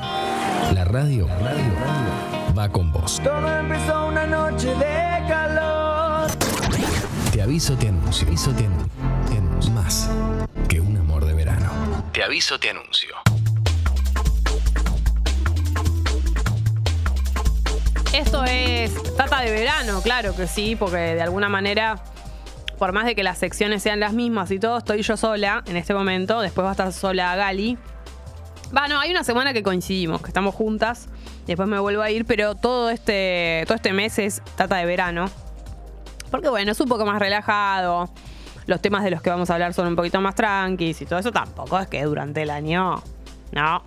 la 0.73 0.85
radio, 0.85 1.27
va 2.57 2.69
con 2.69 2.91
vos. 2.91 3.19
Todo 3.23 3.59
empezó 3.59 4.07
una 4.07 4.25
noche 4.25 4.67
de 4.75 5.27
calor. 5.27 6.29
Te 7.31 7.41
aviso, 7.41 7.77
te 7.77 7.87
anuncio. 7.87 8.27
Aviso, 8.27 8.51
te 8.51 8.65
anuncio. 8.65 8.91
Te 9.29 9.37
anuncio. 9.37 9.71
Más 9.73 10.09
que 10.67 10.79
un 10.79 10.97
amor 10.97 11.25
de 11.25 11.33
verano. 11.33 11.69
Te 12.11 12.23
aviso, 12.23 12.59
te 12.59 12.69
anuncio. 12.69 13.15
Esto 18.13 18.43
es 18.43 18.91
Tata 19.15 19.41
de 19.41 19.51
verano, 19.51 20.01
claro 20.01 20.35
que 20.35 20.47
sí, 20.47 20.75
porque 20.75 20.97
de 20.97 21.21
alguna 21.21 21.47
manera, 21.47 22.01
por 22.77 22.91
más 22.91 23.05
de 23.05 23.15
que 23.15 23.23
las 23.23 23.37
secciones 23.37 23.83
sean 23.83 23.99
las 23.99 24.13
mismas 24.13 24.49
y 24.51 24.59
todo, 24.59 24.79
estoy 24.79 25.03
yo 25.03 25.15
sola 25.15 25.63
en 25.67 25.77
este 25.77 25.93
momento. 25.93 26.41
Después 26.41 26.65
va 26.65 26.69
a 26.69 26.73
estar 26.73 26.91
sola 26.91 27.35
Gali. 27.35 27.77
Va, 28.75 28.87
no, 28.87 28.99
hay 28.99 29.09
una 29.11 29.23
semana 29.23 29.53
que 29.53 29.63
coincidimos, 29.63 30.21
que 30.21 30.27
estamos 30.27 30.53
juntas. 30.53 31.09
Después 31.47 31.67
me 31.67 31.79
vuelvo 31.79 32.01
a 32.01 32.11
ir, 32.11 32.25
pero 32.25 32.55
todo 32.55 32.89
este, 32.89 33.63
todo 33.65 33.75
este 33.75 33.93
mes 33.93 34.19
es 34.19 34.41
Tata 34.55 34.77
de 34.77 34.85
verano. 34.85 35.29
Porque 36.29 36.49
bueno, 36.49 36.71
es 36.71 36.79
un 36.79 36.87
poco 36.87 37.05
más 37.05 37.19
relajado. 37.19 38.09
Los 38.67 38.81
temas 38.81 39.03
de 39.03 39.09
los 39.09 39.21
que 39.21 39.31
vamos 39.31 39.49
a 39.49 39.53
hablar 39.53 39.73
son 39.73 39.87
un 39.87 39.95
poquito 39.95 40.21
más 40.21 40.35
tranquis 40.35 41.01
y 41.01 41.05
todo 41.05 41.17
eso 41.17 41.31
tampoco 41.31 41.79
es 41.79 41.87
que 41.87 42.03
durante 42.03 42.43
el 42.43 42.51
año. 42.51 43.01
No. 43.51 43.81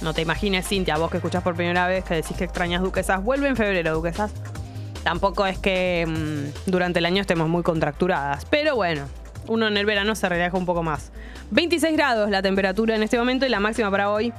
No 0.00 0.14
te 0.14 0.22
imagines, 0.22 0.68
Cintia, 0.68 0.96
vos 0.96 1.10
que 1.10 1.16
escuchás 1.16 1.42
por 1.42 1.56
primera 1.56 1.88
vez 1.88 2.04
que 2.04 2.14
decís 2.14 2.36
que 2.36 2.44
extrañas 2.44 2.82
duquesas. 2.82 3.22
Vuelve 3.24 3.48
en 3.48 3.56
febrero, 3.56 3.94
duquesas. 3.94 4.32
Tampoco 5.02 5.46
es 5.46 5.58
que 5.58 6.06
mm, 6.06 6.70
durante 6.70 7.00
el 7.00 7.06
año 7.06 7.20
estemos 7.20 7.48
muy 7.48 7.64
contracturadas. 7.64 8.44
Pero 8.44 8.76
bueno, 8.76 9.06
uno 9.48 9.66
en 9.66 9.76
el 9.76 9.86
verano 9.86 10.14
se 10.14 10.28
relaja 10.28 10.56
un 10.56 10.66
poco 10.66 10.82
más. 10.82 11.10
26 11.50 11.96
grados 11.96 12.30
la 12.30 12.42
temperatura 12.42 12.94
en 12.94 13.02
este 13.02 13.18
momento 13.18 13.46
y 13.46 13.48
la 13.48 13.60
máxima 13.60 13.90
para 13.90 14.10
hoy. 14.10 14.32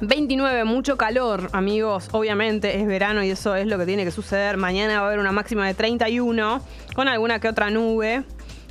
29, 0.00 0.64
mucho 0.64 0.96
calor, 0.96 1.48
amigos. 1.52 2.08
Obviamente 2.12 2.80
es 2.80 2.86
verano 2.86 3.22
y 3.22 3.30
eso 3.30 3.54
es 3.54 3.66
lo 3.66 3.78
que 3.78 3.86
tiene 3.86 4.04
que 4.04 4.10
suceder. 4.10 4.56
Mañana 4.56 4.98
va 4.98 5.04
a 5.04 5.06
haber 5.06 5.20
una 5.20 5.30
máxima 5.30 5.66
de 5.66 5.74
31 5.74 6.60
con 6.94 7.08
alguna 7.08 7.38
que 7.38 7.48
otra 7.48 7.70
nube. 7.70 8.24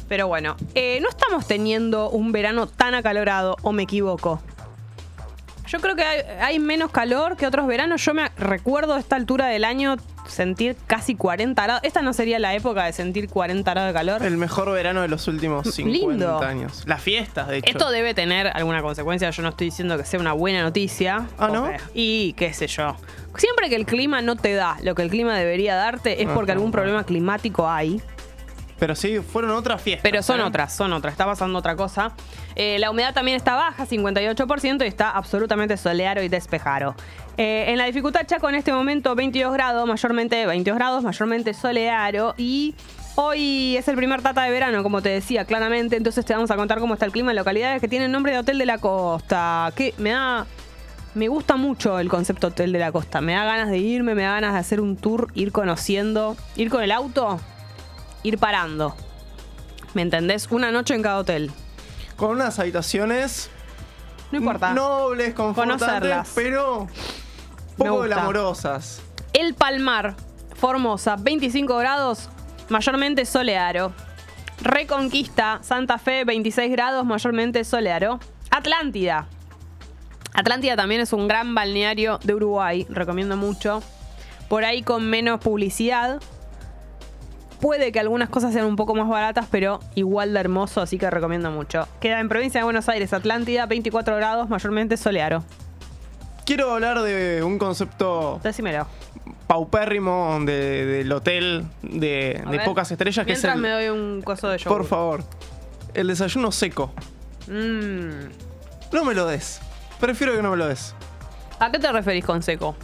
Pero 0.10 0.28
bueno, 0.28 0.58
eh, 0.76 0.99
no 1.02 1.08
estamos 1.08 1.47
teniendo 1.47 2.10
un 2.10 2.34
verano 2.34 2.68
tan 2.68 2.95
acalorado, 2.95 3.56
o 3.62 3.72
me 3.72 3.84
equivoco. 3.84 4.41
Yo 5.68 5.80
creo 5.80 5.95
que 5.95 6.04
hay, 6.04 6.20
hay 6.41 6.60
menos 6.60 6.91
calor 6.91 7.38
que 7.38 7.47
otros 7.47 7.66
veranos. 7.66 8.04
Yo 8.04 8.14
me 8.14 8.28
recuerdo 8.36 8.95
a 8.95 8.99
esta 8.99 9.16
altura 9.16 9.47
del 9.47 9.64
año 9.64 9.95
sentir 10.28 10.76
casi 10.88 11.16
40 11.16 11.62
grados. 11.64 11.84
Esta 11.84 12.02
no 12.02 12.14
sería 12.14 12.40
la 12.40 12.54
época 12.54 12.86
de 12.86 12.94
sentir 12.94 13.30
40 13.30 13.70
grados 13.72 13.90
de 13.90 13.94
calor. 13.94 14.24
El 14.24 14.38
mejor 14.38 14.72
verano 14.72 15.02
de 15.02 15.08
los 15.08 15.28
últimos 15.28 15.74
50 15.74 16.08
Lindo. 16.08 16.40
años. 16.40 16.84
Las 16.86 17.02
fiestas, 17.02 17.48
de 17.48 17.58
hecho. 17.58 17.70
Esto 17.70 17.92
debe 17.92 18.14
tener 18.14 18.48
alguna 18.48 18.82
consecuencia. 18.82 19.30
Yo 19.30 19.44
no 19.44 19.50
estoy 19.50 19.68
diciendo 19.68 19.98
que 19.98 20.06
sea 20.06 20.20
una 20.20 20.34
buena 20.34 20.62
noticia. 20.64 21.28
Ah, 21.38 21.50
¿no? 21.52 21.72
Y 21.94 22.34
qué 22.34 22.54
sé 22.54 22.68
yo. 22.68 22.96
Siempre 23.38 23.70
que 23.70 23.76
el 23.76 23.86
clima 23.86 24.22
no 24.22 24.36
te 24.36 24.54
da 24.54 24.78
lo 24.82 24.96
que 24.96 25.04
el 25.04 25.10
clima 25.10 25.38
debería 25.38 25.76
darte 25.76 26.22
es 26.22 26.30
porque 26.30 26.52
algún 26.52 26.72
problema 26.72 27.04
climático 27.04 27.70
hay. 27.70 28.02
Pero 28.82 28.96
sí, 28.96 29.20
fueron 29.20 29.52
otras 29.52 29.80
fiestas. 29.80 30.02
Pero 30.02 30.24
son 30.24 30.40
¿eh? 30.40 30.44
otras, 30.44 30.76
son 30.76 30.92
otras. 30.92 31.14
Está 31.14 31.26
pasando 31.26 31.60
otra 31.60 31.76
cosa. 31.76 32.14
Eh, 32.56 32.80
la 32.80 32.90
humedad 32.90 33.14
también 33.14 33.38
está 33.38 33.54
baja, 33.54 33.86
58%, 33.86 34.84
y 34.84 34.88
está 34.88 35.12
absolutamente 35.12 35.78
soleado 35.78 36.24
y 36.24 36.30
despejado. 36.30 36.96
Eh, 37.38 37.66
en 37.70 37.78
la 37.78 37.86
dificultad 37.86 38.26
Chaco 38.26 38.50
en 38.50 38.56
este 38.56 38.74
momento 38.74 39.16
22 39.16 39.54
grados, 39.54 39.88
mayormente 39.88 40.46
22 40.46 40.78
grados, 40.78 41.04
mayormente 41.04 41.54
soleado. 41.54 42.36
Y 42.38 42.76
hoy 43.16 43.78
es 43.78 43.88
el 43.88 43.96
primer 43.96 44.22
tata 44.22 44.44
de 44.44 44.52
verano, 44.52 44.84
como 44.84 45.02
te 45.02 45.10
decía 45.10 45.46
claramente. 45.46 45.96
Entonces 45.96 46.26
te 46.26 46.34
vamos 46.34 46.52
a 46.52 46.56
contar 46.56 46.80
cómo 46.80 46.94
está 46.94 47.06
el 47.06 47.12
clima 47.12 47.32
en 47.32 47.38
localidades 47.38 47.82
que 47.82 47.88
tienen 47.88 48.12
nombre 48.12 48.34
de 48.34 48.40
Hotel 48.40 48.58
de 48.58 48.66
la 48.66 48.78
Costa. 48.78 49.72
Que 49.76 49.94
me 49.98 50.12
da... 50.12 50.46
Me 51.14 51.28
gusta 51.28 51.58
mucho 51.58 52.00
el 52.00 52.08
concepto 52.08 52.48
Hotel 52.48 52.72
de 52.72 52.80
la 52.80 52.92
Costa. 52.92 53.20
Me 53.20 53.34
da 53.34 53.44
ganas 53.44 53.70
de 53.70 53.78
irme, 53.80 54.16
me 54.16 54.24
da 54.24 54.34
ganas 54.34 54.54
de 54.54 54.60
hacer 54.60 54.80
un 54.80 54.96
tour, 54.96 55.28
ir 55.34 55.52
conociendo, 55.52 56.38
ir 56.56 56.70
con 56.70 56.84
el 56.84 56.92
auto, 56.92 57.40
ir 58.24 58.38
parando. 58.38 58.96
¿Me 59.94 60.04
entendés? 60.04 60.48
Una 60.52 60.72
noche 60.72 60.96
en 60.96 61.02
cada 61.02 61.18
hotel. 61.18 61.52
Con 62.16 62.32
unas 62.32 62.60
habitaciones 62.60 63.50
No 64.32 64.38
importa. 64.38 64.74
nobles, 64.74 65.34
confortantes, 65.34 66.32
pero 66.36 66.88
poco 67.78 68.00
glamorosas. 68.02 69.02
El 69.34 69.54
Palmar, 69.54 70.16
Formosa, 70.56 71.16
25 71.18 71.78
grados, 71.78 72.30
mayormente 72.70 73.26
soleado. 73.26 73.94
Reconquista, 74.62 75.60
Santa 75.64 75.98
Fe, 75.98 76.24
26 76.24 76.72
grados, 76.72 77.06
mayormente 77.06 77.64
soleado. 77.64 78.20
Atlántida. 78.52 79.28
Atlántida 80.34 80.76
también 80.76 81.02
es 81.02 81.14
un 81.14 81.28
gran 81.28 81.56
balneario 81.56 82.20
de 82.24 82.36
Uruguay, 82.36 82.86
recomiendo 82.90 83.36
mucho. 83.38 83.82
Por 84.48 84.64
ahí 84.66 84.84
con 84.84 85.10
menos 85.10 85.40
publicidad. 85.40 86.22
Puede 87.62 87.91
que 87.91 87.99
algunas 87.99 88.30
cosas 88.30 88.53
sean 88.53 88.66
un 88.66 88.76
poco 88.76 88.95
más 88.95 89.07
baratas, 89.07 89.45
pero 89.51 89.80
igual 89.95 90.34
de 90.34 90.39
hermoso, 90.39 90.82
así 90.82 90.97
que 90.97 91.09
recomiendo 91.12 91.51
mucho. 91.51 91.88
Queda 91.99 92.20
en 92.20 92.28
provincia 92.28 92.59
de 92.59 92.64
Buenos 92.64 92.89
Aires, 92.89 93.14
Atlántida, 93.14 93.68
24 93.68 94.16
grados, 94.16 94.49
mayormente 94.49 94.97
soleado. 94.97 95.43
Quiero 96.45 96.72
hablar 96.74 97.01
de 97.03 97.43
un 97.43 97.59
concepto 97.59 98.39
Decímelo. 98.43 98.88
paupérrimo 99.45 100.39
de- 100.43 100.86
del 100.86 101.12
hotel 101.12 101.66
de, 101.84 102.41
pocas 102.66 102.91
estrellas, 102.91 103.26
que 103.26 103.34
es 103.34 103.43
el. 103.43 103.57
me 103.57 103.70
doy 103.70 103.89
un 103.89 104.22
coso 104.24 104.49
de 104.49 104.57
yogur. 104.57 104.78
Por 104.80 104.88
favor. 104.88 105.24
El 105.93 106.07
desayuno 106.07 106.51
seco. 106.51 106.91
Mm. 107.47 108.30
No 108.91 109.05
me 109.05 109.14
lo 109.14 109.28
des. 109.28 109.62
Prefiero 109.99 110.34
que 110.36 110.41
no 110.41 110.49
me 110.51 110.57
lo 110.57 110.68
des. 110.68 110.95
¿A 111.59 111.72
qué 111.72 111.78
te 111.78 111.91
referís 111.91 112.26
con 112.26 112.41
seco? 112.41 112.76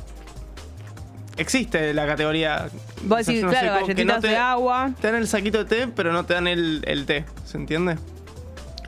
Existe 1.38 1.94
la 1.94 2.06
categoría. 2.08 2.68
Vos 3.04 3.26
decís, 3.26 3.44
claro, 3.46 3.74
galletitas 3.82 4.22
te, 4.22 4.28
de 4.30 4.38
agua. 4.38 4.92
Te 5.00 5.08
dan 5.08 5.18
el 5.18 5.28
saquito 5.28 5.64
de 5.64 5.66
té, 5.66 5.88
pero 5.88 6.12
no 6.12 6.26
te 6.26 6.34
dan 6.34 6.48
el, 6.48 6.84
el 6.88 7.06
té. 7.06 7.26
¿Se 7.46 7.58
entiende? 7.58 7.98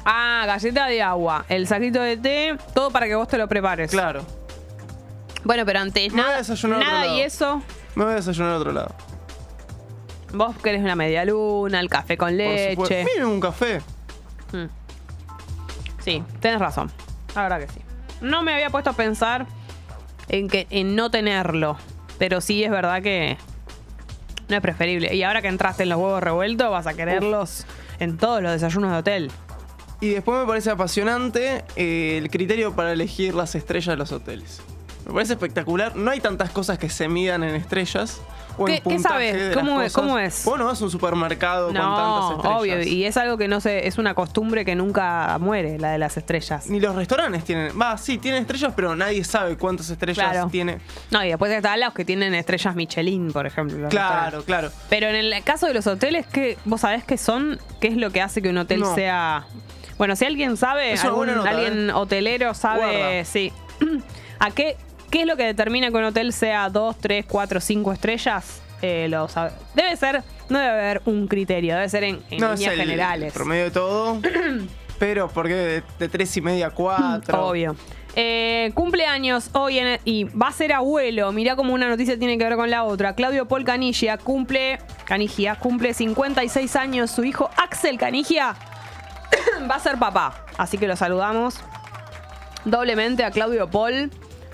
Ah, 0.04 0.44
galleta 0.48 0.88
de 0.88 1.02
agua, 1.04 1.46
el 1.50 1.68
saquito 1.68 2.02
de 2.02 2.18
té, 2.18 2.58
todo 2.74 2.90
para 2.90 3.06
que 3.06 3.16
vos 3.16 3.28
te 3.28 3.38
lo 3.38 3.48
prepares. 3.48 3.92
Claro. 3.92 4.26
Bueno, 5.44 5.66
pero 5.66 5.80
antes 5.80 6.12
Me 6.12 6.22
voy 6.22 6.22
a 6.22 6.26
nada, 6.26 6.38
desayunar 6.40 6.80
a 6.80 6.82
otro 6.86 6.92
nada 6.92 7.08
y 7.16 7.22
eso, 7.22 7.62
Me 7.96 8.04
voy 8.04 8.14
a 8.14 8.16
desayunar 8.16 8.54
a 8.54 8.58
otro 8.58 8.72
lado. 8.72 8.96
vos 10.34 10.56
querés 10.58 10.82
una 10.82 10.96
media 10.96 11.24
luna, 11.26 11.80
el 11.80 11.90
café 11.90 12.18
con 12.18 12.30
Por 12.30 12.38
leche. 12.38 13.06
Mínimo 13.16 13.32
un 13.34 13.40
café. 13.40 13.82
Mm. 14.52 14.66
Sí, 16.04 16.24
tenés 16.40 16.60
razón. 16.60 16.92
La 17.36 17.44
verdad 17.44 17.60
que 17.60 17.68
sí. 17.68 17.82
No 18.22 18.42
me 18.42 18.54
había 18.54 18.70
puesto 18.70 18.90
a 18.90 18.94
pensar 18.94 19.46
en 20.28 20.48
que 20.48 20.66
en 20.72 20.96
no 20.96 21.12
tenerlo. 21.12 21.78
Pero 22.20 22.42
sí 22.42 22.64
es 22.64 22.70
verdad 22.70 23.02
que 23.02 23.38
no 24.48 24.56
es 24.56 24.62
preferible. 24.62 25.16
Y 25.16 25.24
ahora 25.24 25.42
que 25.42 25.48
entraste 25.48 25.84
en 25.84 25.90
los 25.90 25.98
huevos 25.98 26.22
revueltos, 26.22 26.70
vas 26.70 26.86
a 26.86 26.94
quererlos 26.94 27.66
en 28.00 28.18
todos 28.18 28.44
los 28.44 28.52
desayunos 28.52 28.92
de 28.92 28.98
hotel. 28.98 29.32
Y 30.02 30.10
después 30.10 30.40
me 30.40 30.46
parece 30.46 30.70
apasionante 30.70 31.66
eh, 31.76 32.18
el 32.18 32.30
criterio 32.30 32.76
para 32.76 32.94
elegir 32.94 33.34
las 33.34 33.56
estrellas 33.56 33.88
de 33.88 33.98
los 33.98 34.12
hoteles. 34.12 34.62
Me 35.06 35.14
parece 35.14 35.34
espectacular. 35.34 35.96
No 35.96 36.12
hay 36.12 36.20
tantas 36.20 36.52
cosas 36.52 36.78
que 36.78 36.90
se 36.90 37.08
midan 37.10 37.44
en 37.44 37.56
estrellas. 37.56 38.22
O 38.60 38.66
¿Qué- 38.66 38.82
en 38.84 38.84
qué 38.84 39.00
sabes? 39.00 39.56
¿Cómo 39.56 39.82
es? 39.82 39.94
¿Cómo 39.94 40.20
es? 40.20 40.44
Vos 40.46 40.60
no 40.60 40.66
vas 40.66 40.82
a 40.82 40.84
un 40.84 40.92
supermercado 40.92 41.68
con 41.68 41.76
tantas 41.76 41.92
No, 41.98 42.32
estrellas. 42.36 42.60
obvio. 42.60 42.82
Y 42.84 43.06
es 43.06 43.16
algo 43.18 43.38
que 43.38 43.48
no 43.48 43.62
sé, 43.62 43.88
es 43.88 43.98
una 43.98 44.14
costumbre 44.14 44.66
que 44.66 44.76
nunca 44.76 45.38
muere, 45.40 45.80
la 45.80 45.92
de 45.92 45.98
las 45.98 46.18
estrellas. 46.18 46.68
Ni 46.70 46.80
los 46.80 46.96
restaurantes 46.96 47.44
tienen. 47.46 47.72
Va, 47.80 47.98
sí, 47.98 48.18
tienen 48.18 48.42
estrellas, 48.42 48.74
pero 48.76 48.96
nadie 48.96 49.24
sabe 49.24 49.58
cuántas 49.58 49.90
estrellas 49.90 50.30
Claro. 50.32 50.50
tiene. 50.52 50.80
No, 51.12 51.24
y 51.24 51.30
después 51.30 51.52
están 51.52 51.80
los 51.80 51.94
que 51.94 52.04
tienen 52.06 52.34
estrellas 52.36 52.76
Michelin, 52.76 53.32
por 53.32 53.46
ejemplo. 53.48 53.88
Claro, 53.90 54.44
claro. 54.44 54.72
Pero 54.90 55.08
en 55.08 55.16
el 55.16 55.44
caso 55.44 55.66
de 55.68 55.74
los 55.74 55.88
hoteles, 55.88 56.28
¿qué, 56.28 56.58
¿vos 56.66 56.82
sabés 56.82 57.04
qué 57.04 57.18
son? 57.18 57.60
¿Qué 57.80 57.88
es 57.88 57.96
lo 57.98 58.12
que 58.12 58.22
hace 58.22 58.42
que 58.42 58.50
un 58.50 58.58
hotel 58.58 58.82
No. 58.82 58.94
sea. 58.96 59.46
Bueno, 59.98 60.16
si 60.16 60.26
alguien 60.26 60.58
sabe, 60.58 60.94
Es 60.94 61.04
algún- 61.04 61.28
nota, 61.28 61.50
alguien 61.50 61.90
¿eh? 61.90 61.94
hotelero 61.94 62.54
sabe, 62.54 62.98
Guarda. 62.98 63.26
sí. 63.26 63.52
¿A 64.40 64.52
qué, 64.52 64.78
qué 65.10 65.22
es 65.22 65.28
lo 65.28 65.36
que 65.38 65.44
determina 65.44 65.90
que 65.90 65.98
un 65.98 66.04
hotel 66.06 66.34
sea 66.34 66.70
2, 66.70 66.98
3, 67.00 67.26
4, 67.28 67.60
5 67.62 67.92
estrellas? 67.94 68.62
Eh, 68.82 69.08
lo 69.10 69.28
sabe. 69.28 69.52
Debe 69.76 69.96
ser, 69.98 70.24
no 70.50 70.58
debe 70.60 70.72
haber 70.72 71.02
un 71.06 71.28
criterio, 71.28 71.76
debe 71.76 71.90
ser 71.90 72.04
en, 72.06 72.22
en 72.30 72.40
no, 72.40 72.54
líneas 72.54 72.74
el 72.74 72.80
generales. 72.80 73.34
promedio 73.34 73.66
de 73.66 73.72
todo. 73.72 74.22
pero 75.00 75.28
porque 75.30 75.54
de, 75.54 75.84
de 76.00 76.10
tres 76.10 76.36
y 76.38 76.42
media 76.42 76.68
a 76.68 76.72
cuatro. 76.72 77.48
Obvio. 77.48 77.76
Eh, 78.16 78.72
cumpleaños 78.74 79.50
hoy 79.54 79.80
en- 79.80 80.00
y 80.04 80.24
va 80.26 80.48
a 80.48 80.52
ser 80.52 80.74
abuelo. 80.74 81.32
Mirá 81.32 81.56
cómo 81.56 81.74
una 81.74 81.88
noticia 81.90 82.18
tiene 82.18 82.38
que 82.38 82.44
ver 82.44 82.56
con 82.56 82.70
la 82.70 82.84
otra. 82.84 83.14
Claudio 83.16 83.48
Paul 83.48 83.64
Canigia 83.66 84.18
cumple. 84.18 84.80
Canigia 85.06 85.56
cumple 85.56 85.94
56 85.94 86.76
años. 86.76 87.12
Su 87.12 87.24
hijo 87.24 87.50
Axel 87.58 87.98
Canigia 87.98 88.56
va 89.70 89.76
a 89.76 89.80
ser 89.80 89.98
papá. 89.98 90.46
Así 90.58 90.78
que 90.78 90.88
lo 90.88 90.96
saludamos 90.96 91.60
doblemente 92.66 93.24
a 93.24 93.32
Claudio 93.32 93.70
Paul. 93.70 94.12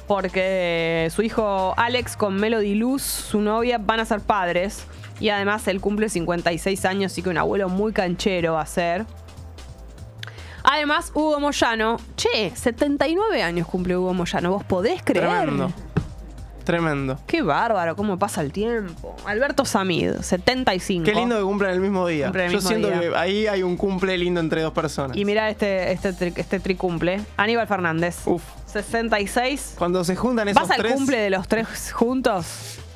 Porque 0.08 1.10
su 1.14 1.22
hijo 1.24 1.74
Alex 1.78 2.16
con 2.16 2.36
Melody 2.36 2.76
Luz, 2.76 3.02
su 3.02 3.42
novia, 3.42 3.78
van 3.80 4.00
a 4.00 4.06
ser 4.06 4.22
padres. 4.22 4.86
Y 5.20 5.30
además 5.30 5.68
él 5.68 5.80
cumple 5.82 6.10
56 6.10 6.86
años, 6.86 7.12
así 7.12 7.24
que 7.24 7.30
un 7.30 7.38
abuelo 7.38 7.70
muy 7.70 7.94
canchero 7.94 8.54
va 8.54 8.62
a 8.62 8.66
ser. 8.66 9.06
Además, 10.64 11.12
Hugo 11.14 11.40
Moyano, 11.40 11.98
che, 12.16 12.52
79 12.56 13.44
años 13.44 13.68
cumple 13.68 13.96
Hugo 13.98 14.14
Moyano, 14.14 14.52
¿vos 14.52 14.64
podés 14.64 15.02
creer? 15.04 15.28
Tremendo. 15.28 15.72
Tremendo. 16.64 17.20
Qué 17.28 17.44
bárbaro, 17.44 17.96
cómo 17.96 18.18
pasa 18.18 18.42
el 18.42 18.52
tiempo. 18.52 19.16
Alberto 19.28 19.64
Samid, 19.64 20.22
75. 20.22 21.06
Qué 21.06 21.14
lindo 21.14 21.38
que 21.38 21.44
cumplan 21.44 21.72
el 21.72 21.80
mismo 21.80 22.08
día. 22.08 22.32
El 22.34 22.34
Yo 22.34 22.56
mismo 22.58 22.62
siento 22.68 22.88
día. 22.90 23.00
que 23.00 23.16
ahí 23.16 23.46
hay 23.46 23.62
un 23.62 23.78
cumple 23.78 24.18
lindo 24.18 24.40
entre 24.40 24.64
dos 24.64 24.74
personas. 24.74 25.16
Y 25.16 25.24
mira 25.24 25.48
este, 25.52 25.92
este, 25.92 26.34
este 26.36 26.60
tricumple. 26.60 27.22
Aníbal 27.38 27.68
Fernández. 27.68 28.26
Uf. 28.26 28.42
66. 28.84 29.76
Cuando 29.78 30.04
se 30.04 30.16
juntan 30.16 30.48
esos 30.50 30.62
¿Vas 30.62 30.72
al 30.72 30.78
tres. 30.78 30.94
cumple 30.94 31.18
de 31.18 31.30
los 31.30 31.48
tres 31.48 31.92
juntos? 31.94 32.46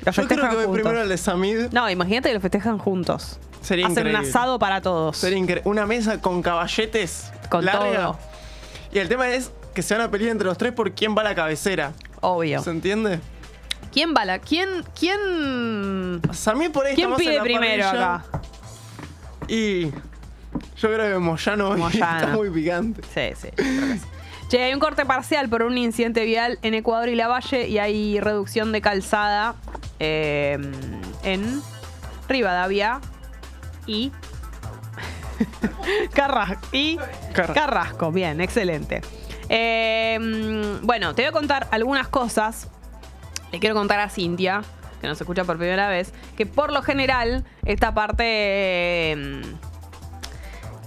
Los 0.04 0.14
Yo 0.16 0.26
creo 0.28 0.48
que 0.48 0.54
voy 0.56 0.64
juntos. 0.66 0.74
primero 0.74 1.00
al 1.00 1.08
de 1.08 1.16
Samid. 1.18 1.68
No, 1.72 1.88
imagínate 1.88 2.28
que 2.28 2.34
lo 2.34 2.40
festejan 2.40 2.78
juntos. 2.78 3.38
Sería 3.62 3.86
Hacen 3.88 4.06
un 4.08 4.16
asado 4.16 4.58
para 4.58 4.80
todos. 4.80 5.16
Sería 5.16 5.60
Una 5.64 5.86
mesa 5.86 6.20
con 6.20 6.42
caballetes. 6.42 7.30
Con 7.50 7.64
larga. 7.64 8.02
todo. 8.02 8.18
Y 8.92 8.98
el 8.98 9.08
tema 9.08 9.28
es 9.30 9.50
que 9.74 9.82
se 9.82 9.94
van 9.94 10.02
a 10.06 10.10
pelear 10.10 10.32
entre 10.32 10.46
los 10.46 10.56
tres 10.58 10.72
por 10.72 10.92
quién 10.92 11.14
va 11.16 11.20
a 11.22 11.24
la 11.24 11.34
cabecera. 11.34 11.92
Obvio. 12.20 12.62
¿Se 12.62 12.70
entiende? 12.70 13.20
¿Quién 13.92 14.14
va 14.16 14.24
la? 14.24 14.38
¿Quién? 14.38 14.68
¿Quién? 14.98 16.20
Samid 16.32 16.70
por 16.70 16.86
ahí 16.86 16.94
¿Quién 16.94 17.10
está 17.10 17.18
más 17.18 17.20
en 17.20 17.26
pide 17.26 17.36
la 17.36 17.42
primero 17.42 17.84
parrilla. 17.84 18.14
acá? 18.16 18.24
Y 19.48 19.86
yo 19.90 20.88
creo 20.94 21.12
que 21.12 21.18
Moyano, 21.18 21.68
hoy 21.70 21.78
Moyano. 21.78 22.16
está 22.20 22.26
muy 22.28 22.50
picante. 22.50 23.02
Sí, 23.12 23.36
sí. 23.40 23.48
yo 23.56 23.64
creo 23.64 23.88
que 23.88 23.98
sí. 23.98 24.06
Che, 24.50 24.64
hay 24.64 24.74
un 24.74 24.80
corte 24.80 25.06
parcial 25.06 25.48
por 25.48 25.62
un 25.62 25.78
incidente 25.78 26.24
vial 26.24 26.58
en 26.62 26.74
Ecuador 26.74 27.08
y 27.08 27.14
La 27.14 27.28
Valle 27.28 27.68
y 27.68 27.78
hay 27.78 28.18
reducción 28.18 28.72
de 28.72 28.80
calzada 28.80 29.54
eh, 30.00 30.58
en 31.22 31.62
Rivadavia 32.28 33.00
y 33.86 34.10
Carrasco. 36.14 36.66
Y 36.72 36.98
Carrasco. 37.32 38.10
Bien, 38.10 38.40
excelente. 38.40 39.02
Eh, 39.48 40.18
mm, 40.20 40.84
bueno, 40.84 41.14
te 41.14 41.22
voy 41.22 41.28
a 41.28 41.32
contar 41.32 41.68
algunas 41.70 42.08
cosas. 42.08 42.66
Le 43.52 43.60
quiero 43.60 43.76
contar 43.76 44.00
a 44.00 44.08
Cintia, 44.08 44.62
que 45.00 45.06
nos 45.06 45.20
escucha 45.20 45.44
por 45.44 45.58
primera 45.58 45.88
vez, 45.88 46.12
que 46.36 46.44
por 46.44 46.72
lo 46.72 46.82
general 46.82 47.44
esta 47.64 47.94
parte... 47.94 48.24
eh, 48.26 49.42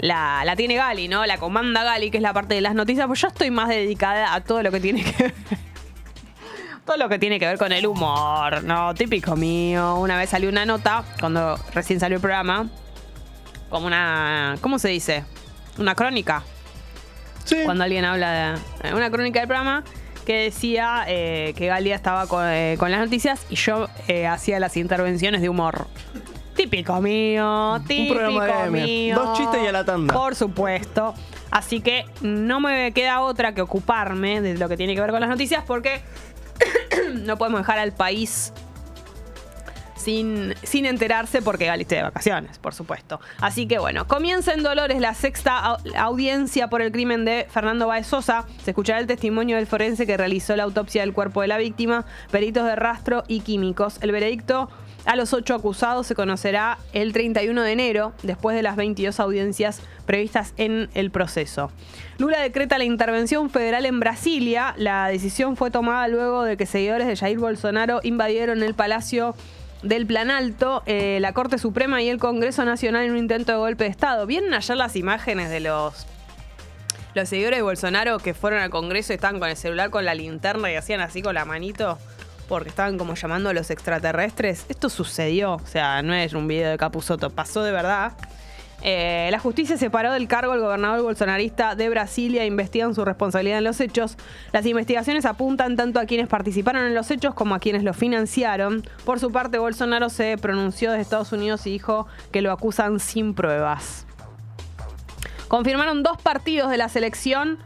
la, 0.04 0.44
la 0.44 0.56
tiene 0.58 0.76
Gali, 0.76 1.08
¿no? 1.08 1.26
La 1.26 1.38
comanda 1.38 1.82
Gali, 1.84 2.12
que 2.12 2.18
es 2.18 2.24
la 2.24 2.34
parte 2.34 2.56
de 2.56 2.62
las 2.62 2.76
noticias, 2.76 3.08
pues 3.08 3.22
yo 3.22 3.30
estoy 3.30 3.52
más 3.52 3.70
dedicada 3.70 4.34
a 4.34 4.42
todo 4.42 4.62
lo 4.62 4.70
que 4.70 4.82
tiene 4.82 5.02
que 5.04 5.24
ver. 5.24 5.34
Todo 6.86 6.98
lo 6.98 7.08
que 7.08 7.18
tiene 7.18 7.40
que 7.40 7.46
ver 7.46 7.58
con 7.58 7.72
el 7.72 7.88
humor, 7.88 8.62
¿no? 8.66 8.94
Típico 8.94 9.38
mío. 9.38 9.96
Una 9.96 10.18
vez 10.18 10.30
salió 10.32 10.50
una 10.50 10.66
nota, 10.66 11.06
cuando 11.22 11.58
recién 11.74 11.98
salió 12.02 12.18
el 12.18 12.22
programa, 12.22 12.68
como 13.70 13.88
una. 13.88 14.58
¿Cómo 14.60 14.78
se 14.78 14.90
dice? 14.90 15.24
Una 15.78 15.96
crónica. 15.96 16.44
Sí. 17.46 17.60
Cuando 17.64 17.86
alguien 17.86 18.04
habla 18.04 18.32
de. 18.34 18.90
eh, 18.90 18.94
Una 18.94 19.10
crónica 19.10 19.40
del 19.40 19.48
programa 19.48 19.86
que 20.26 20.44
decía 20.44 21.06
eh, 21.08 21.54
que 21.56 21.68
Galia 21.68 21.96
estaba 21.96 22.28
con, 22.28 22.46
eh, 22.50 22.76
con 22.78 22.92
las 22.92 23.00
noticias 23.00 23.46
y 23.50 23.56
yo 23.56 23.88
eh, 24.10 24.28
hacía 24.28 24.60
las 24.60 24.76
intervenciones 24.76 25.40
de 25.40 25.48
humor. 25.48 25.88
Típico 26.56 27.02
mío, 27.02 27.82
típico 27.88 28.14
programa 28.16 28.46
de 28.46 28.64
M. 28.68 28.84
mío. 28.84 29.16
Dos 29.16 29.38
chistes 29.38 29.62
y 29.64 29.68
a 29.68 29.72
la 29.72 29.84
tanda. 29.86 30.14
Por 30.14 30.36
supuesto. 30.36 31.14
Así 31.52 31.82
que 31.82 32.06
no 32.22 32.60
me 32.60 32.92
queda 32.94 33.22
otra 33.22 33.54
que 33.54 33.62
ocuparme 33.62 34.42
de 34.42 34.58
lo 34.58 34.68
que 34.70 34.78
tiene 34.78 34.96
que 34.96 35.02
ver 35.02 35.12
con 35.12 35.20
las 35.22 35.30
noticias 35.30 35.64
porque 35.66 36.02
no 37.14 37.38
podemos 37.38 37.62
dejar 37.62 37.80
al 37.80 37.92
país 37.94 38.54
sin, 39.96 40.54
sin 40.64 40.86
enterarse 40.86 41.42
porque 41.42 41.66
Gali 41.68 41.84
está 41.84 41.96
de 41.96 42.04
vacaciones, 42.04 42.58
por 42.60 42.74
supuesto. 42.74 43.22
Así 43.40 43.68
que 43.68 43.80
bueno, 43.80 44.06
comienza 44.08 44.54
en 44.54 44.62
Dolores 44.64 45.00
la 45.00 45.14
sexta 45.14 45.64
au- 45.64 45.96
audiencia 45.96 46.70
por 46.70 46.82
el 46.82 46.92
crimen 46.92 47.24
de 47.24 47.48
Fernando 47.50 47.88
Baez 47.88 48.08
Sosa. 48.08 48.46
Se 48.64 48.72
escuchará 48.72 49.00
el 49.00 49.08
testimonio 49.08 49.56
del 49.56 49.66
forense 49.68 50.06
que 50.06 50.18
realizó 50.18 50.56
la 50.58 50.64
autopsia 50.64 51.02
del 51.04 51.14
cuerpo 51.14 51.42
de 51.42 51.48
la 51.48 51.58
víctima, 51.58 52.06
peritos 52.32 52.66
de 52.66 52.76
rastro 52.76 53.24
y 53.28 53.40
químicos. 53.42 53.98
El 54.02 54.12
veredicto 54.12 54.70
a 55.06 55.16
los 55.16 55.34
ocho 55.34 55.54
acusados 55.54 56.08
se 56.08 56.16
conocerá 56.16 56.78
el 56.94 57.12
31 57.12 57.62
de 57.62 57.72
enero, 57.72 58.14
después 58.24 58.56
de 58.56 58.64
las 58.64 58.78
22 58.78 59.20
audiencias 59.20 59.82
previstas 60.06 60.54
en 60.58 60.90
el 60.94 61.12
proceso. 61.12 61.72
Lula 62.18 62.40
decreta 62.40 62.78
la 62.78 62.86
intervención 62.86 63.50
federal 63.50 63.86
en 63.86 64.00
Brasilia. 64.00 64.74
La 64.78 65.08
decisión 65.08 65.58
fue 65.58 65.72
tomada 65.72 66.08
luego 66.08 66.44
de 66.44 66.56
que 66.56 66.66
seguidores 66.66 67.08
de 67.08 67.18
Jair 67.18 67.38
Bolsonaro 67.38 68.00
invadieron 68.04 68.64
el 68.64 68.76
Palacio 68.76 69.36
del 69.82 70.06
Planalto, 70.08 70.84
eh, 70.86 71.18
la 71.20 71.34
Corte 71.34 71.58
Suprema 71.58 72.02
y 72.02 72.08
el 72.08 72.18
Congreso 72.18 72.64
Nacional 72.64 73.04
en 73.04 73.12
un 73.12 73.18
intento 73.18 73.52
de 73.52 73.58
golpe 73.58 73.84
de 73.84 73.90
Estado. 73.90 74.26
¿Vieron 74.26 74.54
ayer 74.54 74.78
las 74.78 74.96
imágenes 74.96 75.50
de 75.50 75.60
los, 75.60 76.08
los 77.14 77.28
seguidores 77.28 77.60
de 77.60 77.64
Bolsonaro 77.64 78.20
que 78.20 78.34
fueron 78.34 78.62
al 78.62 78.70
Congreso 78.70 79.12
estaban 79.12 79.40
con 79.40 79.50
el 79.50 79.58
celular 79.58 79.90
con 79.90 80.06
la 80.06 80.16
linterna 80.16 80.72
y 80.72 80.76
hacían 80.76 81.02
así 81.02 81.22
con 81.22 81.36
la 81.36 81.44
manito? 81.44 81.98
Porque 82.48 82.70
estaban 82.70 82.98
como 82.98 83.16
llamando 83.16 83.50
a 83.50 83.54
los 83.54 83.70
extraterrestres. 83.70 84.66
Esto 84.70 84.90
sucedió, 84.90 85.54
o 85.54 85.66
sea, 85.66 86.02
no 86.02 86.14
es 86.14 86.34
un 86.34 86.48
video 86.48 86.72
de 86.72 86.78
Capuzoto, 86.78 87.30
pasó 87.30 87.64
de 87.64 87.72
verdad. 87.72 88.14
Eh, 88.86 89.30
la 89.32 89.40
justicia 89.40 89.78
separó 89.78 90.12
del 90.12 90.28
cargo 90.28 90.52
al 90.52 90.60
gobernador 90.60 91.02
bolsonarista 91.02 91.74
de 91.74 91.88
Brasilia 91.88 92.44
e 92.44 92.48
investigan 92.48 92.94
su 92.94 93.06
responsabilidad 93.06 93.60
en 93.60 93.64
los 93.64 93.80
hechos. 93.80 94.18
Las 94.52 94.66
investigaciones 94.66 95.26
apuntan 95.26 95.78
tanto 95.78 96.02
a 96.02 96.06
quienes 96.06 96.28
participaron 96.28 96.84
en 96.86 96.94
los 96.94 97.10
hechos 97.10 97.34
como 97.34 97.56
a 97.56 97.60
quienes 97.60 97.84
los 97.84 97.96
financiaron. 97.96 98.84
Por 99.06 99.22
su 99.22 99.32
parte, 99.32 99.58
Bolsonaro 99.58 100.10
se 100.10 100.38
pronunció 100.38 100.92
desde 100.92 101.04
Estados 101.04 101.32
Unidos 101.32 101.66
y 101.66 101.72
dijo 101.72 102.08
que 102.34 102.42
lo 102.42 102.52
acusan 102.52 103.00
sin 103.00 103.34
pruebas. 103.34 104.06
Confirmaron 105.48 106.04
dos 106.04 106.22
partidos 106.22 106.70
de 106.70 106.78
la 106.78 106.90
selección 106.90 107.60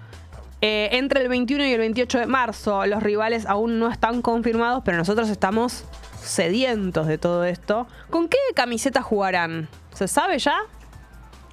eh, 0.62 0.90
entre 0.94 1.22
el 1.22 1.30
21 1.30 1.66
y 1.66 1.72
el 1.74 1.80
28 1.80 2.20
de 2.20 2.26
marzo. 2.28 2.86
Los 2.86 3.04
rivales 3.04 3.46
aún 3.46 3.80
no 3.80 3.90
están 3.90 4.22
confirmados, 4.22 4.82
pero 4.86 4.98
nosotros 4.98 5.30
estamos 5.30 5.86
sedientos 6.22 7.08
de 7.08 7.18
todo 7.18 7.44
esto. 7.46 7.88
¿Con 8.10 8.28
qué 8.28 8.38
camiseta 8.56 9.02
jugarán? 9.02 9.68
¿Se 9.94 10.08
sabe 10.08 10.40
ya? 10.40 10.56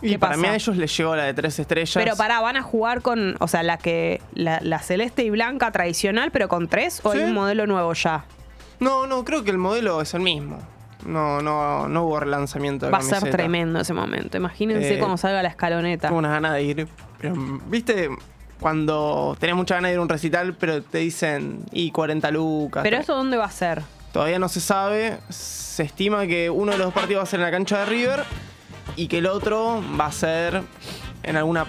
Y 0.03 0.11
¿Qué 0.11 0.19
para 0.19 0.33
pasa? 0.33 0.43
mí 0.43 0.49
a 0.49 0.55
ellos 0.55 0.77
les 0.77 0.95
llegó 0.97 1.17
la 1.17 1.25
de 1.25 1.35
tres 1.35 1.59
estrellas. 1.59 1.95
Pero 1.95 2.17
pará, 2.17 2.41
van 2.41 2.57
a 2.57 2.63
jugar 2.63 3.01
con, 3.01 3.37
o 3.41 3.49
sea, 3.49 3.63
la 3.63 3.79
que 3.79 4.21
la, 4.35 4.61
la 4.61 4.81
celeste 4.81 5.23
y 5.25 5.31
blanca 5.31 5.71
tradicional, 5.73 6.31
pero 6.31 6.49
con 6.49 6.69
tres 6.69 7.01
o 7.05 7.13
hay 7.13 7.21
Sí. 7.21 7.25
un 7.25 7.33
modelo 7.33 7.67
nuevo 7.67 7.93
ya. 7.95 8.25
No, 8.81 9.07
no, 9.07 9.25
creo 9.25 9.45
que 9.45 9.51
el 9.51 9.59
modelo 9.59 10.01
es 10.03 10.13
el 10.15 10.21
mismo. 10.21 10.59
No, 11.07 11.41
no, 11.41 11.89
no 11.89 12.05
hubo 12.05 12.21
relanzamiento 12.21 12.87
de 12.87 12.93
Va 12.93 12.99
a 12.99 13.03
ser 13.03 13.15
camiseta. 13.21 13.37
tremendo 13.37 13.81
ese 13.81 13.95
momento. 13.95 14.37
Imagínense 14.37 14.95
Eh, 14.97 14.99
cuando 14.99 15.17
salga 15.17 15.43
la 15.43 15.49
escaloneta. 15.51 16.09
Tengo 16.09 16.19
unas 16.19 16.33
ganas 16.33 16.55
de 16.55 16.63
ir. 16.63 16.89
Pero, 17.21 17.35
¿viste? 17.69 18.09
Cuando 18.65 19.37
tenés 19.39 19.57
mucha 19.57 19.75
ganas 19.75 19.91
de 19.91 19.93
ir 19.93 19.99
a 19.99 20.01
un 20.03 20.09
recital, 20.09 20.55
pero 20.59 20.81
te 20.83 20.97
dicen, 20.97 21.67
y 21.71 21.91
40 21.91 22.31
lucas. 22.31 22.83
Pero 22.83 22.97
eso 22.97 23.15
dónde 23.15 23.37
va 23.37 23.45
a 23.45 23.51
ser? 23.51 23.83
Todavía 24.11 24.39
no 24.39 24.49
se 24.49 24.63
sabe. 24.63 25.19
Se 25.29 25.83
estima 25.83 26.27
que 26.27 26.49
uno 26.49 26.73
de 26.73 26.79
los 26.79 26.87
dos 26.87 26.95
partidos 26.95 27.21
va 27.21 27.23
a 27.25 27.27
ser 27.27 27.41
en 27.41 27.45
la 27.45 27.51
cancha 27.51 27.81
de 27.81 27.85
River 27.85 28.25
y 28.97 29.09
que 29.09 29.19
el 29.19 29.27
otro 29.27 29.83
va 30.01 30.07
a 30.07 30.13
ser 30.13 30.63
en 31.25 31.37
alguna 31.37 31.67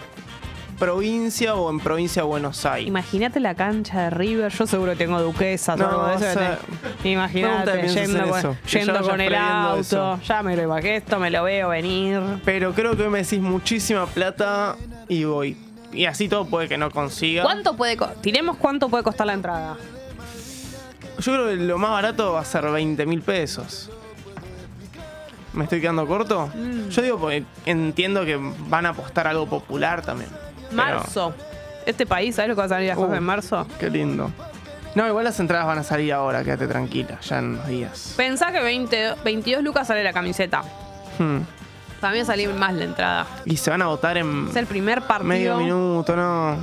provincia 0.80 1.56
o 1.56 1.70
en 1.70 1.82
provincia 1.82 2.22
de 2.22 2.30
Buenos 2.30 2.66
Aires. 2.66 2.88
Imagínate 2.88 3.42
la 3.42 3.56
cancha 3.56 4.04
de 4.04 4.10
River. 4.12 4.50
Yo 4.54 4.66
seguro 4.66 4.96
tengo 4.96 5.22
duquesas 5.22 5.78
No, 5.78 5.88
o 5.88 5.90
algo 5.90 6.08
de 6.08 6.16
eso. 6.16 6.40
o 6.40 6.42
sea, 6.42 6.58
que 6.60 6.88
te- 7.04 7.10
Imagínate, 7.10 7.88
yendo, 7.90 8.30
con, 8.30 8.40
eso, 8.40 8.56
yendo 8.72 9.02
con 9.02 9.20
el 9.20 9.36
auto. 9.36 9.80
eso. 9.82 10.20
Ya 10.26 10.42
me 10.42 10.56
lo 10.56 10.64
imagino, 10.64 10.94
esto 10.94 11.20
me 11.20 11.30
lo 11.30 11.44
veo 11.44 11.68
venir. 11.68 12.22
Pero 12.46 12.72
creo 12.74 12.96
que 12.96 13.04
hoy 13.04 13.10
me 13.10 13.18
decís 13.24 13.42
muchísima 13.42 14.06
plata 14.06 14.78
y 15.10 15.26
voy. 15.26 15.58
Y 15.92 16.06
así 16.06 16.28
todo 16.28 16.46
puede 16.46 16.68
que 16.68 16.78
no 16.78 16.92
consiga. 16.92 17.44
¿Cuánto 17.44 17.76
puede 17.76 17.96
co- 17.98 18.08
Tiremos 18.22 18.58
cuánto 18.58 18.90
puede 18.90 19.04
costar 19.04 19.28
la 19.28 19.34
entrada. 19.34 19.78
Yo 21.20 21.32
creo 21.34 21.48
que 21.48 21.56
lo 21.56 21.78
más 21.78 21.92
barato 21.92 22.34
va 22.34 22.42
a 22.42 22.46
ser 22.46 22.70
20 22.70 23.06
mil 23.06 23.22
pesos. 23.22 23.90
¿Me 25.54 25.64
estoy 25.64 25.80
quedando 25.80 26.06
corto? 26.06 26.50
Mm. 26.54 26.90
Yo 26.90 27.02
digo 27.02 27.18
porque 27.18 27.46
entiendo 27.66 28.26
que 28.26 28.38
van 28.68 28.86
a 28.86 28.90
apostar 28.90 29.26
algo 29.28 29.46
popular 29.48 30.02
también. 30.02 30.30
Pero- 30.70 30.76
Marzo. 30.76 31.34
Este 31.86 32.06
país, 32.06 32.36
¿sabes 32.36 32.50
lo 32.50 32.56
que 32.56 32.60
va 32.62 32.66
a 32.66 32.70
salir 32.70 32.92
a 32.92 32.98
Uh. 32.98 33.14
en 33.14 33.24
marzo? 33.24 33.66
Qué 33.80 33.90
lindo. 33.90 34.32
No, 34.96 35.08
igual 35.08 35.24
las 35.26 35.40
entradas 35.40 35.68
van 35.68 35.78
a 35.78 35.84
salir 35.84 36.12
ahora, 36.14 36.44
quédate 36.44 36.68
tranquila, 36.68 37.20
ya 37.22 37.38
en 37.40 37.46
unos 37.52 37.68
días. 37.68 38.14
Pensá 38.18 38.52
que 38.52 38.60
20, 38.62 39.14
22 39.24 39.64
lucas 39.64 39.88
sale 39.88 40.04
la 40.04 40.12
camiseta. 40.14 40.64
Hmm. 41.20 41.40
Para 42.06 42.14
mí 42.14 42.20
va 42.20 42.24
a 42.24 42.28
salir 42.28 42.50
más 42.54 42.72
la 42.76 42.84
entrada. 42.84 43.28
Y 43.46 43.58
se 43.58 43.72
van 43.72 43.82
a 43.82 43.88
votar 43.88 44.16
en 44.16 44.48
Es 44.48 44.56
el 44.58 44.68
primer 44.68 45.02
partido. 45.02 45.28
medio 45.28 45.58
minuto, 45.58 46.16
no. 46.16 46.56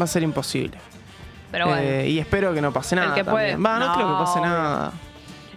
Va 0.00 0.04
a 0.04 0.06
ser 0.06 0.22
imposible. 0.22 0.78
Pero 1.52 1.66
bueno. 1.66 1.82
Eh, 1.82 2.08
y 2.08 2.18
espero 2.18 2.54
que 2.54 2.62
no 2.62 2.72
pase 2.72 2.94
El 2.94 3.02
nada. 3.02 3.14
que 3.14 3.22
puede. 3.22 3.50
también. 3.52 3.66
Va, 3.74 3.78
no, 3.78 3.88
No, 3.88 3.94
creo 3.94 4.06
que 4.08 4.24
pase 4.24 4.40
nada. 4.40 4.92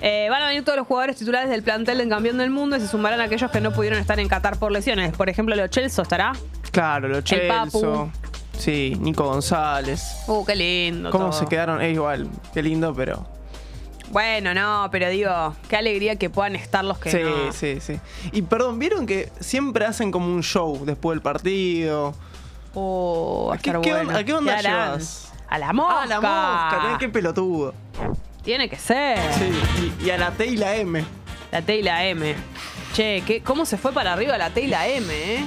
Eh, 0.01 0.27
van 0.29 0.41
a 0.41 0.47
venir 0.47 0.65
todos 0.65 0.77
los 0.77 0.85
jugadores 0.87 1.15
titulares 1.15 1.49
del 1.49 1.63
plantel 1.63 1.99
del 1.99 2.09
campeón 2.09 2.37
del 2.37 2.49
mundo 2.49 2.75
y 2.75 2.81
se 2.81 2.89
sumarán 2.89 3.21
aquellos 3.21 3.49
que 3.49 3.61
no 3.61 3.71
pudieron 3.71 3.97
estar 3.97 4.19
en 4.19 4.27
Qatar 4.27 4.57
por 4.57 4.73
lesiones. 4.73 5.15
Por 5.15 5.29
ejemplo, 5.29 5.55
Lo 5.55 5.65
Chelso 5.67 6.01
estará. 6.01 6.33
Claro, 6.71 7.07
lo 7.07 7.15
Papu. 7.21 7.23
Chelso. 7.23 8.09
Sí, 8.57 8.97
Nico 8.99 9.23
González. 9.23 10.03
Uh, 10.27 10.43
qué 10.43 10.55
lindo. 10.57 11.11
¿Cómo 11.11 11.29
todo. 11.29 11.39
se 11.39 11.45
quedaron? 11.45 11.81
Es 11.81 11.93
igual, 11.93 12.27
qué 12.53 12.61
lindo, 12.61 12.93
pero. 12.93 13.25
Bueno, 14.13 14.53
no, 14.53 14.87
pero 14.91 15.09
digo, 15.09 15.55
qué 15.67 15.75
alegría 15.75 16.15
que 16.17 16.29
puedan 16.29 16.55
estar 16.55 16.85
los 16.85 16.99
que 16.99 17.11
sí, 17.11 17.17
no. 17.21 17.51
sí, 17.51 17.79
sí. 17.81 17.99
Y 18.31 18.43
perdón, 18.43 18.77
¿vieron 18.79 19.05
que 19.05 19.31
siempre 19.39 19.85
hacen 19.85 20.11
como 20.11 20.27
un 20.27 20.43
show 20.43 20.85
después 20.85 21.15
del 21.15 21.21
partido? 21.21 22.13
Va 22.75 23.53
a 23.53 23.55
¿A 23.55 23.57
qué, 23.57 23.71
qué 23.81 23.91
bueno. 23.93 24.15
¿a 24.17 24.23
qué 24.23 24.33
onda 24.33 24.55
¿Qué 24.57 24.63
llevas? 24.63 25.31
A 25.49 25.57
la 25.57 25.73
mosca. 25.73 26.01
Ah, 26.01 26.05
la 26.05 26.21
mosca, 26.21 26.81
tenés 26.83 26.97
que 26.99 27.09
pelotudo. 27.09 27.73
Tiene 28.43 28.69
que 28.69 28.77
ser. 28.77 29.19
Sí, 29.33 29.51
y, 30.01 30.05
y 30.05 30.09
a 30.11 30.17
la 30.17 30.31
T 30.31 30.45
y 30.45 30.57
la 30.57 30.75
M. 30.75 31.03
La 31.51 31.61
T 31.61 31.77
y 31.77 31.83
la 31.83 32.05
M. 32.05 32.35
Che, 32.93 33.23
¿qué, 33.25 33.41
¿cómo 33.41 33.65
se 33.65 33.77
fue 33.77 33.93
para 33.93 34.13
arriba 34.13 34.37
la 34.37 34.49
T 34.51 34.61
y 34.61 34.67
la 34.67 34.87
M, 34.87 35.05
eh? 35.11 35.45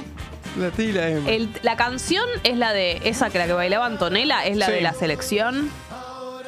La 0.57 0.69
T 0.71 0.83
y 0.83 0.91
la 0.91 1.07
M. 1.09 1.35
El- 1.35 1.49
la 1.61 1.75
canción 1.77 2.25
es 2.43 2.57
la 2.57 2.73
de 2.73 3.01
esa 3.03 3.29
que 3.29 3.37
la 3.39 3.45
que 3.45 3.53
bailaba 3.53 3.85
Antonella, 3.85 4.45
es 4.45 4.57
la 4.57 4.65
Sí. 4.67 4.71
de 4.73 4.81
la 4.81 4.93
selección. 4.93 5.69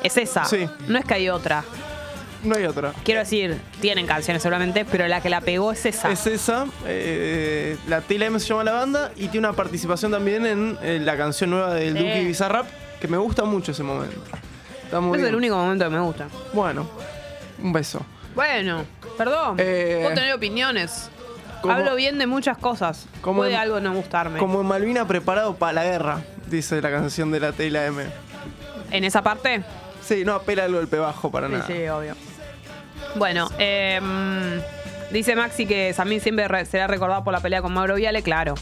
Es 0.04 0.16
esa. 0.18 0.46
Sí. 0.46 0.68
No 0.88 0.98
es 0.98 1.06
que 1.06 1.14
hay 1.14 1.30
otra. 1.30 1.64
No 2.44 2.56
hay 2.56 2.64
otra. 2.66 2.94
Quiero 3.04 3.20
decir, 3.20 3.58
tienen 3.82 4.08
canciones 4.08 4.42
seguramente, 4.42 4.86
pero 4.86 5.08
la 5.08 5.22
que 5.22 5.30
la 5.30 5.42
pegó 5.42 5.72
es 5.74 5.86
esa. 5.86 6.10
Es 6.12 6.26
esa. 6.26 6.66
eh, 6.86 7.78
la 7.88 8.02
T 8.02 8.16
y 8.16 8.18
la 8.18 8.26
M 8.28 8.40
se 8.40 8.48
llama 8.48 8.64
la 8.64 8.72
banda 8.74 9.12
y 9.16 9.28
tiene 9.28 9.48
una 9.48 9.54
participación 9.56 10.12
también 10.12 10.46
en 10.46 10.78
eh, 10.82 11.00
la 11.04 11.18
canción 11.18 11.50
nueva 11.50 11.74
del 11.74 11.98
Sí. 11.98 12.04
Duki 12.04 12.26
Bizarrap, 12.26 12.66
que 13.02 13.08
me 13.10 13.18
gusta 13.18 13.44
mucho 13.44 13.72
ese 13.74 13.84
momento. 13.84 14.16
Está 14.86 15.00
muy 15.02 15.18
es 15.18 15.22
bien. 15.22 15.30
el 15.30 15.36
único 15.36 15.56
momento 15.58 15.84
que 15.86 15.90
me 15.92 16.00
gusta. 16.00 16.28
Bueno, 16.54 16.90
un 17.62 17.74
beso. 17.74 18.02
Bueno, 18.36 18.86
perdón. 19.18 19.58
Eh, 19.60 20.00
Puedo 20.04 20.16
tener 20.16 20.34
opiniones. 20.34 21.10
¿cómo- 21.62 21.74
Hablo 21.74 21.96
bien 21.96 22.18
de 22.18 22.26
muchas 22.26 22.58
cosas. 22.58 23.06
¿Cómo 23.22 23.40
Puede 23.40 23.52
en- 23.56 23.60
algo 23.60 23.82
no 23.82 23.94
gustarme. 23.94 24.40
Como 24.40 24.62
en 24.62 24.68
Malvina 24.68 25.06
preparado 25.06 25.56
para 25.58 25.74
la 25.74 25.84
guerra, 25.84 26.22
dice 26.48 26.82
la 26.82 26.90
canción 26.90 27.32
de 27.32 27.42
la 27.42 27.52
T 27.52 27.68
y 27.68 27.70
la 27.70 27.86
M. 27.86 28.06
En 28.92 29.04
esa 29.04 29.22
parte. 29.22 29.62
Sí, 30.02 30.24
no 30.26 30.34
apela 30.34 30.64
al 30.64 30.74
golpe 30.74 30.98
bajo 30.98 31.30
para 31.30 31.48
Sí, 31.48 31.54
nada. 31.54 31.68
sí, 31.68 31.88
obvio. 31.90 32.16
Bueno, 33.16 33.50
em, 33.58 34.62
dice 35.12 35.36
Maxi 35.36 35.66
que 35.66 35.94
Samir 35.94 36.22
siempre 36.22 36.48
re- 36.48 36.66
será 36.66 36.88
recordado 36.88 37.24
por 37.24 37.34
la 37.34 37.40
pelea 37.40 37.62
con 37.62 37.74
Mauro 37.74 37.96
Viale, 37.96 38.22
claro. 38.22 38.56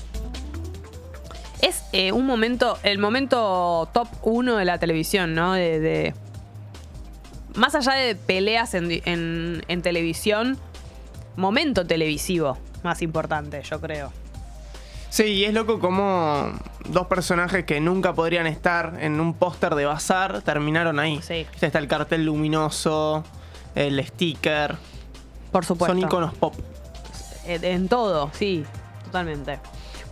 Es 1.61 1.83
eh, 1.91 2.11
un 2.11 2.25
momento, 2.25 2.77
el 2.83 2.99
momento 2.99 3.89
top 3.93 4.07
1 4.21 4.57
de 4.57 4.65
la 4.65 4.77
televisión, 4.79 5.33
¿no? 5.35 5.53
De, 5.53 5.79
de- 5.79 6.13
más 7.55 7.73
allá 7.75 7.93
de 7.93 8.15
peleas 8.15 8.73
en, 8.75 8.89
di- 8.89 9.01
en- 9.05 9.63
en 9.67 9.81
televisión, 9.81 10.57
momento 11.35 11.85
televisivo 11.85 12.57
más 12.83 13.01
importante, 13.01 13.61
yo 13.63 13.81
creo. 13.81 14.13
Sí, 15.09 15.23
y 15.23 15.45
es 15.45 15.53
loco 15.53 15.79
como 15.79 16.51
dos 16.89 17.07
personajes 17.07 17.65
que 17.65 17.79
nunca 17.79 18.13
podrían 18.13 18.45
estar 18.45 18.97
en 18.99 19.19
un 19.19 19.33
póster 19.33 19.73
de 19.75 19.85
bazar 19.85 20.41
terminaron 20.43 20.99
ahí. 20.99 21.19
Sí. 21.23 21.47
Está 21.59 21.79
el 21.79 21.87
cartel 21.87 22.25
luminoso, 22.25 23.23
el 23.77 24.03
sticker. 24.05 24.75
Por 25.51 25.65
supuesto. 25.65 25.93
Son 25.93 26.03
iconos 26.03 26.33
pop. 26.33 26.55
En 27.45 27.87
todo, 27.87 28.29
sí, 28.33 28.65
totalmente. 29.05 29.59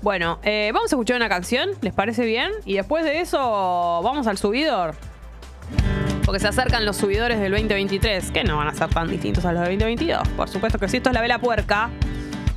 Bueno, 0.01 0.39
eh, 0.43 0.71
vamos 0.73 0.91
a 0.93 0.95
escuchar 0.95 1.17
una 1.17 1.27
canción, 1.27 1.69
¿les 1.81 1.93
parece 1.93 2.25
bien? 2.25 2.51
Y 2.63 2.75
después 2.75 3.03
de 3.03 3.19
eso, 3.19 3.39
vamos 4.03 4.27
al 4.27 4.37
subidor. 4.37 4.95
Porque 6.23 6.39
se 6.39 6.47
acercan 6.47 6.85
los 6.85 6.95
subidores 6.95 7.39
del 7.39 7.51
2023, 7.51 8.31
que 8.31 8.43
no 8.43 8.57
van 8.57 8.67
a 8.67 8.73
ser 8.73 8.89
tan 8.89 9.07
distintos 9.09 9.45
a 9.45 9.51
los 9.51 9.61
del 9.63 9.77
2022. 9.77 10.27
Por 10.29 10.47
supuesto 10.47 10.79
que 10.79 10.87
sí, 10.87 10.97
esto 10.97 11.09
es 11.09 11.13
la 11.13 11.21
vela 11.21 11.39
puerca. 11.39 11.89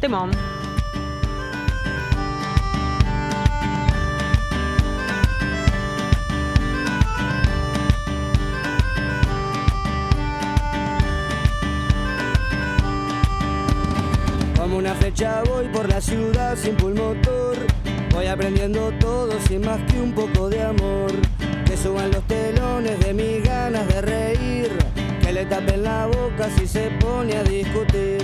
Temón. 0.00 0.30
Voy 15.08 15.66
por 15.68 15.88
la 15.88 16.02
ciudad 16.02 16.54
sin 16.54 16.76
pulmotor. 16.76 17.56
Voy 18.12 18.26
aprendiendo 18.26 18.92
todo 19.00 19.32
sin 19.48 19.62
más 19.62 19.80
que 19.90 19.98
un 19.98 20.12
poco 20.12 20.50
de 20.50 20.62
amor. 20.62 21.10
Que 21.64 21.78
suban 21.78 22.10
los 22.10 22.22
telones 22.24 23.00
de 23.00 23.14
mis 23.14 23.42
ganas 23.42 23.88
de 23.88 24.02
reír. 24.02 24.70
Que 25.22 25.32
le 25.32 25.46
tapen 25.46 25.82
la 25.82 26.06
boca 26.08 26.50
si 26.58 26.66
se 26.66 26.90
pone 27.00 27.38
a 27.38 27.42
discutir. 27.42 28.22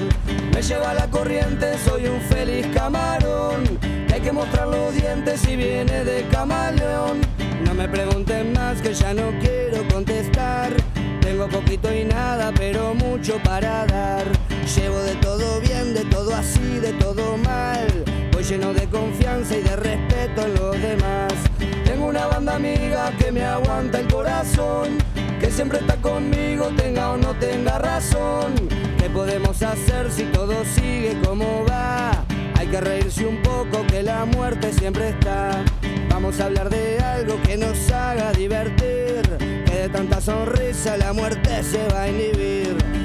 Me 0.53 0.61
lleva 0.61 0.93
la 0.93 1.09
corriente, 1.09 1.73
soy 1.87 2.05
un 2.07 2.21
feliz 2.21 2.67
camarón. 2.75 3.65
Hay 4.13 4.21
que 4.21 4.33
mostrar 4.33 4.69
los 4.69 4.95
dientes 4.95 5.41
si 5.41 5.57
viene 5.57 6.05
de 6.05 6.29
camaleón. 6.29 7.23
No 7.65 7.73
me 7.73 7.89
pregunten 7.89 8.53
más 8.53 8.83
que 8.83 8.93
ya 8.93 9.15
no 9.15 9.31
quiero 9.41 9.89
contestar. 9.91 10.71
Tengo 11.23 11.49
poquito 11.49 11.91
y 11.91 12.05
nada, 12.05 12.53
pero 12.55 12.93
mucho 12.93 13.39
para 13.43 13.87
dar. 13.87 14.54
Llevo 14.65 14.99
de 15.03 15.15
todo 15.17 15.61
bien, 15.61 15.93
de 15.93 16.05
todo 16.07 16.35
así, 16.35 16.79
de 16.81 16.95
todo 16.95 17.37
mal. 17.37 17.87
Voy 18.33 18.43
lleno 18.43 18.73
de 18.73 18.89
confianza 18.89 19.57
y 19.57 19.63
de 19.63 19.77
respeto 19.77 20.43
en 20.43 20.55
los 20.55 20.81
demás. 20.81 21.33
Tengo 21.85 22.07
una 22.07 22.27
banda 22.27 22.57
amiga 22.57 23.13
que 23.19 23.31
me 23.31 23.45
aguanta 23.45 24.01
el 24.01 24.09
corazón. 24.09 24.99
Que 25.39 25.51
siempre 25.51 25.81
está 25.81 25.97
conmigo, 25.97 26.69
tenga 26.77 27.13
o 27.13 27.17
no 27.19 27.35
tenga 27.39 27.79
razón. 27.79 28.55
¿Qué 28.99 29.11
podemos 29.11 29.63
hacer 29.63 30.11
si 30.11 30.25
todo 30.25 30.65
sigue 30.65 31.21
como 31.23 31.67
va? 31.67 32.25
Hay 32.57 32.67
que 32.67 32.81
reírse 32.81 33.27
un 33.27 33.43
poco, 33.43 33.87
que 33.87 34.03
la 34.03 34.25
muerte 34.25 34.73
siempre 34.73 35.11
está. 35.11 35.63
Vamos 36.09 36.41
a 36.41 36.47
hablar 36.47 36.71
de 36.71 36.99
algo 37.01 37.41
que 37.43 37.59
nos 37.59 37.91
haga 37.93 38.33
divertir. 38.33 39.23
Que 39.67 39.75
de 39.83 39.89
tanta 39.91 40.23
sonrisa 40.23 40.97
la 40.97 41.13
muerte 41.13 41.63
se 41.63 41.87
va 41.89 42.05
a 42.05 42.09
inhibir. 42.09 42.94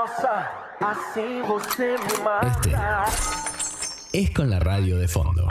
Nossa, 0.00 0.50
assim 0.80 1.42
você 1.42 1.96
me 1.98 2.24
mata. 2.24 3.04
Es 4.14 4.30
con 4.30 4.48
la 4.48 4.58
radio 4.58 4.98
de 4.98 5.06
fondo. 5.06 5.46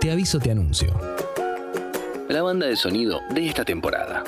Te 0.00 0.10
aviso, 0.10 0.38
te 0.38 0.50
anuncio. 0.50 0.92
La 2.28 2.42
banda 2.42 2.66
de 2.66 2.76
sonido 2.76 3.20
de 3.30 3.46
esta 3.46 3.64
temporada. 3.64 4.22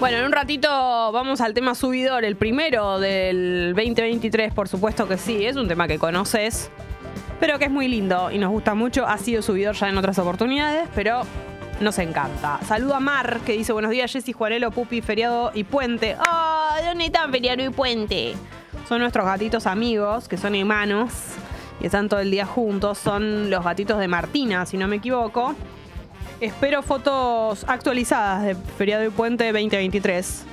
Bueno, 0.00 0.18
en 0.18 0.24
un 0.24 0.32
ratito 0.32 0.68
vamos 0.68 1.40
al 1.40 1.54
tema 1.54 1.76
subidor, 1.76 2.24
el 2.24 2.34
primero 2.34 2.98
del 2.98 3.74
2023, 3.76 4.52
por 4.52 4.66
supuesto 4.66 5.06
que 5.06 5.18
sí, 5.18 5.46
es 5.46 5.54
un 5.54 5.68
tema 5.68 5.86
que 5.86 6.00
conoces, 6.00 6.68
pero 7.38 7.60
que 7.60 7.66
es 7.66 7.70
muy 7.70 7.86
lindo 7.86 8.32
y 8.32 8.38
nos 8.38 8.50
gusta 8.50 8.74
mucho. 8.74 9.06
Ha 9.06 9.18
sido 9.18 9.40
subidor 9.40 9.76
ya 9.76 9.88
en 9.88 9.98
otras 9.98 10.18
oportunidades, 10.18 10.88
pero 10.96 11.22
nos 11.80 11.98
encanta. 11.98 12.60
Saludo 12.66 12.94
a 12.94 13.00
Mar, 13.00 13.40
que 13.44 13.52
dice 13.52 13.72
buenos 13.72 13.90
días, 13.90 14.12
Jessy, 14.12 14.32
Juanelo, 14.32 14.70
Pupi, 14.70 15.00
Feriado 15.00 15.50
y 15.54 15.64
Puente. 15.64 16.16
¡Oh! 16.18 16.84
¿Dónde 16.84 17.06
están 17.06 17.30
Feriado 17.30 17.62
y 17.62 17.70
Puente? 17.70 18.34
Son 18.88 19.00
nuestros 19.00 19.24
gatitos 19.24 19.66
amigos, 19.66 20.28
que 20.28 20.36
son 20.36 20.54
hermanos 20.54 21.12
y 21.80 21.86
están 21.86 22.08
todo 22.08 22.20
el 22.20 22.30
día 22.30 22.46
juntos. 22.46 22.98
Son 22.98 23.50
los 23.50 23.64
gatitos 23.64 23.98
de 23.98 24.08
Martina, 24.08 24.66
si 24.66 24.76
no 24.76 24.88
me 24.88 24.96
equivoco. 24.96 25.54
Espero 26.40 26.82
fotos 26.82 27.64
actualizadas 27.66 28.42
de 28.42 28.54
Feriado 28.54 29.04
y 29.04 29.10
Puente 29.10 29.44
2023. 29.44 30.44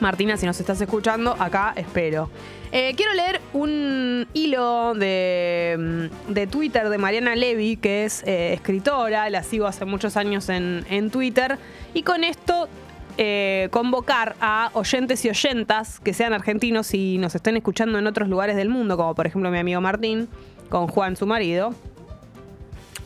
Martina, 0.00 0.36
si 0.36 0.46
nos 0.46 0.58
estás 0.58 0.80
escuchando, 0.80 1.36
acá 1.38 1.72
espero. 1.76 2.28
Eh, 2.76 2.94
quiero 2.96 3.14
leer 3.14 3.40
un 3.52 4.26
hilo 4.34 4.94
de, 4.94 6.10
de 6.26 6.46
Twitter 6.48 6.88
de 6.88 6.98
Mariana 6.98 7.36
Levy, 7.36 7.76
que 7.76 8.04
es 8.04 8.24
eh, 8.26 8.52
escritora, 8.52 9.30
la 9.30 9.44
sigo 9.44 9.68
hace 9.68 9.84
muchos 9.84 10.16
años 10.16 10.48
en, 10.48 10.84
en 10.90 11.10
Twitter, 11.10 11.56
y 11.94 12.02
con 12.02 12.24
esto 12.24 12.68
eh, 13.16 13.68
convocar 13.70 14.34
a 14.40 14.70
oyentes 14.72 15.24
y 15.24 15.28
oyentas 15.28 16.00
que 16.00 16.12
sean 16.12 16.32
argentinos 16.32 16.94
y 16.94 17.16
nos 17.18 17.36
estén 17.36 17.56
escuchando 17.56 17.96
en 17.96 18.08
otros 18.08 18.28
lugares 18.28 18.56
del 18.56 18.70
mundo, 18.70 18.96
como 18.96 19.14
por 19.14 19.28
ejemplo 19.28 19.52
mi 19.52 19.58
amigo 19.58 19.80
Martín, 19.80 20.26
con 20.68 20.88
Juan, 20.88 21.14
su 21.14 21.28
marido, 21.28 21.76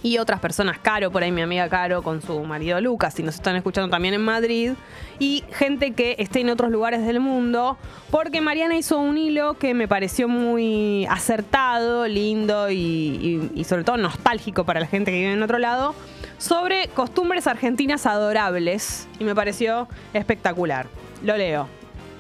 y 0.03 0.19
otras 0.19 0.39
personas, 0.41 0.79
Caro, 0.79 1.11
por 1.11 1.23
ahí 1.23 1.33
mi 1.33 1.43
amiga 1.43 1.69
Caro 1.69 2.03
con 2.03 2.23
su 2.23 2.39
marido 2.45 2.81
Lucas, 2.81 3.19
y 3.19 3.23
nos 3.23 3.35
están 3.37 3.57
escuchando 3.57 3.91
también 3.91 4.15
en 4.15 4.21
Madrid, 4.23 4.73
y 5.19 5.43
gente 5.53 5.93
que 5.93 6.15
esté 6.19 6.41
en 6.41 6.51
otros 6.51 6.71
lugares 6.71 7.05
del 7.05 7.19
mundo, 7.21 7.77
porque 8.11 8.41
Mariana 8.41 8.77
hizo 8.77 8.99
un 8.99 9.19
hilo 9.19 9.55
que 9.55 9.75
me 9.75 9.89
pareció 9.89 10.29
muy 10.29 11.07
acertado, 11.11 12.07
lindo 12.07 12.71
y, 12.71 12.75
y- 12.77 13.51
y 13.55 13.65
sobre 13.65 13.85
todo 13.85 13.97
nostálgico 13.97 14.65
para 14.65 14.81
la 14.81 14.87
gente 14.87 15.11
que 15.11 15.19
vive 15.19 15.33
en 15.33 15.43
otro 15.43 15.59
lado, 15.59 15.95
sobre 16.39 16.89
costumbres 16.95 17.47
argentinas 17.49 18.07
adorables, 18.07 19.09
y 19.19 19.25
me 19.25 19.35
pareció 19.35 19.89
espectacular. 20.15 20.87
Lo 21.25 21.37
leo. 21.37 21.67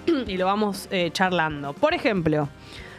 y 0.26 0.36
lo 0.36 0.46
vamos 0.46 0.88
eh, 0.90 1.10
charlando. 1.12 1.72
Por 1.74 1.94
ejemplo, 1.94 2.48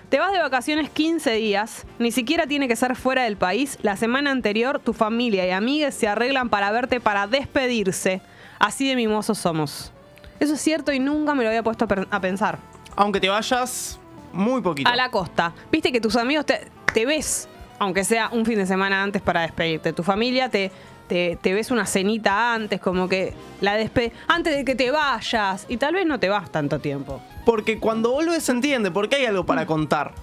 te 0.09 0.19
vas 0.19 0.31
de 0.31 0.39
vacaciones 0.39 0.89
15 0.89 1.33
días, 1.33 1.85
ni 1.99 2.11
siquiera 2.11 2.47
tiene 2.47 2.67
que 2.67 2.75
ser 2.75 2.95
fuera 2.95 3.23
del 3.23 3.37
país. 3.37 3.77
La 3.83 3.95
semana 3.95 4.31
anterior 4.31 4.79
tu 4.79 4.93
familia 4.93 5.45
y 5.45 5.51
amigues 5.51 5.93
se 5.93 6.07
arreglan 6.07 6.49
para 6.49 6.71
verte 6.71 6.99
para 6.99 7.27
despedirse. 7.27 8.21
Así 8.57 8.87
de 8.87 8.95
mimosos 8.95 9.37
somos. 9.37 9.91
Eso 10.39 10.55
es 10.55 10.61
cierto 10.61 10.91
y 10.91 10.99
nunca 10.99 11.35
me 11.35 11.43
lo 11.43 11.49
había 11.49 11.63
puesto 11.63 11.87
a 12.09 12.19
pensar. 12.19 12.57
Aunque 12.95 13.19
te 13.19 13.29
vayas 13.29 13.99
muy 14.33 14.61
poquito. 14.61 14.89
A 14.89 14.95
la 14.95 15.11
costa. 15.11 15.53
Viste 15.71 15.91
que 15.91 16.01
tus 16.01 16.15
amigos 16.15 16.45
te, 16.45 16.67
te 16.93 17.05
ves, 17.05 17.47
aunque 17.77 18.03
sea 18.03 18.29
un 18.31 18.45
fin 18.45 18.57
de 18.57 18.65
semana 18.65 19.03
antes 19.03 19.21
para 19.21 19.41
despedirte. 19.41 19.93
Tu 19.93 20.03
familia 20.03 20.49
te, 20.49 20.71
te, 21.09 21.37
te 21.41 21.53
ves 21.53 21.71
una 21.71 21.85
cenita 21.85 22.53
antes, 22.53 22.79
como 22.79 23.09
que 23.09 23.33
la 23.59 23.75
despe 23.75 24.13
antes 24.27 24.55
de 24.55 24.63
que 24.63 24.75
te 24.75 24.91
vayas. 24.91 25.65
Y 25.67 25.75
tal 25.75 25.95
vez 25.95 26.05
no 26.05 26.19
te 26.19 26.29
vas 26.29 26.49
tanto 26.49 26.79
tiempo. 26.79 27.21
Porque 27.45 27.79
cuando 27.79 28.11
volvés 28.11 28.43
se 28.43 28.53
entiende, 28.53 28.91
porque 28.91 29.17
hay 29.17 29.25
algo 29.25 29.45
para 29.45 29.65
contar. 29.65 30.13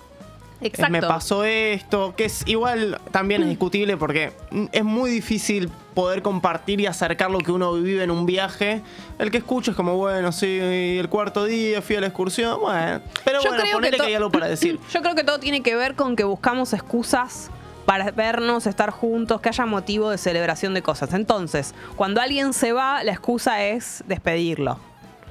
Eh, 0.61 0.69
Exacto. 0.69 0.93
Me 0.93 1.03
pasó 1.03 1.45
esto, 1.45 2.15
que 2.17 2.25
es 2.25 2.47
igual 2.47 2.99
también 3.11 3.43
es 3.43 3.49
discutible 3.49 3.99
porque 3.99 4.33
es 4.73 4.85
muy 4.85 5.11
difícil 5.11 5.71
poder 5.93 6.23
compartir 6.23 6.81
y 6.81 6.87
acercar 6.87 7.31
lo 7.31 7.41
que 7.41 7.53
uno 7.53 7.75
vive 7.75 8.03
en 8.03 8.11
un 8.11 8.25
viaje. 8.25 8.81
El 9.19 9.31
que 9.31 9.39
escucha 9.39 9.73
es 9.73 9.77
como, 9.77 9.97
bueno, 9.97 10.33
sí, 10.33 10.59
el 10.59 11.09
cuarto 11.11 11.45
día 11.45 11.83
fui 11.83 11.97
a 11.97 12.01
la 12.01 12.07
excursión, 12.07 12.61
bueno. 12.61 13.03
Pero 13.25 13.43
Yo 13.43 13.51
bueno, 13.51 13.65
creo 13.65 13.75
ponele 13.75 13.97
que 13.97 14.03
que, 14.03 14.09
hay 14.09 14.15
algo 14.15 14.31
para 14.31 14.49
decir. 14.49 14.79
Yo 14.93 15.03
creo 15.03 15.15
que 15.15 15.25
todo 15.25 15.41
tiene 15.41 15.63
que 15.63 15.75
ver 15.75 15.95
con 15.95 16.17
que 16.17 16.25
buscamos 16.25 16.73
excusas 16.73 17.51
para 17.87 18.11
vernos, 18.11 18.67
estar 18.67 18.91
juntos, 18.91 19.41
que 19.41 19.49
haya 19.49 19.65
motivo 19.65 20.11
de 20.11 20.19
celebración 20.19 20.75
de 20.75 20.83
cosas. 20.83 21.15
Entonces, 21.15 21.75
cuando 21.97 22.21
alguien 22.21 22.53
se 22.53 22.73
va, 22.73 23.03
la 23.05 23.13
excusa 23.13 23.63
es 23.65 24.05
despedirlo. 24.07 24.79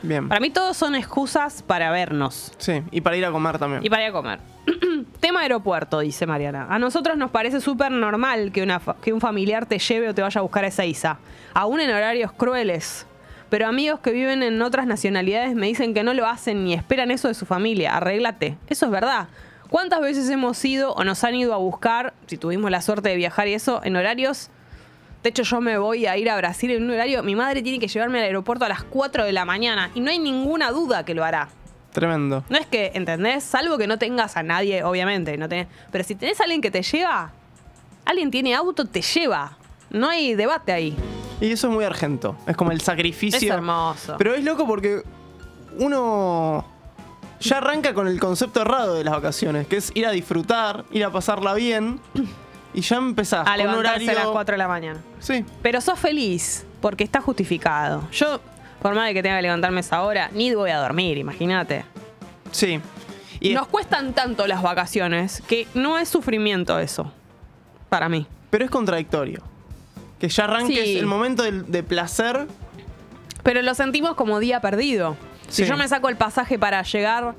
Bien. 0.01 0.27
Para 0.27 0.39
mí 0.39 0.49
todos 0.51 0.77
son 0.77 0.95
excusas 0.95 1.61
para 1.63 1.89
vernos. 1.91 2.51
Sí, 2.57 2.81
y 2.91 3.01
para 3.01 3.17
ir 3.17 3.25
a 3.25 3.31
comer 3.31 3.57
también. 3.57 3.83
Y 3.85 3.89
para 3.89 4.03
ir 4.03 4.09
a 4.09 4.11
comer. 4.13 4.39
Tema 5.19 5.41
aeropuerto, 5.41 5.99
dice 5.99 6.25
Mariana. 6.25 6.67
A 6.69 6.79
nosotros 6.79 7.17
nos 7.17 7.31
parece 7.31 7.59
súper 7.61 7.91
normal 7.91 8.51
que, 8.51 8.61
una 8.63 8.79
fa- 8.79 8.95
que 9.01 9.13
un 9.13 9.21
familiar 9.21 9.65
te 9.65 9.79
lleve 9.79 10.09
o 10.09 10.13
te 10.13 10.21
vaya 10.21 10.39
a 10.39 10.41
buscar 10.43 10.63
a 10.63 10.67
esa 10.67 10.85
isa. 10.85 11.17
Aún 11.53 11.79
en 11.81 11.89
horarios 11.89 12.31
crueles. 12.31 13.07
Pero 13.49 13.67
amigos 13.67 13.99
que 13.99 14.11
viven 14.11 14.43
en 14.43 14.61
otras 14.61 14.85
nacionalidades 14.87 15.55
me 15.55 15.67
dicen 15.67 15.93
que 15.93 16.03
no 16.03 16.13
lo 16.13 16.27
hacen 16.27 16.63
ni 16.65 16.73
esperan 16.73 17.09
eso 17.11 17.27
de 17.27 17.33
su 17.33 17.45
familia. 17.45 17.95
Arréglate. 17.95 18.57
Eso 18.67 18.85
es 18.85 18.91
verdad. 18.91 19.27
¿Cuántas 19.75 19.99
veces 19.99 20.29
hemos 20.29 20.63
ido 20.63 20.93
o 20.93 21.03
nos 21.03 21.25
han 21.25 21.35
ido 21.35 21.53
a 21.53 21.57
buscar, 21.57 22.13
si 22.27 22.37
tuvimos 22.37 22.71
la 22.71 22.81
suerte 22.81 23.09
de 23.09 23.17
viajar 23.17 23.49
y 23.49 23.55
eso, 23.55 23.81
en 23.83 23.97
horarios? 23.97 24.49
De 25.21 25.31
hecho, 25.31 25.43
yo 25.43 25.59
me 25.59 25.77
voy 25.77 26.05
a 26.05 26.15
ir 26.15 26.29
a 26.29 26.37
Brasil 26.37 26.71
en 26.71 26.83
un 26.83 26.91
horario. 26.91 27.21
Mi 27.23 27.35
madre 27.35 27.61
tiene 27.61 27.77
que 27.77 27.89
llevarme 27.89 28.19
al 28.19 28.23
aeropuerto 28.23 28.63
a 28.63 28.69
las 28.69 28.85
4 28.85 29.25
de 29.25 29.33
la 29.33 29.43
mañana. 29.43 29.91
Y 29.93 29.99
no 29.99 30.11
hay 30.11 30.17
ninguna 30.17 30.71
duda 30.71 31.03
que 31.03 31.13
lo 31.13 31.25
hará. 31.25 31.49
Tremendo. 31.91 32.45
No 32.47 32.57
es 32.57 32.67
que, 32.67 32.93
¿entendés? 32.95 33.43
Salvo 33.43 33.77
que 33.77 33.85
no 33.85 33.99
tengas 33.99 34.37
a 34.37 34.43
nadie, 34.43 34.81
obviamente. 34.81 35.35
No 35.37 35.49
tenés, 35.49 35.67
pero 35.91 36.05
si 36.05 36.15
tenés 36.15 36.39
a 36.39 36.43
alguien 36.43 36.61
que 36.61 36.71
te 36.71 36.81
lleva, 36.81 37.33
alguien 38.05 38.31
tiene 38.31 38.55
auto, 38.55 38.85
te 38.85 39.01
lleva. 39.01 39.57
No 39.89 40.07
hay 40.07 40.35
debate 40.35 40.71
ahí. 40.71 40.95
Y 41.41 41.51
eso 41.51 41.67
es 41.67 41.73
muy 41.73 41.83
argento. 41.83 42.37
Es 42.47 42.55
como 42.55 42.71
el 42.71 42.79
sacrificio. 42.79 43.39
Es 43.39 43.53
hermoso. 43.53 44.15
Pero 44.17 44.35
es 44.35 44.43
loco 44.45 44.65
porque 44.65 45.03
uno 45.77 46.63
ya 47.39 47.57
arranca 47.57 47.93
con 47.93 48.07
el 48.07 48.19
concepto 48.19 48.61
errado 48.61 48.95
de 48.95 49.03
las 49.03 49.13
vacaciones, 49.13 49.67
que 49.67 49.77
es 49.77 49.91
ir 49.95 50.05
a 50.05 50.11
disfrutar, 50.11 50.85
ir 50.91 51.03
a 51.05 51.11
pasarla 51.11 51.53
bien. 51.53 51.99
Y 52.73 52.81
ya 52.81 52.97
empezás 52.97 53.47
a 53.47 53.55
levantarse 53.55 54.03
horario. 54.03 54.11
a 54.19 54.23
las 54.25 54.27
4 54.33 54.53
de 54.53 54.57
la 54.57 54.67
mañana. 54.67 54.99
Sí. 55.19 55.45
Pero 55.61 55.79
sos 55.79 55.97
feliz 55.97 56.65
porque 56.81 57.03
está 57.05 57.21
justificado. 57.21 58.03
Yo, 58.11 58.39
por 58.81 58.93
más 58.95 59.07
de 59.07 59.13
que 59.13 59.23
tenga 59.23 59.37
que 59.37 59.43
levantarme 59.43 59.79
esa 59.79 60.01
hora, 60.03 60.29
ni 60.33 60.53
voy 60.53 60.71
a 60.71 60.77
dormir, 60.79 61.17
imagínate. 61.17 61.85
Sí. 62.51 62.81
Nos 63.53 63.67
cuestan 63.67 64.13
tanto 64.13 64.47
las 64.47 64.61
vacaciones 64.61 65.41
que 65.47 65.67
no 65.73 65.97
es 65.97 66.09
sufrimiento 66.09 66.79
eso. 66.79 67.11
Para 67.89 68.09
mí. 68.09 68.27
Pero 68.49 68.65
es 68.65 68.71
contradictorio. 68.71 69.41
Que 70.19 70.27
ya 70.29 70.45
arranques 70.45 70.83
Sí. 70.83 70.97
el 70.97 71.05
momento 71.05 71.43
del- 71.43 71.71
de, 71.71 71.83
placer. 71.83 72.47
Pero 73.43 73.61
lo 73.61 73.73
sentimos 73.75 74.15
como 74.15 74.39
día 74.39 74.59
perdido. 74.61 75.15
Si 75.49 75.63
Sí. 75.63 75.69
yo 75.69 75.77
me 75.77 75.87
saco 75.87 76.09
el 76.09 76.15
pasaje 76.17 76.57
para 76.59 76.81
llegar 76.83 77.33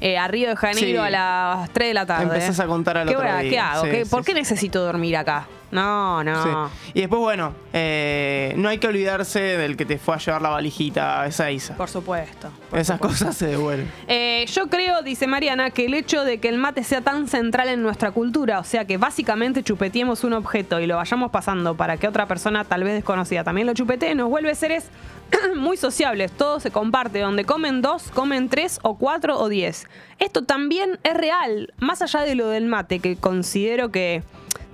eh, 0.00 0.16
a 0.16 0.28
Río 0.28 0.48
de 0.48 0.56
Janeiro 0.56 1.00
Sí. 1.02 1.06
a 1.06 1.10
las 1.10 1.70
3 1.70 1.88
de 1.88 1.94
la 1.94 2.06
tarde. 2.06 2.22
Empezás 2.24 2.60
a 2.60 2.66
contar 2.66 2.98
al 2.98 3.08
¿Qué, 3.08 3.16
otro 3.16 3.28
hora- 3.28 3.38
día. 3.40 3.50
¿Qué 3.50 3.58
hago? 3.58 3.84
Sí, 3.84 3.90
¿Qué- 3.90 4.04
sí, 4.04 4.10
¿Por 4.10 4.24
qué 4.24 4.32
necesito 4.34 4.80
dormir 4.84 5.16
acá? 5.16 5.46
No, 5.70 6.24
no. 6.24 6.68
Sí. 6.68 6.74
Y 6.94 7.00
después, 7.00 7.20
bueno, 7.20 7.54
eh, 7.72 8.54
no 8.56 8.68
hay 8.68 8.78
que 8.78 8.86
olvidarse 8.86 9.40
del 9.40 9.76
que 9.76 9.84
te 9.84 9.98
fue 9.98 10.14
a 10.14 10.18
llevar 10.18 10.42
la 10.42 10.48
valijita 10.50 11.22
a 11.22 11.26
esa 11.26 11.50
Isa. 11.50 11.76
Por 11.76 11.88
supuesto. 11.88 12.50
Esas 12.72 12.98
cosas 12.98 13.36
se 13.36 13.46
devuelven. 13.46 13.90
Eh, 14.06 14.46
yo 14.48 14.68
creo, 14.68 15.02
dice 15.02 15.26
Mariana, 15.26 15.70
que 15.70 15.86
el 15.86 15.94
hecho 15.94 16.24
de 16.24 16.38
que 16.38 16.48
el 16.48 16.58
mate 16.58 16.82
sea 16.84 17.00
tan 17.00 17.28
central 17.28 17.68
en 17.68 17.82
nuestra 17.82 18.10
cultura, 18.10 18.58
o 18.58 18.64
sea 18.64 18.86
que 18.86 18.96
básicamente 18.96 19.62
chupetiemos 19.62 20.24
un 20.24 20.32
objeto 20.32 20.80
y 20.80 20.86
lo 20.86 20.96
vayamos 20.96 21.30
pasando 21.30 21.76
para 21.76 21.96
que 21.96 22.08
otra 22.08 22.26
persona 22.26 22.64
tal 22.64 22.84
vez 22.84 22.94
desconocida 22.94 23.44
también 23.44 23.66
lo 23.66 23.74
chupetee, 23.74 24.14
nos 24.14 24.28
vuelve 24.28 24.54
seres 24.54 24.90
muy 25.56 25.76
sociables. 25.76 26.32
Todo 26.32 26.60
se 26.60 26.70
comparte. 26.70 27.20
Donde 27.20 27.44
comen 27.44 27.82
dos, 27.82 28.10
comen 28.12 28.48
tres 28.48 28.78
o 28.82 28.96
cuatro 28.96 29.38
o 29.38 29.48
diez. 29.48 29.86
Esto 30.18 30.44
también 30.44 30.98
es 31.02 31.14
real, 31.14 31.72
más 31.78 32.02
allá 32.02 32.20
de 32.20 32.34
lo 32.34 32.48
del 32.48 32.66
mate, 32.66 33.00
que 33.00 33.16
considero 33.16 33.90
que 33.90 34.22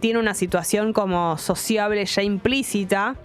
tiene 0.04 0.18
una 0.18 0.34
situación 0.34 0.92
como 0.92 1.38
sociable 1.38 2.04
ya 2.04 2.22
implícita. 2.22 3.16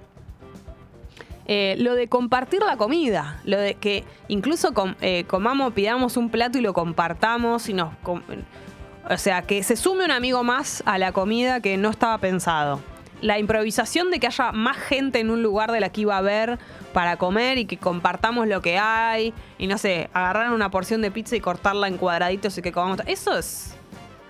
Eh, 1.45 1.75
lo 1.77 1.93
de 1.93 2.07
compartir 2.07 2.61
la 2.61 2.77
comida, 2.77 3.41
lo 3.43 3.59
de 3.59 3.73
que 3.73 4.05
incluso 4.29 4.71
eh, 5.01 5.25
comamos, 5.25 5.73
pidamos 5.73 6.15
un 6.15 6.29
plato 6.29 6.57
y 6.57 6.61
lo 6.61 6.71
compartamos 6.71 7.67
y 7.67 7.73
nos... 7.73 7.91
o 8.05 9.17
sea, 9.17 9.41
que 9.41 9.61
se 9.61 9.75
sume 9.75 10.05
un 10.05 10.11
amigo 10.11 10.41
más 10.45 10.81
a 10.85 10.97
la 10.97 11.11
comida 11.11 11.59
que 11.59 11.75
no 11.75 11.89
estaba 11.89 12.17
pensado. 12.19 12.79
La 13.19 13.39
improvisación 13.39 14.09
de 14.09 14.21
que 14.21 14.27
haya 14.27 14.53
más 14.53 14.77
gente 14.77 15.19
en 15.19 15.31
un 15.31 15.43
lugar 15.43 15.73
de 15.73 15.81
la 15.81 15.89
que 15.89 15.99
iba 15.99 16.15
a 16.15 16.19
haber 16.19 16.59
para 16.93 17.17
comer 17.17 17.57
y 17.57 17.65
que 17.65 17.75
compartamos 17.75 18.47
lo 18.47 18.61
que 18.61 18.77
hay 18.77 19.33
y 19.57 19.67
no 19.67 19.77
sé, 19.77 20.09
agarrar 20.13 20.53
una 20.53 20.71
porción 20.71 21.01
de 21.01 21.11
pizza 21.11 21.35
y 21.35 21.41
cortarla 21.41 21.89
en 21.89 21.97
cuadraditos 21.97 22.57
y 22.57 22.61
que 22.61 22.71
comamos. 22.71 23.01
Eso 23.05 23.37
es 23.37 23.75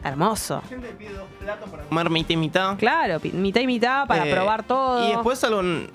hermoso. 0.04 0.62
Comer 1.90 2.10
mitad 2.10 2.30
y 2.30 2.38
mitad. 2.38 2.78
Claro, 2.78 3.20
mitad 3.34 3.62
y 3.62 3.68
mitad 3.68 4.08
para 4.08 4.28
Eh, 4.28 4.32
probar 4.34 4.64
todo. 4.64 5.08
Y 5.08 5.12
después 5.14 5.44
algo 5.44 5.90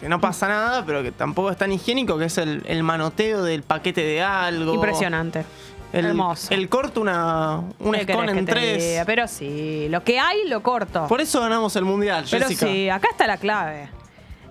que 0.00 0.08
no 0.08 0.20
pasa 0.20 0.48
nada, 0.48 0.84
pero 0.84 1.02
que 1.02 1.12
tampoco 1.12 1.50
es 1.50 1.56
tan 1.56 1.72
higiénico, 1.72 2.18
que 2.18 2.26
es 2.26 2.38
el, 2.38 2.62
el 2.66 2.82
manoteo 2.82 3.42
del 3.42 3.62
paquete 3.62 4.02
de 4.02 4.22
algo. 4.22 4.74
Impresionante. 4.74 5.44
El, 5.92 6.04
Hermoso. 6.06 6.52
El 6.52 6.68
corto 6.68 7.00
una, 7.00 7.60
un 7.78 7.92
¿Qué 7.92 8.00
escon 8.00 8.16
querés 8.26 8.32
que 8.32 8.38
en 8.40 8.44
tres. 8.46 8.84
diga? 8.90 9.04
Pero 9.06 9.28
sí, 9.28 9.86
lo 9.88 10.02
que 10.02 10.18
hay 10.18 10.46
lo 10.48 10.62
corto. 10.62 11.06
Por 11.06 11.20
eso 11.20 11.40
ganamos 11.40 11.74
el 11.76 11.84
mundial, 11.84 12.24
Pero 12.30 12.48
Jessica. 12.48 12.66
sí, 12.66 12.90
acá 12.90 13.08
está 13.12 13.26
la 13.26 13.36
clave. 13.38 13.88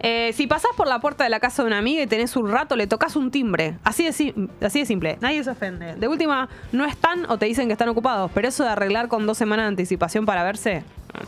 Eh, 0.08 0.34
si 0.34 0.46
pasás 0.46 0.70
por 0.78 0.88
la 0.88 1.00
puerta 1.00 1.24
de 1.24 1.32
la 1.32 1.40
casa 1.40 1.64
de 1.64 1.68
una 1.68 1.80
amiga 1.80 2.04
y 2.04 2.06
tenés 2.06 2.36
un 2.36 2.52
rato, 2.52 2.76
le 2.76 2.86
tocas 2.86 3.16
un 3.16 3.32
timbre. 3.32 3.80
Así 3.84 4.04
de, 4.06 4.86
simple. 4.86 5.18
Nadie 5.20 5.44
se 5.44 5.50
ofende. 5.50 5.96
De 5.96 6.08
última, 6.08 6.48
no 6.72 6.86
están 6.86 7.26
o 7.28 7.40
te 7.40 7.48
dicen 7.48 7.66
que 7.66 7.72
están 7.74 7.90
ocupados. 7.90 8.30
Pero 8.32 8.48
eso 8.48 8.64
de 8.64 8.70
arreglar 8.70 9.08
con 9.08 9.26
dos 9.26 9.36
semanas 9.36 9.64
de 9.64 9.70
anticipación 9.70 10.28
para 10.28 10.44
verse, 10.44 10.84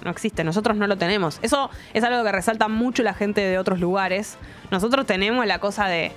no- 0.05 0.11
existe. 0.11 0.43
Nosotros 0.43 0.77
no 0.77 0.85
lo 0.85 0.95
tenemos. 0.95 1.39
Eso 1.41 1.71
es 1.95 2.03
algo 2.03 2.23
que 2.23 2.31
resalta 2.31 2.67
mucho 2.67 3.01
la 3.01 3.15
gente 3.15 3.41
de 3.41 3.57
otros 3.57 3.79
lugares. 3.79 4.37
Nosotros 4.69 5.07
tenemos 5.07 5.43
la 5.47 5.57
cosa 5.57 5.87
de, 5.87 6.11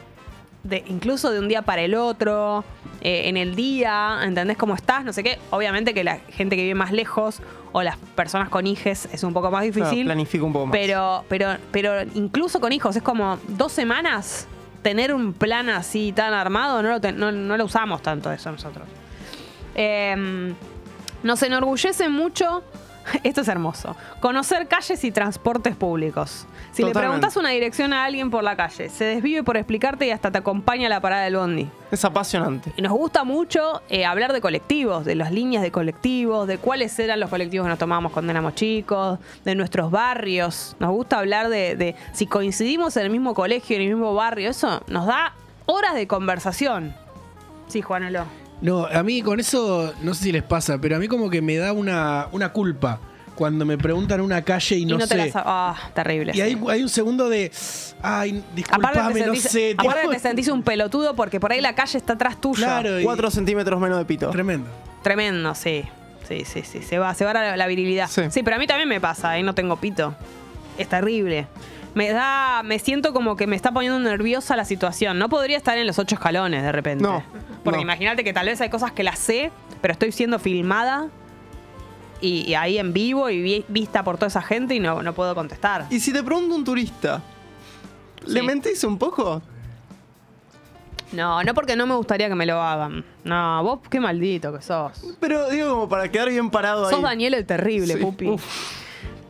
de 0.62 0.84
incluso 0.86 1.30
de 1.32 1.38
un 1.38 1.48
día 1.48 1.62
para 1.62 1.80
el 1.80 1.94
otro, 1.94 2.62
eh, 3.00 3.22
en 3.30 3.38
el 3.38 3.54
día, 3.56 4.18
¿entendés 4.22 4.58
cómo 4.58 4.74
estás? 4.74 5.02
No 5.02 5.14
sé 5.14 5.22
qué. 5.22 5.38
Obviamente 5.48 5.94
que 5.94 6.04
la 6.04 6.18
gente 6.28 6.56
que 6.56 6.62
vive 6.64 6.74
más 6.74 6.92
lejos 6.92 7.40
o 7.72 7.82
las 7.82 7.96
personas 8.14 8.48
con 8.48 8.66
hijes 8.66 9.08
es 9.12 9.22
un 9.22 9.32
poco 9.32 9.50
más 9.50 9.62
Claro, 9.64 9.74
difícil. 9.84 10.04
planifica 10.06 10.44
un 10.44 10.52
poco 10.52 10.66
más. 10.66 10.72
Pero, 10.72 11.24
pero, 11.28 11.56
pero 11.70 12.02
incluso 12.14 12.60
con 12.60 12.72
hijos, 12.72 12.96
es 12.96 13.02
como 13.02 13.38
dos 13.48 13.72
semanas 13.72 14.48
tener 14.82 15.12
un 15.14 15.32
plan 15.32 15.68
así 15.68 16.12
tan 16.12 16.32
armado, 16.32 16.82
no 16.82 16.88
lo, 16.90 17.00
ten- 17.00 17.18
no, 17.18 17.30
no 17.30 17.56
lo 17.56 17.64
usamos 17.64 18.02
tanto 18.02 18.32
eso 18.32 18.50
nosotros. 18.50 18.86
Eh, 19.74 20.52
nos 21.22 21.42
enorgullece 21.42 22.08
mucho, 22.08 22.62
esto 23.22 23.40
es 23.40 23.48
hermoso, 23.48 23.96
conocer 24.20 24.68
calles 24.68 25.02
y 25.04 25.10
transportes 25.10 25.76
públicos. 25.76 26.46
Si 26.72 26.84
le 26.84 26.92
preguntas 26.92 27.36
una 27.36 27.50
dirección 27.50 27.92
a 27.92 28.04
alguien 28.04 28.30
por 28.30 28.44
la 28.44 28.56
calle, 28.56 28.88
se 28.88 29.04
desvive 29.04 29.42
por 29.42 29.56
explicarte 29.56 30.06
y 30.06 30.10
hasta 30.10 30.30
te 30.30 30.38
acompaña 30.38 30.86
a 30.86 30.90
la 30.90 31.00
parada 31.00 31.24
del 31.24 31.36
bondi. 31.36 31.68
Es 31.90 32.04
apasionante. 32.04 32.72
Y 32.76 32.82
nos 32.82 32.92
gusta 32.92 33.24
mucho 33.24 33.82
eh, 33.88 34.04
hablar 34.04 34.32
de 34.32 34.40
colectivos, 34.40 35.04
de 35.04 35.16
las 35.16 35.32
líneas 35.32 35.62
de 35.62 35.72
colectivos, 35.72 36.46
de 36.46 36.58
cuáles 36.58 36.96
eran 36.98 37.18
los 37.18 37.30
colectivos 37.30 37.64
que 37.66 37.70
nos 37.70 37.78
tomábamos 37.78 38.12
cuando 38.12 38.30
éramos 38.30 38.54
chicos, 38.54 39.18
de 39.44 39.54
nuestros 39.54 39.90
barrios. 39.90 40.76
Nos 40.78 40.90
gusta 40.90 41.18
hablar 41.18 41.48
de, 41.48 41.74
de 41.74 41.96
si 42.12 42.26
coincidimos 42.26 42.96
en 42.96 43.04
el 43.04 43.10
mismo 43.10 43.34
colegio, 43.34 43.76
en 43.76 43.82
el 43.82 43.88
mismo 43.88 44.14
barrio. 44.14 44.50
Eso 44.50 44.82
nos 44.86 45.06
da 45.06 45.34
horas 45.66 45.94
de 45.94 46.06
conversación. 46.06 46.94
Sí, 47.66 47.82
Juanelo. 47.82 48.24
No, 48.62 48.86
a 48.86 49.02
mí 49.02 49.22
con 49.22 49.40
eso, 49.40 49.92
no 50.02 50.12
sé 50.14 50.24
si 50.24 50.32
les 50.32 50.42
pasa, 50.42 50.78
pero 50.78 50.96
a 50.96 50.98
mí 50.98 51.08
como 51.08 51.30
que 51.30 51.40
me 51.40 51.56
da 51.56 51.72
una, 51.72 52.26
una 52.32 52.52
culpa 52.52 52.98
cuando 53.34 53.64
me 53.64 53.78
preguntan 53.78 54.20
una 54.20 54.42
calle 54.42 54.76
y 54.76 54.82
Y 54.82 54.84
no, 54.84 54.98
no, 54.98 55.06
te 55.06 55.06
sé. 55.08 55.16
la 55.16 55.26
sab- 55.28 55.42
Ah, 55.46 55.76
terrible. 55.94 56.32
y 56.32 56.34
sí. 56.34 56.40
hay, 56.42 56.60
hay 56.68 56.82
un 56.82 56.88
segundo 56.90 57.30
de. 57.30 57.50
Ay, 58.02 58.30
Aparte 58.38 58.54
disculpame, 58.54 59.12
te, 59.14 59.26
no 59.26 59.34
sentís, 59.34 59.42
sé. 59.50 59.74
aparte 59.78 60.00
tipo- 60.02 60.12
te 60.12 60.18
sentís 60.18 60.48
un 60.48 60.62
pelotudo 60.62 61.14
porque 61.16 61.40
por 61.40 61.52
ahí 61.52 61.60
la 61.62 61.74
calle 61.74 61.96
está 61.96 62.12
atrás 62.14 62.38
tuyo. 62.38 62.56
Claro, 62.64 63.00
y- 63.00 63.04
4 63.04 63.30
centímetros 63.30 63.80
menos 63.80 63.96
de 63.98 64.04
pito. 64.04 64.28
Tremendo. 64.30 64.68
Tremendo, 65.02 65.54
sí. 65.54 65.84
Sí, 66.28 66.44
sí, 66.44 66.62
sí. 66.62 66.82
Se 66.82 66.98
va, 66.98 67.14
se 67.14 67.24
va 67.24 67.32
la, 67.32 67.56
la 67.56 67.66
virilidad. 67.66 68.08
Sí. 68.08 68.22
Sí. 68.30 68.42
pero 68.42 68.56
a 68.56 68.58
mí 68.58 68.66
también 68.66 68.88
me 68.88 69.00
pasa, 69.00 69.38
¿eh? 69.38 69.42
No 69.42 69.54
tengo 69.54 69.76
pito. 69.76 70.14
Es 70.76 70.86
terrible. 70.88 71.46
Me 71.94 72.10
da. 72.10 72.62
Me 72.64 72.78
siento 72.78 73.12
como 73.12 73.36
que 73.36 73.46
me 73.46 73.56
está 73.56 73.72
poniendo 73.72 73.98
nerviosa 73.98 74.56
la 74.56 74.64
situación. 74.64 75.18
No 75.18 75.28
podría 75.28 75.56
estar 75.56 75.76
en 75.78 75.86
los 75.86 75.98
ocho 75.98 76.14
escalones 76.14 76.62
de 76.62 76.72
repente. 76.72 77.02
No, 77.02 77.22
Porque 77.64 77.78
no. 77.78 77.82
imagínate 77.82 78.22
que 78.24 78.32
tal 78.32 78.46
vez 78.46 78.60
hay 78.60 78.70
cosas 78.70 78.92
que 78.92 79.02
las 79.02 79.18
sé, 79.18 79.50
pero 79.80 79.92
estoy 79.92 80.12
siendo 80.12 80.38
filmada. 80.38 81.08
Y, 82.22 82.42
y 82.42 82.54
ahí 82.54 82.76
en 82.78 82.92
vivo 82.92 83.30
y 83.30 83.40
vi- 83.40 83.64
vista 83.68 84.04
por 84.04 84.16
toda 84.16 84.26
esa 84.28 84.42
gente 84.42 84.74
y 84.74 84.80
no, 84.80 85.02
no 85.02 85.14
puedo 85.14 85.34
contestar. 85.34 85.86
Y 85.90 86.00
si 86.00 86.12
te 86.12 86.22
pregunta 86.22 86.54
un 86.54 86.64
turista, 86.64 87.22
¿le 88.26 88.40
Sí. 88.40 88.46
mentís 88.46 88.84
un 88.84 88.98
poco? 88.98 89.40
No, 91.12 91.42
no 91.42 91.54
porque 91.54 91.74
no 91.74 91.86
me 91.86 91.94
gustaría 91.96 92.28
que 92.28 92.34
me 92.36 92.46
lo 92.46 92.60
hagan. 92.62 93.04
No, 93.24 93.62
vos 93.64 93.80
qué 93.90 93.98
maldito 93.98 94.52
que 94.54 94.62
sos. 94.62 94.92
Pero 95.18 95.48
digo, 95.50 95.70
como 95.70 95.88
para 95.88 96.08
quedar 96.10 96.28
bien 96.28 96.50
parado 96.50 96.84
ahí. 96.86 96.90
Sos 96.94 97.02
Daniel 97.02 97.34
el 97.34 97.46
terrible, 97.46 97.94
Sí, 97.94 98.00
pupi. 98.00 98.28
uf. 98.28 98.79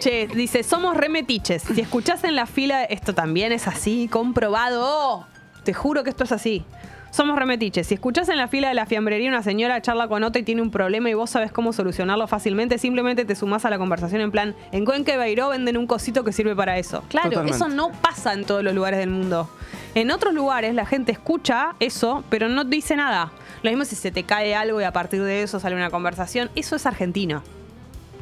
Che, 0.00 0.28
dice, 0.28 0.62
somos 0.62 0.96
remetiches. 0.96 1.62
Si 1.62 1.78
escuchás 1.78 2.24
en 2.24 2.34
la 2.34 2.46
fila, 2.46 2.84
esto 2.84 3.14
también 3.14 3.52
es 3.52 3.68
así, 3.68 4.08
comprobado. 4.08 4.82
Oh, 4.82 5.26
te 5.62 5.74
juro 5.74 6.02
que 6.04 6.08
esto 6.08 6.24
es 6.24 6.32
así. 6.32 6.64
Somos 7.10 7.36
remetiches. 7.38 7.86
Si 7.86 7.94
escuchás 7.94 8.30
en 8.30 8.38
la 8.38 8.48
fila 8.48 8.68
de 8.68 8.74
la 8.74 8.86
fiambrería 8.86 9.28
una 9.28 9.42
señora 9.42 9.82
charla 9.82 10.08
con 10.08 10.22
otra 10.22 10.40
y 10.40 10.42
tiene 10.42 10.62
un 10.62 10.70
problema 10.70 11.10
y 11.10 11.14
vos 11.14 11.28
sabés 11.28 11.52
cómo 11.52 11.74
solucionarlo 11.74 12.26
fácilmente, 12.28 12.78
simplemente 12.78 13.26
te 13.26 13.34
sumás 13.34 13.66
a 13.66 13.70
la 13.70 13.76
conversación 13.76 14.22
en 14.22 14.30
plan, 14.30 14.54
en 14.72 14.86
Cuenca 14.86 15.12
y 15.12 15.16
Bairó 15.18 15.50
venden 15.50 15.76
un 15.76 15.86
cosito 15.86 16.24
que 16.24 16.32
sirve 16.32 16.56
para 16.56 16.78
eso. 16.78 17.02
Claro, 17.08 17.28
Totalmente. 17.28 17.56
eso 17.56 17.68
no 17.68 17.90
pasa 17.92 18.32
en 18.32 18.46
todos 18.46 18.64
los 18.64 18.74
lugares 18.74 19.00
del 19.00 19.10
mundo. 19.10 19.50
En 19.94 20.10
otros 20.12 20.32
lugares 20.32 20.74
la 20.74 20.86
gente 20.86 21.12
escucha 21.12 21.74
eso, 21.78 22.24
pero 22.30 22.48
no 22.48 22.64
dice 22.64 22.96
nada. 22.96 23.32
Lo 23.62 23.70
mismo 23.70 23.84
si 23.84 23.96
se 23.96 24.10
te 24.10 24.22
cae 24.22 24.54
algo 24.54 24.80
y 24.80 24.84
a 24.84 24.92
partir 24.92 25.22
de 25.22 25.42
eso 25.42 25.60
sale 25.60 25.76
una 25.76 25.90
conversación. 25.90 26.48
Eso 26.54 26.76
es 26.76 26.86
argentino. 26.86 27.42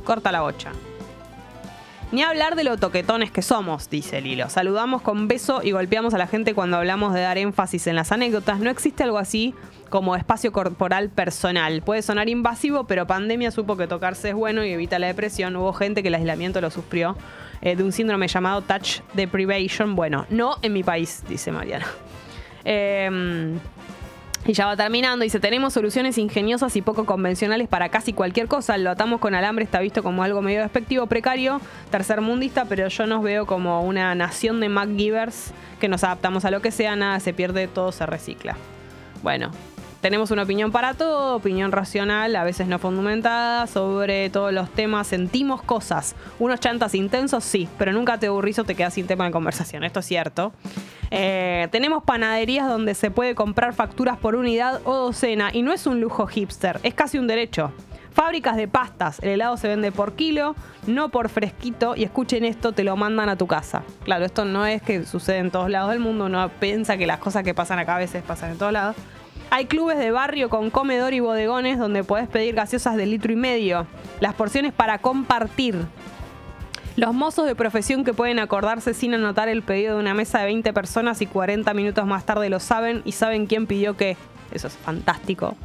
Corta 0.02 0.32
la 0.32 0.40
bocha. 0.40 0.72
Ni 2.10 2.22
hablar 2.22 2.56
de 2.56 2.64
lo 2.64 2.78
toquetones 2.78 3.30
que 3.30 3.42
somos, 3.42 3.90
dice 3.90 4.22
Lilo. 4.22 4.48
Saludamos 4.48 5.02
con 5.02 5.28
beso 5.28 5.60
y 5.62 5.72
golpeamos 5.72 6.14
a 6.14 6.18
la 6.18 6.26
gente 6.26 6.54
cuando 6.54 6.78
hablamos 6.78 7.12
de 7.12 7.20
dar 7.20 7.36
énfasis 7.36 7.86
en 7.86 7.96
las 7.96 8.12
anécdotas. 8.12 8.60
No 8.60 8.70
existe 8.70 9.02
algo 9.02 9.18
así 9.18 9.54
como 9.90 10.16
espacio 10.16 10.50
corporal 10.50 11.10
personal. 11.10 11.82
Puede 11.82 12.00
sonar 12.00 12.30
invasivo, 12.30 12.84
pero 12.84 13.06
pandemia 13.06 13.50
supo 13.50 13.76
que 13.76 13.86
tocarse 13.86 14.30
es 14.30 14.34
bueno 14.34 14.64
y 14.64 14.70
evita 14.70 14.98
la 14.98 15.08
depresión. 15.08 15.54
Hubo 15.56 15.74
gente 15.74 16.00
que 16.00 16.08
el 16.08 16.14
aislamiento 16.14 16.62
lo 16.62 16.70
sufrió 16.70 17.14
eh, 17.60 17.76
de 17.76 17.84
un 17.84 17.92
síndrome 17.92 18.26
llamado 18.26 18.62
touch 18.62 19.00
deprivation. 19.12 19.94
Bueno, 19.94 20.24
no 20.30 20.56
en 20.62 20.72
mi 20.72 20.82
país, 20.82 21.22
dice 21.28 21.52
Mariana. 21.52 21.86
Eh, 22.64 23.58
y 24.46 24.52
ya 24.52 24.66
va 24.66 24.76
terminando. 24.76 25.24
Dice, 25.24 25.40
tenemos 25.40 25.72
soluciones 25.72 26.18
ingeniosas 26.18 26.74
y 26.76 26.82
poco 26.82 27.04
convencionales 27.04 27.68
para 27.68 27.88
casi 27.88 28.12
cualquier 28.12 28.48
cosa. 28.48 28.78
Lo 28.78 28.90
atamos 28.90 29.20
con 29.20 29.34
alambre, 29.34 29.64
está 29.64 29.80
visto 29.80 30.02
como 30.02 30.22
algo 30.22 30.42
medio 30.42 30.62
despectivo, 30.62 31.06
precario, 31.06 31.60
tercermundista, 31.90 32.64
pero 32.64 32.88
yo 32.88 33.06
nos 33.06 33.22
veo 33.22 33.46
como 33.46 33.82
una 33.82 34.14
nación 34.14 34.60
de 34.60 34.68
MacGivers 34.68 35.52
que 35.80 35.88
nos 35.88 36.04
adaptamos 36.04 36.44
a 36.44 36.50
lo 36.50 36.60
que 36.60 36.70
sea, 36.70 36.96
nada 36.96 37.20
se 37.20 37.32
pierde, 37.32 37.68
todo 37.68 37.92
se 37.92 38.06
recicla. 38.06 38.56
Bueno, 39.22 39.50
tenemos 40.00 40.30
una 40.30 40.42
opinión 40.42 40.70
para 40.70 40.94
todo, 40.94 41.36
opinión 41.36 41.72
racional, 41.72 42.36
a 42.36 42.44
veces 42.44 42.68
no 42.68 42.78
fundamentada, 42.78 43.66
sobre 43.66 44.30
todos 44.30 44.52
los 44.52 44.70
temas, 44.70 45.06
sentimos 45.06 45.62
cosas. 45.62 46.14
Unos 46.38 46.60
chantas 46.60 46.94
intensos, 46.94 47.44
sí, 47.44 47.68
pero 47.78 47.92
nunca 47.92 48.18
te 48.18 48.28
aburrís 48.28 48.58
o 48.58 48.64
te 48.64 48.74
quedas 48.74 48.94
sin 48.94 49.06
tema 49.06 49.24
de 49.24 49.32
conversación, 49.32 49.84
esto 49.84 50.00
es 50.00 50.06
cierto. 50.06 50.52
Eh, 51.10 51.68
tenemos 51.72 52.04
panaderías 52.04 52.68
donde 52.68 52.94
se 52.94 53.10
puede 53.10 53.34
comprar 53.34 53.72
facturas 53.74 54.18
por 54.18 54.36
unidad 54.36 54.80
o 54.84 54.94
docena 54.94 55.50
y 55.52 55.62
no 55.62 55.72
es 55.72 55.86
un 55.86 56.00
lujo 56.00 56.26
hipster, 56.26 56.78
es 56.82 56.94
casi 56.94 57.18
un 57.18 57.26
derecho. 57.26 57.72
Fábricas 58.12 58.56
de 58.56 58.66
pastas, 58.66 59.20
el 59.20 59.28
helado 59.30 59.56
se 59.56 59.68
vende 59.68 59.92
por 59.92 60.14
kilo, 60.14 60.56
no 60.88 61.08
por 61.08 61.28
fresquito 61.28 61.94
y 61.94 62.02
escuchen 62.02 62.44
esto, 62.44 62.72
te 62.72 62.82
lo 62.82 62.96
mandan 62.96 63.28
a 63.28 63.36
tu 63.36 63.46
casa. 63.46 63.84
Claro, 64.02 64.24
esto 64.24 64.44
no 64.44 64.66
es 64.66 64.82
que 64.82 65.04
sucede 65.04 65.38
en 65.38 65.52
todos 65.52 65.70
lados 65.70 65.90
del 65.90 66.00
mundo, 66.00 66.24
uno 66.24 66.50
piensa 66.58 66.96
que 66.96 67.06
las 67.06 67.18
cosas 67.18 67.44
que 67.44 67.54
pasan 67.54 67.78
acá 67.78 67.94
a 67.94 67.98
veces 67.98 68.24
pasan 68.24 68.50
en 68.52 68.58
todos 68.58 68.72
lados. 68.72 68.96
Hay 69.50 69.64
clubes 69.64 69.98
de 69.98 70.10
barrio 70.10 70.50
con 70.50 70.70
comedor 70.70 71.14
y 71.14 71.20
bodegones 71.20 71.78
donde 71.78 72.04
podés 72.04 72.28
pedir 72.28 72.54
gaseosas 72.54 72.96
de 72.96 73.06
litro 73.06 73.32
y 73.32 73.36
medio. 73.36 73.86
Las 74.20 74.34
porciones 74.34 74.72
para 74.72 74.98
compartir. 74.98 75.86
Los 76.96 77.14
mozos 77.14 77.46
de 77.46 77.54
profesión 77.54 78.04
que 78.04 78.12
pueden 78.12 78.40
acordarse 78.40 78.92
sin 78.92 79.14
anotar 79.14 79.48
el 79.48 79.62
pedido 79.62 79.94
de 79.94 80.00
una 80.00 80.14
mesa 80.14 80.40
de 80.40 80.46
20 80.46 80.72
personas 80.72 81.22
y 81.22 81.26
40 81.26 81.72
minutos 81.72 82.04
más 82.06 82.26
tarde 82.26 82.50
lo 82.50 82.60
saben 82.60 83.02
y 83.04 83.12
saben 83.12 83.46
quién 83.46 83.66
pidió 83.66 83.96
qué. 83.96 84.16
Eso 84.50 84.66
es 84.66 84.74
fantástico. 84.74 85.56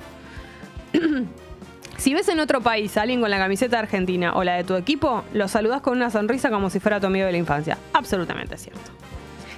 si 1.98 2.14
ves 2.14 2.30
en 2.30 2.40
otro 2.40 2.62
país 2.62 2.96
a 2.98 3.02
alguien 3.02 3.20
con 3.20 3.32
la 3.32 3.40
camiseta 3.40 3.80
argentina 3.80 4.34
o 4.36 4.44
la 4.44 4.54
de 4.54 4.64
tu 4.64 4.76
equipo, 4.76 5.24
lo 5.34 5.48
saludás 5.48 5.82
con 5.82 5.98
una 5.98 6.10
sonrisa 6.10 6.50
como 6.52 6.70
si 6.70 6.80
fuera 6.80 7.02
tu 7.02 7.08
amigo 7.08 7.26
de 7.26 7.32
la 7.34 7.38
infancia. 7.38 7.78
Absolutamente 7.94 8.58
cierto. 8.58 9.03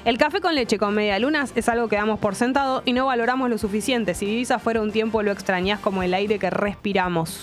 El 0.06 0.20
café 0.20 0.40
con 0.40 0.54
leche 0.54 0.78
con 0.78 0.94
media 0.94 1.18
lunas 1.18 1.52
es 1.56 1.68
algo 1.68 1.88
que 1.88 1.96
damos 1.96 2.20
por 2.20 2.36
sentado 2.36 2.84
y 2.86 2.94
no 2.94 3.08
valoramos 3.08 3.50
lo 3.50 3.58
suficiente. 3.58 4.14
Si 4.14 4.28
vivís 4.28 4.52
afuera 4.52 4.80
un 4.80 4.92
tiempo 4.92 5.24
lo 5.24 5.32
extrañás 5.32 5.80
como 5.80 6.04
el 6.04 6.14
aire 6.14 6.38
que 6.38 6.52
respiramos. 6.52 7.40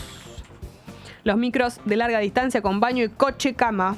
Los 1.24 1.36
micros 1.36 1.80
de 1.84 1.96
larga 1.96 2.20
distancia 2.20 2.62
con 2.62 2.78
baño 2.78 3.02
y 3.02 3.08
coche 3.08 3.54
cama. 3.54 3.96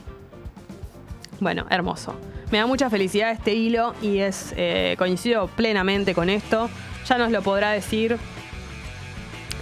Bueno, 1.40 1.66
hermoso. 1.68 2.18
Me 2.50 2.56
da 2.56 2.64
mucha 2.64 2.88
felicidad 2.88 3.32
este 3.32 3.52
hilo 3.52 3.94
y 4.00 4.20
es 4.20 4.54
eh, 4.56 4.94
coincido 4.96 5.46
plenamente 5.48 6.14
con 6.14 6.30
esto. 6.30 6.70
Ya 7.06 7.18
nos 7.18 7.30
lo 7.30 7.42
podrá 7.42 7.70
decir 7.72 8.16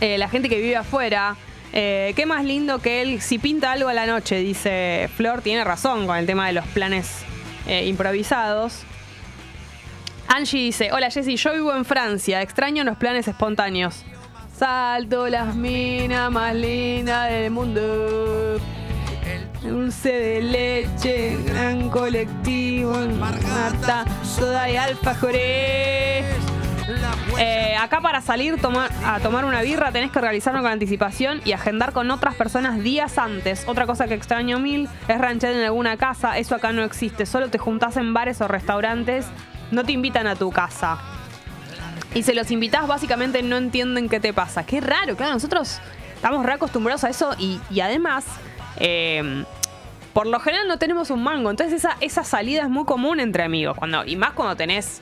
eh, 0.01 0.16
la 0.16 0.29
gente 0.29 0.49
que 0.49 0.61
vive 0.61 0.77
afuera. 0.77 1.35
Eh, 1.73 2.12
qué 2.15 2.24
más 2.24 2.45
lindo 2.45 2.79
que 2.79 3.03
él, 3.03 3.20
si 3.20 3.41
pinta 3.41 3.73
algo 3.73 3.89
a 3.89 3.95
la 3.95 4.07
noche, 4.07 4.37
dice 4.37 5.11
Flor, 5.16 5.43
tiene 5.43 5.65
razón 5.65 6.07
con 6.07 6.19
el 6.19 6.27
tema 6.27 6.47
de 6.47 6.53
los 6.53 6.66
planes 6.69 7.24
improvisados. 7.66 8.85
Angie 10.34 10.60
dice, 10.60 10.90
hola 10.92 11.10
Jessy, 11.10 11.36
yo 11.36 11.52
vivo 11.52 11.74
en 11.74 11.84
Francia, 11.84 12.40
extraño 12.40 12.84
los 12.84 12.96
planes 12.96 13.28
espontáneos. 13.28 14.02
Salto 14.56 15.28
las 15.28 15.54
minas 15.54 16.30
más 16.30 16.54
lindas 16.54 17.30
del 17.30 17.50
mundo. 17.50 18.59
Dulce 19.62 20.10
de 20.10 20.40
leche, 20.40 21.36
gran 21.44 21.90
colectivo, 21.90 22.94
mata, 23.20 24.06
soda 24.24 24.70
y 24.70 24.76
alfajores. 24.78 26.24
Eh, 27.38 27.76
acá 27.78 28.00
para 28.00 28.22
salir 28.22 28.56
a 29.04 29.20
tomar 29.20 29.44
una 29.44 29.60
birra 29.60 29.92
tenés 29.92 30.10
que 30.10 30.18
organizarlo 30.18 30.62
con 30.62 30.72
anticipación 30.72 31.42
y 31.44 31.52
agendar 31.52 31.92
con 31.92 32.10
otras 32.10 32.36
personas 32.36 32.82
días 32.82 33.18
antes. 33.18 33.64
Otra 33.68 33.86
cosa 33.86 34.09
que 34.09 34.14
extraño 34.14 34.59
mil 34.59 34.88
es 35.09 35.18
ranchar 35.18 35.52
en 35.52 35.62
alguna 35.62 35.98
casa. 35.98 36.38
Eso 36.38 36.54
acá 36.54 36.72
no 36.72 36.84
existe. 36.84 37.26
Solo 37.26 37.50
te 37.50 37.59
juntás 37.59 37.98
en 37.98 38.14
bares 38.14 38.40
o 38.40 38.48
restaurantes. 38.48 39.26
No 39.73 39.82
te 39.82 39.90
invitan 39.90 40.28
a 40.28 40.36
tu 40.36 40.53
casa. 40.53 40.99
Y 42.15 42.23
se 42.23 42.35
los 42.35 42.51
invitás, 42.53 42.86
básicamente 42.86 43.43
no 43.43 43.57
entienden 43.57 44.09
qué 44.09 44.20
te 44.20 44.32
pasa. 44.32 44.65
Qué 44.65 44.81
raro, 44.81 45.16
claro, 45.16 45.32
nosotros 45.32 45.81
estamos 46.15 46.47
re 46.47 46.53
acostumbrados 46.53 47.03
a 47.03 47.09
eso 47.09 47.35
y, 47.39 47.81
además, 47.81 48.24
eh, 48.77 49.44
por 50.12 50.27
lo 50.27 50.39
general 50.39 50.69
no 50.69 50.78
tenemos 50.78 51.11
un 51.11 51.23
mango. 51.24 51.51
Entonces 51.51 51.74
esa, 51.74 51.97
esa 52.01 52.23
salida 52.23 52.62
es 52.62 52.69
muy 52.69 52.85
común 52.85 53.19
entre 53.19 53.43
amigos. 53.43 53.77
Cuando, 53.77 54.05
y 54.05 54.15
más 54.15 54.32
cuando 54.32 54.55
tenés 54.55 55.01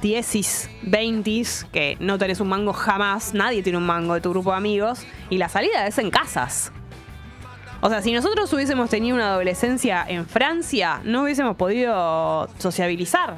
10, 0.00 0.70
20, 0.82 1.42
que 1.72 1.96
no 2.00 2.18
tenés 2.18 2.40
un 2.40 2.48
mango 2.48 2.72
jamás, 2.72 3.34
nadie 3.34 3.62
tiene 3.62 3.78
un 3.78 3.86
mango 3.86 4.14
de 4.14 4.20
tu 4.20 4.30
grupo 4.30 4.50
de 4.50 4.56
amigos, 4.56 5.06
y 5.30 5.38
la 5.38 5.48
salida 5.48 5.86
es 5.86 5.98
en 5.98 6.10
casas. 6.10 6.72
O 7.80 7.90
sea, 7.90 8.00
si 8.00 8.12
nosotros 8.12 8.52
hubiésemos 8.52 8.88
tenido 8.88 9.14
una 9.14 9.32
adolescencia 9.32 10.04
en 10.08 10.26
Francia, 10.26 11.00
no 11.04 11.22
hubiésemos 11.22 11.56
podido 11.56 12.48
sociabilizar. 12.58 13.36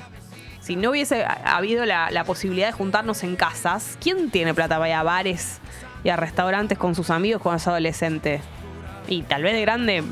Si 0.67 0.75
no 0.75 0.91
hubiese 0.91 1.25
habido 1.45 1.87
la, 1.87 2.11
la 2.11 2.25
posibilidad 2.25 2.67
de 2.67 2.73
juntarnos 2.73 3.23
en 3.23 3.37
casas, 3.37 3.97
¿quién 4.03 4.33
tiene 4.33 4.53
plata 4.53 4.79
para 4.79 4.89
ir 4.89 4.95
a 4.97 5.05
bares 5.05 5.61
y 6.03 6.09
a 6.09 6.17
restaurantes 6.17 6.77
con 6.77 6.97
sus 6.97 7.11
amigos 7.11 7.41
cuando 7.41 7.59
es 7.59 7.69
adolescente? 7.69 8.41
Y 9.07 9.23
tal 9.23 9.45
vez 9.45 9.53
de 9.53 9.61
grande 9.61 10.03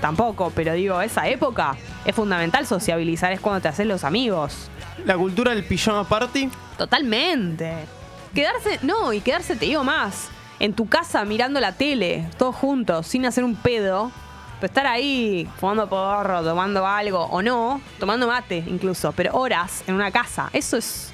tampoco, 0.00 0.52
pero 0.54 0.74
digo, 0.74 1.00
esa 1.00 1.26
época 1.26 1.74
es 2.04 2.14
fundamental 2.14 2.64
sociabilizar, 2.64 3.32
es 3.32 3.40
cuando 3.40 3.62
te 3.62 3.66
haces 3.66 3.88
los 3.88 4.04
amigos. 4.04 4.70
La 5.04 5.16
cultura 5.16 5.52
del 5.52 5.64
pijama 5.64 6.08
party. 6.08 6.48
Totalmente. 6.78 7.74
Quedarse, 8.32 8.78
no, 8.82 9.12
y 9.12 9.20
quedarse, 9.20 9.56
te 9.56 9.66
digo 9.66 9.82
más, 9.82 10.28
en 10.60 10.74
tu 10.74 10.86
casa 10.86 11.24
mirando 11.24 11.58
la 11.58 11.72
tele, 11.72 12.28
todos 12.38 12.54
juntos, 12.54 13.08
sin 13.08 13.26
hacer 13.26 13.42
un 13.42 13.56
pedo, 13.56 14.12
pero 14.64 14.72
estar 14.72 14.86
ahí 14.86 15.46
fumando 15.58 15.86
porro, 15.86 16.42
tomando 16.42 16.86
algo, 16.86 17.24
o 17.24 17.42
no, 17.42 17.82
tomando 17.98 18.26
mate 18.26 18.64
incluso, 18.66 19.12
pero 19.12 19.34
horas 19.34 19.84
en 19.86 19.94
una 19.94 20.10
casa, 20.10 20.48
eso 20.54 20.78
es 20.78 21.12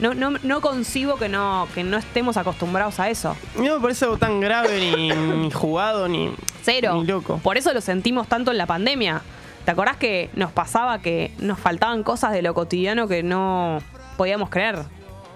no, 0.00 0.14
no, 0.14 0.30
no 0.42 0.60
concibo 0.60 1.16
que 1.16 1.28
no, 1.28 1.68
que 1.76 1.84
no 1.84 1.96
estemos 1.96 2.36
acostumbrados 2.36 2.98
a 2.98 3.08
eso. 3.08 3.36
No 3.54 3.76
me 3.76 3.80
parece 3.80 4.04
algo 4.04 4.18
tan 4.18 4.40
grave 4.40 4.80
ni, 4.80 5.10
ni 5.42 5.50
jugado 5.52 6.08
ni. 6.08 6.34
Cero. 6.64 6.94
Ni 6.94 7.06
loco. 7.06 7.38
Por 7.38 7.56
eso 7.56 7.72
lo 7.72 7.80
sentimos 7.80 8.26
tanto 8.26 8.50
en 8.50 8.58
la 8.58 8.66
pandemia. 8.66 9.22
¿Te 9.64 9.70
acordás 9.70 9.96
que 9.96 10.28
nos 10.34 10.50
pasaba 10.50 10.98
que 10.98 11.30
nos 11.38 11.60
faltaban 11.60 12.02
cosas 12.02 12.32
de 12.32 12.42
lo 12.42 12.52
cotidiano 12.52 13.06
que 13.06 13.22
no 13.22 13.78
podíamos 14.16 14.50
creer? 14.50 14.80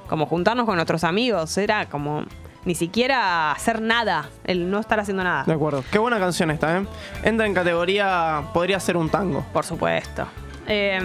Como 0.09 0.27
juntarnos 0.27 0.67
con 0.67 0.75
nuestros 0.75 1.05
amigos. 1.05 1.57
Era 1.57 1.87
como 1.87 2.25
ni 2.65 2.75
siquiera 2.75 3.53
hacer 3.53 3.81
nada. 3.81 4.29
El 4.45 4.71
no 4.71 4.81
estar 4.81 5.01
haciendo 5.01 5.25
nada. 5.25 5.45
De 5.45 5.53
acuerdo. 5.53 5.85
Qué 5.91 5.99
buena 5.99 6.19
canción 6.19 6.51
esta, 6.51 6.79
¿eh? 6.79 6.87
Entra 7.23 7.47
en 7.47 7.55
categoría. 7.55 8.43
Podría 8.53 8.81
ser 8.81 8.97
un 8.97 9.09
tango. 9.09 9.45
Por 9.53 9.65
supuesto. 9.65 10.27
Eh, 10.73 11.01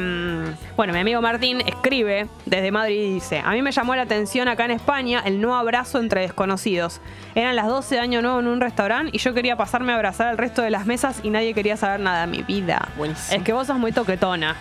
bueno, 0.75 0.93
mi 0.93 0.99
amigo 0.99 1.21
Martín 1.21 1.61
escribe 1.61 2.27
desde 2.45 2.71
Madrid 2.71 3.01
y 3.01 3.13
dice: 3.15 3.41
A 3.43 3.51
mí 3.51 3.61
me 3.61 3.71
llamó 3.71 3.95
la 3.95 4.03
atención 4.03 4.47
acá 4.47 4.65
en 4.65 4.71
España 4.71 5.23
el 5.25 5.41
no 5.41 5.57
abrazo 5.57 5.99
entre 5.99 6.21
desconocidos. 6.21 7.01
Eran 7.33 7.55
las 7.55 7.67
12 7.67 7.95
de 7.95 8.01
año 8.01 8.21
nuevo 8.21 8.39
en 8.39 8.47
un 8.47 8.61
restaurante 8.61 9.09
y 9.13 9.17
yo 9.17 9.33
quería 9.33 9.55
pasarme 9.55 9.91
a 9.91 9.95
abrazar 9.95 10.27
al 10.27 10.37
resto 10.37 10.61
de 10.61 10.69
las 10.69 10.85
mesas 10.85 11.19
y 11.23 11.31
nadie 11.31 11.53
quería 11.53 11.77
saber 11.77 11.99
nada 11.99 12.21
de 12.21 12.27
mi 12.27 12.43
vida. 12.43 12.89
Buenísimo. 12.95 13.37
Es 13.37 13.43
que 13.43 13.53
vos 13.53 13.65
sos 13.65 13.79
muy 13.79 13.91
toquetona. 13.91 14.55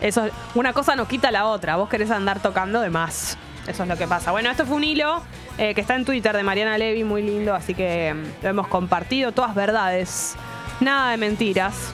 Eso, 0.00 0.28
una 0.54 0.72
cosa 0.72 0.94
no 0.94 1.08
quita 1.08 1.30
la 1.30 1.46
otra. 1.46 1.76
Vos 1.76 1.88
querés 1.88 2.10
andar 2.10 2.40
tocando 2.40 2.80
de 2.80 2.90
más. 2.90 3.36
Eso 3.66 3.84
es 3.84 3.88
lo 3.88 3.96
que 3.96 4.06
pasa. 4.06 4.32
Bueno, 4.32 4.50
esto 4.50 4.66
fue 4.66 4.76
un 4.76 4.84
hilo 4.84 5.22
eh, 5.58 5.74
que 5.74 5.80
está 5.80 5.94
en 5.94 6.04
Twitter 6.04 6.36
de 6.36 6.42
Mariana 6.42 6.78
Levy, 6.78 7.04
muy 7.04 7.22
lindo, 7.22 7.54
así 7.54 7.74
que 7.74 8.12
mm, 8.12 8.42
lo 8.42 8.48
hemos 8.48 8.68
compartido. 8.68 9.32
Todas 9.32 9.54
verdades. 9.54 10.34
Nada 10.80 11.12
de 11.12 11.16
mentiras. 11.16 11.92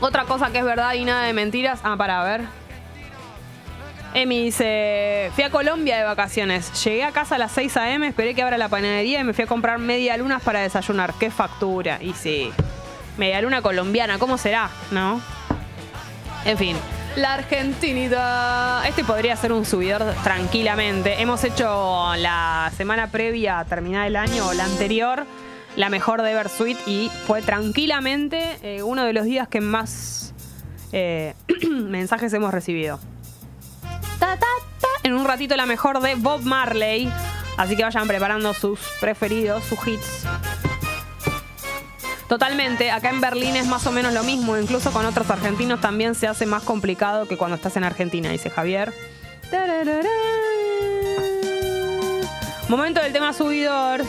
Otra 0.00 0.24
cosa 0.24 0.50
que 0.50 0.58
es 0.58 0.64
verdad 0.64 0.94
y 0.94 1.04
nada 1.04 1.24
de 1.24 1.32
mentiras. 1.32 1.80
Ah, 1.84 1.96
para 1.96 2.24
ver. 2.24 2.42
Emi 4.14 4.44
dice, 4.44 5.30
fui 5.34 5.44
a 5.44 5.50
Colombia 5.50 5.96
de 5.96 6.04
vacaciones. 6.04 6.84
Llegué 6.84 7.04
a 7.04 7.12
casa 7.12 7.36
a 7.36 7.38
las 7.38 7.52
6 7.52 7.76
a.m., 7.78 8.06
esperé 8.08 8.34
que 8.34 8.42
abra 8.42 8.58
la 8.58 8.68
panadería 8.68 9.20
y 9.20 9.24
me 9.24 9.32
fui 9.32 9.44
a 9.44 9.46
comprar 9.46 9.78
media 9.78 10.16
lunas 10.16 10.42
para 10.42 10.60
desayunar. 10.60 11.14
¡Qué 11.18 11.30
factura! 11.30 11.98
Y 12.02 12.12
sí, 12.12 12.52
media 13.16 13.40
luna 13.40 13.62
colombiana, 13.62 14.18
¿cómo 14.18 14.36
será? 14.36 14.68
¿No? 14.90 15.22
En 16.44 16.58
fin, 16.58 16.76
la 17.16 17.34
Argentinita. 17.34 18.82
Este 18.86 19.04
podría 19.04 19.36
ser 19.36 19.52
un 19.52 19.64
subidor 19.64 20.14
tranquilamente. 20.22 21.20
Hemos 21.20 21.44
hecho 21.44 22.14
la 22.16 22.70
semana 22.76 23.10
previa 23.10 23.58
a 23.58 23.64
terminar 23.64 24.06
el 24.06 24.16
año 24.16 24.48
o 24.48 24.52
la 24.52 24.64
anterior 24.64 25.26
la 25.76 25.88
mejor 25.88 26.22
de 26.22 26.32
Eversweet 26.32 26.76
y 26.86 27.10
fue 27.26 27.40
tranquilamente 27.40 28.58
eh, 28.62 28.82
uno 28.82 29.04
de 29.04 29.12
los 29.12 29.24
días 29.24 29.48
que 29.48 29.60
más 29.60 30.34
eh, 30.92 31.34
mensajes 31.70 32.32
hemos 32.34 32.52
recibido. 32.52 33.00
Ta, 34.18 34.36
ta, 34.36 34.46
ta. 34.80 34.88
En 35.02 35.14
un 35.14 35.24
ratito 35.24 35.56
la 35.56 35.66
mejor 35.66 36.00
de 36.00 36.14
Bob 36.14 36.42
Marley. 36.42 37.10
Así 37.56 37.76
que 37.76 37.84
vayan 37.84 38.06
preparando 38.06 38.54
sus 38.54 38.80
preferidos, 39.00 39.64
sus 39.64 39.78
hits. 39.86 40.24
Totalmente, 42.32 42.90
acá 42.90 43.10
en 43.10 43.20
Berlín 43.20 43.56
es 43.56 43.66
más 43.66 43.86
o 43.86 43.92
menos 43.92 44.14
lo 44.14 44.22
mismo, 44.22 44.56
incluso 44.56 44.90
con 44.90 45.04
otros 45.04 45.28
argentinos 45.28 45.82
también 45.82 46.14
se 46.14 46.26
hace 46.26 46.46
más 46.46 46.62
complicado 46.62 47.28
que 47.28 47.36
cuando 47.36 47.56
estás 47.56 47.76
en 47.76 47.84
Argentina, 47.84 48.30
dice 48.30 48.48
Javier. 48.48 48.90
Tararara. 49.50 50.08
Momento 52.70 53.02
del 53.02 53.12
tema 53.12 53.34
subidor. 53.34 54.02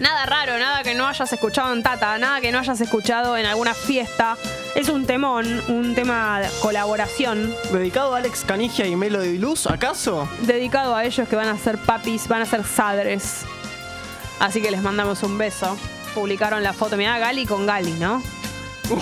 Nada 0.00 0.26
raro, 0.26 0.58
nada 0.58 0.82
que 0.82 0.96
no 0.96 1.06
hayas 1.06 1.32
escuchado 1.32 1.72
en 1.72 1.84
Tata, 1.84 2.18
nada 2.18 2.40
que 2.40 2.50
no 2.50 2.58
hayas 2.58 2.80
escuchado 2.80 3.36
en 3.36 3.46
alguna 3.46 3.72
fiesta. 3.72 4.36
Es 4.74 4.88
un 4.88 5.06
temón, 5.06 5.46
un 5.68 5.94
tema 5.94 6.40
de 6.40 6.48
colaboración. 6.60 7.54
¿Dedicado 7.70 8.16
a 8.16 8.18
Alex 8.18 8.42
Canigia 8.44 8.84
y 8.88 8.96
Melody 8.96 9.38
Luz, 9.38 9.68
acaso? 9.68 10.28
Dedicado 10.40 10.96
a 10.96 11.04
ellos 11.04 11.28
que 11.28 11.36
van 11.36 11.46
a 11.46 11.56
ser 11.56 11.78
papis, 11.78 12.26
van 12.26 12.42
a 12.42 12.46
ser 12.46 12.64
sadres. 12.64 13.44
Así 14.40 14.60
que 14.60 14.72
les 14.72 14.82
mandamos 14.82 15.22
un 15.22 15.38
beso. 15.38 15.78
Publicaron 16.14 16.62
la 16.62 16.72
foto, 16.72 16.96
mirá 16.96 17.18
Gali 17.18 17.44
con 17.46 17.66
Gali, 17.66 17.92
¿no? 17.92 18.22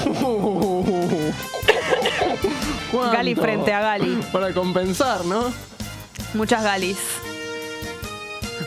¿Cuánto? 2.93 3.13
Gali 3.13 3.35
frente 3.35 3.73
a 3.73 3.81
Gali. 3.81 4.21
Para 4.33 4.53
compensar, 4.53 5.25
¿no? 5.25 5.53
Muchas 6.35 6.63
Galis. 6.63 6.99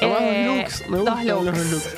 Eh, 0.01 0.45
los 0.45 0.57
looks. 0.57 0.89
Me 0.89 0.97
dos 0.97 1.05
gustan 1.05 1.27
looks. 1.27 1.45
los 1.45 1.71
looks. 1.71 1.95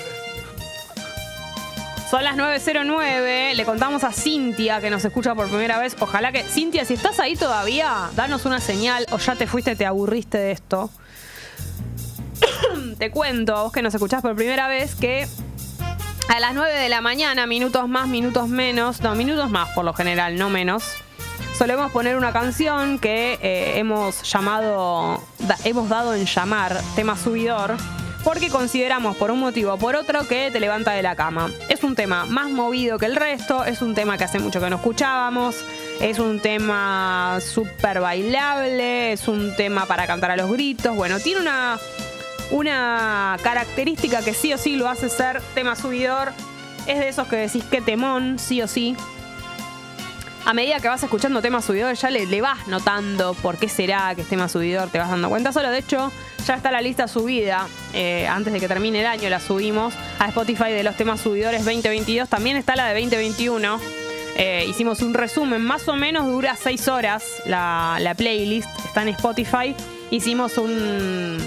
Son 2.10 2.24
las 2.24 2.38
9.09. 2.38 3.54
Le 3.54 3.66
contamos 3.66 4.04
a 4.06 4.14
Cintia 4.14 4.80
que 4.80 4.90
nos 4.90 5.04
escucha 5.04 5.36
por 5.36 5.48
primera 5.50 5.78
vez. 5.80 5.96
Ojalá 6.00 6.32
que. 6.32 6.44
Cintia, 6.44 6.86
si 6.86 6.94
estás 6.94 7.20
ahí 7.20 7.36
todavía, 7.36 8.10
danos 8.16 8.46
una 8.46 8.62
señal 8.62 9.06
o 9.12 9.18
ya 9.18 9.36
te 9.36 9.46
fuiste, 9.48 9.76
te 9.76 9.86
aburriste 9.86 10.38
de 10.38 10.52
esto. 10.52 10.90
te 12.98 13.12
cuento, 13.12 13.58
a 13.58 13.64
vos 13.64 13.74
que 13.74 13.82
nos 13.82 13.94
escuchás 13.94 14.22
por 14.22 14.36
primera 14.36 14.70
vez, 14.70 14.96
que 14.96 15.28
a 16.28 16.40
las 16.40 16.54
9 16.54 16.74
de 16.74 16.90
la 16.90 17.02
mañana, 17.02 17.48
minutos 17.48 17.88
más, 17.88 18.08
minutos 18.08 18.50
menos, 18.50 19.02
no, 19.02 19.16
minutos 19.16 19.50
más 19.50 19.70
por 19.70 19.86
lo 19.86 19.94
general, 19.94 20.38
no 20.38 20.50
menos, 20.50 20.84
solemos 21.58 21.92
poner 21.92 22.18
una 22.18 22.34
canción 22.34 23.00
que 23.00 23.40
eh, 23.42 23.80
hemos 23.80 24.24
llamado, 24.24 25.24
hemos 25.64 25.90
dado 25.90 26.14
en 26.14 26.26
llamar 26.26 26.80
tema 26.96 27.16
subidor, 27.16 27.78
porque 28.24 28.50
consideramos 28.50 29.16
por 29.16 29.32
un 29.32 29.40
motivo 29.40 29.74
o 29.74 29.78
por 29.78 29.96
otro 29.96 30.28
que 30.28 30.52
te 30.52 30.60
levanta 30.60 30.92
de 30.92 31.02
la 31.02 31.16
cama. 31.16 31.50
Es 31.70 31.84
un 31.84 31.96
tema 31.96 32.26
más 32.26 32.50
movido 32.50 33.00
que 33.00 33.06
el 33.06 33.16
resto, 33.16 33.64
es 33.64 33.82
un 33.82 33.96
tema 33.96 34.18
que 34.18 34.26
hace 34.26 34.40
mucho 34.40 34.60
que 34.60 34.70
no 34.70 34.76
escuchábamos, 34.76 35.64
es 36.02 36.20
un 36.20 36.42
tema 36.42 37.40
súper 37.40 38.02
bailable, 38.02 39.14
es 39.14 39.30
un 39.30 39.56
tema 39.56 39.86
para 39.86 40.08
cantar 40.08 40.32
a 40.32 40.36
los 40.36 40.52
gritos, 40.52 40.96
bueno, 40.96 41.20
tiene 41.20 41.40
una 41.40 41.80
una 42.52 43.38
característica 43.42 44.22
que 44.22 44.34
sí 44.34 44.54
o 44.54 44.58
sí 44.58 44.76
lo 44.76 44.88
hace 44.88 45.10
ser 45.10 45.42
tema 45.54 45.76
subidor. 45.76 46.32
Es 46.86 47.00
de 47.00 47.10
esos 47.10 47.28
que 47.28 47.36
decís 47.36 47.64
que 47.66 47.82
temón, 47.82 48.40
sí 48.40 48.62
o 48.62 48.68
sí. 48.68 48.96
A 50.46 50.54
medida 50.54 50.80
que 50.80 50.88
vas 50.88 51.04
escuchando 51.04 51.42
tema 51.42 51.62
subidor, 51.62 51.94
ya 51.96 52.10
le, 52.10 52.26
le 52.26 52.40
vas 52.40 52.68
notando 52.68 53.34
por 53.34 53.58
qué 53.58 53.68
será 53.68 54.16
que 54.16 54.22
es 54.22 54.30
tema 54.30 54.48
subidor, 54.48 54.88
te 54.90 54.98
vas 54.98 55.10
dando 55.10 55.28
cuenta 55.28 55.52
solo. 55.52 55.70
De 55.70 55.80
hecho, 55.80 56.10
ya 56.46 56.56
está 56.56 56.72
la 56.72 56.80
lista 56.80 57.10
subida. 57.10 57.68
eh, 57.94 58.26
antes 58.28 58.54
de 58.54 58.62
que 58.62 58.70
termine 58.70 59.02
el 59.02 59.08
año 59.08 59.30
la 59.30 59.42
subimos 59.42 59.94
a 60.20 60.30
Spotify 60.30 60.72
de 60.72 60.84
los 60.84 60.96
temas 60.96 61.20
subidores 61.20 61.66
2022. 61.66 62.30
También 62.30 62.56
está 62.56 62.78
la 62.78 62.88
de 62.88 62.94
2021. 63.02 63.80
Eh, 64.38 64.66
hicimos 64.70 65.02
un 65.02 65.14
resumen, 65.14 65.62
más 65.62 65.88
o 65.90 65.96
menos 65.96 66.28
dura 66.28 66.56
6 66.56 66.88
horas 66.88 67.26
la 67.46 68.14
playlist, 68.16 68.70
está 68.86 69.02
en 69.02 69.10
Spotify. 69.10 69.76
Hicimos 70.12 70.58
un, 70.58 71.38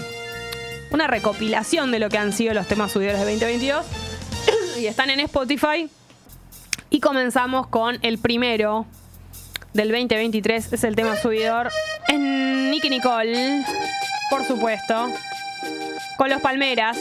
una 0.91 1.07
recopilación 1.07 1.91
de 1.91 1.99
lo 1.99 2.09
que 2.09 2.19
han 2.19 2.33
sido 2.33 2.55
los 2.55 2.67
temas 2.67 2.93
subidores 2.93 3.21
de 3.21 3.25
2022 3.25 3.87
y 4.79 4.87
están 4.87 5.11
en 5.11 5.21
Spotify. 5.21 5.89
Y 6.91 7.01
comenzamos 7.01 7.69
con 7.69 7.99
el 8.03 8.19
primero 8.19 8.87
del 9.73 9.89
2023, 9.89 10.73
es 10.73 10.85
el 10.85 10.97
tema 10.97 11.17
subidor. 11.17 11.71
Es 12.09 12.19
Nicky 12.19 12.91
Nicole, 12.91 13.65
por 14.29 14.45
supuesto. 14.45 15.09
Con 16.17 16.31
los 16.31 16.41
Palmeras, 16.41 16.99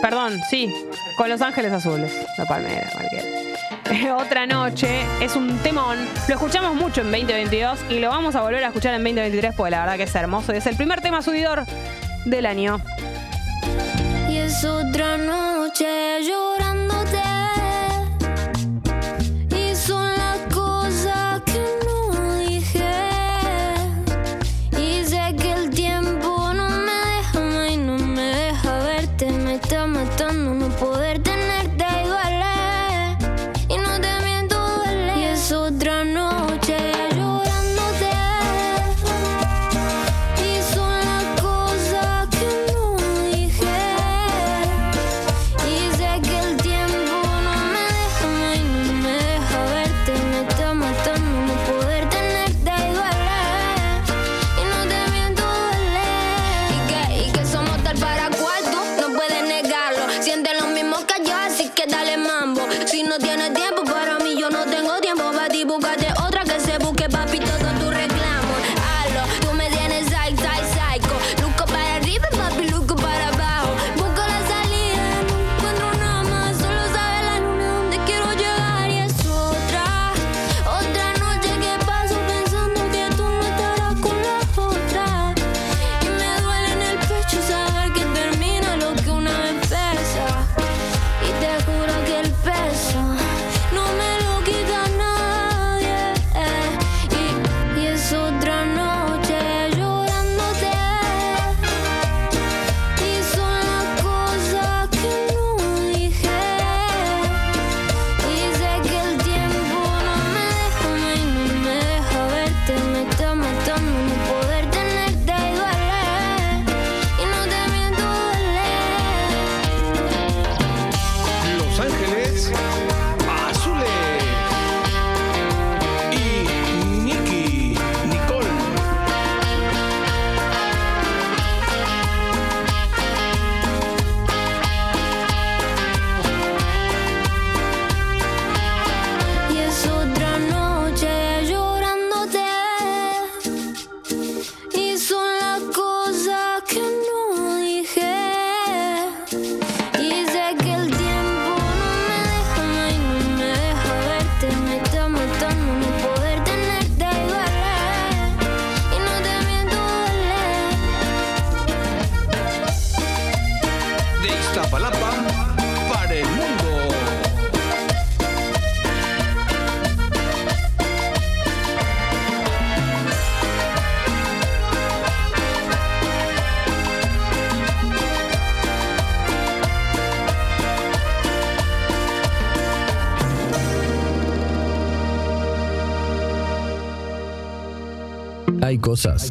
perdón, 0.00 0.40
sí, 0.48 0.72
con 1.16 1.28
Los 1.28 1.42
Ángeles 1.42 1.72
Azules, 1.72 2.12
los 2.38 2.48
Palmeras, 2.48 2.92
cualquiera. 2.92 4.16
Otra 4.16 4.46
noche, 4.46 5.04
es 5.20 5.36
un 5.36 5.58
temón. 5.58 5.98
Lo 6.28 6.34
escuchamos 6.34 6.74
mucho 6.74 7.02
en 7.02 7.10
2022 7.10 7.78
y 7.90 7.98
lo 8.00 8.08
vamos 8.08 8.34
a 8.34 8.42
volver 8.42 8.64
a 8.64 8.68
escuchar 8.68 8.94
en 8.94 9.00
2023 9.00 9.54
porque 9.54 9.70
la 9.70 9.80
verdad 9.80 9.96
que 9.96 10.04
es 10.04 10.14
hermoso 10.14 10.52
y 10.52 10.56
es 10.56 10.66
el 10.66 10.76
primer 10.76 11.00
tema 11.00 11.22
subidor 11.22 11.64
del 12.26 12.46
año. 12.46 12.80
Y 14.28 14.36
es 14.36 14.64
otra 14.64 15.16
noche 15.16 16.22
llorándote. 16.22 17.25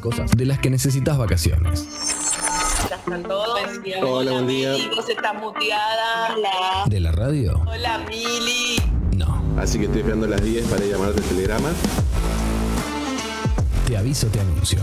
Cosas, 0.06 0.30
de 0.38 0.46
las 0.46 0.60
que 0.60 0.70
necesitas 0.70 1.18
vacaciones. 1.18 1.88
¿Cómo 2.78 2.96
están 2.96 3.24
todos? 3.24 3.62
Buen 3.62 3.82
día, 3.82 4.06
Hola, 4.06 4.32
buen 4.34 4.48
día. 4.48 4.76
Amigos, 4.76 5.10
está 5.10 5.34
muteada. 5.34 6.36
Hola. 6.36 6.84
¿De 6.88 7.00
la 7.00 7.12
radio? 7.12 7.62
Hola, 7.66 7.98
Mili. 8.08 8.78
Así 9.58 9.80
que 9.80 9.86
estoy 9.86 10.02
esperando 10.02 10.28
las 10.28 10.44
10 10.44 10.68
para 10.68 10.86
llamarte 10.86 11.22
el 11.22 11.28
telegrama. 11.28 11.70
Te 13.88 13.98
aviso, 13.98 14.28
te 14.28 14.40
anuncio. 14.40 14.80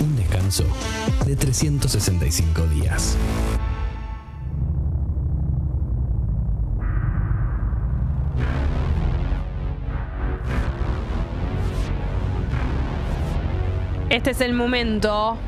Un 0.00 0.16
descanso 0.16 0.64
de 1.26 1.36
365 1.36 2.62
días. 2.68 3.16
Este 14.18 14.32
es 14.32 14.40
el 14.40 14.52
momento 14.52 15.38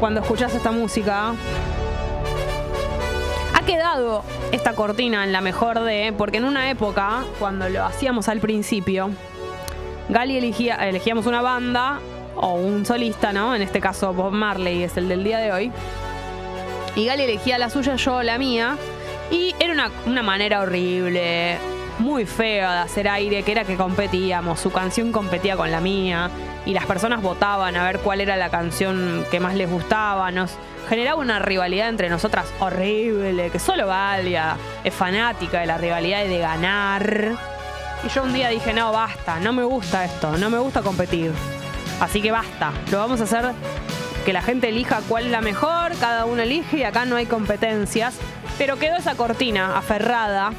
cuando 0.00 0.20
escuchas 0.22 0.52
esta 0.56 0.72
música. 0.72 1.34
Ha 3.54 3.60
quedado 3.64 4.24
esta 4.50 4.72
cortina 4.72 5.22
en 5.22 5.30
la 5.30 5.40
mejor 5.40 5.78
de, 5.84 6.12
porque 6.18 6.38
en 6.38 6.44
una 6.44 6.68
época, 6.68 7.22
cuando 7.38 7.68
lo 7.68 7.84
hacíamos 7.84 8.28
al 8.28 8.40
principio, 8.40 9.10
Gali 10.08 10.36
elegía, 10.36 10.74
elegíamos 10.84 11.26
una 11.26 11.42
banda 11.42 12.00
o 12.34 12.54
un 12.54 12.84
solista, 12.84 13.32
¿no? 13.32 13.54
En 13.54 13.62
este 13.62 13.78
caso 13.78 14.12
Bob 14.12 14.32
Marley 14.32 14.82
es 14.82 14.96
el 14.96 15.08
del 15.08 15.22
día 15.22 15.38
de 15.38 15.52
hoy. 15.52 15.72
Y 16.96 17.06
Gali 17.06 17.22
elegía 17.22 17.56
la 17.56 17.70
suya, 17.70 17.94
yo 17.94 18.24
la 18.24 18.36
mía. 18.36 18.76
Y 19.30 19.54
era 19.60 19.72
una, 19.72 19.92
una 20.06 20.24
manera 20.24 20.60
horrible, 20.60 21.58
muy 22.00 22.26
fea 22.26 22.72
de 22.72 22.78
hacer 22.80 23.06
aire, 23.06 23.44
que 23.44 23.52
era 23.52 23.62
que 23.62 23.76
competíamos. 23.76 24.58
Su 24.58 24.72
canción 24.72 25.12
competía 25.12 25.56
con 25.56 25.70
la 25.70 25.80
mía. 25.80 26.32
Y 26.66 26.74
las 26.74 26.84
personas 26.84 27.22
votaban 27.22 27.76
a 27.76 27.84
ver 27.84 28.00
cuál 28.00 28.20
era 28.20 28.36
la 28.36 28.50
canción 28.50 29.24
que 29.30 29.40
más 29.40 29.54
les 29.54 29.70
gustaba. 29.70 30.30
Nos 30.32 30.50
generaba 30.88 31.20
una 31.20 31.38
rivalidad 31.38 31.88
entre 31.88 32.10
nosotras 32.10 32.46
horrible, 32.58 33.50
que 33.50 33.58
solo 33.58 33.86
Galia 33.86 34.56
es 34.84 34.92
fanática 34.92 35.60
de 35.60 35.66
la 35.66 35.78
rivalidad 35.78 36.24
y 36.24 36.28
de 36.28 36.38
ganar. 36.38 37.32
Y 38.04 38.08
yo 38.08 38.24
un 38.24 38.32
día 38.32 38.48
dije, 38.48 38.72
no, 38.72 38.92
basta, 38.92 39.38
no 39.40 39.52
me 39.52 39.62
gusta 39.62 40.04
esto, 40.04 40.36
no 40.36 40.50
me 40.50 40.58
gusta 40.58 40.82
competir. 40.82 41.32
Así 42.00 42.20
que 42.20 42.30
basta, 42.30 42.72
lo 42.90 42.98
vamos 42.98 43.20
a 43.20 43.24
hacer 43.24 43.52
que 44.26 44.32
la 44.32 44.42
gente 44.42 44.68
elija 44.68 45.02
cuál 45.08 45.26
es 45.26 45.30
la 45.30 45.40
mejor, 45.40 45.96
cada 46.00 46.24
uno 46.24 46.42
elige 46.42 46.78
y 46.78 46.82
acá 46.82 47.04
no 47.04 47.14
hay 47.14 47.26
competencias. 47.26 48.18
Pero 48.58 48.76
quedó 48.76 48.96
esa 48.96 49.14
cortina 49.14 49.78
aferrada 49.78 50.50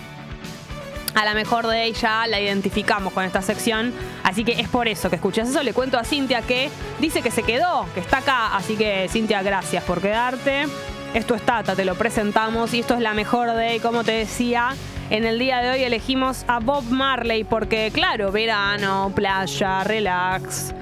a 1.17 1.25
la 1.25 1.33
mejor 1.33 1.65
de 1.65 1.85
ella, 1.85 2.27
la 2.27 2.39
identificamos 2.39 3.11
con 3.11 3.23
esta 3.23 3.41
sección. 3.41 3.91
Así 4.23 4.43
que 4.43 4.51
es 4.61 4.69
por 4.69 4.87
eso 4.87 5.09
que 5.09 5.15
escuchas 5.15 5.49
eso. 5.49 5.63
Le 5.63 5.73
cuento 5.73 5.97
a 5.97 6.03
Cintia 6.03 6.43
que 6.43 6.69
dice 6.99 7.23
que 7.23 7.31
se 7.31 7.41
quedó, 7.41 7.87
que 7.95 8.01
está 8.01 8.19
acá. 8.19 8.55
Así 8.55 8.75
que 8.75 9.07
Cintia, 9.09 9.41
gracias 9.41 9.83
por 9.83 9.99
quedarte. 9.99 10.67
Esto 11.15 11.33
es 11.33 11.41
Tata, 11.41 11.75
te 11.75 11.85
lo 11.85 11.95
presentamos 11.95 12.71
y 12.75 12.81
esto 12.81 12.93
es 12.93 12.99
la 12.99 13.15
mejor 13.15 13.53
de, 13.53 13.79
como 13.79 14.03
te 14.03 14.11
decía, 14.11 14.75
en 15.09 15.25
el 15.25 15.39
día 15.39 15.59
de 15.59 15.71
hoy 15.71 15.83
elegimos 15.83 16.43
a 16.47 16.59
Bob 16.59 16.83
Marley 16.83 17.43
porque, 17.43 17.89
claro, 17.91 18.31
verano, 18.31 19.11
playa, 19.15 19.83
relax, 19.85 20.75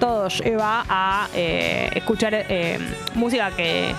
todo 0.00 0.28
lleva 0.28 0.86
a 0.88 1.28
eh, 1.34 1.90
escuchar 1.96 2.32
eh, 2.32 2.78
música 3.14 3.50
que, 3.50 3.92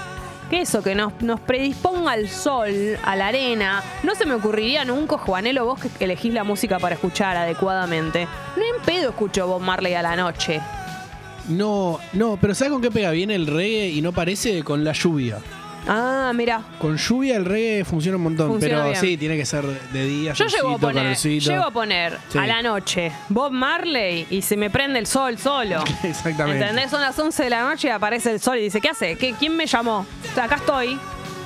que 0.53 0.61
eso, 0.61 0.83
que 0.83 0.93
nos, 0.93 1.19
nos 1.21 1.39
predisponga 1.39 2.11
al 2.11 2.29
sol, 2.29 2.69
a 3.03 3.15
la 3.15 3.27
arena. 3.29 3.81
No 4.03 4.13
se 4.13 4.23
me 4.25 4.35
ocurriría 4.35 4.85
nunca, 4.85 5.17
Juanelo, 5.17 5.65
vos 5.65 5.79
que 5.79 5.89
elegís 6.03 6.31
la 6.31 6.43
música 6.43 6.77
para 6.77 6.93
escuchar 6.93 7.35
adecuadamente. 7.35 8.27
No 8.55 8.61
en 8.61 8.81
pedo 8.85 9.09
escucho 9.09 9.47
Bob 9.47 9.61
Marley 9.61 9.95
a 9.95 10.03
la 10.03 10.15
noche. 10.15 10.61
No, 11.49 11.99
no, 12.13 12.37
pero 12.39 12.53
¿sabes 12.53 12.71
con 12.71 12.83
qué 12.83 12.91
pega 12.91 13.09
bien 13.09 13.31
el 13.31 13.47
reggae 13.47 13.89
y 13.89 14.01
no 14.03 14.11
parece 14.11 14.63
con 14.63 14.83
la 14.83 14.93
lluvia? 14.93 15.39
Ah, 15.87 16.31
mira. 16.33 16.61
Con 16.79 16.97
lluvia 16.97 17.35
el 17.35 17.45
reggae 17.45 17.83
funciona 17.83 18.17
un 18.17 18.23
montón, 18.23 18.47
Funciona 18.49 18.75
pero 18.77 18.89
bien. 18.89 19.01
sí, 19.01 19.17
tiene 19.17 19.35
que 19.37 19.45
ser 19.45 19.65
de 19.65 20.05
día. 20.05 20.33
Yo 20.33 20.45
llego 20.45 20.55
a 20.67 20.71
solcito, 20.71 20.79
poner, 20.87 21.03
calorcito. 21.03 21.49
llego 21.51 21.63
a 21.63 21.71
poner 21.71 22.17
Sí. 22.29 22.37
a 22.37 22.47
la 22.47 22.61
noche 22.61 23.11
Bob 23.29 23.51
Marley 23.51 24.25
y 24.29 24.41
se 24.41 24.55
me 24.55 24.69
prende 24.69 24.99
el 24.99 25.07
sol 25.07 25.37
solo. 25.37 25.83
Exactamente. 26.03 26.61
¿Entendés? 26.61 26.89
Son 26.89 27.01
las 27.01 27.17
11 27.19 27.43
de 27.43 27.49
la 27.49 27.63
noche 27.63 27.87
y 27.89 27.91
aparece 27.91 28.31
el 28.31 28.39
sol 28.39 28.57
y 28.57 28.61
dice, 28.63 28.79
¿qué 28.79 28.89
hace? 28.89 29.15
¿Qué, 29.17 29.33
¿Quién 29.37 29.55
me 29.57 29.65
llamó? 29.65 30.05
Acá 30.41 30.55
estoy. 30.55 30.97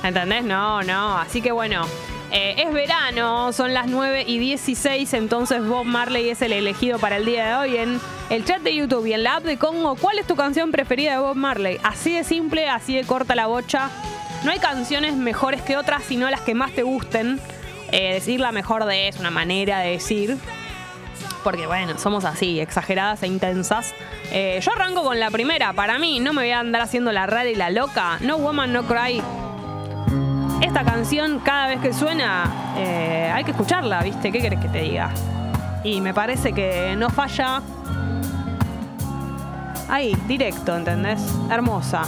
¿Entendés? 0.04 0.44
No, 0.44 0.82
no. 0.82 1.18
Así 1.18 1.40
que 1.42 1.50
bueno. 1.50 1.84
eh, 2.30 2.54
es 2.58 2.72
verano, 2.72 3.52
son 3.52 3.72
las 3.74 3.86
9 3.88 4.24
y 4.26 4.38
16, 4.38 5.14
entonces 5.14 5.64
Bob 5.66 5.84
Marley 5.86 6.28
es 6.28 6.42
el 6.42 6.52
elegido 6.52 6.98
para 6.98 7.16
el 7.16 7.24
día 7.24 7.46
de 7.46 7.54
hoy 7.54 7.76
en 7.78 7.98
el 8.28 8.44
chat 8.44 8.60
de 8.60 8.74
YouTube 8.74 9.06
y 9.06 9.14
en 9.14 9.22
la 9.24 9.36
app 9.36 9.44
de 9.44 9.56
Congo. 9.56 9.96
¿Cuál 9.96 10.18
es 10.18 10.26
tu 10.26 10.36
canción 10.36 10.70
preferida 10.70 11.12
de 11.12 11.18
Bob 11.18 11.36
Marley? 11.36 11.78
Así 11.82 12.12
de 12.14 12.22
simple, 12.24 12.68
así 12.68 12.94
de 12.94 13.04
corta 13.04 13.34
la 13.34 13.46
bocha. 13.46 13.90
No 14.44 14.52
hay 14.52 14.58
canciones 14.58 15.16
mejores 15.16 15.62
que 15.62 15.76
otras, 15.76 16.04
sino 16.04 16.30
las 16.30 16.42
que 16.42 16.54
más 16.54 16.72
te 16.72 16.82
gusten. 16.82 17.40
Eh, 17.90 18.14
decir 18.14 18.40
la 18.40 18.52
mejor 18.52 18.84
de 18.84 19.08
es 19.08 19.18
una 19.18 19.30
manera 19.30 19.80
de 19.80 19.90
decir. 19.92 20.36
Porque 21.42 21.66
bueno, 21.66 21.98
somos 21.98 22.24
así, 22.24 22.60
exageradas 22.60 23.22
e 23.22 23.26
intensas. 23.26 23.94
Eh, 24.30 24.60
yo 24.62 24.72
arranco 24.72 25.02
con 25.02 25.18
la 25.18 25.30
primera. 25.30 25.72
Para 25.72 25.98
mí, 25.98 26.20
no 26.20 26.32
me 26.32 26.42
voy 26.42 26.50
a 26.50 26.60
andar 26.60 26.82
haciendo 26.82 27.12
la 27.12 27.26
rara 27.26 27.48
y 27.48 27.54
la 27.54 27.70
loca. 27.70 28.18
No 28.20 28.38
Woman, 28.38 28.72
No 28.72 28.84
Cry. 28.84 29.22
Esta 30.60 30.84
canción, 30.84 31.38
cada 31.40 31.68
vez 31.68 31.80
que 31.80 31.92
suena, 31.92 32.74
eh, 32.76 33.30
hay 33.32 33.44
que 33.44 33.52
escucharla, 33.52 34.02
¿viste? 34.02 34.30
¿Qué 34.32 34.40
querés 34.40 34.60
que 34.60 34.68
te 34.68 34.82
diga? 34.82 35.10
Y 35.84 36.00
me 36.00 36.12
parece 36.12 36.52
que 36.52 36.94
no 36.96 37.10
falla. 37.10 37.62
Ahí, 39.88 40.14
directo, 40.26 40.76
¿entendés? 40.76 41.20
Hermosa. 41.50 42.02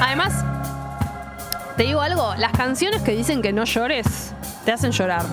Además, 0.00 0.32
te 1.76 1.84
digo 1.84 2.00
algo, 2.00 2.34
las 2.36 2.52
canciones 2.52 3.02
que 3.02 3.12
dicen 3.12 3.42
que 3.42 3.52
no 3.52 3.64
llores, 3.64 4.34
te 4.64 4.72
hacen 4.72 4.92
llorar. 4.92 5.24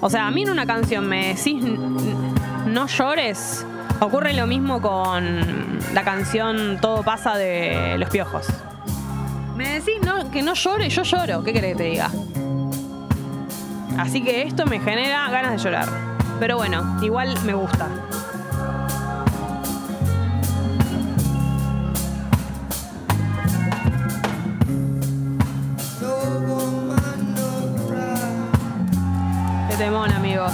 O 0.00 0.10
sea, 0.10 0.26
a 0.26 0.30
mí 0.30 0.42
en 0.42 0.50
una 0.50 0.66
canción 0.66 1.08
me 1.08 1.28
decís 1.34 1.64
"N- 1.64 1.74
n- 1.74 2.32
no 2.66 2.86
llores, 2.86 3.64
ocurre 4.00 4.32
lo 4.34 4.46
mismo 4.46 4.80
con 4.80 5.78
la 5.94 6.02
canción 6.04 6.78
Todo 6.80 7.02
pasa 7.02 7.36
de 7.36 7.96
Los 7.98 8.10
Piojos. 8.10 8.46
Me 9.56 9.74
decís 9.80 9.94
no, 10.04 10.30
que 10.30 10.42
no 10.42 10.54
llore, 10.54 10.88
yo 10.88 11.02
lloro, 11.02 11.44
¿qué 11.44 11.52
querés 11.52 11.72
que 11.72 11.78
te 11.78 11.84
diga? 11.84 12.10
Así 13.98 14.22
que 14.22 14.42
esto 14.42 14.66
me 14.66 14.80
genera 14.80 15.28
ganas 15.30 15.52
de 15.52 15.58
llorar. 15.58 15.88
Pero 16.40 16.56
bueno, 16.56 16.98
igual 17.02 17.34
me 17.44 17.52
gusta. 17.54 17.88
Temón, 29.82 30.12
amigos. 30.12 30.52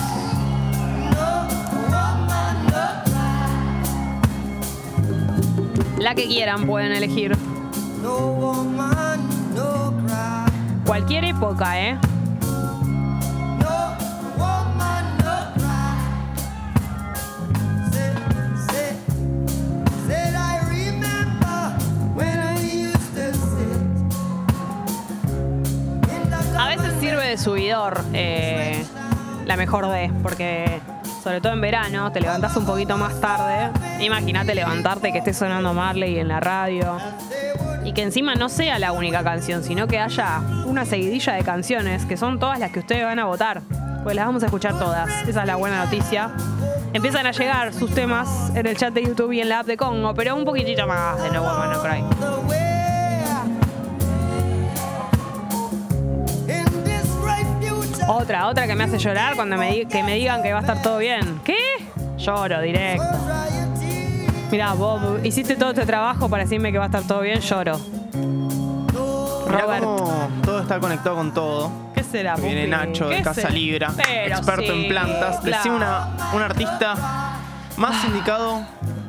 La 5.98 6.14
que 6.14 6.26
quieran 6.26 6.66
pueden 6.66 6.92
elegir. 6.92 7.36
Cualquier 10.86 11.26
época, 11.26 11.78
¿eh? 11.78 11.98
A 26.58 26.68
veces 26.68 26.94
sirve 26.98 27.28
de 27.28 27.36
subidor 27.36 28.02
eh, 28.14 28.86
la 29.48 29.56
mejor 29.56 29.88
de, 29.88 30.12
porque 30.22 30.78
sobre 31.22 31.40
todo 31.40 31.54
en 31.54 31.62
verano 31.62 32.12
te 32.12 32.20
levantás 32.20 32.54
un 32.58 32.66
poquito 32.66 32.98
más 32.98 33.18
tarde. 33.18 33.70
Imagínate 33.98 34.54
levantarte 34.54 35.10
que 35.10 35.18
esté 35.18 35.32
sonando 35.32 35.72
Marley 35.72 36.18
en 36.18 36.28
la 36.28 36.38
radio 36.38 36.98
y 37.82 37.94
que 37.94 38.02
encima 38.02 38.34
no 38.34 38.50
sea 38.50 38.78
la 38.78 38.92
única 38.92 39.24
canción, 39.24 39.64
sino 39.64 39.88
que 39.88 39.98
haya 39.98 40.42
una 40.66 40.84
seguidilla 40.84 41.32
de 41.32 41.44
canciones 41.44 42.04
que 42.04 42.18
son 42.18 42.38
todas 42.38 42.58
las 42.58 42.70
que 42.72 42.80
ustedes 42.80 43.04
van 43.04 43.18
a 43.18 43.24
votar. 43.24 43.62
Pues 44.04 44.14
las 44.14 44.26
vamos 44.26 44.42
a 44.42 44.46
escuchar 44.46 44.78
todas. 44.78 45.08
Esa 45.26 45.40
es 45.40 45.46
la 45.46 45.56
buena 45.56 45.82
noticia. 45.82 46.30
Empiezan 46.92 47.26
a 47.26 47.32
llegar 47.32 47.72
sus 47.72 47.94
temas 47.94 48.52
en 48.54 48.66
el 48.66 48.76
chat 48.76 48.92
de 48.92 49.02
YouTube 49.02 49.32
y 49.32 49.40
en 49.40 49.48
la 49.48 49.60
app 49.60 49.66
de 49.66 49.78
Congo, 49.78 50.14
pero 50.14 50.36
un 50.36 50.44
poquitito 50.44 50.86
más 50.86 51.22
de 51.22 51.30
No 51.30 51.40
Woman 51.40 51.70
No 51.70 51.82
Cry. 51.82 52.37
Otra, 58.10 58.48
otra 58.48 58.66
que 58.66 58.74
me 58.74 58.84
hace 58.84 58.98
llorar 58.98 59.36
cuando 59.36 59.58
me, 59.58 59.86
que 59.86 60.02
me 60.02 60.14
digan 60.14 60.42
que 60.42 60.50
va 60.50 60.60
a 60.60 60.62
estar 60.62 60.80
todo 60.80 60.96
bien. 60.96 61.40
¿Qué? 61.44 61.54
Lloro 62.16 62.62
directo. 62.62 63.04
Mirá, 64.50 64.72
Bob, 64.72 65.20
hiciste 65.24 65.56
todo 65.56 65.70
este 65.70 65.84
trabajo 65.84 66.26
para 66.30 66.44
decirme 66.44 66.72
que 66.72 66.78
va 66.78 66.84
a 66.84 66.86
estar 66.86 67.02
todo 67.02 67.20
bien, 67.20 67.38
lloro. 67.40 67.78
Mirá 69.46 69.60
Robert. 69.60 69.84
cómo 69.84 70.28
todo 70.42 70.60
está 70.60 70.80
conectado 70.80 71.16
con 71.16 71.34
todo. 71.34 71.70
¿Qué 71.94 72.02
será? 72.02 72.36
Viene 72.36 72.62
Pupi? 72.62 72.70
Nacho 72.70 73.08
de 73.10 73.16
¿Qué 73.16 73.22
Casa? 73.22 73.50
Libra, 73.50 73.92
Pero 73.94 74.36
experto 74.36 74.72
sí, 74.72 74.82
en 74.84 74.88
plantas. 74.88 75.42
Decía 75.42 75.60
claro. 75.60 75.76
una, 75.76 76.08
un 76.32 76.42
artista 76.42 76.94
más 77.76 78.04
indicado 78.06 78.62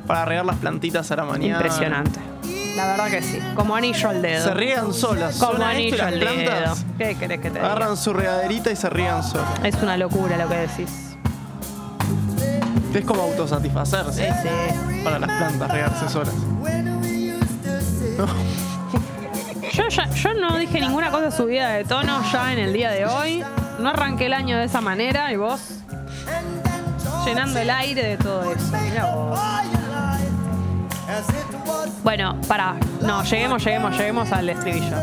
para 0.05 0.25
regar 0.25 0.45
las 0.45 0.57
plantitas 0.57 1.09
a 1.09 1.15
la 1.15 1.23
mañana. 1.23 1.55
Impresionante. 1.55 2.19
La 2.79 2.85
verdad 2.91 3.07
que 3.09 3.21
sí. 3.21 3.39
Como 3.55 3.75
anillo 3.75 4.09
al 4.09 4.21
dedo. 4.21 4.41
Se 4.43 4.53
riegan 4.53 4.93
solas. 4.93 5.35
Como 5.37 5.51
Suena 5.57 5.73
esto 5.73 5.81
y 5.81 5.81
anillo 5.83 5.97
las 5.97 6.07
al 6.13 6.19
plantas 6.19 6.59
dedo. 6.61 6.75
¿Qué 6.97 7.15
querés 7.15 7.39
que 7.41 7.49
te 7.51 7.59
diga? 7.59 7.65
Agarran 7.65 7.97
su 7.97 8.13
regaderita 8.13 8.71
y 8.71 8.75
se 8.77 8.89
rían 8.89 9.21
solas. 9.21 9.49
Es 9.63 9.75
una 9.83 9.97
locura 9.97 10.37
lo 10.37 10.47
que 10.47 10.55
decís. 10.55 10.89
Es 12.93 13.03
como 13.05 13.21
autosatisfacerse. 13.23 14.33
Para 15.03 15.19
las 15.19 15.29
plantas, 15.29 15.71
regarse 15.71 16.07
solas. 16.09 16.33
Yo, 19.73 19.87
ya- 19.89 20.09
yo 20.09 20.33
no 20.33 20.57
dije 20.57 20.79
ninguna 20.81 21.11
cosa 21.11 21.31
subida 21.31 21.69
de 21.73 21.83
tono 21.85 22.21
ya 22.31 22.51
en 22.53 22.59
el 22.59 22.73
día 22.73 22.89
de 22.91 23.05
hoy. 23.05 23.43
No 23.79 23.89
arranqué 23.89 24.25
el 24.25 24.33
año 24.33 24.57
de 24.57 24.65
esa 24.65 24.81
manera 24.81 25.31
y 25.31 25.35
vos 25.37 25.59
llenando 27.25 27.59
el 27.59 27.69
aire 27.69 28.03
de 28.03 28.17
todo 28.17 28.51
eso. 28.51 28.77
Mirá 28.89 29.05
vos. 29.15 29.39
Bueno, 32.03 32.35
pará. 32.47 32.75
No, 33.01 33.23
lleguemos, 33.23 33.63
lleguemos, 33.63 33.97
lleguemos 33.97 34.31
al 34.31 34.49
estribillo. 34.49 34.97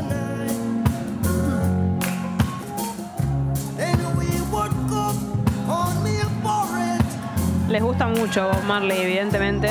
Les 7.69 7.83
gusta 7.83 8.07
mucho 8.07 8.51
Marley, 8.67 9.01
evidentemente. 9.03 9.71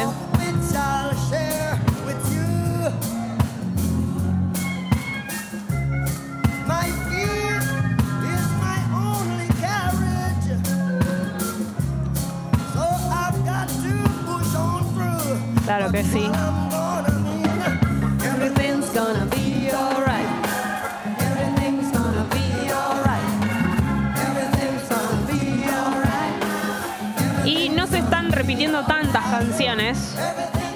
Claro 15.66 15.92
que 15.92 16.04
sí. 16.04 16.30
Everything's 18.24 18.94
gonna 18.94 19.26
be 19.32 19.72
alright. 19.72 20.28
Everything's 21.20 21.92
gonna 21.92 22.24
be 22.30 22.72
alright. 22.72 23.24
Everything's 24.16 24.88
gonna 24.88 25.26
be 25.28 25.66
alright. 25.68 27.46
Y 27.46 27.70
no 27.70 27.88
se 27.88 27.98
están 27.98 28.32
repitiendo 28.32 28.84
tantas 28.84 29.26
canciones. 29.26 30.16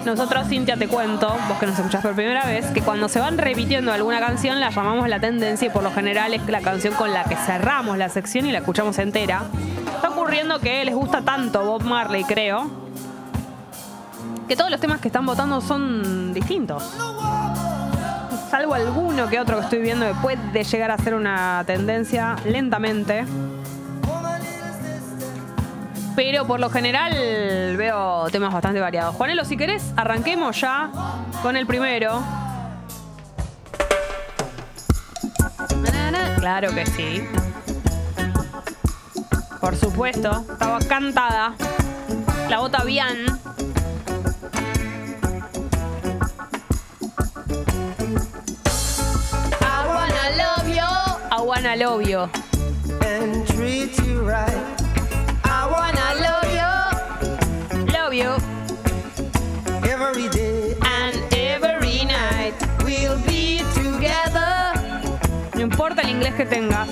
Nosotros, 0.05 0.47
Cintia, 0.47 0.75
te 0.75 0.87
cuento, 0.87 1.37
vos 1.47 1.59
que 1.59 1.67
nos 1.67 1.77
escuchás 1.77 2.01
por 2.01 2.15
primera 2.15 2.45
vez, 2.45 2.65
que 2.67 2.81
cuando 2.81 3.09
se 3.09 3.19
van 3.19 3.37
repitiendo 3.37 3.93
alguna 3.93 4.19
canción 4.19 4.59
la 4.59 4.71
llamamos 4.71 5.07
la 5.07 5.19
tendencia 5.19 5.67
y 5.67 5.69
por 5.69 5.83
lo 5.83 5.91
general 5.91 6.33
es 6.33 6.43
la 6.47 6.61
canción 6.61 6.95
con 6.95 7.13
la 7.13 7.25
que 7.25 7.35
cerramos 7.35 7.95
la 7.99 8.09
sección 8.09 8.47
y 8.47 8.51
la 8.51 8.59
escuchamos 8.59 8.97
entera. 8.97 9.43
Está 9.93 10.09
ocurriendo 10.09 10.59
que 10.59 10.83
les 10.83 10.95
gusta 10.95 11.21
tanto 11.21 11.63
Bob 11.63 11.83
Marley, 11.83 12.23
creo, 12.23 12.88
que 14.49 14.55
todos 14.55 14.71
los 14.71 14.81
temas 14.81 14.99
que 14.99 15.09
están 15.09 15.27
votando 15.27 15.61
son 15.61 16.33
distintos. 16.33 16.83
Salvo 18.49 18.73
alguno 18.73 19.29
que 19.29 19.39
otro 19.39 19.57
que 19.57 19.63
estoy 19.63 19.79
viendo 19.79 20.07
que 20.07 20.15
puede 20.15 20.63
llegar 20.63 20.89
a 20.89 20.97
ser 20.97 21.13
una 21.13 21.63
tendencia 21.67 22.35
lentamente. 22.45 23.25
Pero 26.15 26.47
por 26.47 26.59
lo 26.59 26.71
general 26.71 27.13
veo 27.77 28.27
temas 28.31 28.51
bastante 28.51 28.79
variados. 28.79 29.15
Juanelo, 29.15 29.45
si 29.45 29.55
querés, 29.55 29.93
arranquemos 29.95 30.59
ya 30.59 30.89
con 31.43 31.55
el 31.55 31.67
primero. 31.67 32.23
Claro 36.39 36.73
que 36.73 36.87
sí. 36.87 37.23
Por 39.61 39.75
supuesto, 39.75 40.43
estaba 40.51 40.79
cantada. 40.79 41.53
La 42.49 42.57
bota 42.57 42.83
bien. 42.83 43.27
Wanna 51.49 51.75
love 51.75 52.07
you. 52.07 52.29
And 53.01 53.47
treat 53.47 53.97
you 54.05 54.21
right. 54.21 54.61
I 55.43 55.65
wanna 55.65 56.07
love 56.25 56.49
you. 56.59 56.71
Love 57.91 58.13
you. 58.13 58.31
Every 59.89 60.29
day. 60.29 60.77
And 60.83 61.15
every 61.33 62.05
night. 62.05 62.53
We'll 62.85 63.17
be 63.25 63.63
together. 63.73 64.75
No 65.55 65.61
importa 65.61 66.03
el 66.03 66.09
inglés 66.09 66.35
que 66.35 66.45
tengas. 66.45 66.87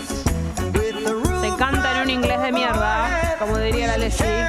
Se 1.41 1.49
canta 1.59 1.91
en 1.91 2.01
un 2.01 2.09
inglés 2.09 2.41
de 2.41 2.51
mierda, 2.51 3.35
como 3.37 3.59
diría 3.59 3.85
la 3.85 3.97
Leslie. 3.97 4.43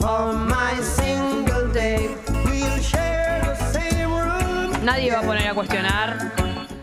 On 0.00 0.48
my 0.48 0.74
Nadie 4.86 5.10
va 5.10 5.18
a 5.18 5.22
poner 5.22 5.48
a 5.48 5.54
cuestionar 5.54 6.16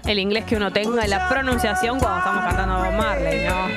el 0.06 0.20
inglés 0.20 0.44
que 0.44 0.58
uno 0.58 0.72
tenga 0.74 1.06
y 1.06 1.10
la 1.10 1.30
pronunciación 1.30 2.00
cuando 2.00 2.18
estamos 2.20 2.44
cantando 2.44 2.78
Bob 2.84 2.94
Marley, 2.98 3.46
¿no? 3.48 3.68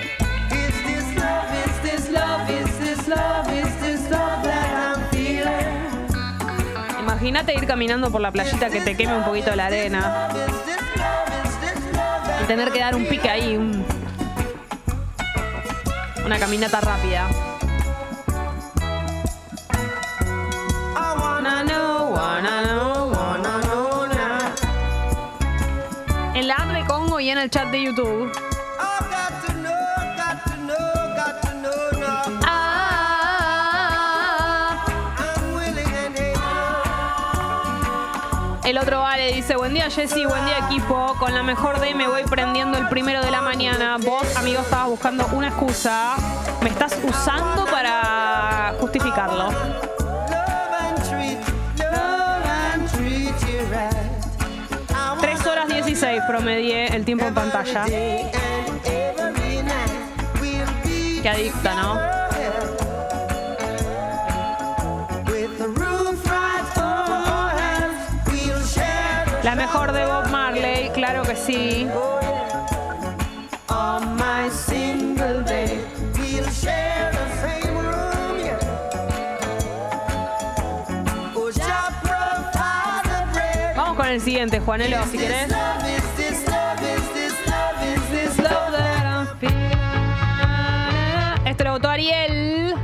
Imagínate 7.00 7.54
ir 7.54 7.66
caminando 7.66 8.10
por 8.10 8.20
la 8.20 8.30
playita 8.32 8.70
que 8.70 8.80
te 8.80 8.96
queme 8.96 9.16
un 9.16 9.24
poquito 9.24 9.54
la 9.54 9.66
arena 9.66 10.28
y 12.42 12.46
tener 12.46 12.70
que 12.72 12.80
dar 12.80 12.94
un 12.94 13.06
pique 13.06 13.28
ahí, 13.28 13.56
un- 13.56 13.84
una 16.24 16.38
caminata 16.38 16.80
rápida. 16.80 17.28
I 20.98 21.18
wanna 21.20 21.62
know, 21.64 22.12
wanna 22.12 22.62
know, 22.62 22.95
y 27.20 27.30
en 27.30 27.38
el 27.38 27.50
chat 27.50 27.70
de 27.70 27.82
YouTube. 27.82 28.30
Able. 28.78 29.16
El 38.66 38.78
otro 38.78 38.98
vale 38.98 39.32
dice, 39.32 39.54
buen 39.54 39.72
día 39.72 39.88
Jessy, 39.88 40.26
buen 40.26 40.44
día 40.44 40.58
equipo. 40.58 41.14
Con 41.20 41.32
la 41.32 41.44
mejor 41.44 41.78
D 41.78 41.94
me 41.94 42.08
voy 42.08 42.24
prendiendo 42.24 42.76
el 42.76 42.88
primero 42.88 43.22
de 43.22 43.30
la 43.30 43.40
mañana. 43.40 43.96
Vos, 44.04 44.36
amigo, 44.36 44.60
estabas 44.60 44.88
buscando 44.88 45.24
una 45.32 45.48
excusa. 45.48 46.16
Me 46.62 46.70
estás 46.70 46.98
usando 47.04 47.64
para 47.66 48.74
justificarlo. 48.80 49.95
16 55.98 56.24
promedié 56.28 56.94
el 56.94 57.06
tiempo 57.06 57.24
en 57.24 57.32
pantalla. 57.32 57.86
Qué 57.86 58.30
adicta, 61.26 61.74
¿no? 61.74 61.98
La 69.42 69.54
mejor 69.54 69.92
de 69.92 70.04
Bob 70.04 70.28
Marley, 70.28 70.90
claro 70.90 71.22
que 71.22 71.34
sí. 71.34 71.88
El 84.16 84.22
siguiente, 84.22 84.60
Juanelo, 84.60 85.04
si 85.10 85.18
querés. 85.18 85.48
Este 91.44 91.64
lo 91.64 91.72
votó 91.72 91.90
Ariel. 91.90 92.74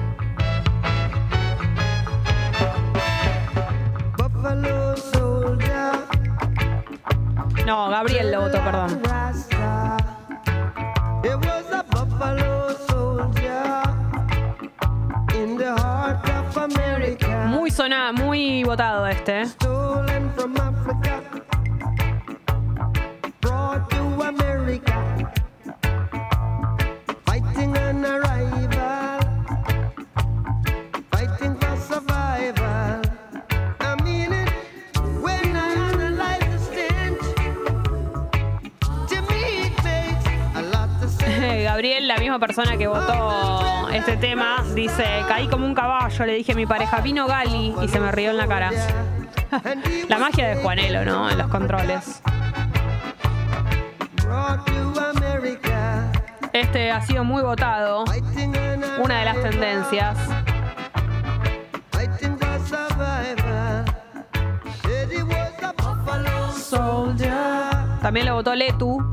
No, 7.65 7.89
Gabriel 7.89 8.31
lo 8.31 8.41
votó, 8.43 8.63
perdón. 8.63 9.03
Muy 17.47 17.71
sonado, 17.71 18.13
muy 18.13 18.65
votado 18.65 19.07
este. 19.07 19.62
Persona 42.55 42.77
que 42.77 42.87
votó 42.87 43.89
este 43.89 44.19
tema 44.19 44.63
dice, 44.75 45.07
caí 45.27 45.49
como 45.49 45.65
un 45.65 45.75
caballo, 45.75 46.27
le 46.27 46.35
dije 46.35 46.53
a 46.53 46.55
mi 46.55 46.67
pareja, 46.67 47.01
vino 47.01 47.27
Gali 47.27 47.75
y 47.81 47.89
se 47.89 47.99
me 47.99 48.13
rió 48.13 48.31
en 48.31 48.37
la 48.37 48.47
cara. 48.47 48.71
la 50.09 50.19
magia 50.19 50.49
de 50.49 50.57
Juanelo, 50.57 51.03
¿no? 51.03 51.31
En 51.31 51.39
los 51.39 51.49
controles. 51.49 52.21
Este 56.53 56.91
ha 56.91 57.01
sido 57.01 57.25
muy 57.25 57.43
votado. 57.43 58.05
Una 59.03 59.21
de 59.21 59.25
las 59.25 59.41
tendencias. 59.41 60.19
También 68.03 68.27
lo 68.27 68.35
votó 68.35 68.55
Letu. 68.55 69.12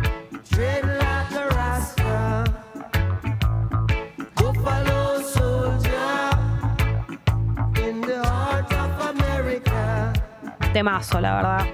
Temazo, 10.80 11.19
la 11.19 11.35
verdad. 11.35 11.68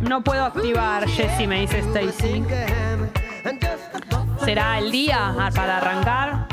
No 0.00 0.24
puedo 0.24 0.46
activar, 0.46 1.08
Jessy, 1.08 1.46
me 1.46 1.60
dice 1.60 1.78
Stacy. 1.78 2.44
¿Será 4.44 4.78
el 4.80 4.90
día 4.90 5.32
para 5.54 5.76
arrancar? 5.76 6.48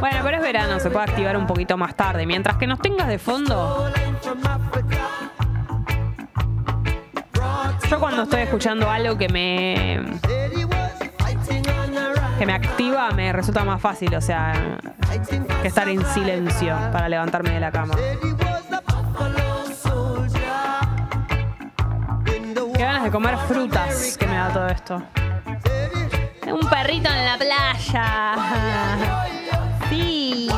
Bueno, 0.00 0.18
pero 0.24 0.36
es 0.38 0.42
verano, 0.42 0.80
se 0.80 0.90
puede 0.90 1.04
activar 1.04 1.36
un 1.36 1.46
poquito 1.46 1.76
más 1.76 1.94
tarde. 1.94 2.26
Mientras 2.26 2.56
que 2.56 2.66
nos 2.66 2.80
tengas 2.80 3.06
de 3.06 3.20
fondo. 3.20 3.88
Yo 7.90 8.00
cuando 8.00 8.24
estoy 8.24 8.40
escuchando 8.40 8.90
algo 8.90 9.16
que 9.16 9.28
me. 9.28 10.00
que 12.36 12.46
me 12.46 12.52
activa, 12.52 13.10
me 13.12 13.32
resulta 13.32 13.64
más 13.64 13.80
fácil, 13.80 14.12
o 14.14 14.20
sea, 14.20 14.52
que 15.62 15.68
estar 15.68 15.88
en 15.88 16.04
silencio 16.06 16.76
para 16.92 17.08
levantarme 17.08 17.50
de 17.50 17.60
la 17.60 17.70
cama. 17.70 17.94
Qué 22.74 22.82
ganas 22.82 23.04
de 23.04 23.10
comer 23.10 23.36
frutas 23.46 24.18
que 24.18 24.26
me 24.26 24.34
da 24.34 24.48
todo 24.52 24.66
esto. 24.66 25.02
Un 26.46 26.68
perrito 26.68 27.08
en 27.08 27.24
la 27.24 27.38
playa. 27.38 28.34
Sí. 29.88 30.50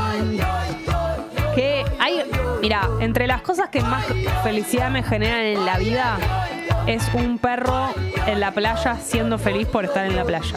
Que 1.55 1.85
hay. 2.01 2.23
Mira, 2.63 2.89
entre 3.01 3.27
las 3.27 3.43
cosas 3.43 3.69
que 3.69 3.83
más 3.83 4.05
felicidad 4.43 4.91
me 4.91 5.03
generan 5.03 5.41
en 5.41 5.67
la 5.67 5.79
vida 5.79 6.17
es 6.89 7.07
un 7.13 7.39
perro 7.39 7.91
en 8.27 8.41
la 8.41 8.51
playa 8.53 8.97
siendo 8.97 9.39
feliz 9.39 9.69
por 9.69 9.85
estar 9.85 10.07
en 10.07 10.17
la 10.17 10.25
playa. 10.25 10.57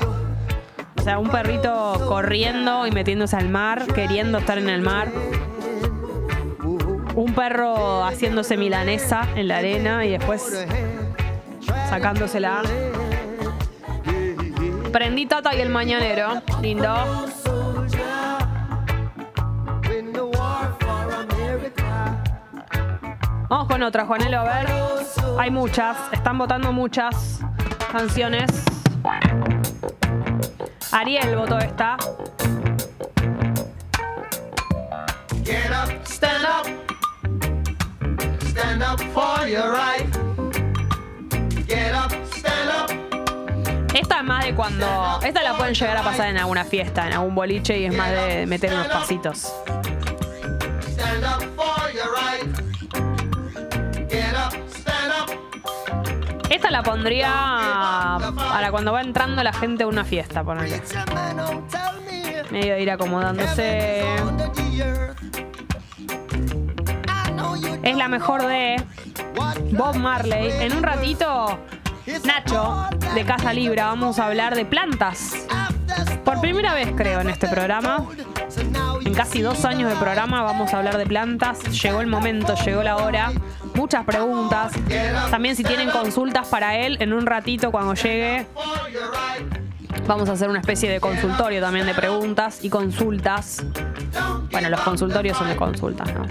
O 0.97 1.01
sea, 1.01 1.19
un 1.19 1.29
perrito 1.29 2.05
corriendo 2.07 2.87
y 2.87 2.91
metiéndose 2.91 3.35
al 3.35 3.49
mar, 3.49 3.85
queriendo 3.93 4.37
estar 4.37 4.57
en 4.57 4.69
el 4.69 4.81
mar. 4.81 5.09
Un 7.15 7.33
perro 7.35 8.05
haciéndose 8.05 8.55
milanesa 8.55 9.27
en 9.35 9.49
la 9.49 9.57
arena 9.57 10.05
y 10.05 10.11
después 10.11 10.65
sacándosela. 11.89 12.61
Prendí 14.93 15.25
Tata 15.25 15.53
y 15.53 15.59
el 15.59 15.69
mañanero. 15.69 16.41
Lindo. 16.61 16.93
Vamos 23.49 23.67
con 23.67 23.83
otra, 23.83 24.05
Juanelo, 24.05 24.39
a 24.39 24.43
ver. 24.43 25.00
Hay 25.37 25.49
muchas, 25.49 25.97
están 26.11 26.37
votando 26.37 26.71
muchas 26.71 27.39
canciones. 27.91 28.49
Ariel 30.91 31.35
votó 31.35 31.57
esta. 31.59 31.97
Get 35.43 35.71
up, 35.71 35.89
stand 36.05 36.45
up. 36.45 36.67
Stand 38.49 38.83
up 38.83 38.99
for 39.13 39.47
your 39.47 39.71
right. 39.71 40.07
Get 41.67 41.93
up, 41.95 42.11
stand 42.33 42.69
up. 42.69 42.91
Esta 43.95 44.17
es 44.19 44.23
más 44.23 44.45
de 44.45 44.53
cuando. 44.53 45.19
Esta 45.23 45.43
la 45.43 45.55
pueden 45.55 45.73
llegar 45.73 45.97
a 45.97 46.03
pasar 46.03 46.27
en 46.29 46.37
alguna 46.37 46.63
fiesta, 46.65 47.07
en 47.07 47.13
algún 47.13 47.35
boliche, 47.35 47.79
y 47.79 47.85
es 47.85 47.95
más 47.95 48.11
de 48.11 48.45
meter 48.45 48.73
unos 48.73 48.87
pasitos. 48.87 49.53
Esta 56.51 56.69
la 56.69 56.83
pondría 56.83 58.17
para 58.35 58.71
cuando 58.71 58.91
va 58.91 58.99
entrando 58.99 59.41
la 59.41 59.53
gente 59.53 59.83
a 59.83 59.87
una 59.87 60.03
fiesta, 60.03 60.43
ponele. 60.43 60.81
Medio 62.51 62.77
ir 62.77 62.91
acomodándose. 62.91 64.03
Es 67.83 67.95
la 67.95 68.09
mejor 68.09 68.45
de 68.47 68.83
Bob 69.71 69.95
Marley. 69.95 70.51
En 70.59 70.75
un 70.75 70.83
ratito, 70.83 71.57
Nacho, 72.25 72.85
de 73.15 73.23
Casa 73.23 73.53
Libra, 73.53 73.85
vamos 73.85 74.19
a 74.19 74.25
hablar 74.25 74.53
de 74.53 74.65
plantas. 74.65 75.47
Por 76.25 76.41
primera 76.41 76.73
vez, 76.73 76.89
creo, 76.97 77.21
en 77.21 77.29
este 77.29 77.47
programa. 77.47 78.05
En 79.05 79.13
casi 79.13 79.41
dos 79.41 79.63
años 79.63 79.89
de 79.89 79.95
programa 79.95 80.43
vamos 80.43 80.73
a 80.73 80.79
hablar 80.79 80.97
de 80.97 81.05
plantas. 81.05 81.61
Llegó 81.81 82.01
el 82.01 82.07
momento, 82.07 82.55
llegó 82.65 82.83
la 82.83 82.97
hora. 82.97 83.31
Muchas 83.73 84.05
preguntas. 84.05 84.73
También 85.29 85.55
si 85.55 85.63
tienen 85.63 85.89
consultas 85.89 86.47
para 86.47 86.77
él, 86.77 86.97
en 86.99 87.13
un 87.13 87.25
ratito 87.25 87.71
cuando 87.71 87.93
llegue, 87.93 88.47
vamos 90.07 90.29
a 90.29 90.33
hacer 90.33 90.49
una 90.49 90.59
especie 90.59 90.89
de 90.89 90.99
consultorio 90.99 91.61
también 91.61 91.85
de 91.85 91.93
preguntas 91.93 92.63
y 92.63 92.69
consultas. 92.69 93.63
Bueno, 94.51 94.69
los 94.69 94.81
consultorios 94.81 95.37
son 95.37 95.47
de 95.49 95.55
consultas, 95.55 96.13
¿no? 96.13 96.25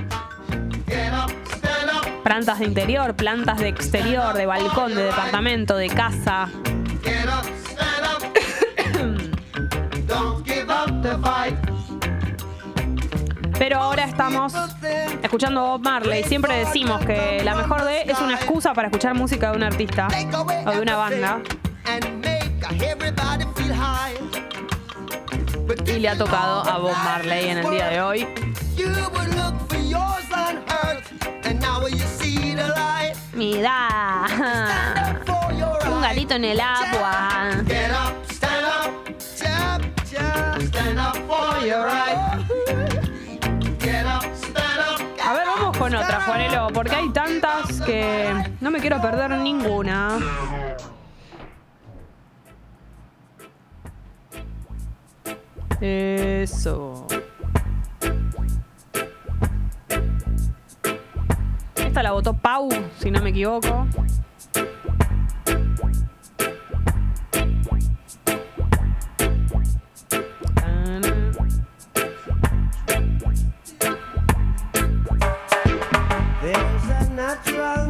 Plantas 2.23 2.59
de 2.59 2.67
interior, 2.67 3.15
plantas 3.15 3.59
de 3.59 3.69
exterior, 3.69 4.35
de 4.35 4.47
balcón, 4.47 4.95
de 4.95 5.05
departamento, 5.05 5.77
de 5.77 5.89
casa. 5.89 6.49
Pero 13.61 13.77
ahora 13.77 14.05
estamos 14.05 14.55
escuchando 15.23 15.61
Bob 15.61 15.83
Marley. 15.83 16.25
Siempre 16.25 16.57
decimos 16.65 17.05
que 17.05 17.43
la 17.45 17.55
mejor 17.55 17.85
de 17.85 18.05
es 18.05 18.19
una 18.19 18.37
excusa 18.37 18.73
para 18.73 18.89
escuchar 18.89 19.13
música 19.13 19.51
de 19.51 19.59
un 19.59 19.63
artista 19.63 20.09
o 20.65 20.71
de 20.71 20.81
una 20.81 20.97
banda. 20.97 21.43
Y 25.87 25.99
le 25.99 26.09
ha 26.09 26.17
tocado 26.17 26.67
a 26.67 26.79
Bob 26.79 26.97
Marley 27.05 27.51
en 27.51 27.59
el 27.59 27.71
día 27.71 27.89
de 27.89 28.01
hoy. 28.01 28.27
Mira, 33.35 34.25
un 35.87 36.01
gatito 36.01 36.35
en 36.35 36.45
el 36.47 36.61
agua. 36.61 37.51
Con 45.91 45.99
otra, 45.99 46.21
Juanelo, 46.21 46.69
porque 46.73 46.95
hay 46.95 47.09
tantas 47.11 47.81
que 47.81 48.33
no 48.61 48.71
me 48.71 48.79
quiero 48.79 49.01
perder 49.01 49.31
ninguna. 49.39 50.19
Eso. 55.81 57.07
Esta 61.75 62.03
la 62.03 62.13
votó 62.13 62.35
Pau, 62.35 62.69
si 62.99 63.11
no 63.11 63.21
me 63.21 63.31
equivoco. 63.31 63.87
Natural 77.47 77.90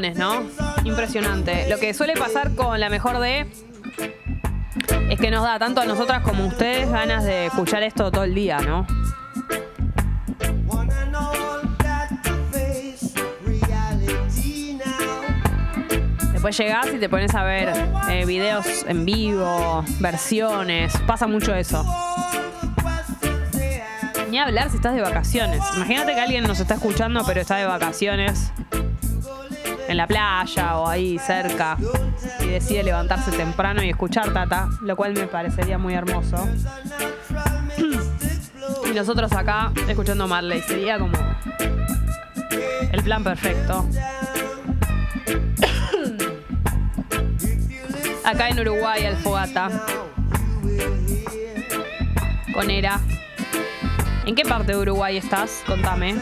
¿no? 0.00 0.42
Impresionante. 0.84 1.68
Lo 1.68 1.78
que 1.78 1.92
suele 1.92 2.14
pasar 2.14 2.54
con 2.54 2.80
la 2.80 2.88
mejor 2.88 3.18
de 3.18 3.46
es 5.10 5.20
que 5.20 5.30
nos 5.30 5.42
da 5.42 5.58
tanto 5.58 5.82
a 5.82 5.84
nosotras 5.84 6.22
como 6.22 6.44
a 6.44 6.46
ustedes 6.46 6.90
ganas 6.90 7.24
de 7.24 7.46
escuchar 7.46 7.82
esto 7.82 8.10
todo 8.10 8.24
el 8.24 8.34
día, 8.34 8.58
¿no? 8.60 8.86
Después 16.32 16.56
llegás 16.56 16.86
y 16.94 16.98
te 16.98 17.08
pones 17.10 17.34
a 17.34 17.44
ver 17.44 17.70
eh, 18.08 18.24
videos 18.24 18.66
en 18.88 19.04
vivo, 19.04 19.84
versiones, 20.00 20.94
pasa 21.06 21.26
mucho 21.26 21.54
eso. 21.54 21.84
Ni 24.30 24.38
hablar 24.38 24.70
si 24.70 24.76
estás 24.76 24.94
de 24.94 25.02
vacaciones. 25.02 25.60
Imagínate 25.76 26.14
que 26.14 26.20
alguien 26.20 26.44
nos 26.44 26.58
está 26.58 26.74
escuchando 26.74 27.22
pero 27.26 27.42
está 27.42 27.56
de 27.56 27.66
vacaciones 27.66 28.50
en 29.92 29.98
la 29.98 30.06
playa 30.06 30.78
o 30.78 30.88
ahí 30.88 31.18
cerca 31.18 31.76
y 32.40 32.46
decide 32.46 32.82
levantarse 32.82 33.30
temprano 33.30 33.82
y 33.82 33.90
escuchar 33.90 34.32
Tata, 34.32 34.70
lo 34.80 34.96
cual 34.96 35.12
me 35.12 35.26
parecería 35.26 35.76
muy 35.78 35.92
hermoso. 35.94 36.48
Y 38.88 38.94
nosotros 38.94 39.32
acá 39.32 39.72
escuchando 39.88 40.28
Marley 40.28 40.62
sería 40.62 40.98
como 40.98 41.18
el 42.90 43.02
plan 43.02 43.22
perfecto. 43.24 43.86
Acá 48.24 48.50
en 48.50 48.60
Uruguay, 48.60 49.06
Alfogata. 49.06 49.70
Con 52.52 52.70
Era. 52.70 53.00
¿En 54.26 54.34
qué 54.34 54.44
parte 54.44 54.72
de 54.72 54.78
Uruguay 54.78 55.16
estás? 55.16 55.62
Contame. 55.66 56.16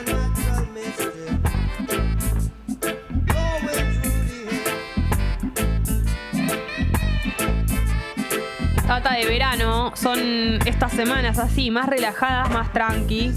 Tata 8.90 9.12
de 9.12 9.24
verano 9.24 9.92
son 9.94 10.18
estas 10.66 10.90
semanas 10.90 11.38
así, 11.38 11.70
más 11.70 11.88
relajadas, 11.88 12.50
más 12.50 12.72
tranqui. 12.72 13.32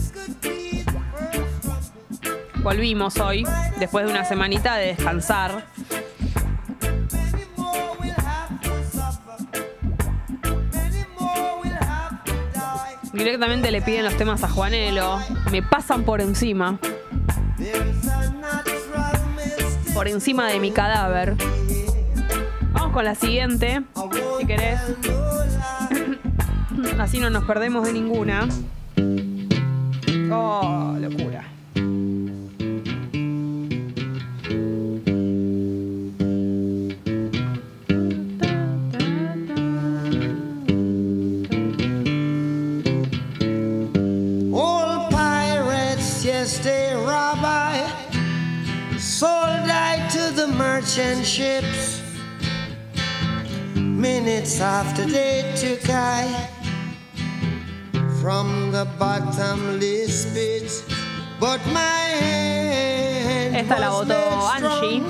Volvimos 2.64 3.20
hoy, 3.20 3.46
después 3.78 4.08
de 4.08 4.12
una 4.12 4.26
semanita 4.26 4.78
de 4.78 4.88
descansar. 4.88 5.64
Directamente 13.14 13.70
le 13.70 13.84
piden 13.84 14.06
los 14.06 14.18
temas 14.18 14.44
a 14.44 14.50
Juanelo. 14.50 15.20
Me 15.52 15.62
pasan 15.62 16.02
por 16.04 16.20
encima. 16.20 16.80
Por 19.94 20.08
encima 20.08 20.48
de 20.48 20.60
mi 20.60 20.72
cadáver. 20.72 21.36
Con 22.94 23.06
la 23.06 23.15
siguiente, 23.15 23.82
si 24.40 24.45
querés. 24.45 24.80
Así 26.99 27.18
no 27.18 27.32
nos 27.32 27.44
perdemos 27.45 27.86
de 27.86 27.94
ninguna. 27.94 28.48
Oh, 30.32 30.95
locura. 30.99 31.45
All 44.52 45.10
pirates, 45.10 46.24
Minutes 54.04 54.60
after 54.60 55.06
they 55.06 55.54
took 55.56 55.90
I 55.90 56.50
from 58.20 58.72
the 58.74 58.84
bottomless 59.00 60.26
pit. 60.34 60.84
But 61.40 61.66
my 61.68 61.80
hand 61.80 63.56
Esta 63.56 63.80
la 63.80 63.92
votó 63.92 64.46
Angie. 64.56 65.04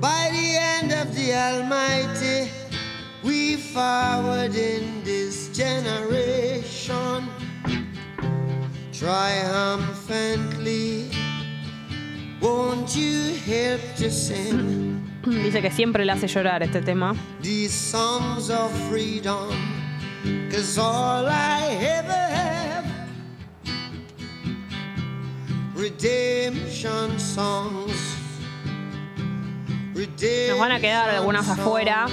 By 0.00 0.30
the 0.30 0.56
end 0.56 0.92
of 0.92 1.12
the 1.16 1.34
Almighty, 1.34 2.48
we 3.24 3.56
forward 3.56 4.54
in 4.54 5.02
this 5.02 5.48
generation 5.48 7.28
triumphantly. 8.92 11.10
Won't 12.40 12.94
you 12.94 13.34
help 13.34 13.80
to 13.96 14.12
sing 14.12 14.91
Dice 15.26 15.62
que 15.62 15.70
siempre 15.70 16.04
le 16.04 16.12
hace 16.12 16.26
llorar 16.26 16.62
este 16.62 16.82
tema. 16.82 17.14
these 17.40 17.72
songs 17.72 18.50
of 18.50 18.70
freedom? 18.88 19.48
Cause 20.50 20.78
all 20.78 21.26
I 21.26 21.76
ever 21.80 22.12
have, 22.12 22.84
redemption 25.74 27.18
songs. 27.18 27.92
Nos 30.48 30.58
van 30.58 30.72
a 30.72 30.80
quedar 30.80 31.10
algunas 31.10 31.48
afuera. 31.48 32.06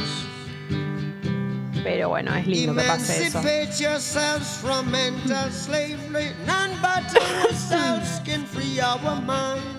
Pero 1.84 2.10
bueno, 2.10 2.34
es 2.36 2.48
lindo 2.48 2.74
que 2.76 2.82
pase 2.88 3.28
eso. 3.28 3.42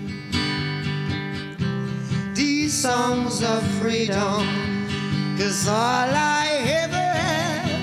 songs 2.81 3.43
of 3.43 3.61
freedom? 3.79 4.43
Cause 5.37 5.67
all 5.67 6.09
I 6.09 6.47
ever 6.83 6.95
have, 6.95 7.79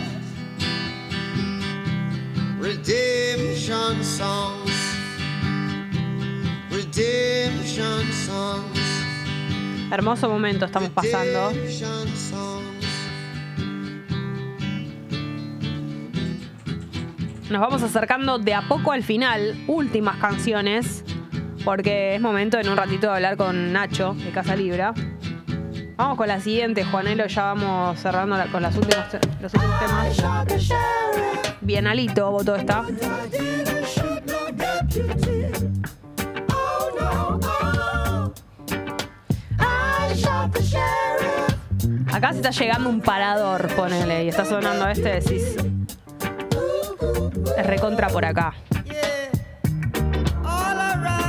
redemption 2.58 4.02
songs, 4.02 4.72
redemption 6.68 8.12
songs, 8.26 8.80
Hermoso 9.92 10.28
momento 10.28 10.64
estamos 10.64 10.90
pasando. 10.90 11.52
Nos 17.48 17.60
vamos 17.60 17.82
acercando 17.82 18.38
de 18.38 18.52
a 18.52 18.62
poco 18.68 18.90
al 18.92 19.04
final, 19.04 19.56
últimas 19.68 20.16
canciones, 20.16 21.04
porque 21.64 22.14
es 22.14 22.20
momento 22.20 22.58
en 22.58 22.68
un 22.68 22.76
ratito 22.76 23.08
de 23.08 23.14
hablar 23.14 23.36
con 23.36 23.72
Nacho 23.72 24.14
de 24.14 24.30
Casa 24.30 24.56
Libra. 24.56 24.94
Vamos 25.96 26.16
con 26.16 26.28
la 26.28 26.40
siguiente, 26.40 26.84
Juanelo, 26.84 27.26
ya 27.26 27.54
vamos 27.54 27.98
cerrando 27.98 28.36
con 28.52 28.62
los 28.62 28.76
últimos 28.76 29.08
temas. 29.08 30.68
Bien 31.60 31.86
alito, 31.86 32.30
votó 32.30 32.54
esta. 32.54 32.84
Acá 42.12 42.32
se 42.32 42.36
está 42.36 42.50
llegando 42.50 42.88
un 42.88 43.00
parador, 43.00 43.68
ponele, 43.74 44.24
y 44.24 44.28
está 44.28 44.44
sonando 44.44 44.88
este, 44.88 45.20
decís. 45.20 45.56
Es 47.56 47.66
recontra 47.66 48.08
por 48.08 48.24
acá. 48.24 48.54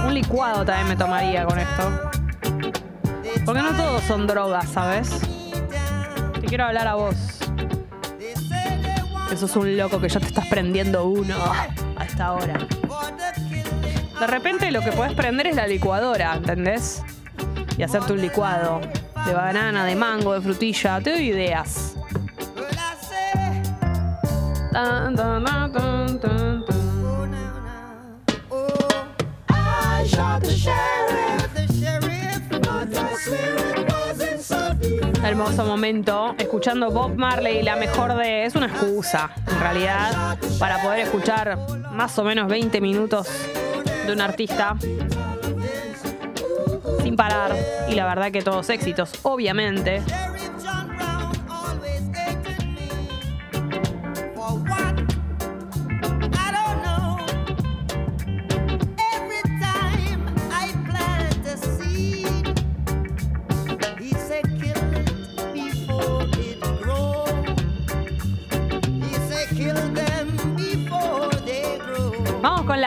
Un 0.10 0.16
licuado 0.16 0.66
también 0.66 0.88
me 0.88 0.96
tomaría 0.96 1.46
con 1.46 1.60
esto. 1.60 2.12
Porque 3.46 3.62
no 3.62 3.72
todos 3.74 4.02
son 4.06 4.26
drogas, 4.26 4.68
¿sabes? 4.68 5.08
Te 6.42 6.48
quiero 6.48 6.66
hablar 6.66 6.88
a 6.88 6.96
vos. 6.96 7.16
Que 9.30 9.38
sos 9.38 9.56
un 9.56 9.78
loco 9.78 10.02
que 10.02 10.10
ya 10.10 10.20
te 10.20 10.26
estás 10.26 10.48
prendiendo 10.48 11.06
uno 11.06 11.36
a 11.96 12.04
esta 12.04 12.34
hora. 12.34 12.58
De 14.20 14.26
repente 14.26 14.72
lo 14.72 14.82
que 14.82 14.92
podés 14.94 15.14
prender 15.14 15.46
es 15.46 15.56
la 15.56 15.68
licuadora, 15.68 16.34
¿entendés? 16.38 17.04
Y 17.78 17.84
hacerte 17.84 18.14
un 18.14 18.22
licuado 18.22 18.82
de 19.28 19.34
banana, 19.36 19.86
de 19.86 19.96
mango, 19.96 20.34
de 20.34 20.42
frutilla. 20.42 21.00
Te 21.02 21.12
doy 21.12 21.28
ideas. 21.28 21.96
Hermoso 35.24 35.66
momento, 35.66 36.36
escuchando 36.38 36.90
Bob 36.92 37.16
Marley, 37.16 37.62
la 37.64 37.76
mejor 37.76 38.16
de... 38.16 38.46
Es 38.46 38.56
una 38.56 38.68
excusa, 38.68 39.32
en 39.48 39.60
realidad, 39.60 40.38
para 40.60 40.82
poder 40.82 41.00
escuchar 41.00 41.58
más 41.92 42.18
o 42.18 42.24
menos 42.24 42.48
20 42.50 42.82
minutos 42.82 43.28
de 44.08 44.14
un 44.14 44.22
artista 44.22 44.76
sin 47.04 47.16
parar. 47.16 47.56
Y 47.88 47.96
la 47.96 48.06
verdad 48.06 48.32
que 48.32 48.42
todos 48.42 48.70
éxitos, 48.70 49.12
obviamente. 49.24 50.02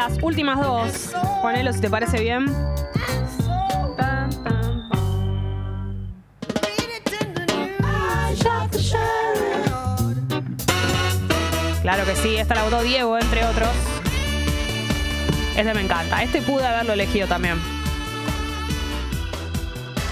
Las 0.08 0.20
últimas 0.20 0.58
dos. 0.58 1.12
Ponelo 1.42 1.72
si 1.72 1.80
te 1.80 1.88
parece 1.88 2.20
bien. 2.20 2.46
Claro 11.82 12.04
que 12.04 12.16
sí, 12.16 12.36
esta 12.36 12.54
la 12.54 12.64
votó 12.64 12.82
Diego, 12.82 13.16
entre 13.16 13.44
otros. 13.44 13.68
Este 15.56 15.74
me 15.74 15.82
encanta. 15.82 16.22
Este 16.22 16.42
pude 16.42 16.66
haberlo 16.66 16.94
elegido 16.94 17.28
también. 17.28 17.60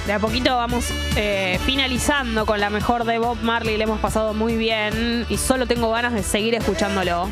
De 0.06 0.12
a 0.12 0.18
poquito 0.20 0.54
vamos 0.56 0.86
eh, 1.16 1.58
finalizando 1.64 2.46
con 2.46 2.60
la 2.60 2.70
mejor 2.70 3.04
de 3.04 3.18
Bob 3.18 3.38
Marley. 3.42 3.76
Le 3.76 3.84
hemos 3.84 4.00
pasado 4.00 4.34
muy 4.34 4.56
bien 4.56 5.26
y 5.28 5.36
solo 5.36 5.66
tengo 5.66 5.90
ganas 5.90 6.12
de 6.12 6.22
seguir 6.22 6.54
escuchándolo. 6.54 7.28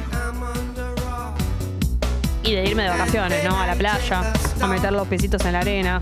Y 2.49 2.55
de 2.55 2.65
irme 2.65 2.85
de 2.85 2.89
vacaciones, 2.89 3.45
¿no? 3.45 3.61
A 3.61 3.67
la 3.67 3.75
playa, 3.75 4.33
a 4.63 4.67
meter 4.67 4.91
los 4.91 5.07
piecitos 5.07 5.45
en 5.45 5.53
la 5.53 5.61
arena. 5.61 6.01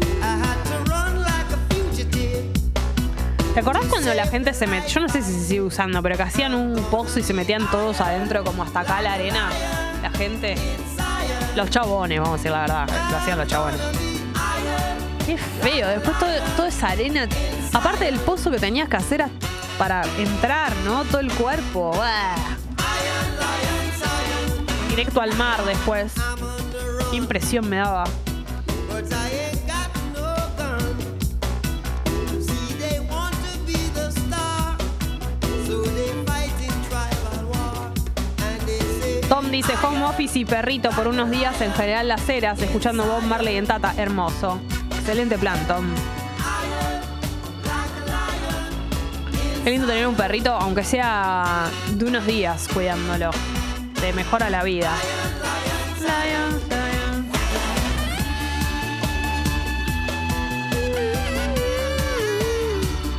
¿Te 3.53 3.61
acordás 3.61 3.87
cuando 3.87 4.15
la 4.15 4.27
gente 4.29 4.55
se 4.55 4.69
metió? 4.69 4.89
Yo 4.95 5.01
no 5.01 5.09
sé 5.09 5.23
si 5.23 5.33
se 5.33 5.45
sigue 5.45 5.63
usando, 5.63 6.01
pero 6.03 6.17
que 6.17 6.23
hacían 6.23 6.55
un 6.55 6.77
pozo 6.85 7.19
y 7.19 7.25
se 7.25 7.33
metían 7.35 7.69
todos 7.71 8.01
adentro, 8.01 8.45
como 8.45 8.63
hasta 8.63 8.81
acá 8.81 9.03
la 9.03 9.15
arena. 9.15 9.49
La 10.03 10.11
gente. 10.11 10.55
Los 11.57 11.69
chabones, 11.71 12.21
vamos 12.21 12.35
a 12.35 12.37
decir 12.37 12.51
la 12.53 12.61
verdad. 12.61 12.87
Lo 13.11 13.17
hacían 13.17 13.39
los 13.39 13.49
chabones. 13.49 13.81
Qué 15.27 15.37
feo. 15.39 15.89
Después 15.89 16.17
todo- 16.21 16.41
toda 16.55 16.69
esa 16.69 16.91
arena. 16.91 17.27
Aparte 17.73 18.05
del 18.05 18.21
pozo 18.21 18.53
que 18.53 18.59
tenías 18.59 18.89
que 18.89 18.97
hacer 18.99 19.25
para 19.79 20.03
entrar, 20.19 20.73
¿no? 20.85 21.03
Todo 21.07 21.19
el 21.21 21.33
cuerpo. 21.33 21.93
Directo 24.97 25.21
al 25.21 25.37
mar 25.37 25.63
después. 25.67 26.15
Qué 27.11 27.19
impresión 27.19 27.69
me 27.69 27.77
daba. 27.77 28.05
Tom 39.29 39.51
dice 39.51 39.75
home 39.83 40.03
office 40.03 40.39
y 40.39 40.47
perrito 40.47 40.89
por 40.93 41.09
unos 41.09 41.31
días 41.31 41.61
en 41.61 41.75
general 41.75 42.09
las 42.09 42.27
eras, 42.31 42.59
escuchando 42.63 43.05
Bob 43.05 43.23
Marley 43.25 43.57
en 43.57 43.67
Tata. 43.67 43.93
Hermoso. 43.99 44.59
Excelente 44.99 45.37
plan, 45.37 45.59
Tom. 45.67 45.85
Qué 49.63 49.71
lindo 49.73 49.87
tener 49.87 50.07
un 50.07 50.15
perrito, 50.15 50.55
aunque 50.55 50.85
sea 50.85 51.69
de 51.91 52.05
unos 52.07 52.25
días 52.25 52.67
cuidándolo. 52.73 53.31
Mejora 54.13 54.51
la 54.51 54.63
vida. 54.63 54.93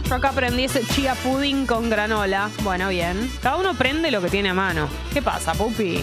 Yo 0.07 0.15
acá 0.15 0.29
aprendí 0.29 0.63
ese 0.63 0.85
chia 0.85 1.15
pudding 1.15 1.65
con 1.65 1.89
granola. 1.89 2.49
Bueno, 2.63 2.87
bien. 2.89 3.29
Cada 3.41 3.57
uno 3.57 3.73
prende 3.73 4.09
lo 4.09 4.21
que 4.21 4.29
tiene 4.29 4.49
a 4.49 4.53
mano. 4.53 4.87
¿Qué 5.13 5.21
pasa, 5.21 5.53
Pupi? 5.53 6.01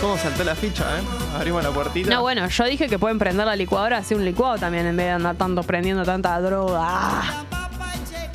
¿Cómo 0.00 0.18
saltó 0.18 0.44
la 0.44 0.54
ficha, 0.54 0.84
eh? 0.98 1.02
Abrimos 1.34 1.64
la 1.64 1.70
puertita. 1.70 2.10
No, 2.10 2.20
bueno, 2.20 2.46
yo 2.46 2.64
dije 2.64 2.88
que 2.88 2.98
pueden 2.98 3.18
prender 3.18 3.46
la 3.46 3.56
licuadora, 3.56 3.96
hacer 3.96 4.18
un 4.18 4.24
licuado 4.26 4.58
también 4.58 4.86
en 4.86 4.96
vez 4.96 5.06
de 5.06 5.12
andar 5.12 5.36
tanto 5.36 5.62
prendiendo 5.62 6.04
tanta 6.04 6.38
droga. 6.40 6.80
¡Ah! 6.82 7.44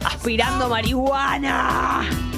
Aspirando 0.04 0.68
marihuana. 0.68 2.31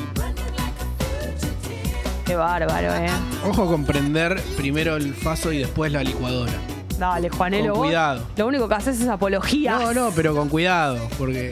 Qué 2.26 2.36
bárbaro, 2.36 2.94
eh. 2.96 3.10
Ojo 3.46 3.68
con 3.68 3.84
prender 3.86 4.42
primero 4.58 4.96
el 4.96 5.14
faso 5.14 5.52
y 5.52 5.60
después 5.60 5.92
la 5.92 6.04
licuadora. 6.04 6.54
Dale, 6.98 7.30
Juanelo. 7.30 7.70
Con 7.74 7.78
vos 7.80 7.88
cuidado. 7.88 8.22
Lo 8.38 8.48
único 8.48 8.68
que 8.70 8.76
haces 8.76 9.02
es 9.02 9.08
apología. 9.08 9.78
No, 9.78 9.94
no, 9.94 10.12
pero 10.16 10.36
con 10.36 10.48
cuidado, 10.48 11.10
porque 11.18 11.52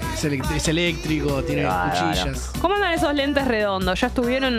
es, 0.56 0.68
eléctrico, 0.68 1.44
tiene 1.44 1.66
Bárbaro. 1.66 2.08
cuchillas. 2.08 2.52
¿Cómo 2.62 2.76
andan 2.76 2.94
esos 2.94 3.14
lentes 3.14 3.48
redondos? 3.48 4.00
¿Ya 4.00 4.08
estuvieron 4.08 4.54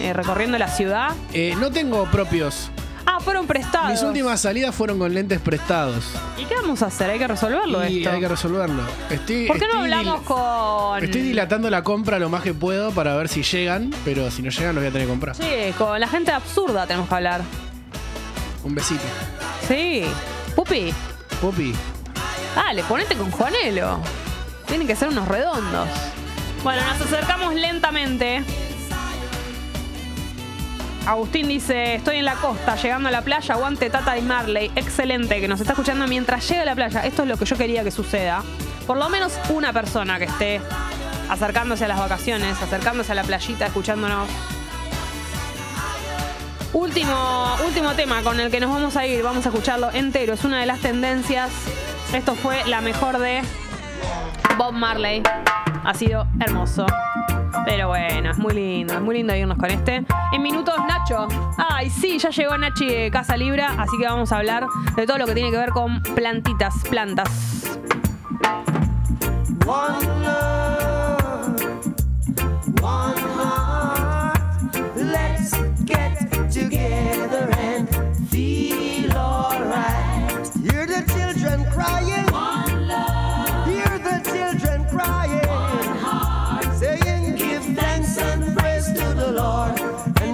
eh, 0.00 0.12
recorriendo 0.14 0.58
la 0.58 0.68
ciudad? 0.68 1.10
Eh, 1.32 1.54
no 1.60 1.70
tengo 1.70 2.04
propios. 2.06 2.70
Ah, 3.06 3.20
fueron 3.20 3.46
prestados. 3.46 3.90
Mis 3.92 4.02
últimas 4.02 4.40
salidas 4.40 4.74
fueron 4.74 4.98
con 4.98 5.14
lentes 5.14 5.40
prestados. 5.40 6.04
¿Y 6.36 6.44
qué 6.44 6.54
vamos 6.56 6.82
a 6.82 6.86
hacer? 6.86 7.08
Hay 7.10 7.18
que 7.18 7.26
resolverlo 7.28 7.86
Y 7.88 7.98
esto. 7.98 8.10
hay 8.10 8.20
que 8.20 8.28
resolverlo. 8.28 8.82
Estoy, 9.08 9.46
¿Por 9.46 9.58
qué 9.58 9.66
no 9.66 9.84
estoy 9.84 9.92
hablamos 9.92 10.20
dil- 10.20 10.24
con. 10.24 11.04
Estoy 11.04 11.20
dilatando 11.22 11.70
la 11.70 11.82
compra 11.82 12.18
lo 12.18 12.28
más 12.28 12.42
que 12.42 12.52
puedo 12.52 12.90
para 12.90 13.14
ver 13.14 13.28
si 13.28 13.42
llegan, 13.42 13.94
pero 14.04 14.30
si 14.30 14.42
no 14.42 14.50
llegan 14.50 14.74
los 14.74 14.82
voy 14.82 14.88
a 14.88 14.92
tener 14.92 15.06
que 15.06 15.10
comprar. 15.10 15.36
Sí, 15.36 15.72
con 15.78 15.98
la 16.00 16.08
gente 16.08 16.32
absurda 16.32 16.86
tenemos 16.86 17.08
que 17.08 17.14
hablar. 17.14 17.42
Un 18.64 18.74
besito. 18.74 19.02
Sí. 19.68 20.04
Pupi, 20.56 20.92
Pupi. 21.40 21.72
dale, 22.56 22.82
ponete 22.84 23.14
con 23.14 23.30
Juanelo. 23.30 24.00
Tienen 24.66 24.86
que 24.86 24.96
ser 24.96 25.08
unos 25.08 25.28
redondos. 25.28 25.88
Bueno, 26.64 26.82
nos 26.82 27.00
acercamos 27.02 27.54
lentamente. 27.54 28.42
Agustín 31.06 31.46
dice, 31.46 31.94
estoy 31.94 32.16
en 32.16 32.24
la 32.24 32.34
costa, 32.34 32.74
llegando 32.74 33.08
a 33.08 33.12
la 33.12 33.22
playa, 33.22 33.54
aguante 33.54 33.88
Tata 33.90 34.18
y 34.18 34.22
Marley. 34.22 34.72
Excelente, 34.74 35.40
que 35.40 35.46
nos 35.46 35.60
está 35.60 35.72
escuchando 35.72 36.04
mientras 36.08 36.48
llega 36.48 36.62
a 36.62 36.64
la 36.64 36.74
playa. 36.74 37.06
Esto 37.06 37.22
es 37.22 37.28
lo 37.28 37.36
que 37.36 37.44
yo 37.44 37.56
quería 37.56 37.84
que 37.84 37.92
suceda. 37.92 38.42
Por 38.88 38.96
lo 38.96 39.08
menos 39.08 39.32
una 39.50 39.72
persona 39.72 40.18
que 40.18 40.24
esté 40.24 40.60
acercándose 41.30 41.84
a 41.84 41.88
las 41.88 42.00
vacaciones, 42.00 42.60
acercándose 42.60 43.12
a 43.12 43.14
la 43.14 43.22
playita, 43.22 43.66
escuchándonos. 43.66 44.28
Último, 46.72 47.56
último 47.64 47.94
tema 47.94 48.22
con 48.22 48.40
el 48.40 48.50
que 48.50 48.58
nos 48.58 48.70
vamos 48.70 48.96
a 48.96 49.06
ir, 49.06 49.22
vamos 49.22 49.46
a 49.46 49.50
escucharlo 49.50 49.90
entero. 49.92 50.34
Es 50.34 50.42
una 50.42 50.58
de 50.58 50.66
las 50.66 50.80
tendencias. 50.80 51.52
Esto 52.12 52.34
fue 52.34 52.64
la 52.66 52.80
mejor 52.80 53.18
de 53.18 53.42
Bob 54.58 54.72
Marley. 54.72 55.22
Ha 55.84 55.94
sido 55.94 56.26
hermoso. 56.40 56.84
Pero 57.64 57.88
bueno, 57.88 58.30
es 58.30 58.38
muy 58.38 58.54
lindo, 58.54 58.94
es 58.94 59.00
muy 59.00 59.16
lindo 59.16 59.34
irnos 59.34 59.58
con 59.58 59.70
este. 59.70 60.04
En 60.32 60.42
minutos, 60.42 60.74
Nacho. 60.86 61.28
Ay, 61.56 61.90
sí, 61.90 62.18
ya 62.18 62.30
llegó 62.30 62.56
Nachi 62.56 62.86
de 62.86 63.10
Casa 63.10 63.36
Libra, 63.36 63.74
así 63.78 63.96
que 63.98 64.04
vamos 64.04 64.32
a 64.32 64.38
hablar 64.38 64.66
de 64.96 65.06
todo 65.06 65.18
lo 65.18 65.26
que 65.26 65.34
tiene 65.34 65.50
que 65.50 65.58
ver 65.58 65.70
con 65.70 66.02
plantitas, 66.02 66.74
plantas. 66.88 67.78
One 69.66 70.06
love, 70.22 71.60
one 72.80 73.18
heart. 73.18 74.38
Let's 74.96 75.52
get 75.84 76.30
together 76.52 77.50
and 77.58 77.88
feel 78.30 79.10
alright. 79.12 80.48
Hear 80.62 80.86
the 80.86 81.02
children 81.12 81.64
crying. 81.72 82.26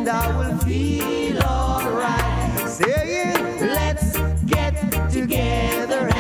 And 0.03 0.09
I 0.09 0.37
will 0.37 0.59
feel 0.59 1.41
alright. 1.45 2.69
Saying, 2.69 3.61
Let's 3.61 4.19
get 4.47 4.75
together 5.13 6.12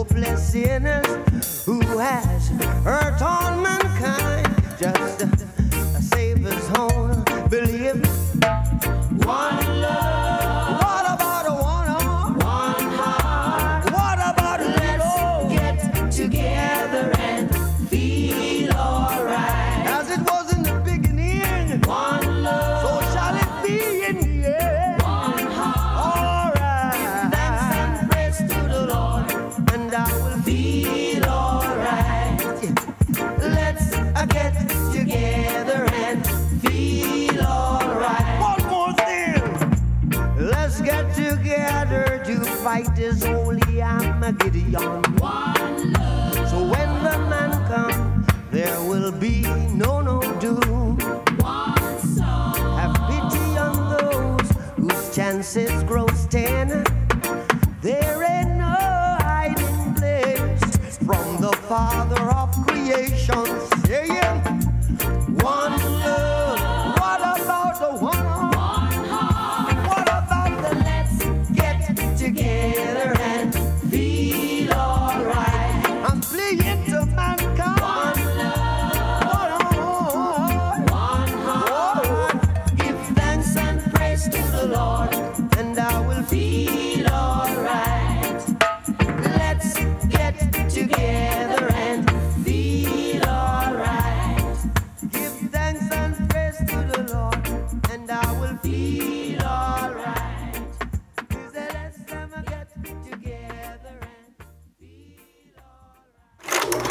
hopeless 0.00 0.52
sinners 0.52 1.62
who 1.66 1.78
has 1.98 2.48
hurt 2.82 3.20
all 3.20 3.54
mankind? 3.60 4.48
Just 4.78 5.24
a 5.24 5.26
Savior's 6.00 6.70
own 6.78 7.22
belief. 7.50 8.00
One 9.26 9.59
One 44.30 45.92
love. 45.92 46.48
So 46.50 46.62
when 46.62 46.88
the 47.02 47.18
man 47.28 47.50
comes, 47.66 48.28
there 48.52 48.80
will 48.80 49.10
be 49.10 49.42
no 49.74 50.00
no 50.00 50.20
doom. 50.38 51.00
Have 52.78 52.94
pity 53.08 53.58
on 53.58 53.90
those 53.90 54.50
whose 54.76 55.16
chances 55.16 55.82
grow 55.82 56.06
thin. 56.06 56.84
There 57.82 58.22
ain't 58.22 58.56
no 58.56 58.76
hiding 59.18 59.94
place 59.94 60.98
from 60.98 61.40
the 61.40 61.52
Father 61.66 62.22
of 62.30 62.54
creation. 62.68 63.69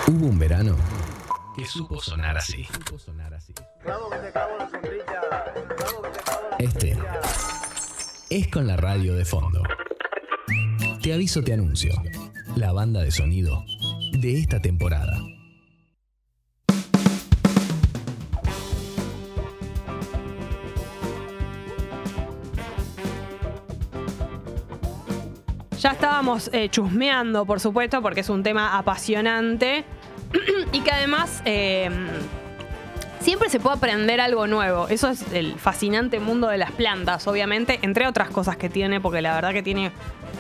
Hubo 0.10 0.26
un 0.26 0.40
verano 0.40 0.76
que 1.56 1.64
supo 1.66 2.02
sonar 2.02 2.36
así. 2.36 2.66
Este 6.58 6.98
es 8.32 8.48
con 8.48 8.66
la 8.66 8.76
radio 8.76 9.14
de 9.14 9.24
fondo. 9.24 9.62
Te 11.04 11.14
aviso, 11.14 11.44
te 11.44 11.54
anuncio. 11.54 11.94
La 12.56 12.72
banda 12.72 13.02
de 13.02 13.12
sonido 13.12 13.64
de 14.14 14.40
esta 14.40 14.60
temporada. 14.60 15.16
Ya 25.80 25.92
estábamos 25.92 26.50
eh, 26.52 26.68
chusmeando, 26.70 27.46
por 27.46 27.60
supuesto, 27.60 28.02
porque 28.02 28.22
es 28.22 28.30
un 28.30 28.42
tema 28.42 28.76
apasionante 28.76 29.86
y 30.72 30.82
que 30.82 30.92
además 30.92 31.42
eh, 31.46 31.90
siempre 33.20 33.50
se 33.50 33.60
puede 33.60 33.78
aprender 33.78 34.22
algo 34.22 34.48
nuevo. 34.48 34.88
Eso 34.88 35.10
es 35.10 35.32
el 35.34 35.56
fascinante 35.60 36.20
mundo 36.20 36.48
de 36.48 36.58
las 36.58 36.72
plantas, 36.72 37.28
obviamente, 37.28 37.80
entre 37.82 38.08
otras 38.08 38.30
cosas 38.30 38.58
que 38.58 38.70
tiene, 38.70 39.00
porque 39.00 39.22
la 39.22 39.36
verdad 39.36 39.54
que 39.54 39.64
tiene... 39.64 39.92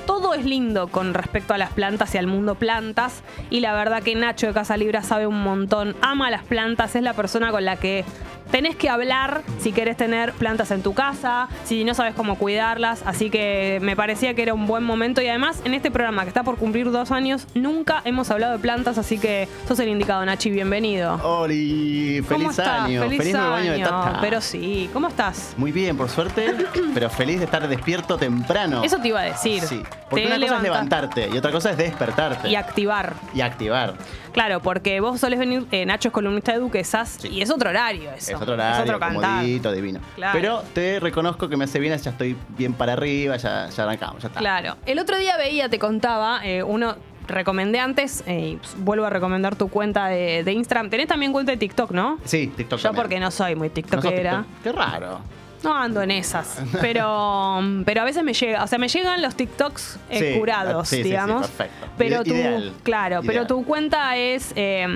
Todo 0.05 0.33
es 0.33 0.43
lindo 0.43 0.87
con 0.87 1.13
respecto 1.13 1.53
a 1.53 1.59
las 1.59 1.71
plantas 1.71 2.15
y 2.15 2.17
al 2.17 2.25
mundo 2.25 2.55
plantas. 2.55 3.21
Y 3.51 3.59
la 3.59 3.73
verdad 3.73 4.01
que 4.01 4.15
Nacho 4.15 4.47
de 4.47 4.53
Casa 4.53 4.75
Libra 4.75 5.03
sabe 5.03 5.27
un 5.27 5.43
montón. 5.43 5.95
Ama 6.01 6.31
las 6.31 6.43
plantas, 6.43 6.95
es 6.95 7.03
la 7.03 7.13
persona 7.13 7.51
con 7.51 7.63
la 7.63 7.75
que 7.75 8.05
tenés 8.51 8.75
que 8.75 8.89
hablar 8.89 9.43
si 9.59 9.71
querés 9.71 9.97
tener 9.97 10.33
plantas 10.33 10.71
en 10.71 10.81
tu 10.81 10.93
casa, 10.93 11.47
si 11.65 11.83
no 11.83 11.93
sabes 11.93 12.13
cómo 12.15 12.37
cuidarlas. 12.37 13.01
Así 13.05 13.29
que 13.29 13.79
me 13.81 13.95
parecía 13.95 14.33
que 14.33 14.41
era 14.43 14.53
un 14.53 14.67
buen 14.67 14.83
momento. 14.83 15.21
Y 15.21 15.27
además, 15.27 15.61
en 15.65 15.73
este 15.73 15.91
programa 15.91 16.23
que 16.23 16.29
está 16.29 16.43
por 16.43 16.57
cumplir 16.57 16.91
dos 16.91 17.11
años, 17.11 17.47
nunca 17.53 18.01
hemos 18.05 18.29
hablado 18.31 18.53
de 18.53 18.59
plantas. 18.59 18.97
Así 18.97 19.17
que 19.19 19.47
sos 19.67 19.79
el 19.79 19.89
indicado, 19.89 20.25
Nachi. 20.25 20.49
Bienvenido. 20.49 21.19
Oli, 21.23 22.23
¿Cómo 22.27 22.39
feliz 22.39 22.59
estás? 22.59 22.81
año, 22.81 23.01
feliz, 23.01 23.33
nuevo 23.33 23.53
año 23.53 23.71
de 23.73 23.79
Tata. 23.79 24.17
Pero 24.21 24.41
sí, 24.41 24.89
¿cómo 24.93 25.07
estás? 25.07 25.53
Muy 25.57 25.71
bien, 25.71 25.97
por 25.97 26.09
suerte, 26.09 26.53
pero 26.93 27.09
feliz 27.09 27.39
de 27.39 27.45
estar 27.45 27.67
despierto 27.67 28.17
temprano. 28.17 28.83
Eso 28.83 28.97
te 28.97 29.09
iba 29.09 29.19
a 29.19 29.23
decir. 29.23 29.61
Sí, 29.63 29.81
porque 30.09 30.27
Te 30.27 30.35
una 30.35 30.39
cosa 30.39 30.57
es 30.57 30.63
levantarte 30.63 31.29
y 31.31 31.37
otra 31.37 31.51
cosa 31.51 31.71
es 31.71 31.77
despertarte. 31.77 32.49
Y 32.49 32.55
activar. 32.55 33.13
Y 33.33 33.41
activar. 33.41 33.95
Claro, 34.31 34.61
porque 34.61 34.99
vos 34.99 35.19
solés 35.19 35.39
venir, 35.39 35.65
eh, 35.71 35.85
Nacho 35.85 36.09
es 36.09 36.13
columnista 36.13 36.51
de 36.53 36.59
Duquesas 36.59 37.23
y 37.25 37.41
es 37.41 37.49
otro 37.49 37.69
horario 37.69 38.11
eso. 38.11 38.31
Es 38.31 38.41
otro 38.41 38.53
horario, 38.53 38.75
Es 38.75 38.81
otro 38.89 38.99
cantar. 38.99 39.21
comodito, 39.39 39.71
divino. 39.71 39.99
Claro. 40.15 40.33
Pero 40.39 40.63
te 40.73 40.99
reconozco 40.99 41.49
que 41.49 41.57
me 41.57 41.65
hace 41.65 41.79
bien, 41.79 41.97
ya 41.97 42.11
estoy 42.11 42.35
bien 42.57 42.73
para 42.73 42.93
arriba, 42.93 43.37
ya, 43.37 43.69
ya 43.69 43.83
arrancamos, 43.83 44.21
ya 44.21 44.27
está. 44.27 44.39
Claro. 44.39 44.77
El 44.85 44.99
otro 44.99 45.17
día 45.17 45.37
veía, 45.37 45.69
te 45.69 45.79
contaba, 45.79 46.41
eh, 46.45 46.63
uno 46.63 46.95
recomendé 47.27 47.79
antes, 47.79 48.23
eh, 48.25 48.57
y, 48.57 48.59
vuelvo 48.77 49.05
a 49.05 49.09
recomendar 49.11 49.55
tu 49.55 49.67
cuenta 49.69 50.07
de, 50.07 50.43
de 50.43 50.51
Instagram. 50.51 50.89
Tenés 50.89 51.07
también 51.07 51.31
cuenta 51.31 51.51
de 51.51 51.57
TikTok, 51.57 51.91
¿no? 51.91 52.17
Sí, 52.25 52.47
TikTok 52.55 52.79
Yo 52.79 52.83
también. 52.89 53.03
porque 53.03 53.19
no 53.19 53.29
soy 53.31 53.55
muy 53.55 53.67
No 53.67 53.73
tiktokera. 53.73 54.45
TikTok. 54.45 54.63
Qué 54.63 54.71
raro. 54.71 55.19
No 55.63 55.75
ando 55.75 56.01
en 56.01 56.11
esas. 56.11 56.61
Pero, 56.81 57.59
pero 57.85 58.01
a 58.01 58.05
veces 58.05 58.23
me 58.23 58.33
llega, 58.33 58.63
o 58.63 58.67
sea, 58.67 58.77
me 58.79 58.87
llegan 58.87 59.21
los 59.21 59.35
TikToks 59.35 59.99
eh, 60.09 60.33
Sí, 60.33 60.39
curados, 60.39 60.87
sí, 60.87 60.97
sí, 60.97 61.03
sí, 61.03 61.09
digamos. 61.09 61.47
perfecto. 61.47 61.87
Pero 61.97 62.23
tu, 62.23 62.33
ideal, 62.33 62.73
claro, 62.83 63.21
pero 63.25 63.45
tu 63.45 63.65
cuenta 63.65 64.15
es 64.15 64.53
eh, 64.55 64.87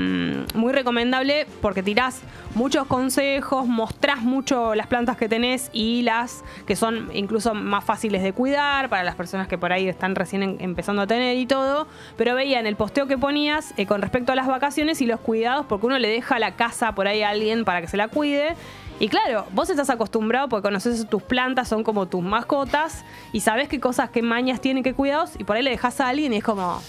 muy 0.53 0.72
recomendable 0.72 1.48
porque 1.61 1.84
tirás 1.84 2.22
muchos 2.56 2.88
consejos, 2.88 3.68
mostrás 3.68 4.22
mucho 4.22 4.73
las 4.76 4.88
plantas 4.88 5.18
que 5.18 5.27
tenés 5.27 5.69
y 5.73 6.03
las 6.03 6.44
que 6.65 6.76
son 6.77 7.10
incluso 7.14 7.53
más 7.53 7.84
fáciles 7.84 8.23
de 8.23 8.31
cuidar 8.31 8.88
para 8.90 9.03
las 9.03 9.15
personas 9.15 9.48
que 9.49 9.57
por 9.57 9.73
ahí 9.73 9.90
están 9.90 10.15
recién 10.15 10.44
en- 10.44 10.57
empezando 10.61 11.02
a 11.02 11.07
tener 11.07 11.35
y 11.38 11.45
todo. 11.45 11.88
Pero 12.15 12.35
veía 12.35 12.60
en 12.61 12.68
el 12.68 12.76
posteo 12.77 13.06
que 13.07 13.18
ponías 13.18 13.73
eh, 13.76 13.85
con 13.85 14.02
respecto 14.02 14.31
a 14.31 14.35
las 14.35 14.48
vacaciones 14.48 15.02
y 15.02 15.06
los 15.06 15.19
cuidados, 15.19 15.65
porque 15.68 15.88
uno 15.88 15.99
le 15.99 16.07
deja 16.07 16.40
la 16.40 16.56
casa 16.56 16.94
por 16.95 17.07
ahí 17.07 17.22
a 17.22 17.30
alguien 17.30 17.65
para 17.65 17.81
que 17.81 17.88
se 17.88 17.98
la 17.98 18.07
cuide. 18.07 18.56
Y 18.99 19.10
claro, 19.10 19.45
vos 19.52 19.70
estás 19.70 19.90
acostumbrado 19.90 20.48
porque 20.49 20.68
conoces 20.68 21.07
tus 21.10 21.24
plantas, 21.24 21.68
son 21.68 21.84
como 21.84 22.07
tus 22.07 22.24
mascotas 22.24 23.03
y 23.32 23.41
sabés 23.41 23.68
qué 23.68 23.80
cosas, 23.80 24.10
qué 24.10 24.22
mañas 24.22 24.61
tienen, 24.61 24.84
qué 24.84 24.94
cuidados 24.94 25.32
y 25.38 25.44
por 25.44 25.57
ahí 25.57 25.64
le 25.64 25.72
dejas 25.72 25.99
a 25.99 26.10
alguien 26.10 26.34
y 26.34 26.38
es 26.38 26.44
como... 26.44 26.82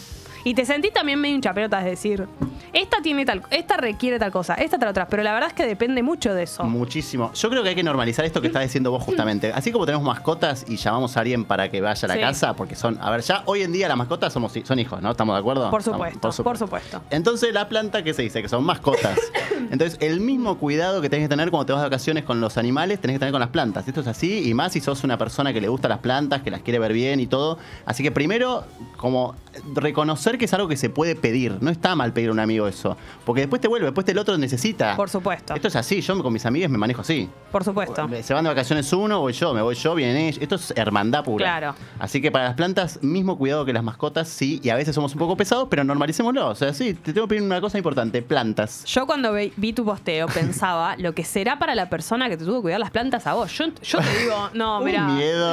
Y 0.45 0.55
te 0.55 0.65
sentís 0.67 0.93
también 0.93 1.19
medio 1.21 1.35
hinchapelota, 1.37 1.79
es 1.81 1.87
decir, 1.87 2.27
esta 2.73 2.99
tiene 3.03 3.25
tal, 3.25 3.43
esta 3.51 3.77
requiere 3.77 4.19
tal 4.19 4.31
cosa, 4.31 4.55
esta 4.55 4.79
tal 4.79 4.91
otra, 4.91 5.07
pero 5.09 5.23
la 5.23 5.33
verdad 5.33 5.49
es 5.49 5.55
que 5.55 5.65
depende 5.67 6.03
mucho 6.03 6.35
de 6.35 6.43
eso. 6.43 6.65
Muchísimo. 6.65 7.33
Yo 7.33 7.49
creo 7.49 7.63
que 7.63 7.71
hay 7.71 7.75
que 7.75 7.83
normalizar 7.83 8.25
esto 8.25 8.41
que 8.41 8.49
estás 8.49 8.63
diciendo 8.63 8.91
vos 8.91 9.03
justamente. 9.03 9.53
Así 9.55 9.73
como 9.73 9.87
tenemos 9.87 10.05
mascotas 10.07 10.67
y 10.69 10.77
llamamos 10.77 11.17
a 11.17 11.21
alguien 11.21 11.45
para 11.45 11.71
que 11.71 11.81
vaya 11.81 12.05
a 12.07 12.09
la 12.09 12.15
Sí. 12.15 12.21
casa, 12.21 12.55
porque 12.57 12.75
son, 12.77 12.99
a 13.01 13.11
ver, 13.11 13.23
ya 13.23 13.43
hoy 13.47 13.63
en 13.63 13.73
día 13.73 13.89
las 13.89 13.97
mascotas 13.97 14.33
somos, 14.33 14.53
son 14.65 14.79
hijos, 14.79 15.01
¿no? 15.01 15.11
¿Estamos 15.13 15.35
de 15.35 15.41
acuerdo? 15.41 15.71
Por 15.71 15.81
Estamos- 15.81 16.09
supuesto, 16.13 16.45
por 16.45 16.59
supuesto. 16.59 17.03
Entonces 17.11 17.53
la 17.55 17.69
planta, 17.69 18.03
¿qué 18.05 18.13
se 18.13 18.23
dice? 18.23 18.43
Que 18.43 18.49
son 18.49 18.65
mascotas. 18.65 19.19
Entonces 19.71 19.97
el 20.01 20.21
mismo 20.21 20.59
cuidado 20.59 21.01
que 21.01 21.09
tenés 21.09 21.25
que 21.25 21.29
tener 21.31 21.51
cuando 21.51 21.67
te 21.67 21.73
vas 21.73 21.81
de 21.83 21.87
vacaciones 21.89 22.25
con 22.25 22.41
los 22.41 22.59
animales, 22.59 23.01
tenés 23.01 23.15
que 23.15 23.19
tener 23.21 23.33
con 23.33 23.41
las 23.41 23.51
plantas. 23.51 23.89
Esto 23.89 24.01
es 24.03 24.07
así, 24.07 24.49
y 24.49 24.53
más 24.53 24.73
si 24.73 24.81
sos 24.81 25.05
una 25.05 25.17
persona 25.17 25.53
que 25.53 25.61
le 25.61 25.69
gusta 25.69 25.89
las 25.89 26.01
plantas, 26.01 26.43
que 26.43 26.51
las 26.51 26.61
quiere 26.61 26.79
ver 26.81 26.93
bien 26.93 27.19
y 27.21 27.27
todo. 27.27 27.59
Así 27.87 28.03
que 28.03 28.11
primero, 28.11 28.65
como 28.97 29.35
reconocer 29.75 30.34
que 30.39 30.45
es 30.47 30.55
algo 30.55 30.69
que 30.69 30.77
se 30.77 30.91
puede 30.91 31.17
pedir. 31.17 31.59
No 31.61 31.71
está 31.71 31.95
mal 31.95 32.13
pedir 32.13 32.29
a 32.29 32.33
un 32.33 32.41
amigo 32.41 32.67
eso. 32.69 32.97
Porque 33.25 33.43
después 33.43 33.61
te 33.61 33.69
vuelve, 33.69 33.87
después 33.87 34.07
el 34.09 34.19
otro 34.19 34.37
necesita. 34.39 34.97
Por 34.97 35.11
supuesto. 35.11 35.55
Esto 35.55 35.69
es 35.69 35.77
así, 35.77 36.01
yo 36.01 36.23
con 36.23 36.33
mis 36.33 36.47
amigas 36.47 36.71
me 36.71 36.79
manejo 36.79 37.01
así. 37.03 37.29
Por 37.51 37.65
supuesto. 37.65 38.09
Se 38.23 38.35
van 38.35 38.45
de 38.45 38.51
vacaciones 38.51 38.93
uno, 38.93 39.21
voy 39.21 39.33
yo, 39.33 39.55
me 39.55 39.63
voy 39.63 39.75
yo, 39.75 39.95
vienen 39.95 40.17
ellos. 40.17 40.41
Esto 40.41 40.57
es 40.57 40.73
hermandad 40.77 41.25
pura. 41.25 41.45
Claro. 41.45 41.75
Así 41.99 42.21
que 42.21 42.31
para 42.31 42.45
las 42.47 42.55
plantas, 42.55 43.03
mismo 43.03 43.39
cuidado 43.39 43.65
que 43.65 43.73
las 43.73 43.83
mascotas, 43.83 44.29
sí, 44.29 44.61
y 44.63 44.69
a 44.71 44.75
veces 44.75 44.95
somos 44.95 45.13
un 45.13 45.19
poco 45.19 45.37
pesados, 45.37 45.69
pero 45.71 45.85
normalicémoslo. 45.85 46.49
O 46.49 46.55
sea, 46.55 46.73
sí, 46.73 46.95
te 46.95 47.13
tengo 47.13 47.27
que 47.27 47.37
pedir 47.37 47.43
una 47.43 47.61
cosa 47.61 47.79
importante, 47.79 48.23
plantas. 48.23 48.85
Yo 48.85 49.07
cuando 49.07 49.33
vi 49.35 49.73
tu 49.73 49.85
posteo 49.85 50.27
pensaba 50.35 50.97
lo 50.97 51.15
que 51.15 51.25
será 51.25 51.59
para 51.59 51.75
la 51.75 51.89
persona 51.89 52.29
que 52.29 52.37
te 52.37 52.45
tuvo 52.45 52.57
que 52.57 52.63
cuidar 52.63 52.81
las 52.81 52.91
plantas 52.91 53.27
a 53.27 53.35
vos. 53.35 53.53
Yo, 53.57 53.67
yo 53.83 53.99
te 53.99 54.19
digo, 54.19 54.51
no, 54.55 54.81
mira. 54.85 55.09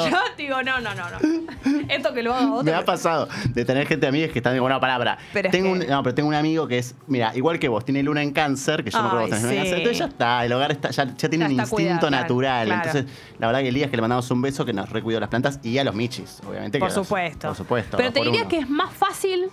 Yo 0.10 0.18
te 0.36 0.44
digo, 0.44 0.62
no, 0.64 0.80
no, 0.80 0.94
no, 0.96 1.04
no. 1.10 1.82
Esto 1.90 2.14
que 2.14 2.24
lo 2.24 2.34
haga 2.34 2.52
otro. 2.54 2.64
Me 2.64 2.74
ha 2.74 2.86
pasado 2.86 3.28
de 3.50 3.66
tener 3.66 3.88
gente 3.88 4.08
amigas 4.08 4.32
que 4.32 4.40
están 4.40 4.54
de 4.54 4.60
Pero 5.34 5.50
tengo 5.50 5.74
que- 5.74 5.80
un, 5.86 5.88
no, 5.90 6.04
pero 6.04 6.14
tengo 6.16 6.30
un 6.30 6.36
amigo 6.36 6.68
que 6.68 6.78
es, 6.78 6.96
mira, 7.08 7.32
igual 7.36 7.60
que 7.60 7.68
vos, 7.68 7.84
tiene 7.84 8.02
luna 8.04 8.22
en 8.24 8.32
cáncer, 8.32 8.84
que 8.84 8.92
yo 8.92 9.02
me 9.02 9.08
acuerdo 9.08 9.26
que 9.28 9.32
vos 9.32 9.40
Ay, 9.40 9.42
tenés 9.42 9.44
luna 9.44 9.62
en 9.62 9.66
sí. 9.66 9.72
cáncer. 9.72 9.78
Entonces 9.80 10.00
ya 10.00 10.06
está, 10.06 10.46
el 10.46 10.54
hogar 10.54 10.72
está, 10.72 10.90
ya, 10.92 11.06
ya 11.06 11.30
tiene 11.30 11.46
Ya 11.46 11.46
un 11.46 11.52
instinto 11.60 11.76
cuidado, 11.76 12.10
natural. 12.10 12.66
claro. 12.68 12.82
Entonces, 12.88 13.12
la 13.40 13.48
verdad 13.48 13.62
que 13.62 13.68
Elías 13.70 13.90
que 13.90 13.98
le 13.98 14.02
mandamos 14.02 14.32
un 14.32 14.42
beso 14.42 14.66
que 14.66 14.74
nos 14.74 14.90
recuidó 14.90 15.20
las 15.20 15.30
plantas 15.30 15.60
y 15.64 15.78
a 15.78 15.84
los 15.84 15.96
michis, 15.96 16.40
obviamente. 16.48 16.80
Por 16.80 16.90
que 16.90 16.96
los- 16.96 17.08
supuesto. 17.08 17.48
por 17.48 17.58
supuesto. 17.58 17.98
Pero 17.98 18.12
te 18.14 18.22
diría 18.22 18.42
uno. 18.42 18.50
que 18.50 18.58
es 18.60 18.70
más 18.70 18.94
fácil 18.94 19.50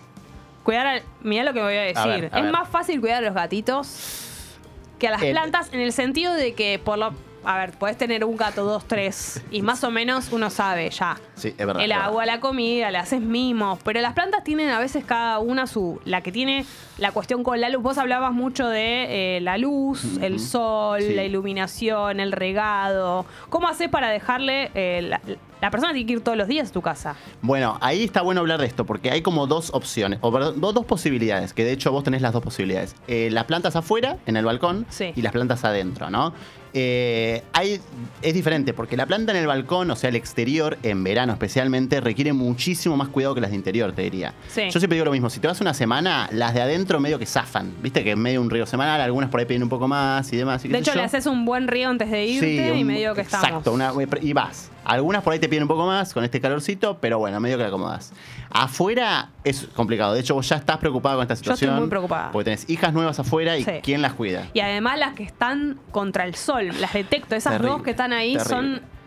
cuidar 0.63 0.87
al. 0.87 1.03
Mirá 1.23 1.45
lo 1.45 1.53
que 1.53 1.63
voy 1.63 1.75
a 1.75 1.81
decir. 1.83 1.99
A 1.99 2.07
ver, 2.07 2.25
a 2.33 2.37
es 2.39 2.43
ver. 2.45 2.53
más 2.53 2.69
fácil 2.69 3.01
cuidar 3.01 3.19
a 3.23 3.27
los 3.27 3.35
gatitos 3.35 4.57
que 4.99 5.09
a 5.09 5.13
las 5.13 5.23
plantas 5.25 5.69
en 5.73 5.81
el 5.81 5.93
sentido 5.93 6.35
de 6.35 6.55
que 6.55 6.79
por 6.79 6.99
lo. 6.99 7.13
A 7.45 7.57
ver, 7.59 7.71
podés 7.73 7.97
tener 7.97 8.25
un 8.25 8.37
gato, 8.37 8.65
dos, 8.65 8.85
tres, 8.87 9.43
y 9.51 9.63
más 9.63 9.83
o 9.85 9.91
menos 9.91 10.33
uno 10.33 10.51
sabe 10.51 10.91
ya. 10.91 11.17
Sí, 11.35 11.49
es 11.49 11.57
verdad. 11.67 11.77
El 11.83 11.91
es 11.91 11.97
verdad. 11.97 12.07
agua, 12.11 12.27
la 12.27 12.41
comida, 12.41 12.91
le 12.91 12.99
haces 12.99 13.21
mimos. 13.21 13.79
Pero 13.85 14.01
las 14.01 14.13
plantas 14.13 14.45
tienen 14.45 14.69
a 14.71 14.79
veces 14.79 15.05
cada 15.05 15.39
una 15.39 15.67
su. 15.67 16.01
La 16.05 16.21
que 16.23 16.33
tiene 16.33 16.65
la 16.99 17.13
cuestión 17.13 17.45
con 17.45 17.61
la 17.61 17.69
luz. 17.69 17.83
Vos 17.83 17.97
hablabas 17.99 18.33
mucho 18.33 18.69
de 18.69 19.37
eh, 19.37 19.41
la 19.41 19.57
luz, 19.57 20.19
el 20.21 20.41
sol, 20.41 21.01
Sí. 21.01 21.15
la 21.15 21.25
iluminación, 21.25 22.21
el 22.21 22.33
regado. 22.33 23.25
¿Cómo 23.49 23.69
haces 23.69 23.89
para 23.89 24.09
dejarle 24.11 24.71
eh, 24.75 25.01
la- 25.03 25.21
La 25.61 25.73
persona 25.73 25.93
tiene 25.93 26.07
que 26.07 26.13
ir 26.13 26.21
todos 26.23 26.39
los 26.39 26.47
días 26.47 26.69
a 26.69 26.73
tu 26.73 26.83
casa. 26.83 27.17
Bueno, 27.43 27.79
ahí 27.81 28.05
está 28.05 28.23
bueno 28.23 28.41
hablar 28.43 28.61
de 28.61 28.67
esto, 28.67 28.87
porque 28.87 29.11
hay 29.11 29.23
como 29.23 29.49
dos 29.49 29.71
opciones, 29.75 30.21
o 30.23 30.31
perdón, 30.31 30.61
do- 30.61 30.73
dos 30.73 30.87
posibilidades, 30.87 31.53
que 31.53 31.65
de 31.65 31.73
hecho 31.73 31.91
vos 31.91 32.05
tenés 32.05 32.23
las 32.23 32.33
dos 32.33 32.45
posibilidades. 32.45 32.95
Eh, 33.09 33.29
las 33.33 33.43
plantas 33.47 33.75
afuera, 33.75 34.19
en 34.27 34.37
el 34.37 34.45
balcón, 34.45 34.87
Sí. 34.89 35.13
y 35.17 35.23
las 35.23 35.33
plantas 35.33 35.65
adentro, 35.65 36.11
¿no? 36.11 36.33
Eh, 36.81 37.43
hay, 37.55 37.81
es 38.23 38.35
diferente, 38.35 38.73
porque 38.73 38.97
la 38.97 39.05
planta 39.05 39.33
en 39.33 39.39
el 39.39 39.49
balcón, 39.49 39.91
o 39.91 39.97
sea, 39.97 40.11
el 40.11 40.15
exterior, 40.17 40.79
en 40.85 41.03
verano 41.03 41.33
especialmente, 41.33 42.01
requiere 42.01 42.33
muchísimo 42.33 42.97
más 42.97 43.09
cuidado 43.09 43.35
que 43.35 43.41
las 43.41 43.51
de 43.51 43.57
interior, 43.57 43.91
te 43.93 44.03
diría. 44.03 44.33
Sí. 44.49 44.63
Yo 44.71 44.79
siempre 44.79 44.95
digo 44.95 45.05
lo 45.07 45.11
mismo, 45.11 45.29
si 45.29 45.41
te 45.41 45.49
vas 45.49 45.61
una 45.61 45.75
semana, 45.75 46.29
las 46.31 46.55
de 46.55 46.63
adentro 46.63 47.01
medio 47.01 47.19
que 47.19 47.27
zafan, 47.27 47.75
viste 47.83 48.05
que 48.05 48.13
en 48.13 48.21
medio 48.21 48.39
de 48.39 48.45
un 48.47 48.51
río 48.51 48.65
semanal, 48.65 49.01
algunas 49.01 49.29
por 49.29 49.41
ahí 49.41 49.47
piden 49.47 49.65
un 49.65 49.69
poco 49.69 49.89
más 49.89 50.33
y 50.33 50.37
demás. 50.37 50.65
y 50.65 50.69
De 50.69 50.79
hecho, 50.79 50.93
yo. 50.93 50.99
le 50.99 51.03
haces 51.05 51.27
un 51.27 51.45
buen 51.45 51.67
río 51.67 51.89
antes 51.89 52.11
de 52.13 52.25
irte 52.27 52.47
Sí, 52.73 52.79
y 52.79 52.83
un- 52.83 52.87
medio 52.87 53.13
que 53.15 53.23
estamos. 53.23 53.45
Exacto, 53.67 53.77
y 54.23 54.33
vas. 54.33 54.71
Algunas 54.89 55.23
por 55.23 55.33
ahí 55.35 55.39
te 55.39 55.49
piden 55.49 55.63
un 55.65 55.69
poco 55.69 55.87
más 55.87 56.13
con 56.15 56.25
este 56.25 56.41
calorcito, 56.41 56.99
pero 56.99 57.19
bueno, 57.19 57.39
medio 57.41 57.57
que 57.59 57.63
la 57.63 57.69
acomodas. 57.69 58.13
Afuera 58.51 59.29
es 59.45 59.69
complicado. 59.75 60.15
De 60.15 60.21
hecho, 60.21 60.35
vos 60.35 60.49
ya 60.49 60.57
estás 60.57 60.79
preocupado 60.79 61.17
con 61.19 61.23
esta 61.23 61.35
Yo 61.35 61.41
estoy 61.53 61.57
situación. 61.57 61.79
muy 61.81 61.89
preocupada. 61.89 62.33
Porque 62.33 62.45
tenés 62.47 62.69
hijas 62.71 62.93
nuevas 62.95 63.19
afuera 63.19 63.57
y 63.59 63.65
Sí. 63.65 63.73
¿quién 63.83 64.01
las 64.03 64.15
cuida? 64.15 64.47
Y 64.55 64.61
además 64.61 64.99
las 64.99 65.15
que 65.15 65.23
están 65.25 65.79
contra 65.91 66.25
el 66.25 66.35
sol, 66.35 66.69
las 66.81 66.93
detecto. 66.95 67.37
Esas 67.37 67.53
Terrible, 67.53 67.71
dos 67.73 67.83
que 67.83 67.91
están 67.91 68.13
ahí 68.13 68.37
terrible. 68.37 68.49
son. 68.79 68.98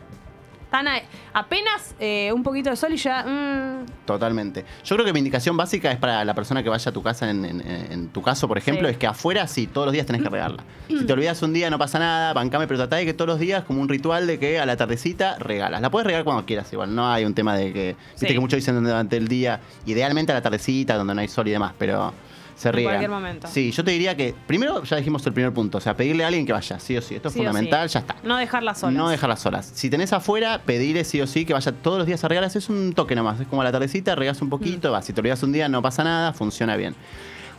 Están 0.73 0.87
apenas 1.33 1.95
eh, 1.99 2.31
un 2.33 2.43
poquito 2.43 2.69
de 2.69 2.77
sol 2.77 2.93
y 2.93 2.95
ya. 2.95 3.23
mm, 3.25 4.05
Totalmente. 4.05 4.63
Yo 4.85 4.95
creo 4.95 5.05
que 5.05 5.11
mi 5.11 5.19
indicación 5.19 5.57
básica 5.57 5.91
es 5.91 5.97
para 5.97 6.23
la 6.23 6.33
persona 6.33 6.63
que 6.63 6.69
vaya 6.69 6.89
a 6.89 6.93
tu 6.93 7.03
casa, 7.03 7.29
en, 7.29 7.43
en- 7.43 7.61
en 7.91 8.07
tu 8.07 8.21
caso, 8.21 8.47
por 8.47 8.57
ejemplo, 8.57 8.87
Sí. 8.87 8.93
es 8.93 8.97
que 8.97 9.05
afuera 9.05 9.45
sí, 9.47 9.67
todos 9.67 9.87
los 9.87 9.91
días 9.93 10.05
tenés 10.05 10.21
que 10.21 10.29
regarla. 10.29 10.63
Si 10.87 11.05
te 11.05 11.11
olvidas 11.11 11.41
un 11.43 11.51
día, 11.51 11.69
no 11.69 11.77
pasa 11.77 11.99
nada, 11.99 12.31
bancame, 12.31 12.67
pero 12.67 12.77
tratá 12.77 12.95
de 12.95 13.05
que 13.05 13.13
todos 13.13 13.27
los 13.27 13.39
días, 13.39 13.65
como 13.65 13.81
un 13.81 13.89
ritual 13.89 14.25
de 14.27 14.39
que 14.39 14.59
a 14.61 14.65
la 14.65 14.77
tardecita 14.77 15.37
regalas. 15.39 15.81
La 15.81 15.91
puedes 15.91 16.07
regar 16.07 16.23
cuando 16.23 16.45
quieras, 16.45 16.71
igual. 16.71 16.95
No 16.95 17.11
hay 17.11 17.25
un 17.25 17.33
tema 17.33 17.53
de 17.57 17.73
que. 17.73 17.95
Viste 18.13 18.27
Sí. 18.27 18.33
que 18.33 18.39
muchos 18.39 18.55
dicen 18.55 18.81
durante 18.81 19.17
el 19.17 19.27
día, 19.27 19.59
idealmente 19.85 20.31
a 20.31 20.35
la 20.35 20.41
tardecita, 20.41 20.95
donde 20.95 21.13
no 21.13 21.19
hay 21.19 21.27
sol 21.27 21.45
y 21.49 21.51
demás, 21.51 21.73
pero. 21.77 22.13
Se 22.61 22.69
En 22.69 22.75
riegan. 22.75 22.91
cualquier 22.93 23.09
momento. 23.09 23.47
Sí, 23.47 23.71
yo 23.71 23.83
te 23.83 23.89
diría 23.89 24.15
que 24.15 24.35
primero 24.45 24.83
ya 24.83 24.97
dijimos 24.97 25.25
el 25.25 25.33
primer 25.33 25.51
punto, 25.51 25.79
o 25.79 25.81
sea, 25.81 25.97
pedirle 25.97 26.23
a 26.23 26.27
alguien 26.27 26.45
que 26.45 26.53
vaya, 26.53 26.79
sí 26.79 26.95
o 26.95 27.01
sí. 27.01 27.15
Esto 27.15 27.29
es 27.29 27.33
sí 27.33 27.39
fundamental, 27.39 27.89
sí. 27.89 27.93
ya 27.95 27.99
está. 28.01 28.15
No 28.23 28.37
dejarlas 28.37 28.79
solas. 28.79 28.95
No 28.95 29.09
dejarlas 29.09 29.39
solas. 29.39 29.71
Si 29.73 29.89
tenés 29.89 30.13
afuera, 30.13 30.61
pedirle 30.63 31.03
sí 31.03 31.19
o 31.21 31.25
sí 31.25 31.43
que 31.43 31.53
vaya 31.53 31.71
todos 31.71 31.97
los 31.97 32.05
días 32.05 32.23
a 32.23 32.27
regalas. 32.27 32.55
Es 32.55 32.69
un 32.69 32.93
toque 32.93 33.15
nomás. 33.15 33.39
Es 33.39 33.47
como 33.47 33.61
a 33.61 33.65
la 33.65 33.71
tardecita, 33.71 34.13
regas 34.13 34.41
un 34.43 34.49
poquito, 34.49 34.89
Mm. 34.89 34.91
vas. 34.91 35.05
Si 35.05 35.13
te 35.13 35.21
olvidas 35.21 35.41
un 35.41 35.51
día, 35.51 35.67
no 35.69 35.81
pasa 35.81 36.03
nada, 36.03 36.33
funciona 36.33 36.75
bien. 36.75 36.93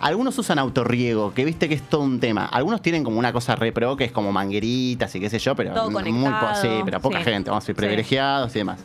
Algunos 0.01 0.37
usan 0.39 0.59
autorriego, 0.59 1.33
que 1.35 1.45
viste 1.45 1.69
que 1.69 1.75
es 1.75 1.83
todo 1.83 2.03
un 2.03 2.19
tema. 2.19 2.47
Algunos 2.47 2.83
tienen 2.83 3.05
como 3.05 3.19
una 3.19 3.33
cosa 3.33 3.55
re 3.57 3.71
pro, 3.73 3.97
que 3.97 4.05
es 4.05 4.13
como 4.13 4.33
mangueritas 4.33 5.15
y 5.15 5.21
qué 5.21 5.31
sé 5.31 5.39
yo, 5.39 5.55
pero 5.55 5.73
Todo 5.75 5.91
muy 5.91 6.03
sí, 6.61 6.69
pero 6.85 7.01
poca 7.01 7.19
sí. 7.19 7.25
gente, 7.25 7.51
vamos 7.51 7.65
a 7.65 7.67
ser 7.67 7.75
Sí. 7.75 7.81
privilegiados 7.81 8.55
y 8.57 8.59
demás. 8.59 8.81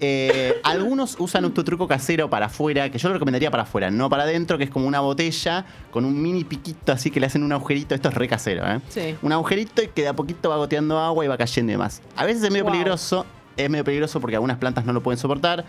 Eh, 0.00 0.60
algunos 0.64 1.16
usan 1.18 1.44
un 1.44 1.54
truco 1.54 1.88
casero 1.88 2.28
para 2.28 2.46
afuera, 2.46 2.90
que 2.90 2.98
yo 2.98 3.08
lo 3.08 3.14
recomendaría 3.14 3.50
para 3.50 3.62
afuera, 3.64 3.90
no 3.90 4.10
para 4.10 4.24
adentro, 4.24 4.58
que 4.58 4.64
es 4.64 4.70
como 4.70 4.86
una 4.86 5.00
botella 5.00 5.64
con 5.90 6.04
un 6.04 6.20
mini 6.20 6.44
piquito 6.44 6.92
así 6.92 7.10
que 7.10 7.20
le 7.20 7.26
hacen 7.26 7.42
un 7.42 7.52
agujerito. 7.52 7.94
Esto 7.94 8.08
es 8.08 8.14
re 8.14 8.28
casero, 8.28 8.66
¿eh? 8.70 8.80
Sí. 8.88 9.14
Un 9.22 9.32
agujerito 9.32 9.82
y 9.82 9.88
que 9.88 10.02
de 10.02 10.08
a 10.08 10.12
poquito 10.16 10.50
va 10.50 10.56
goteando 10.56 10.98
agua 10.98 11.24
y 11.24 11.28
va 11.28 11.36
cayendo 11.36 11.70
y 11.70 11.74
demás. 11.74 12.02
A 12.16 12.24
veces 12.24 12.42
es 12.42 12.50
medio 12.50 12.64
Wow. 12.64 12.72
peligroso, 12.72 13.26
es 13.56 13.70
medio 13.70 13.84
peligroso 13.84 14.20
porque 14.20 14.36
algunas 14.36 14.58
plantas 14.58 14.84
no 14.84 14.92
lo 14.92 15.02
pueden 15.02 15.18
soportar. 15.18 15.64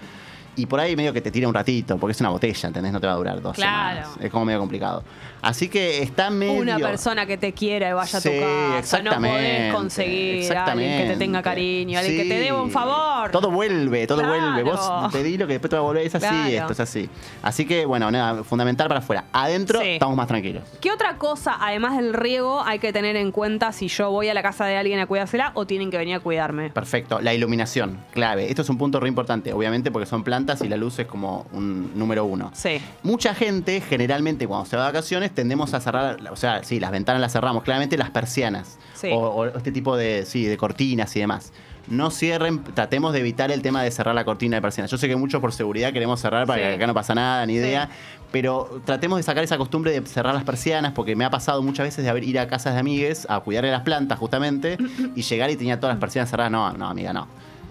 Y 0.57 0.65
por 0.65 0.79
ahí 0.79 0.95
medio 0.95 1.13
que 1.13 1.21
te 1.21 1.31
tira 1.31 1.47
un 1.47 1.53
ratito, 1.53 1.97
porque 1.97 2.11
es 2.13 2.19
una 2.19 2.29
botella, 2.29 2.67
¿entendés? 2.67 2.91
No 2.91 2.99
te 2.99 3.07
va 3.07 3.13
a 3.13 3.17
durar 3.17 3.41
dos 3.41 3.55
Claro. 3.55 4.01
semanas. 4.01 4.17
Es 4.25 4.31
como 4.31 4.43
medio 4.45 4.59
complicado. 4.59 5.03
Así 5.39 5.69
que 5.69 6.01
está 6.01 6.31
medio... 6.31 6.53
Una 6.59 6.79
persona 6.79 7.27
que 7.27 7.37
te 7.37 7.53
quiera 7.53 7.89
y 7.89 7.93
vaya 7.93 8.17
a 8.17 8.21
tu 8.21 8.27
casa. 8.29 8.47
No 8.69 8.77
exactamente, 8.77 9.37
podés 9.37 9.73
conseguir 9.73 10.53
a 10.57 10.65
alguien 10.65 10.97
que 11.03 11.13
te 11.13 11.17
tenga 11.17 11.41
cariño, 11.43 11.99
alguien 11.99 12.17
que 12.17 12.27
te 12.27 12.39
deba 12.39 12.61
un 12.61 12.71
favor. 12.71 13.29
Todo 13.31 13.51
vuelve, 13.51 14.07
todo 14.07 14.17
Claro. 14.23 14.33
vuelve. 14.53 14.63
Vos 14.63 15.13
pedí 15.13 15.37
lo 15.37 15.45
que 15.45 15.53
después 15.53 15.69
te 15.69 15.75
va 15.75 15.81
a 15.81 15.85
volver. 15.85 16.07
Es 16.07 16.15
así, 16.15 16.25
Claro. 16.27 16.49
esto 16.49 16.73
es 16.73 16.79
así. 16.79 17.09
Así 17.43 17.65
que, 17.65 17.85
bueno, 17.85 18.09
nada, 18.09 18.43
fundamental 18.43 18.87
para 18.87 18.99
afuera. 19.01 19.25
Adentro 19.31 19.79
Sí. 19.79 19.89
estamos 19.89 20.15
más 20.17 20.27
tranquilos. 20.27 20.63
¿Qué 20.81 20.91
otra 20.91 21.17
cosa, 21.17 21.55
además 21.59 21.95
del 21.97 22.13
riego, 22.13 22.63
hay 22.65 22.79
que 22.79 22.91
tener 22.91 23.15
en 23.15 23.31
cuenta 23.31 23.71
si 23.71 23.89
yo 23.89 24.09
voy 24.09 24.29
a 24.29 24.33
la 24.33 24.41
casa 24.41 24.65
de 24.65 24.75
alguien 24.75 24.99
a 24.99 25.05
cuidársela 25.05 25.51
o 25.53 25.67
tienen 25.67 25.91
que 25.91 25.97
venir 25.99 26.15
a 26.15 26.19
cuidarme? 26.19 26.71
Perfecto. 26.71 27.21
La 27.21 27.35
iluminación, 27.35 27.99
clave. 28.11 28.49
Esto 28.49 28.63
es 28.63 28.69
un 28.69 28.79
punto 28.79 28.99
re 28.99 29.07
importante, 29.07 29.53
obviamente, 29.53 29.91
porque 29.91 30.07
son 30.07 30.23
plantas 30.23 30.46
y 30.61 30.67
la 30.67 30.77
luz 30.77 30.99
es 30.99 31.07
como 31.07 31.45
un 31.53 31.91
número 31.97 32.25
uno. 32.25 32.51
Sí. 32.53 32.79
Mucha 33.03 33.33
gente, 33.33 33.81
generalmente, 33.81 34.47
cuando 34.47 34.65
se 34.65 34.75
va 34.77 34.83
de 34.85 34.89
vacaciones, 34.93 35.31
tendemos 35.33 35.73
a 35.73 35.79
cerrar, 35.79 36.17
o 36.31 36.35
sea, 36.35 36.63
sí, 36.63 36.79
las 36.79 36.91
ventanas 36.91 37.21
las 37.21 37.33
cerramos, 37.33 37.63
claramente 37.63 37.97
las 37.97 38.09
persianas. 38.09 38.77
Sí. 38.95 39.09
O, 39.11 39.17
o 39.17 39.45
este 39.45 39.71
tipo 39.71 39.95
de, 39.97 40.25
sí, 40.25 40.45
de 40.45 40.57
cortinas 40.57 41.15
y 41.15 41.19
demás. 41.19 41.51
No 41.87 42.11
cierren, 42.11 42.63
tratemos 42.73 43.13
de 43.13 43.19
evitar 43.19 43.49
el 43.49 43.61
tema 43.61 43.81
de 43.81 43.91
cerrar 43.91 44.13
la 44.13 44.25
cortina 44.25 44.57
de 44.57 44.61
persianas. 44.61 44.91
Yo 44.91 44.97
sé 44.97 45.07
que 45.07 45.15
muchos 45.15 45.39
por 45.39 45.53
seguridad 45.53 45.93
queremos 45.93 46.19
cerrar 46.19 46.45
para 46.45 46.61
Sí. 46.61 46.67
que 46.67 46.73
acá 46.75 46.87
no 46.87 46.93
pasa 46.93 47.15
nada, 47.15 47.45
ni 47.45 47.53
idea. 47.53 47.89
Pero 48.29 48.81
tratemos 48.83 49.17
de 49.19 49.23
sacar 49.23 49.45
esa 49.45 49.57
costumbre 49.57 49.97
de 49.97 50.05
cerrar 50.05 50.33
las 50.35 50.43
persianas, 50.43 50.91
porque 50.91 51.15
me 51.15 51.23
ha 51.23 51.29
pasado 51.29 51.63
muchas 51.63 51.85
veces 51.85 52.03
de 52.03 52.09
haber- 52.09 52.25
ir 52.25 52.39
a 52.39 52.47
casas 52.49 52.73
de 52.73 52.81
amigues 52.81 53.25
a 53.29 53.39
cuidarle 53.39 53.71
las 53.71 53.83
plantas, 53.83 54.19
justamente, 54.19 54.77
y 55.15 55.21
llegar 55.21 55.49
y 55.49 55.55
tenía 55.55 55.79
todas 55.79 55.95
las 55.95 56.01
persianas 56.01 56.29
cerradas. 56.29 56.51
No, 56.51 56.73
no, 56.73 56.89
amiga, 56.89 57.13
no. 57.13 57.25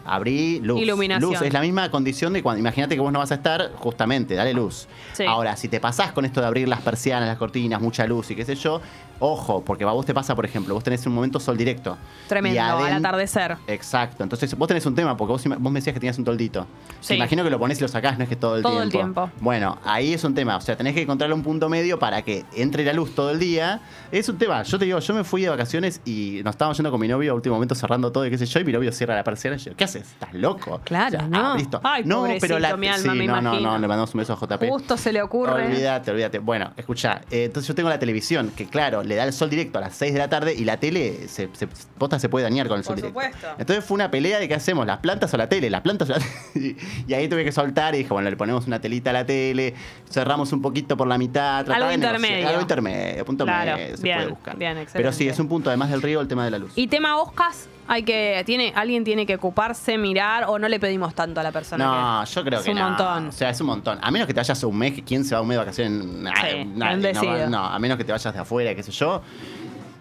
Abrí 0.07 0.61
luz. 0.61 0.81
Iluminación. 0.81 1.31
Luz 1.31 1.43
es 1.43 1.53
la 1.53 1.61
misma 1.61 1.91
condición 1.91 2.33
de 2.33 2.43
cuando. 2.43 2.61
Imagínate 2.61 2.95
que 2.95 3.01
vos 3.01 3.13
no 3.13 3.19
vas 3.19 3.33
a 3.33 3.37
estar, 3.37 3.73
justamente, 3.77 4.35
dale 4.35 4.55
luz. 4.55 4.87
Sí. 5.13 5.25
Ahora, 5.25 5.57
si 5.57 5.69
te 5.69 5.81
pasás 5.81 6.13
con 6.13 6.25
esto 6.25 6.41
de 6.41 6.47
abrir 6.47 6.69
las 6.69 6.81
persianas, 6.81 7.29
las 7.29 7.39
cortinas, 7.39 7.81
mucha 7.81 8.07
luz 8.07 8.31
y 8.31 8.37
qué 8.37 8.45
sé 8.45 8.55
yo, 8.55 8.81
ojo, 9.19 9.63
porque 9.65 9.85
a 9.85 9.89
vos 9.89 10.05
te 10.07 10.15
pasa, 10.15 10.35
por 10.35 10.45
ejemplo, 10.45 10.75
vos 10.75 10.85
tenés 10.85 11.07
un 11.07 11.15
momento 11.15 11.41
sol 11.41 11.57
directo. 11.57 11.97
Tremendo, 12.29 12.61
al 12.61 12.93
atardecer. 12.93 13.57
Exacto. 13.67 14.23
Entonces, 14.23 14.57
vos 14.57 14.69
tenés 14.69 14.85
un 14.87 14.95
tema, 14.95 15.17
porque 15.17 15.33
vos, 15.33 15.45
vos 15.59 15.73
me 15.73 15.79
decías 15.81 15.95
que 15.95 16.01
tenías 16.01 16.19
un 16.19 16.25
toldito. 16.25 16.67
Sí. 17.01 17.15
Imagino 17.15 17.45
que 17.45 17.51
lo 17.51 17.59
ponés 17.59 17.79
y 17.79 17.83
lo 17.83 17.89
sacás, 17.89 18.19
no 18.19 18.25
es 18.25 18.29
que 18.31 18.37
todo 18.37 18.57
el 18.57 18.63
Todo 18.63 18.73
tiempo. 18.73 18.85
el 18.85 18.91
tiempo. 18.91 19.31
Bueno, 19.41 19.79
ahí 19.85 20.13
es 20.15 20.25
un 20.25 20.35
tema. 20.35 20.57
O 20.57 20.61
sea, 20.61 20.77
tenés 20.77 20.95
que 20.95 21.03
encontrarle 21.03 21.35
un 21.35 21.43
punto 21.43 21.69
medio 21.69 21.99
para 21.99 22.23
que 22.23 22.45
entre 22.55 22.85
la 22.85 22.93
luz 22.93 23.15
todo 23.15 23.31
el 23.31 23.39
día. 23.39 23.81
Es 24.13 24.29
un 24.29 24.39
tema. 24.39 24.63
Yo 24.63 24.79
te 24.79 24.85
digo, 24.85 24.99
yo 24.99 25.15
me 25.15 25.25
fui 25.25 25.43
de 25.43 25.49
vacaciones 25.49 26.01
y 26.05 26.41
nos 26.45 26.55
estábamos 26.55 26.77
yendo 26.79 26.91
con 26.91 27.01
mi 27.01 27.09
novio 27.09 27.33
a 27.33 27.35
último 27.35 27.55
momento 27.57 27.75
cerrando 27.75 28.11
todo 28.13 28.27
y 28.27 28.31
qué 28.31 28.39
sé 28.39 28.47
yo, 28.47 28.61
y 28.61 28.65
mi 28.65 28.73
novio 28.73 28.93
cierra 28.93 29.15
la 29.15 29.25
persiana 29.25 29.57
y 29.57 29.61
yo, 29.61 29.77
¿qué 29.77 29.85
haces? 29.85 30.03
¿Estás 30.13 30.35
loco? 30.35 30.81
Claro, 30.85 31.17
O 31.17 31.21
sea, 31.21 31.29
¿no? 31.29 31.53
ah, 31.53 31.57
listo. 31.57 31.81
Ay, 31.83 32.03
no, 32.05 32.27
pero 32.41 32.59
la. 32.59 32.77
mi 32.77 32.89
alma, 32.89 33.13
sí, 33.13 33.19
me 33.19 33.27
no, 33.27 33.41
no, 33.41 33.61
no, 33.61 33.79
le 33.79 33.89
mandamos 33.89 34.15
un 34.15 34.19
beso 34.19 34.33
a 34.33 34.37
JP. 34.37 34.69
Justo 34.69 34.97
se 34.97 35.13
le 35.13 35.23
ocurre. 35.23 35.67
Olvídate, 35.67 36.11
olvídate. 36.11 36.39
Bueno, 36.39 36.73
escucha, 36.77 37.21
eh, 37.31 37.45
entonces 37.45 37.69
yo 37.69 37.75
tengo 37.75 37.89
la 37.89 37.99
televisión, 37.99 38.53
que 38.57 38.67
claro, 38.67 39.03
le 39.07 39.15
da 39.15 39.25
el 39.25 39.33
sol 39.33 39.49
directo 39.51 39.79
a 39.79 39.81
las 39.81 39.95
6 39.97 40.13
de 40.13 40.19
la 40.19 40.29
tarde 40.29 40.55
y 40.55 40.65
la 40.65 40.79
tele, 40.79 41.29
se, 41.29 41.49
se, 41.53 41.67
posta 41.99 42.19
se 42.19 42.29
puede 42.29 42.43
dañar 42.45 42.69
con 42.69 42.79
el 42.79 42.85
sol 42.85 42.97
Por 42.97 43.03
directo. 43.13 43.21
supuesto. 43.21 43.49
Entonces 43.59 43.85
fue 43.85 43.95
una 43.95 44.11
pelea 44.11 44.39
de 44.39 44.49
qué 44.49 44.55
hacemos, 44.55 44.87
las 44.87 44.99
plantas 44.99 45.33
o 45.33 45.37
la 45.37 45.49
tele, 45.49 45.71
las 45.71 45.81
plantas 45.81 46.11
o 46.11 46.13
la 46.13 46.19
tele. 46.53 46.77
Y 47.09 47.15
ahí 47.15 47.29
tuve 47.29 47.45
que 47.45 47.53
soltar 47.53 47.95
y 47.95 47.99
dije, 47.99 48.11
bueno, 48.13 48.29
le 48.29 48.37
ponemos 48.37 48.67
una 48.67 48.81
telita 48.81 49.11
a 49.11 49.13
la 49.15 49.27
tele, 49.27 49.75
cerramos 50.11 50.53
un 50.53 50.61
poquito 50.63 50.97
por 50.97 51.07
la 51.07 51.19
mitad. 51.19 51.69
Algo 51.71 51.93
intermedio. 51.93 52.49
Algo 52.49 52.61
intermedio, 52.61 53.25
punto 53.25 53.45
Claro, 53.45 53.77
medio, 53.77 53.97
se 53.97 54.03
bien, 54.03 54.17
puede 54.19 54.31
buscar. 54.31 54.57
bien, 54.59 54.87
Pero 54.93 55.13
sí, 55.13 55.29
es 55.29 55.39
un 55.39 55.49
punto, 55.49 55.71
además 55.71 55.91
del 55.91 56.03
río, 56.03 56.21
el 56.21 56.29
tema 56.29 56.45
de 56.45 56.51
la 56.51 56.59
luz. 56.59 56.73
Y 56.77 56.87
tema 56.89 57.17
Oscas, 57.17 57.69
hay 57.89 58.03
que, 58.03 58.43
tiene, 58.47 58.73
alguien 58.75 59.05
tiene 59.05 59.27
que 59.27 59.37
ocuparse, 59.37 59.99
mirar, 59.99 60.45
o 60.49 60.59
no 60.59 60.69
le 60.69 60.79
pedimos 60.81 61.15
tanto 61.15 61.41
a 61.41 61.43
la 61.43 61.53
persona. 61.53 61.85
No, 61.85 62.25
que- 62.25 62.31
yo 62.33 62.45
creo 62.45 62.59
es 62.61 62.65
que 62.65 62.71
un 62.73 62.79
no. 62.79 62.89
montón. 62.89 63.29
O 63.29 63.33
sea, 63.33 63.51
es 63.51 63.61
un 63.61 63.67
montón. 63.69 63.99
A 64.03 64.11
menos 64.11 64.27
que 64.27 64.35
te 64.35 64.41
vayas 64.41 64.63
un 64.65 64.77
mes, 64.77 64.93
que 64.95 65.03
¿quién 65.05 65.25
se 65.25 65.35
va 65.35 65.41
un 65.41 65.49
mes 65.49 65.55
de 65.57 65.59
vacaciones? 65.59 66.03
Sí, 66.03 66.65
nadie, 66.75 67.13
no, 67.13 67.49
no, 67.51 67.65
a 67.65 67.79
menos 67.79 67.97
que 67.99 68.05
te 68.05 68.13
vayas 68.13 68.33
de 68.33 68.41
afuera, 68.41 68.75
qué 68.75 68.83
sé 68.83 68.93
yo. 68.93 69.23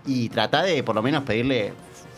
Y 0.05 0.29
trata 0.29 0.61
de 0.63 0.83
por 0.83 0.95
lo 0.95 1.01
menos 1.01 1.23
pedirle 1.23 1.73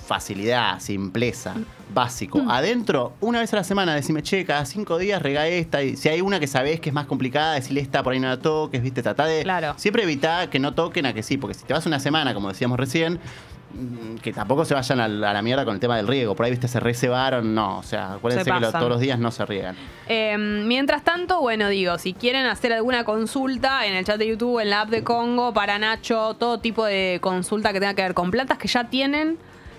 facilidad, 0.05 0.79
simpleza, 0.79 1.53
básico. 1.93 2.39
Mm. 2.39 2.49
Adentro, 2.49 3.13
una 3.19 3.39
vez 3.41 3.51
a 3.53 3.57
la 3.57 3.63
semana, 3.65 3.93
decime, 3.93 4.23
che, 4.23 4.45
cada 4.45 4.65
cinco 4.65 4.97
días 4.97 5.21
rega 5.21 5.47
esta. 5.47 5.83
Y 5.83 5.97
si 5.97 6.07
hay 6.07 6.21
una 6.21 6.39
que 6.39 6.47
sabés 6.47 6.79
que 6.79 6.89
es 6.89 6.95
más 6.95 7.07
complicada, 7.07 7.53
decirle 7.55 7.81
esta, 7.81 8.03
por 8.03 8.13
ahí 8.13 8.19
no 8.19 8.29
la 8.29 8.39
toques, 8.39 8.81
¿viste? 8.81 9.03
Trata 9.03 9.25
de. 9.25 9.43
Claro. 9.43 9.73
Siempre 9.77 10.03
evitar 10.03 10.49
que 10.49 10.59
no 10.59 10.73
toquen 10.73 11.05
a 11.05 11.13
que 11.13 11.23
sí, 11.23 11.37
porque 11.37 11.55
si 11.55 11.65
te 11.65 11.73
vas 11.73 11.85
una 11.85 11.99
semana, 11.99 12.33
como 12.33 12.47
decíamos 12.47 12.79
recién. 12.79 13.19
Mm, 13.73 14.15
Que 14.17 14.33
tampoco 14.33 14.65
se 14.65 14.73
vayan 14.73 14.99
a 14.99 15.07
la, 15.07 15.41
mierda 15.41 15.65
con 15.65 15.73
el 15.75 15.79
tema 15.79 15.97
del 15.97 16.07
riego. 16.07 16.35
Por 16.35 16.45
ahí, 16.45 16.51
viste, 16.51 16.67
se 16.67 16.79
reservaron. 16.79 17.53
No, 17.53 17.79
o 17.79 17.83
sea, 17.83 18.13
acuérdense 18.13 18.45
Se 18.45 18.51
que 18.51 18.59
lo- 18.59 18.71
todos 18.71 18.89
los 18.89 18.99
días 18.99 19.19
no 19.19 19.31
se 19.31 19.45
riegan. 19.45 19.75
Eh, 20.07 20.37
mientras 20.37 21.03
tanto, 21.03 21.41
bueno, 21.41 21.69
digo, 21.69 21.97
si 21.97 22.13
quieren 22.13 22.45
hacer 22.45 22.73
alguna 22.73 23.03
consulta 23.03 23.85
en 23.85 23.95
el 23.95 24.05
chat 24.05 24.17
de 24.17 24.27
YouTube, 24.27 24.59
en 24.59 24.69
la 24.69 24.81
app 24.81 24.89
de 24.89 25.03
Congo, 25.03 25.53
para 25.53 25.77
Nacho, 25.79 26.35
todo 26.35 26.59
tipo 26.59 26.85
de 26.85 27.19
consulta 27.21 27.73
que 27.73 27.79
tenga 27.79 27.93
que 27.93 28.01
ver 28.03 28.13
con 28.13 28.31
plantas 28.31 28.57
que 28.57 28.67
ya 28.67 28.85
tienen 28.89 29.37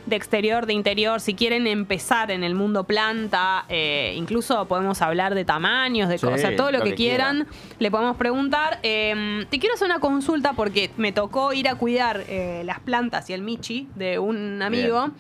de 0.09 0.17
exterior, 0.17 0.67
de 0.67 0.73
interior, 0.73 1.21
si 1.21 1.35
quieren 1.35 1.67
empezar 1.67 2.31
en 2.31 2.45
el 2.45 2.55
mundo 2.55 2.85
planta, 2.85 3.65
eh, 3.69 4.15
incluso 4.17 4.67
podemos 4.67 5.03
hablar 5.03 5.35
de 5.35 5.45
tamaños, 5.45 6.09
de 6.09 6.19
Sí, 6.19 6.27
cosas, 6.27 6.57
todo 6.57 6.71
lo, 6.71 6.79
lo 6.79 6.85
que, 6.85 6.91
que 6.91 6.97
quieran, 6.97 7.47
le 7.79 7.91
podemos 7.91 8.17
preguntar. 8.17 8.79
Eh, 8.83 9.47
te 9.51 9.59
quiero 9.59 9.75
hacer 9.75 9.87
una 9.87 10.01
consulta 10.01 10.53
porque 10.53 10.91
me 10.97 11.13
tocó 11.13 11.53
ir 11.53 11.69
a 11.69 11.75
cuidar 11.75 12.25
eh, 12.29 12.63
las 12.65 12.81
plantas 12.81 13.29
y 13.31 13.33
el 13.33 13.43
michi 13.43 13.89
de 13.95 14.19
un 14.19 14.63
amigo 14.63 15.11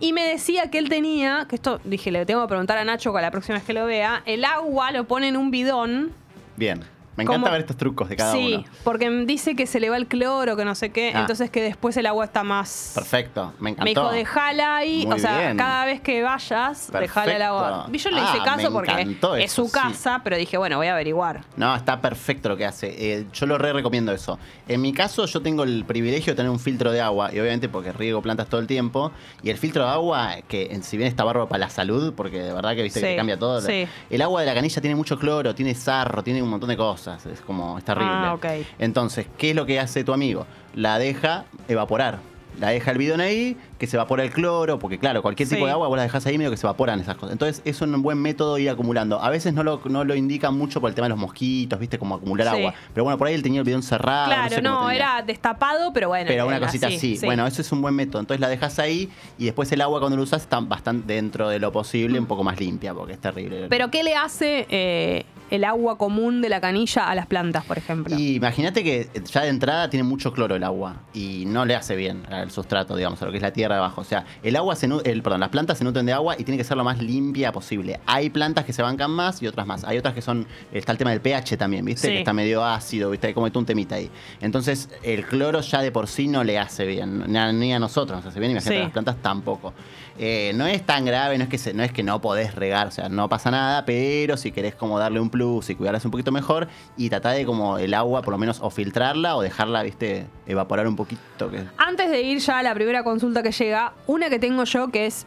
y 0.00 0.12
me 0.12 0.24
decía 0.26 0.70
que 0.70 0.78
él 0.78 0.88
tenía, 0.88 1.46
que 1.48 1.56
esto 1.56 1.80
dije, 1.84 2.10
le 2.10 2.26
tengo 2.26 2.42
que 2.42 2.48
preguntar 2.48 2.78
a 2.78 2.84
Nacho 2.84 3.12
con 3.12 3.22
la 3.22 3.30
próxima 3.30 3.58
vez 3.58 3.64
que 3.64 3.72
lo 3.72 3.86
vea, 3.86 4.22
el 4.26 4.44
agua 4.44 4.90
lo 4.92 5.04
pone 5.04 5.28
en 5.28 5.36
un 5.36 5.50
bidón 5.50 6.12
Bien. 6.56 6.80
Me 7.16 7.24
encanta 7.24 7.40
Como- 7.42 7.52
ver 7.52 7.60
estos 7.62 7.76
trucos 7.76 8.08
de 8.08 8.16
cada 8.16 8.32
sí, 8.32 8.54
uno. 8.56 8.64
porque 8.84 9.08
dice 9.26 9.56
que 9.56 9.66
se 9.66 9.80
le 9.80 9.88
va 9.90 9.96
el 9.96 10.06
cloro, 10.06 10.56
que 10.56 10.64
no 10.64 10.74
sé 10.74 10.90
qué, 10.90 11.12
Ah. 11.14 11.20
entonces 11.20 11.50
que 11.50 11.62
después 11.62 11.96
el 11.96 12.06
agua 12.06 12.24
está 12.26 12.42
más... 12.44 12.92
Perfecto, 12.94 13.54
me 13.58 13.70
encantó. 13.70 13.84
Me 13.84 13.90
dijo, 13.90 14.12
dejala 14.12 14.76
ahí, 14.76 15.06
Muy 15.06 15.16
o 15.16 15.18
sea, 15.18 15.38
bien. 15.38 15.56
cada 15.56 15.86
vez 15.86 16.00
que 16.00 16.22
vayas, 16.22 16.90
dejala 16.92 17.36
el 17.36 17.42
agua. 17.42 17.88
Y 17.92 17.98
yo 17.98 18.10
le 18.10 18.18
hice 18.18 18.38
Ah, 18.40 18.44
caso 18.44 18.70
porque 18.72 19.16
es 19.38 19.52
su 19.52 19.64
sí. 19.66 19.72
casa, 19.72 20.20
pero 20.22 20.36
dije, 20.36 20.58
bueno, 20.58 20.76
voy 20.76 20.88
a 20.88 20.92
averiguar. 20.92 21.42
No, 21.56 21.74
está 21.74 22.00
perfecto 22.00 22.48
lo 22.50 22.56
que 22.56 22.66
hace. 22.66 22.94
Eh, 22.98 23.26
yo 23.32 23.46
lo 23.46 23.56
re 23.56 23.72
recomiendo 23.72 24.12
eso. 24.12 24.38
En 24.68 24.82
mi 24.82 24.92
caso, 24.92 25.24
yo 25.26 25.40
tengo 25.40 25.62
el 25.62 25.84
privilegio 25.86 26.32
de 26.32 26.36
tener 26.36 26.50
un 26.50 26.60
filtro 26.60 26.92
de 26.92 27.00
agua, 27.00 27.30
y 27.32 27.38
obviamente 27.40 27.68
porque 27.70 27.92
riego 27.92 28.20
plantas 28.20 28.48
todo 28.48 28.60
el 28.60 28.66
tiempo. 28.66 29.10
Y 29.42 29.48
el 29.50 29.56
filtro 29.56 29.84
de 29.84 29.90
agua, 29.90 30.34
que 30.48 30.66
en- 30.70 30.82
si 30.82 30.96
bien 30.98 31.08
está 31.08 31.24
bárbaro 31.24 31.48
para 31.48 31.60
la 31.60 31.70
salud, 31.70 32.12
porque 32.14 32.40
de 32.42 32.52
verdad 32.52 32.74
que 32.74 32.82
viste 32.82 33.00
que 33.00 33.10
Sí, 33.12 33.16
cambia 33.16 33.38
todo. 33.38 33.60
sí. 33.62 33.86
El 34.10 34.20
agua 34.22 34.40
de 34.42 34.46
la 34.48 34.54
canilla 34.54 34.80
tiene 34.82 34.96
mucho 34.96 35.18
cloro, 35.18 35.54
tiene 35.54 35.74
sarro, 35.74 36.22
tiene 36.22 36.42
un 36.42 36.50
montón 36.50 36.68
de 36.68 36.76
cosas. 36.76 37.05
Es 37.06 37.40
como, 37.40 37.78
es 37.78 37.84
terrible. 37.84 38.10
Ah, 38.10 38.34
ok. 38.34 38.46
Entonces, 38.78 39.26
¿qué 39.38 39.50
es 39.50 39.56
lo 39.56 39.66
que 39.66 39.78
hace 39.78 40.04
tu 40.04 40.12
amigo? 40.12 40.46
La 40.74 40.98
deja 40.98 41.44
evaporar. 41.68 42.18
La 42.58 42.70
deja 42.70 42.90
el 42.90 42.98
bidón 42.98 43.20
ahí, 43.20 43.56
que 43.78 43.86
se 43.86 43.96
evapora 43.96 44.22
el 44.24 44.30
cloro, 44.30 44.78
porque 44.78 44.98
claro, 44.98 45.22
cualquier 45.22 45.48
tipo 45.48 45.60
Sí. 45.60 45.66
de 45.66 45.72
agua 45.72 45.88
vos 45.88 45.96
la 45.96 46.02
dejas 46.04 46.24
ahí 46.26 46.38
medio 46.38 46.50
que 46.50 46.56
se 46.56 46.66
evaporan 46.66 46.98
esas 47.00 47.16
cosas. 47.16 47.32
Entonces 47.32 47.62
es 47.64 47.80
un 47.80 48.00
buen 48.02 48.18
método 48.18 48.56
ir 48.58 48.70
acumulando. 48.70 49.20
A 49.20 49.30
veces 49.30 49.52
no 49.54 49.62
lo, 49.62 49.80
no 49.86 50.04
lo 50.04 50.14
indican 50.14 50.56
mucho 50.56 50.80
por 50.80 50.88
el 50.88 50.94
tema 50.94 51.06
de 51.06 51.10
los 51.10 51.18
mosquitos, 51.18 51.78
viste, 51.78 51.98
como 51.98 52.14
acumular 52.14 52.48
Sí. 52.48 52.56
agua. 52.60 52.74
Pero 52.94 53.04
bueno, 53.04 53.18
por 53.18 53.26
ahí 53.28 53.34
él 53.34 53.42
tenía 53.42 53.60
el 53.60 53.66
bidón 53.66 53.82
cerrado. 53.82 54.26
claro, 54.26 54.54
sé 54.54 54.62
no, 54.62 54.90
era 54.90 55.22
destapado, 55.22 55.92
pero 55.92 56.08
bueno. 56.08 56.26
Pero 56.28 56.46
una 56.46 56.56
era 56.56 56.66
cosita 56.66 56.86
así. 56.88 57.18
Bueno, 57.24 57.46
eso 57.46 57.60
es 57.62 57.70
un 57.72 57.82
buen 57.82 57.94
método. 57.94 58.20
Entonces 58.20 58.40
la 58.40 58.48
dejas 58.48 58.78
ahí 58.78 59.10
y 59.38 59.44
después 59.44 59.70
el 59.72 59.80
agua 59.80 60.00
cuando 60.00 60.16
lo 60.16 60.22
usas 60.22 60.42
está 60.42 60.60
bastante 60.60 61.12
dentro 61.14 61.48
de 61.48 61.58
lo 61.58 61.72
posible, 61.72 62.18
un 62.18 62.26
poco 62.26 62.44
más 62.44 62.58
limpia, 62.60 62.94
porque 62.94 63.12
es 63.14 63.20
terrible. 63.20 63.66
Pero 63.68 63.90
¿qué 63.90 64.02
le 64.02 64.14
hace 64.14 64.66
eh, 64.70 65.24
el 65.50 65.64
agua 65.64 65.98
común 65.98 66.40
de 66.40 66.48
la 66.48 66.60
canilla 66.60 67.08
a 67.08 67.14
las 67.14 67.26
plantas, 67.26 67.64
por 67.64 67.78
ejemplo? 67.78 68.16
Y 68.18 68.36
imagínate 68.36 68.82
que 68.82 69.08
ya 69.30 69.42
de 69.42 69.48
entrada 69.48 69.90
tiene 69.90 70.04
mucho 70.04 70.32
cloro 70.32 70.54
el 70.56 70.64
agua 70.64 70.96
y 71.12 71.44
no 71.46 71.64
le 71.64 71.74
hace 71.74 71.96
bien 71.96 72.22
al 72.30 72.50
sustrato, 72.50 72.96
digamos, 72.96 73.20
a 73.22 73.26
lo 73.26 73.30
que 73.32 73.38
es 73.38 73.42
la 73.42 73.52
tierra 73.52 73.65
de 73.74 73.80
abajo. 73.80 74.00
O 74.00 74.04
sea, 74.04 74.24
el 74.42 74.54
agua 74.56 74.76
se 74.76 74.86
el, 75.04 75.22
perdón, 75.22 75.40
las 75.40 75.48
plantas 75.48 75.78
se 75.78 75.84
nutren 75.84 76.06
de 76.06 76.12
agua 76.12 76.36
y 76.38 76.44
tiene 76.44 76.56
que 76.56 76.64
ser 76.64 76.76
lo 76.76 76.84
más 76.84 77.02
limpia 77.02 77.52
posible. 77.52 78.00
Hay 78.06 78.30
plantas 78.30 78.64
que 78.64 78.72
se 78.72 78.82
bancan 78.82 79.10
más 79.10 79.42
y 79.42 79.46
otras 79.46 79.66
más. 79.66 79.84
Hay 79.84 79.98
otras 79.98 80.14
que 80.14 80.22
son, 80.22 80.46
está 80.72 80.92
el 80.92 80.98
tema 80.98 81.10
del 81.10 81.20
pH 81.20 81.56
también, 81.56 81.84
¿viste? 81.84 82.06
Sí. 82.08 82.12
Que 82.14 82.18
está 82.20 82.32
medio 82.32 82.64
ácido, 82.64 83.10
¿viste? 83.10 83.34
Como 83.34 83.46
un 83.52 83.66
temita 83.66 83.96
ahí. 83.96 84.10
Entonces, 84.40 84.88
el 85.02 85.24
cloro 85.26 85.60
ya 85.60 85.80
de 85.82 85.90
por 85.90 86.06
sí 86.08 86.28
no 86.28 86.44
le 86.44 86.58
hace 86.58 86.86
bien, 86.86 87.24
ni 87.26 87.38
a, 87.38 87.52
ni 87.52 87.72
a 87.72 87.78
nosotros 87.78 88.18
nos 88.18 88.26
hace 88.26 88.38
bien, 88.38 88.52
imagínate 88.52 88.76
Sí. 88.76 88.80
a 88.80 88.84
las 88.84 88.92
plantas 88.92 89.16
tampoco. 89.22 89.72
Eh, 90.18 90.52
no 90.54 90.66
es 90.66 90.84
tan 90.84 91.04
grave, 91.04 91.36
no 91.36 91.44
es, 91.44 91.50
que 91.50 91.58
se- 91.58 91.74
no 91.74 91.82
es 91.82 91.92
que 91.92 92.02
no 92.02 92.20
podés 92.22 92.54
regar, 92.54 92.86
o 92.86 92.90
sea, 92.90 93.08
no 93.10 93.28
pasa 93.28 93.50
nada, 93.50 93.84
pero 93.84 94.36
si 94.38 94.50
querés 94.50 94.74
como 94.74 94.98
darle 94.98 95.20
un 95.20 95.28
plus 95.28 95.68
y 95.68 95.74
cuidarlas 95.74 96.04
un 96.06 96.10
poquito 96.10 96.32
mejor 96.32 96.68
y 96.96 97.10
tratar 97.10 97.36
de 97.36 97.44
como 97.44 97.76
el 97.76 97.92
agua 97.92 98.22
por 98.22 98.32
lo 98.32 98.38
menos 98.38 98.60
o 98.62 98.70
filtrarla 98.70 99.36
o 99.36 99.42
dejarla, 99.42 99.82
viste, 99.82 100.26
evaporar 100.46 100.86
un 100.88 100.96
poquito. 100.96 101.50
Que... 101.50 101.64
Antes 101.76 102.10
de 102.10 102.22
ir 102.22 102.38
ya 102.38 102.58
a 102.60 102.62
la 102.62 102.72
primera 102.72 103.04
consulta 103.04 103.42
que 103.42 103.52
llega, 103.52 103.92
una 104.06 104.30
que 104.30 104.38
tengo 104.38 104.64
yo 104.64 104.88
que 104.88 105.04
es 105.06 105.26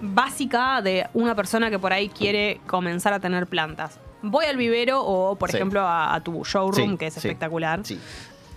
básica 0.00 0.82
de 0.82 1.06
una 1.14 1.34
persona 1.34 1.70
que 1.70 1.78
por 1.78 1.92
ahí 1.92 2.08
quiere 2.08 2.60
comenzar 2.66 3.12
a 3.12 3.20
tener 3.20 3.46
plantas. 3.46 3.98
Voy 4.22 4.46
al 4.46 4.56
vivero 4.56 5.02
o, 5.04 5.36
por 5.36 5.50
Sí. 5.50 5.56
ejemplo, 5.56 5.82
a, 5.82 6.14
a 6.14 6.20
tu 6.20 6.42
showroom, 6.44 6.92
Sí, 6.92 6.96
que 6.98 7.06
es 7.06 7.14
sí, 7.14 7.20
espectacular. 7.20 7.80
Sí, 7.84 8.00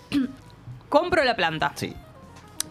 Compro 0.90 1.24
la 1.24 1.36
planta, 1.36 1.74
sí, 1.76 1.94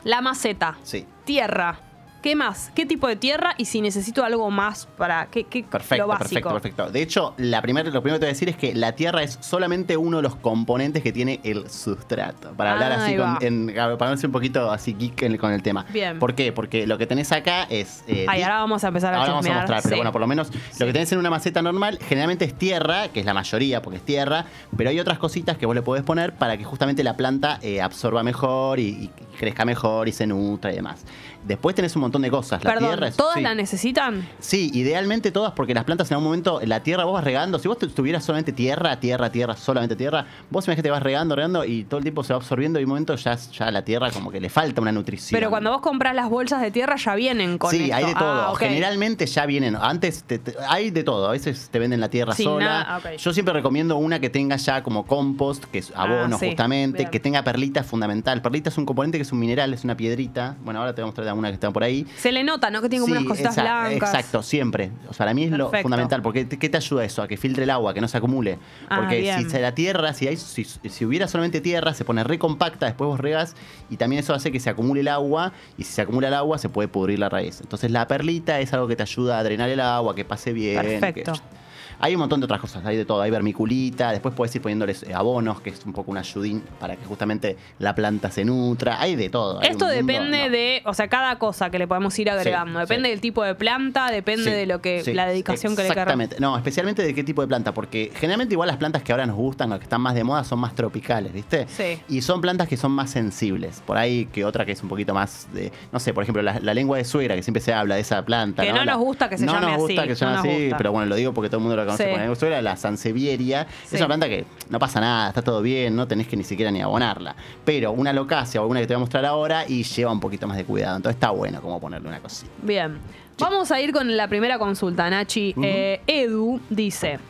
la 0.05 0.21
maceta, 0.21 0.77
sí. 0.83 1.07
tierra. 1.25 1.79
¿Qué 2.23 2.35
más? 2.35 2.73
¿Qué 2.75 2.85
tipo 2.85 3.07
de 3.07 3.15
tierra? 3.15 3.55
Y 3.59 3.67
si 3.67 3.81
necesito 3.81 4.25
algo 4.25 4.51
más 4.51 4.87
para. 4.99 5.27
¿Qué, 5.27 5.45
qué 5.45 5.63
Perfecto, 5.63 6.03
lo 6.03 6.09
básico? 6.09 6.29
perfecto, 6.29 6.53
perfecto. 6.53 6.91
De 6.91 7.01
hecho, 7.03 7.35
la 7.37 7.63
primer, 7.63 7.87
lo 7.93 8.03
primero 8.03 8.17
que 8.17 8.21
te 8.21 8.27
voy 8.27 8.31
a 8.31 8.35
decir 8.35 8.49
es 8.49 8.57
que 8.57 8.75
la 8.75 8.93
tierra 8.93 9.23
es 9.23 9.39
solamente 9.41 9.97
uno 9.97 10.17
de 10.17 10.25
los 10.25 10.35
componentes 10.35 11.03
que 11.05 11.13
tiene 11.13 11.39
el 11.45 11.71
sustrato. 11.71 12.51
Para 12.57 12.73
hablar 12.73 12.93
así, 12.93 13.17
con, 13.17 13.39
en, 13.41 13.73
para 13.99 14.13
un 14.13 14.33
poquito 14.33 14.71
así 14.71 14.95
geek 14.99 15.23
en- 15.23 15.37
con 15.39 15.53
el 15.53 15.63
tema. 15.63 15.87
Bien. 15.93 16.19
¿Por 16.19 16.35
qué? 16.35 16.53
Porque 16.53 16.87
lo 16.89 16.99
que 16.99 17.07
tenés 17.07 17.31
acá 17.31 17.65
es... 17.71 18.03
eh, 18.09 18.27
Ay, 18.29 18.43
ahora 18.43 18.57
vamos 18.61 18.83
a 18.83 18.89
empezar 18.89 19.15
a 19.15 19.19
Ahora 19.19 19.31
vamos 19.35 19.47
a 19.47 19.55
mostrar, 19.55 19.83
pero 19.83 19.95
sí. 19.95 19.99
bueno, 19.99 20.11
por 20.13 20.21
lo 20.21 20.27
menos 20.27 20.51
lo 20.79 20.87
que 20.87 20.93
tenés 20.93 21.13
en 21.13 21.19
una 21.19 21.31
maceta 21.31 21.63
normal 21.63 21.99
generalmente 22.09 22.45
es 22.47 22.55
tierra, 22.55 23.09
que 23.09 23.21
es 23.21 23.27
la 23.27 23.35
mayoría 23.35 23.81
porque 23.81 23.99
es 23.99 24.05
tierra, 24.05 24.45
pero 24.77 24.91
hay 24.91 24.99
otras 24.99 25.19
cositas 25.19 25.57
que 25.57 25.67
vos 25.67 25.75
le 25.77 25.83
podés 25.83 26.03
poner 26.03 26.35
para 26.35 26.57
que 26.57 26.65
justamente 26.65 27.05
la 27.05 27.17
planta 27.17 27.61
eh, 27.63 27.81
absorba 27.81 28.25
mejor 28.25 28.81
y, 28.81 28.89
y 28.89 29.11
crezca 29.39 29.65
mejor 29.65 30.09
y 30.09 30.13
se 30.13 30.27
nutra 30.27 30.73
y 30.73 30.77
demás. 30.77 31.05
Después 31.49 31.75
tenés 31.75 31.97
un 31.97 32.03
montón 32.03 32.23
de 32.23 32.31
cosas. 32.31 32.63
La 32.63 32.75
Perdón, 32.75 32.91
tierra 32.91 33.09
es- 33.09 33.17
¿todas 33.17 33.35
sí. 33.37 33.41
la 33.41 33.55
necesitan? 33.55 34.29
Sí, 34.39 34.71
idealmente 34.75 35.33
todas, 35.33 35.53
porque 35.53 35.75
las 35.75 35.85
plantas 35.85 36.11
en 36.11 36.15
algún 36.17 36.27
momento, 36.29 36.61
la 36.65 36.83
tierra 36.83 37.05
vos 37.05 37.15
vas 37.15 37.25
regando. 37.25 37.59
Si 37.59 37.67
vos 37.69 37.79
tu- 37.79 37.89
tuvieras 37.89 38.23
solamente 38.25 38.53
tierra, 38.53 39.01
tierra, 39.01 39.33
tierra, 39.33 39.57
solamente 39.57 39.97
tierra, 39.97 40.27
vos 40.51 40.67
imaginate 40.67 40.87
que 40.87 40.91
vas 40.91 41.03
regando, 41.03 41.35
regando 41.35 41.65
y 41.65 41.85
todo 41.85 41.99
el 41.99 42.05
tiempo 42.05 42.23
se 42.23 42.33
va 42.35 42.37
absorbiendo 42.37 42.79
y 42.79 42.85
un 42.85 42.91
momento 42.91 43.17
ya, 43.17 43.35
ya 43.35 43.71
la 43.71 43.83
tierra 43.83 44.11
como 44.11 44.31
que 44.31 44.41
le 44.41 44.51
falta 44.51 44.81
una 44.83 44.93
nutrición. 44.93 45.37
Pero 45.39 45.51
cuando 45.51 45.71
vos 45.71 45.81
compras 45.81 46.15
las 46.15 46.29
bolsas 46.29 46.61
de 46.61 46.71
tierra 46.71 46.97
ya 46.97 47.15
vienen 47.15 47.57
con 47.59 47.71
Sí, 47.71 47.85
esto. 47.85 47.97
hay 47.97 48.05
de 48.05 48.15
todo. 48.15 48.29
Ah, 48.43 48.53
ok. 48.53 48.59
Generalmente 48.59 49.27
ya 49.27 49.47
vienen. 49.47 49.75
Antes 49.75 50.25
te- 50.25 50.39
te- 50.39 50.55
hay 50.69 50.91
de 50.91 51.03
todo. 51.03 51.29
A 51.29 51.33
veces 51.33 51.69
te 51.71 51.79
venden 51.79 52.01
la 52.01 52.11
tierra 52.11 52.35
Sin 52.35 52.45
sola. 52.45 52.65
nada, 52.65 52.99
ok. 52.99 53.17
Yo 53.19 53.33
siempre 53.33 53.55
recomiendo 53.55 53.97
una 53.97 54.21
que 54.21 54.29
tenga 54.29 54.57
ya 54.57 54.83
como 54.83 55.07
compost, 55.07 55.65
que 55.65 55.79
es 55.79 55.93
abono 55.97 56.37
Ah, 56.37 56.39
sí, 56.39 56.49
justamente, 56.49 56.99
bien. 56.99 57.11
que 57.11 57.21
tenga 57.21 57.43
perlita 57.43 57.83
fundamental. 57.85 58.43
Perlita 58.43 58.69
es 58.69 58.77
un 58.77 58.85
componente 58.85 59.17
que 59.17 59.23
es 59.23 59.33
un 59.33 59.39
mineral, 59.39 59.73
es 59.73 59.85
una 59.85 59.97
piedrita. 59.97 60.57
Bueno, 60.63 60.81
ahora 60.81 60.95
te 60.95 61.01
voy 61.01 61.07
a 61.07 61.07
mostrar 61.07 61.25
una 61.39 61.49
que 61.49 61.55
está 61.55 61.71
por 61.71 61.83
ahí. 61.85 62.07
Se 62.17 62.33
le 62.33 62.43
nota, 62.45 62.71
¿no? 62.71 62.83
Que 62.83 62.89
tiene 62.89 63.03
como 63.03 63.15
Sí, 63.15 63.19
unas 63.21 63.29
cositas 63.31 63.57
blancas. 63.57 63.93
Exacto, 64.15 64.43
siempre. 64.43 64.91
O 65.09 65.13
sea, 65.15 65.19
para 65.27 65.35
mí 65.35 65.45
es 65.45 65.51
lo 65.53 65.71
fundamental. 65.71 66.23
Porque 66.23 66.49
¿qué 66.49 66.69
te 66.69 66.77
ayuda 66.77 67.05
eso? 67.05 67.23
A 67.23 67.29
que 67.29 67.37
filtre 67.37 67.65
el 67.65 67.71
agua, 67.71 67.95
que 67.95 68.01
no 68.01 68.09
se 68.09 68.17
acumule. 68.19 68.59
Ah, 68.89 68.99
Porque 69.01 69.21
bien. 69.21 69.43
si 69.45 69.51
se 69.51 69.61
la 69.61 69.75
tierra, 69.75 70.13
si, 70.15 70.27
hay, 70.29 70.37
si, 70.37 70.65
si 70.65 71.05
hubiera 71.05 71.29
solamente 71.29 71.61
tierra, 71.61 71.95
se 71.95 72.05
pone 72.05 72.25
re 72.25 72.39
compacta, 72.39 72.87
después 72.87 73.09
vos 73.09 73.21
regas 73.21 73.55
y 73.91 73.97
también 73.97 74.21
eso 74.21 74.35
hace 74.35 74.51
que 74.53 74.61
se 74.61 74.71
acumule 74.71 75.01
el 75.01 75.09
agua. 75.09 75.53
Y 75.77 75.85
si 75.85 75.93
se 75.93 76.03
acumula 76.03 76.29
el 76.29 76.35
agua, 76.35 76.59
se 76.59 76.69
puede 76.69 76.89
pudrir 76.89 77.19
la 77.19 77.29
raíz. 77.29 77.61
Entonces 77.61 77.91
la 77.91 78.07
perlita 78.09 78.61
es 78.61 78.73
algo 78.73 78.89
que 78.89 78.97
te 78.97 79.03
ayuda 79.03 79.39
a 79.39 79.45
drenar 79.45 79.69
el 79.69 79.81
agua, 79.81 80.15
que 80.15 80.25
pase 80.25 80.53
bien. 80.53 80.81
Perfecto. 80.81 81.33
que- 81.33 81.58
hay 82.01 82.15
un 82.15 82.21
montón 82.21 82.41
de 82.41 82.45
otras 82.45 82.61
cosas, 82.61 82.85
hay 82.85 82.97
de 82.97 83.05
todo, 83.05 83.21
hay 83.23 83.31
vermiculita, 83.31 84.13
después 84.13 84.35
puedes 84.35 84.55
ir 84.55 84.63
poniéndoles 84.63 85.03
eh, 85.03 85.15
abonos, 85.15 85.61
que 85.61 85.71
es 85.71 85.85
un 85.85 85.93
poco 85.93 86.11
un 86.11 86.19
ayudín 86.19 86.63
para 86.79 86.97
que 86.97 87.05
justamente 87.05 87.57
la 87.79 87.95
planta 87.95 88.31
se 88.31 88.45
nutra, 88.45 89.01
hay 89.01 89.17
de 89.17 89.31
todo. 89.31 89.61
hay 89.61 89.71
Esto 89.71 89.87
mundo 89.87 89.95
depende 89.95 90.51
de, 90.51 90.83
o 90.85 90.95
sea, 90.95 91.09
cada 91.09 91.39
cosa 91.39 91.71
que 91.71 91.79
le 91.79 91.87
podemos 91.87 92.19
ir 92.19 92.31
agregando. 92.31 92.79
Sí, 92.81 92.87
depende 92.87 93.09
sí. 93.09 93.11
del 93.11 93.21
tipo 93.21 93.43
de 93.43 93.55
planta, 93.55 94.11
depende 94.11 94.45
Sí, 94.45 94.51
de 94.51 94.67
lo 94.67 94.81
que, 94.81 95.03
la 95.15 95.27
dedicación 95.27 95.75
que 95.75 95.83
le 95.83 95.89
queramos. 95.89 96.13
Exactamente. 96.13 96.37
No, 96.41 96.57
especialmente 96.57 97.03
de 97.03 97.15
qué 97.15 97.25
tipo 97.25 97.43
de 97.43 97.49
planta, 97.49 97.75
porque 97.75 98.13
generalmente 98.15 98.55
igual 98.55 98.69
las 98.69 98.77
plantas 98.77 99.03
que 99.03 99.13
ahora 99.13 99.27
nos 99.27 99.37
gustan 99.37 99.73
o 99.73 99.79
que 99.79 99.85
están 99.85 100.01
más 100.01 100.15
de 100.15 100.25
moda 100.25 100.45
son 100.45 100.61
más 100.61 100.75
tropicales, 100.75 101.33
¿viste? 101.33 101.67
Sí. 101.69 102.01
Y 102.09 102.23
son 102.23 102.41
plantas 102.41 102.69
que 102.69 102.77
son 102.77 102.93
más 102.93 103.11
sensibles. 103.11 103.83
Por 103.85 103.97
ahí 103.97 104.27
que 104.27 104.45
otra 104.45 104.65
que 104.65 104.73
es 104.73 104.83
un 104.83 104.89
poquito 104.89 105.15
más 105.15 105.49
de, 105.53 105.73
no 105.93 105.99
sé, 105.99 106.15
por 106.15 106.23
ejemplo, 106.23 106.43
la, 106.43 106.61
la 106.61 106.75
lengua 106.75 106.99
de 106.99 107.05
suegra, 107.05 107.35
que 107.35 107.43
siempre 107.43 107.61
se 107.61 107.73
habla 107.73 107.97
de 107.97 108.03
esa 108.03 108.25
planta. 108.25 108.63
Que 108.63 108.73
no 108.73 108.85
nos 108.85 108.99
gusta 108.99 109.29
que 109.29 109.39
se 109.39 109.47
no 109.47 109.53
llame 109.55 109.67
nos 109.73 109.77
gusta 109.79 110.03
así, 110.03 110.09
que 110.09 110.17
se 110.17 110.25
no 110.25 110.35
llame 110.37 110.49
así, 110.49 110.63
gusta. 110.63 110.77
pero 110.77 110.93
bueno, 110.93 111.07
lo 111.07 111.17
digo 111.17 111.33
porque 111.35 111.49
todo 111.49 111.59
el 111.59 111.63
mundo 111.63 111.77
la 111.77 111.88
conoce 111.97 112.47
Sí. 112.47 112.53
con 112.55 112.65
la 112.65 112.77
sansevieria. 112.77 113.67
Sí. 113.85 113.97
Es 113.97 114.01
una 114.01 114.07
planta 114.09 114.29
que 114.29 114.45
no 114.71 114.79
pasa 114.79 115.01
nada, 115.01 115.29
está 115.29 115.43
todo 115.43 115.63
bien, 115.63 115.97
no 115.97 116.07
tenés 116.07 116.27
que 116.29 116.37
ni 116.37 116.45
siquiera 116.45 116.71
ni 116.71 116.81
abonarla. 116.81 117.35
Pero 117.65 117.93
una 117.93 118.13
locacia 118.13 118.61
o 118.61 118.65
alguna 118.65 118.81
que 118.81 118.87
te 118.87 118.95
voy 118.95 118.99
a 118.99 119.01
mostrar 119.01 119.25
ahora 119.25 119.65
y 119.67 119.83
lleva 119.83 120.13
un 120.13 120.21
poquito 120.21 120.47
más 120.47 120.57
de 120.57 120.65
cuidado. 120.65 120.97
Entonces 120.97 121.17
está 121.17 121.31
bueno 121.31 121.61
como 121.61 121.81
ponerle 121.81 122.09
una 122.09 122.21
cosita. 122.21 122.51
Bien. 122.63 122.99
Vamos 123.39 123.71
a 123.71 123.81
ir 123.81 123.93
con 123.93 124.17
la 124.17 124.27
primera 124.29 124.59
consulta, 124.59 125.09
Nachi. 125.09 125.55
Eh, 125.63 126.01
Edu 126.07 126.61
dice: 126.71 127.21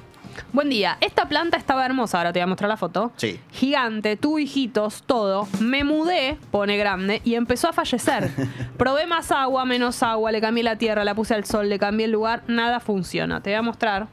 Buen 0.53 0.71
día, 0.71 0.97
esta 1.01 1.29
planta 1.29 1.57
estaba 1.59 1.85
hermosa, 1.85 2.17
ahora 2.19 2.33
te 2.33 2.39
voy 2.39 2.45
a 2.45 2.47
mostrar 2.47 2.69
la 2.71 2.77
foto. 2.79 3.13
Sí. 3.17 3.39
Gigante, 3.51 4.17
tuvo 4.17 4.39
hijitos, 4.39 5.03
todo. 5.05 5.47
Me 5.61 5.85
mudé, 5.85 6.39
pone 6.51 6.79
grande, 6.79 7.21
y 7.25 7.35
empezó 7.35 7.69
a 7.69 7.73
fallecer. 7.75 8.31
Probé 8.79 9.07
más 9.07 9.31
agua, 9.33 9.65
menos 9.67 10.03
agua, 10.03 10.33
le 10.33 10.41
cambié 10.41 10.63
la 10.63 10.77
tierra, 10.77 11.05
la 11.05 11.15
puse 11.15 11.35
al 11.35 11.45
sol, 11.45 11.69
le 11.69 11.79
cambié 11.79 12.07
el 12.07 12.13
lugar, 12.13 12.43
nada 12.47 12.81
funciona. 12.81 13.43
Te 13.43 13.51
voy 13.51 13.57
a 13.59 13.63
mostrar 13.63 14.07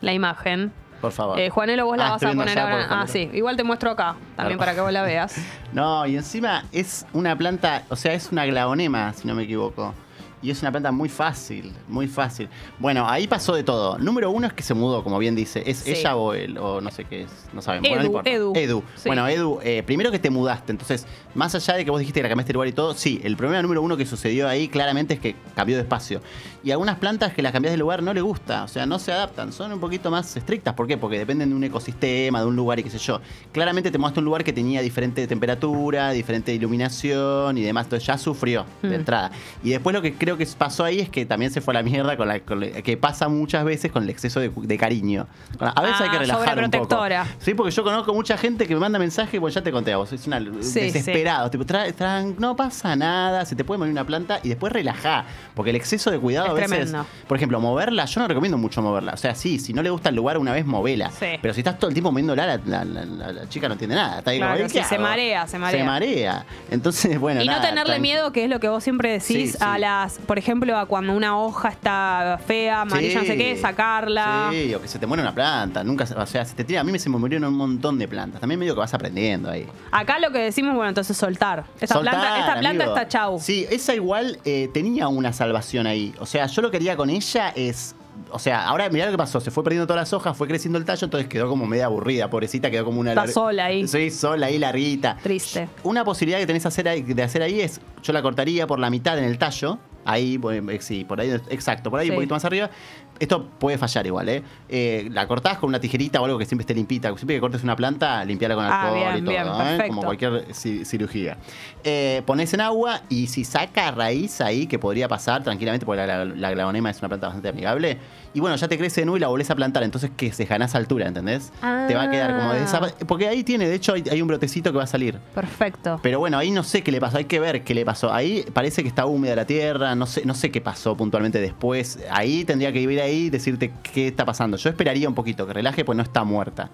la 0.00 0.12
imagen. 0.12 0.72
Por 1.00 1.12
favor. 1.12 1.38
Eh, 1.40 1.48
Juanelo, 1.48 1.86
vos 1.86 1.96
la 1.96 2.08
Ah, 2.08 2.10
vas 2.10 2.22
a 2.22 2.32
poner 2.32 2.58
ahora. 2.58 2.86
Ah, 2.90 3.06
sí, 3.06 3.30
igual 3.32 3.56
te 3.56 3.64
muestro 3.64 3.90
acá, 3.90 4.16
también 4.36 4.58
para 4.58 4.74
que 4.74 4.80
vos 4.80 4.92
la 4.92 5.02
veas. 5.02 5.34
No, 5.72 6.04
y 6.04 6.16
encima 6.16 6.64
es 6.72 7.06
una 7.12 7.36
planta, 7.36 7.84
o 7.90 7.96
sea, 7.96 8.12
es 8.12 8.32
una 8.32 8.44
glaonema, 8.44 9.12
si 9.14 9.28
no 9.28 9.34
me 9.36 9.44
equivoco. 9.44 9.94
Y 10.42 10.50
es 10.50 10.62
una 10.62 10.70
planta 10.70 10.90
muy 10.90 11.08
fácil, 11.10 11.70
muy 11.86 12.08
fácil. 12.08 12.48
Bueno, 12.78 13.06
ahí 13.06 13.26
pasó 13.28 13.54
de 13.54 13.62
todo. 13.62 13.98
Número 13.98 14.30
uno 14.30 14.46
es 14.46 14.52
que 14.54 14.62
se 14.62 14.72
mudó, 14.72 15.04
como 15.04 15.18
bien 15.18 15.34
dice. 15.36 15.62
¿Es 15.66 15.78
Sí. 15.80 15.90
ella 15.92 16.16
o 16.16 16.32
él? 16.32 16.56
O 16.56 16.80
no 16.80 16.90
sé 16.90 17.04
qué 17.04 17.22
es. 17.24 17.30
No 17.52 17.60
sabemos. 17.60 17.86
Edu, 17.86 17.90
Bueno, 17.96 18.02
no 18.02 18.06
importa. 18.06 18.30
Edu. 18.30 18.52
Edu. 18.56 18.82
Sí. 18.96 19.02
Bueno, 19.08 19.28
Edu, 19.28 19.58
eh, 19.62 19.82
primero 19.84 20.10
que 20.10 20.18
te 20.18 20.30
mudaste. 20.30 20.72
Entonces, 20.72 21.06
más 21.34 21.54
allá 21.54 21.74
de 21.74 21.84
que 21.84 21.90
vos 21.90 22.00
dijiste 22.00 22.20
que 22.20 22.22
la 22.22 22.28
cambiaste 22.30 22.50
de 22.50 22.54
lugar 22.54 22.68
y 22.68 22.72
todo, 22.72 22.94
sí, 22.94 23.20
el 23.22 23.36
problema 23.36 23.60
número 23.60 23.82
uno 23.82 23.96
que 23.98 24.06
sucedió 24.06 24.48
ahí 24.48 24.68
claramente 24.68 25.12
es 25.14 25.20
que 25.20 25.36
cambió 25.54 25.76
de 25.76 25.82
espacio. 25.82 26.22
Y 26.64 26.70
algunas 26.70 26.96
plantas 26.96 27.32
que 27.34 27.42
las 27.42 27.52
cambias 27.52 27.72
de 27.72 27.78
lugar 27.78 28.02
no 28.02 28.12
le 28.14 28.20
gusta, 28.22 28.64
o 28.64 28.68
sea, 28.68 28.84
no 28.86 28.98
se 28.98 29.12
adaptan, 29.12 29.52
son 29.52 29.72
un 29.72 29.80
poquito 29.80 30.10
más 30.10 30.34
estrictas. 30.36 30.72
¿Por 30.74 30.86
qué? 30.86 30.96
Porque 30.98 31.18
dependen 31.18 31.50
de 31.50 31.54
un 31.56 31.64
ecosistema, 31.64 32.40
de 32.40 32.46
un 32.46 32.56
lugar 32.56 32.78
y 32.78 32.82
qué 32.82 32.90
sé 32.90 32.98
yo. 32.98 33.20
Claramente 33.52 33.90
te 33.90 33.98
mudaste 33.98 34.20
a 34.20 34.22
un 34.22 34.24
lugar 34.26 34.42
que 34.44 34.52
tenía 34.54 34.80
diferente 34.82 35.26
temperatura, 35.26 36.10
diferente 36.12 36.54
iluminación 36.54 37.56
y 37.58 37.62
demás, 37.62 37.86
entonces 37.86 38.06
ya 38.06 38.16
sufrió 38.18 38.64
de 38.82 38.88
Mm. 38.90 38.92
entrada. 38.94 39.30
Y 39.62 39.70
después 39.70 39.94
lo 39.94 40.02
que 40.02 40.14
creo 40.14 40.29
creo 40.36 40.46
que 40.46 40.46
pasó 40.56 40.84
ahí 40.84 41.00
es 41.00 41.08
que 41.08 41.24
también 41.26 41.50
se 41.50 41.60
fue 41.60 41.72
a 41.72 41.78
la 41.78 41.82
mierda 41.82 42.16
con 42.16 42.28
la, 42.28 42.40
con 42.40 42.60
la- 42.60 42.82
que 42.82 42.96
pasa 42.96 43.28
muchas 43.28 43.64
veces 43.64 43.90
con 43.92 44.02
el 44.04 44.10
exceso 44.10 44.40
de, 44.40 44.50
de 44.54 44.78
cariño. 44.78 45.26
A 45.58 45.80
veces 45.82 45.96
Ah, 46.00 46.04
hay 46.04 46.10
que 46.10 46.18
relajar 46.18 46.58
un 46.64 46.70
poco. 46.70 46.98
Sí, 47.38 47.54
porque 47.54 47.70
yo 47.72 47.82
conozco 47.84 48.14
mucha 48.14 48.36
gente 48.36 48.66
que 48.66 48.74
me 48.74 48.80
manda 48.80 48.98
mensajes, 48.98 49.40
bueno, 49.40 49.54
ya 49.54 49.62
te 49.62 49.72
conté 49.72 49.92
a 49.92 49.96
vos, 49.98 50.12
es 50.12 50.26
una 50.26 50.40
Sí, 50.60 50.80
desesperado, 50.80 51.50
tipo, 51.50 51.64
tra- 51.64 51.92
tran- 51.94 52.36
no 52.38 52.56
pasa 52.56 52.96
nada, 52.96 53.44
se 53.44 53.56
te 53.56 53.64
puede 53.64 53.78
morir 53.78 53.92
una 53.92 54.04
planta 54.04 54.40
y 54.42 54.48
después 54.50 54.72
relajá, 54.72 55.24
porque 55.54 55.70
el 55.70 55.76
exceso 55.76 56.10
de 56.10 56.18
cuidado 56.18 56.46
Es 56.46 56.50
a 56.52 56.54
veces, 56.54 56.70
tremendo. 56.90 57.06
por 57.26 57.36
ejemplo, 57.36 57.60
moverla, 57.60 58.04
yo 58.06 58.20
no 58.20 58.28
recomiendo 58.28 58.58
mucho 58.58 58.82
moverla, 58.82 59.12
o 59.14 59.16
sea, 59.16 59.34
sí, 59.34 59.58
si 59.58 59.72
no 59.72 59.82
le 59.82 59.90
gusta 59.90 60.10
el 60.10 60.14
lugar 60.16 60.38
una 60.38 60.52
vez 60.52 60.64
movela, 60.64 61.10
Sí. 61.10 61.26
pero 61.42 61.52
si 61.54 61.60
estás 61.60 61.78
todo 61.78 61.88
el 61.88 61.94
tiempo 61.94 62.10
moviéndola, 62.12 62.46
la, 62.46 62.60
la- 62.64 62.84
la- 62.84 63.04
la- 63.04 63.32
la 63.32 63.48
chica 63.48 63.66
no 63.68 63.74
entiende 63.74 63.96
nada, 63.96 64.18
está 64.18 64.30
ahí 64.30 64.38
como, 64.38 64.50
Claro, 64.52 64.66
"¿Qué 64.68 64.82
sí, 64.82 64.88
se 64.88 64.94
hago?". 64.94 65.02
marea, 65.04 65.46
se 65.46 65.58
marea. 65.58 65.80
Se 65.80 65.84
marea. 65.86 66.46
Entonces, 66.70 67.18
bueno, 67.20 67.42
y 67.42 67.46
no 67.46 67.60
tenerle 67.60 67.98
miedo, 67.98 68.32
que 68.32 68.44
es 68.44 68.50
lo 68.50 68.60
que 68.60 68.68
vos 68.68 68.84
siempre 68.84 69.10
decís, 69.12 69.60
a 69.60 69.78
las, 69.78 70.19
por 70.20 70.38
ejemplo, 70.38 70.76
a 70.78 70.86
cuando 70.86 71.12
una 71.14 71.38
hoja 71.38 71.68
está 71.68 72.40
fea, 72.46 72.82
amarilla, 72.82 73.20
no 73.20 73.26
sé 73.26 73.36
qué, 73.36 73.56
sacarla. 73.56 74.48
Sí, 74.52 74.74
o 74.74 74.80
que 74.80 74.88
se 74.88 74.98
te 74.98 75.06
muere 75.06 75.22
una 75.22 75.34
planta. 75.34 75.82
Nunca, 75.84 76.04
o 76.16 76.26
sea, 76.26 76.44
se 76.44 76.54
te 76.54 76.64
tira. 76.64 76.80
A 76.80 76.84
mí 76.84 76.92
me 76.92 76.98
se 76.98 77.08
me 77.08 77.18
murieron 77.18 77.48
un 77.50 77.58
montón 77.58 77.98
de 77.98 78.06
plantas. 78.08 78.40
También 78.40 78.58
medio 78.60 78.74
que 78.74 78.80
vas 78.80 78.94
aprendiendo 78.94 79.50
ahí. 79.50 79.66
Acá 79.90 80.18
lo 80.18 80.30
que 80.30 80.38
decimos, 80.38 80.74
bueno, 80.74 80.88
entonces 80.88 81.16
soltar. 81.16 81.64
Esta 81.80 81.94
Soltar, 81.94 82.14
planta, 82.14 82.38
esta 82.40 82.60
planta 82.60 82.84
amigo. 82.84 82.96
está 82.96 83.08
chau. 83.08 83.38
Sí, 83.40 83.66
esa 83.70 83.94
igual 83.94 84.38
eh, 84.44 84.68
tenía 84.72 85.08
una 85.08 85.32
salvación 85.32 85.86
ahí. 85.86 86.14
O 86.20 86.26
sea, 86.26 86.46
yo 86.46 86.62
lo 86.62 86.70
que 86.70 86.78
quería 86.78 86.96
con 86.96 87.10
ella 87.10 87.50
es. 87.56 87.94
O 88.32 88.38
sea, 88.38 88.66
ahora 88.68 88.88
mirá 88.90 89.06
lo 89.06 89.12
que 89.12 89.18
pasó. 89.18 89.40
Se 89.40 89.50
fue 89.50 89.64
perdiendo 89.64 89.86
todas 89.86 90.02
las 90.02 90.12
hojas, 90.12 90.36
fue 90.36 90.46
creciendo 90.46 90.78
el 90.78 90.84
tallo, 90.84 91.04
entonces 91.06 91.28
quedó 91.28 91.48
como 91.48 91.66
media 91.66 91.86
aburrida, 91.86 92.28
pobrecita, 92.28 92.70
quedó 92.70 92.84
como 92.84 93.00
una. 93.00 93.10
Está 93.12 93.24
lar- 93.24 93.32
sola 93.32 93.64
ahí. 93.64 93.88
Sí, 93.88 94.10
sola 94.10 94.46
ahí, 94.46 94.58
larguita. 94.58 95.16
Triste. 95.22 95.68
Una 95.84 96.04
posibilidad 96.04 96.38
que 96.38 96.46
tenés 96.46 96.66
hacer 96.66 96.86
ahí- 96.88 97.02
de 97.02 97.22
hacer 97.22 97.42
ahí 97.42 97.60
es, 97.60 97.80
yo 98.02 98.12
la 98.12 98.20
cortaría 98.22 98.66
por 98.66 98.78
la 98.78 98.90
mitad 98.90 99.18
en 99.18 99.24
el 99.24 99.38
tallo, 99.38 99.78
ahí, 100.04 100.40
eh, 100.50 100.78
sí, 100.80 101.04
por 101.04 101.20
ahí, 101.20 101.30
exacto, 101.48 101.90
por 101.90 102.00
ahí 102.00 102.06
Sí. 102.06 102.10
un 102.10 102.16
poquito 102.16 102.34
más 102.34 102.44
arriba. 102.44 102.70
Esto 103.18 103.44
puede 103.58 103.76
fallar 103.76 104.06
igual, 104.06 104.28
¿eh? 104.30 104.42
Eh, 104.68 105.08
La 105.12 105.26
cortás 105.28 105.58
con 105.58 105.68
una 105.68 105.78
tijerita 105.78 106.22
o 106.22 106.24
algo 106.24 106.38
que 106.38 106.46
siempre 106.46 106.62
esté 106.62 106.74
limpita. 106.74 107.08
Siempre 107.16 107.36
que 107.36 107.40
cortes 107.40 107.62
una 107.62 107.76
planta, 107.76 108.24
limpiarla 108.24 108.54
con 108.54 108.64
Ah, 108.64 108.80
alcohol 108.80 108.98
bien, 108.98 109.16
y 109.16 109.20
todo, 109.20 109.64
bien, 109.66 109.80
¿eh? 109.80 109.84
Como 109.88 110.02
cualquier 110.02 110.48
ci- 110.48 110.84
cirugía. 110.86 111.36
Eh, 111.84 112.22
pones 112.24 112.54
en 112.54 112.62
agua 112.62 113.02
y 113.10 113.26
si 113.26 113.44
saca 113.44 113.90
raíz 113.90 114.40
ahí, 114.40 114.66
que 114.66 114.78
podría 114.78 115.06
pasar 115.06 115.42
tranquilamente, 115.42 115.84
porque 115.84 116.06
la, 116.06 116.24
la, 116.24 116.50
es 116.90 116.98
una 117.00 117.08
planta 117.08 117.26
bastante 117.26 117.48
amigable, 117.50 117.98
y 118.32 118.40
bueno, 118.40 118.56
ya 118.56 118.68
te 118.68 118.78
crece 118.78 119.00
de 119.00 119.06
nuevo 119.06 119.16
y 119.16 119.20
la 119.20 119.28
volvés 119.28 119.50
a 119.50 119.56
plantar, 119.56 119.82
entonces 119.82 120.10
que 120.16 120.32
se 120.32 120.44
ganás 120.44 120.74
altura, 120.74 121.08
¿entendés? 121.08 121.52
Te 121.60 121.94
va 121.94 122.02
a 122.02 122.10
quedar 122.10 122.36
como 122.36 122.52
de 122.52 122.62
esa... 122.62 122.78
Ah. 122.78 122.90
Porque 123.06 123.26
ahí 123.26 123.42
tiene, 123.42 123.68
de 123.68 123.74
hecho, 123.74 123.94
hay, 123.94 124.04
hay 124.10 124.22
un 124.22 124.28
brotecito 124.28 124.70
que 124.70 124.78
va 124.78 124.84
a 124.84 124.86
salir. 124.86 125.18
Perfecto. 125.34 125.98
Pero 126.02 126.20
bueno, 126.20 126.38
ahí 126.38 126.50
no 126.50 126.62
sé 126.62 126.82
qué 126.82 126.92
le 126.92 127.00
pasó, 127.00 127.18
hay 127.18 127.24
que 127.24 127.40
ver 127.40 127.64
qué 127.64 127.74
le 127.74 127.84
pasó. 127.84 128.12
Ahí 128.12 128.44
parece 128.52 128.82
que 128.82 128.88
está 128.88 129.06
húmeda 129.06 129.34
la 129.34 129.46
tierra, 129.46 129.94
no 129.94 130.06
sé, 130.06 130.24
no 130.24 130.34
sé 130.34 130.50
qué 130.50 130.60
pasó 130.60 130.96
puntualmente 130.96 131.40
después. 131.40 131.98
Ahí 132.10 132.44
tendría 132.44 132.72
que 132.72 132.78
vivir 132.78 133.00
ahí 133.00 133.26
y 133.26 133.30
decirte 133.30 133.72
qué 133.82 134.08
está 134.08 134.24
pasando. 134.24 134.56
Yo 134.56 134.70
esperaría 134.70 135.08
un 135.08 135.14
poquito 135.14 135.46
que 135.46 135.52
relaje, 135.52 135.84
pues 135.84 135.96
no 135.96 136.02
está 136.02 136.24
muerta. 136.24 136.70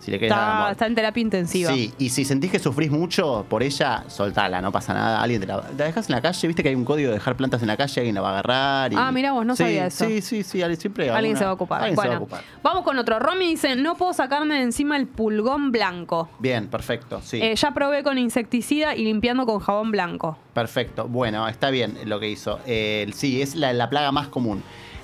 Si 0.00 0.10
le 0.10 0.16
Está, 0.16 0.36
muerta. 0.54 0.70
está 0.72 0.86
en 0.86 0.94
terapia 0.94 1.20
intensiva. 1.20 1.72
Sí, 1.74 1.92
y 1.98 2.08
si 2.08 2.24
sentís 2.24 2.50
que 2.50 2.58
sufrís 2.58 2.90
mucho 2.90 3.44
por 3.48 3.62
ella, 3.62 4.04
soltala, 4.08 4.60
no 4.62 4.72
pasa 4.72 4.94
nada. 4.94 5.20
Alguien 5.22 5.42
te 5.42 5.46
la, 5.46 5.56
la 5.76 5.84
dejas 5.84 6.08
en 6.08 6.14
la 6.14 6.22
calle, 6.22 6.48
viste 6.48 6.62
que 6.62 6.70
hay 6.70 6.74
un 6.74 6.86
código 6.86 7.08
de 7.10 7.14
dejar 7.16 7.36
plantas 7.36 7.60
en 7.60 7.68
la 7.68 7.76
calle, 7.76 8.00
alguien 8.00 8.14
la 8.14 8.22
va 8.22 8.28
a 8.28 8.32
agarrar. 8.32 8.92
y- 8.92 8.96
Ah, 8.98 9.12
mirá 9.12 9.32
vos, 9.32 9.44
no 9.44 9.54
Sí, 9.54 9.62
sabía 9.64 9.86
eso. 9.86 10.06
Sí, 10.06 10.22
sí, 10.22 10.42
sí, 10.42 10.62
alguien- 10.62 10.80
siempre 10.80 11.04
Alguien 11.10 11.16
alguna- 11.36 11.38
se 11.38 11.44
va 11.44 11.50
a 11.50 11.54
ocupar. 11.54 11.82
alguien 11.82 12.00
se 12.00 12.08
va 12.08 12.14
a 12.14 12.18
ocupar. 12.18 12.40
vamos 12.62 12.82
con 12.82 12.98
otro. 12.98 13.18
Romy 13.18 13.46
dice, 13.48 13.76
no 13.76 13.94
puedo 13.96 14.14
sacarme 14.14 14.54
de 14.56 14.62
encima 14.62 14.96
el 14.96 15.06
pulgón 15.06 15.70
blanco. 15.70 16.30
Bien, 16.38 16.68
perfecto, 16.68 17.20
sí. 17.22 17.38
Eh, 17.42 17.54
ya 17.54 17.72
probé 17.74 18.02
con 18.02 18.16
insecticida 18.16 18.96
y 18.96 19.04
limpiando 19.04 19.44
con 19.44 19.58
jabón 19.60 19.90
blanco. 19.90 20.38
Perfecto. 20.54 21.08
Bueno, 21.08 21.46
está 21.46 21.68
bien 21.70 21.98
lo 22.06 22.18
que 22.20 22.30
hizo. 22.30 22.58
Eh, 22.66 23.10
sí, 23.14 23.42
es 23.42 23.54
la, 23.54 23.72
la 23.74 23.90
plaga 23.90 24.12
más 24.12 24.28
común. 24.28 24.62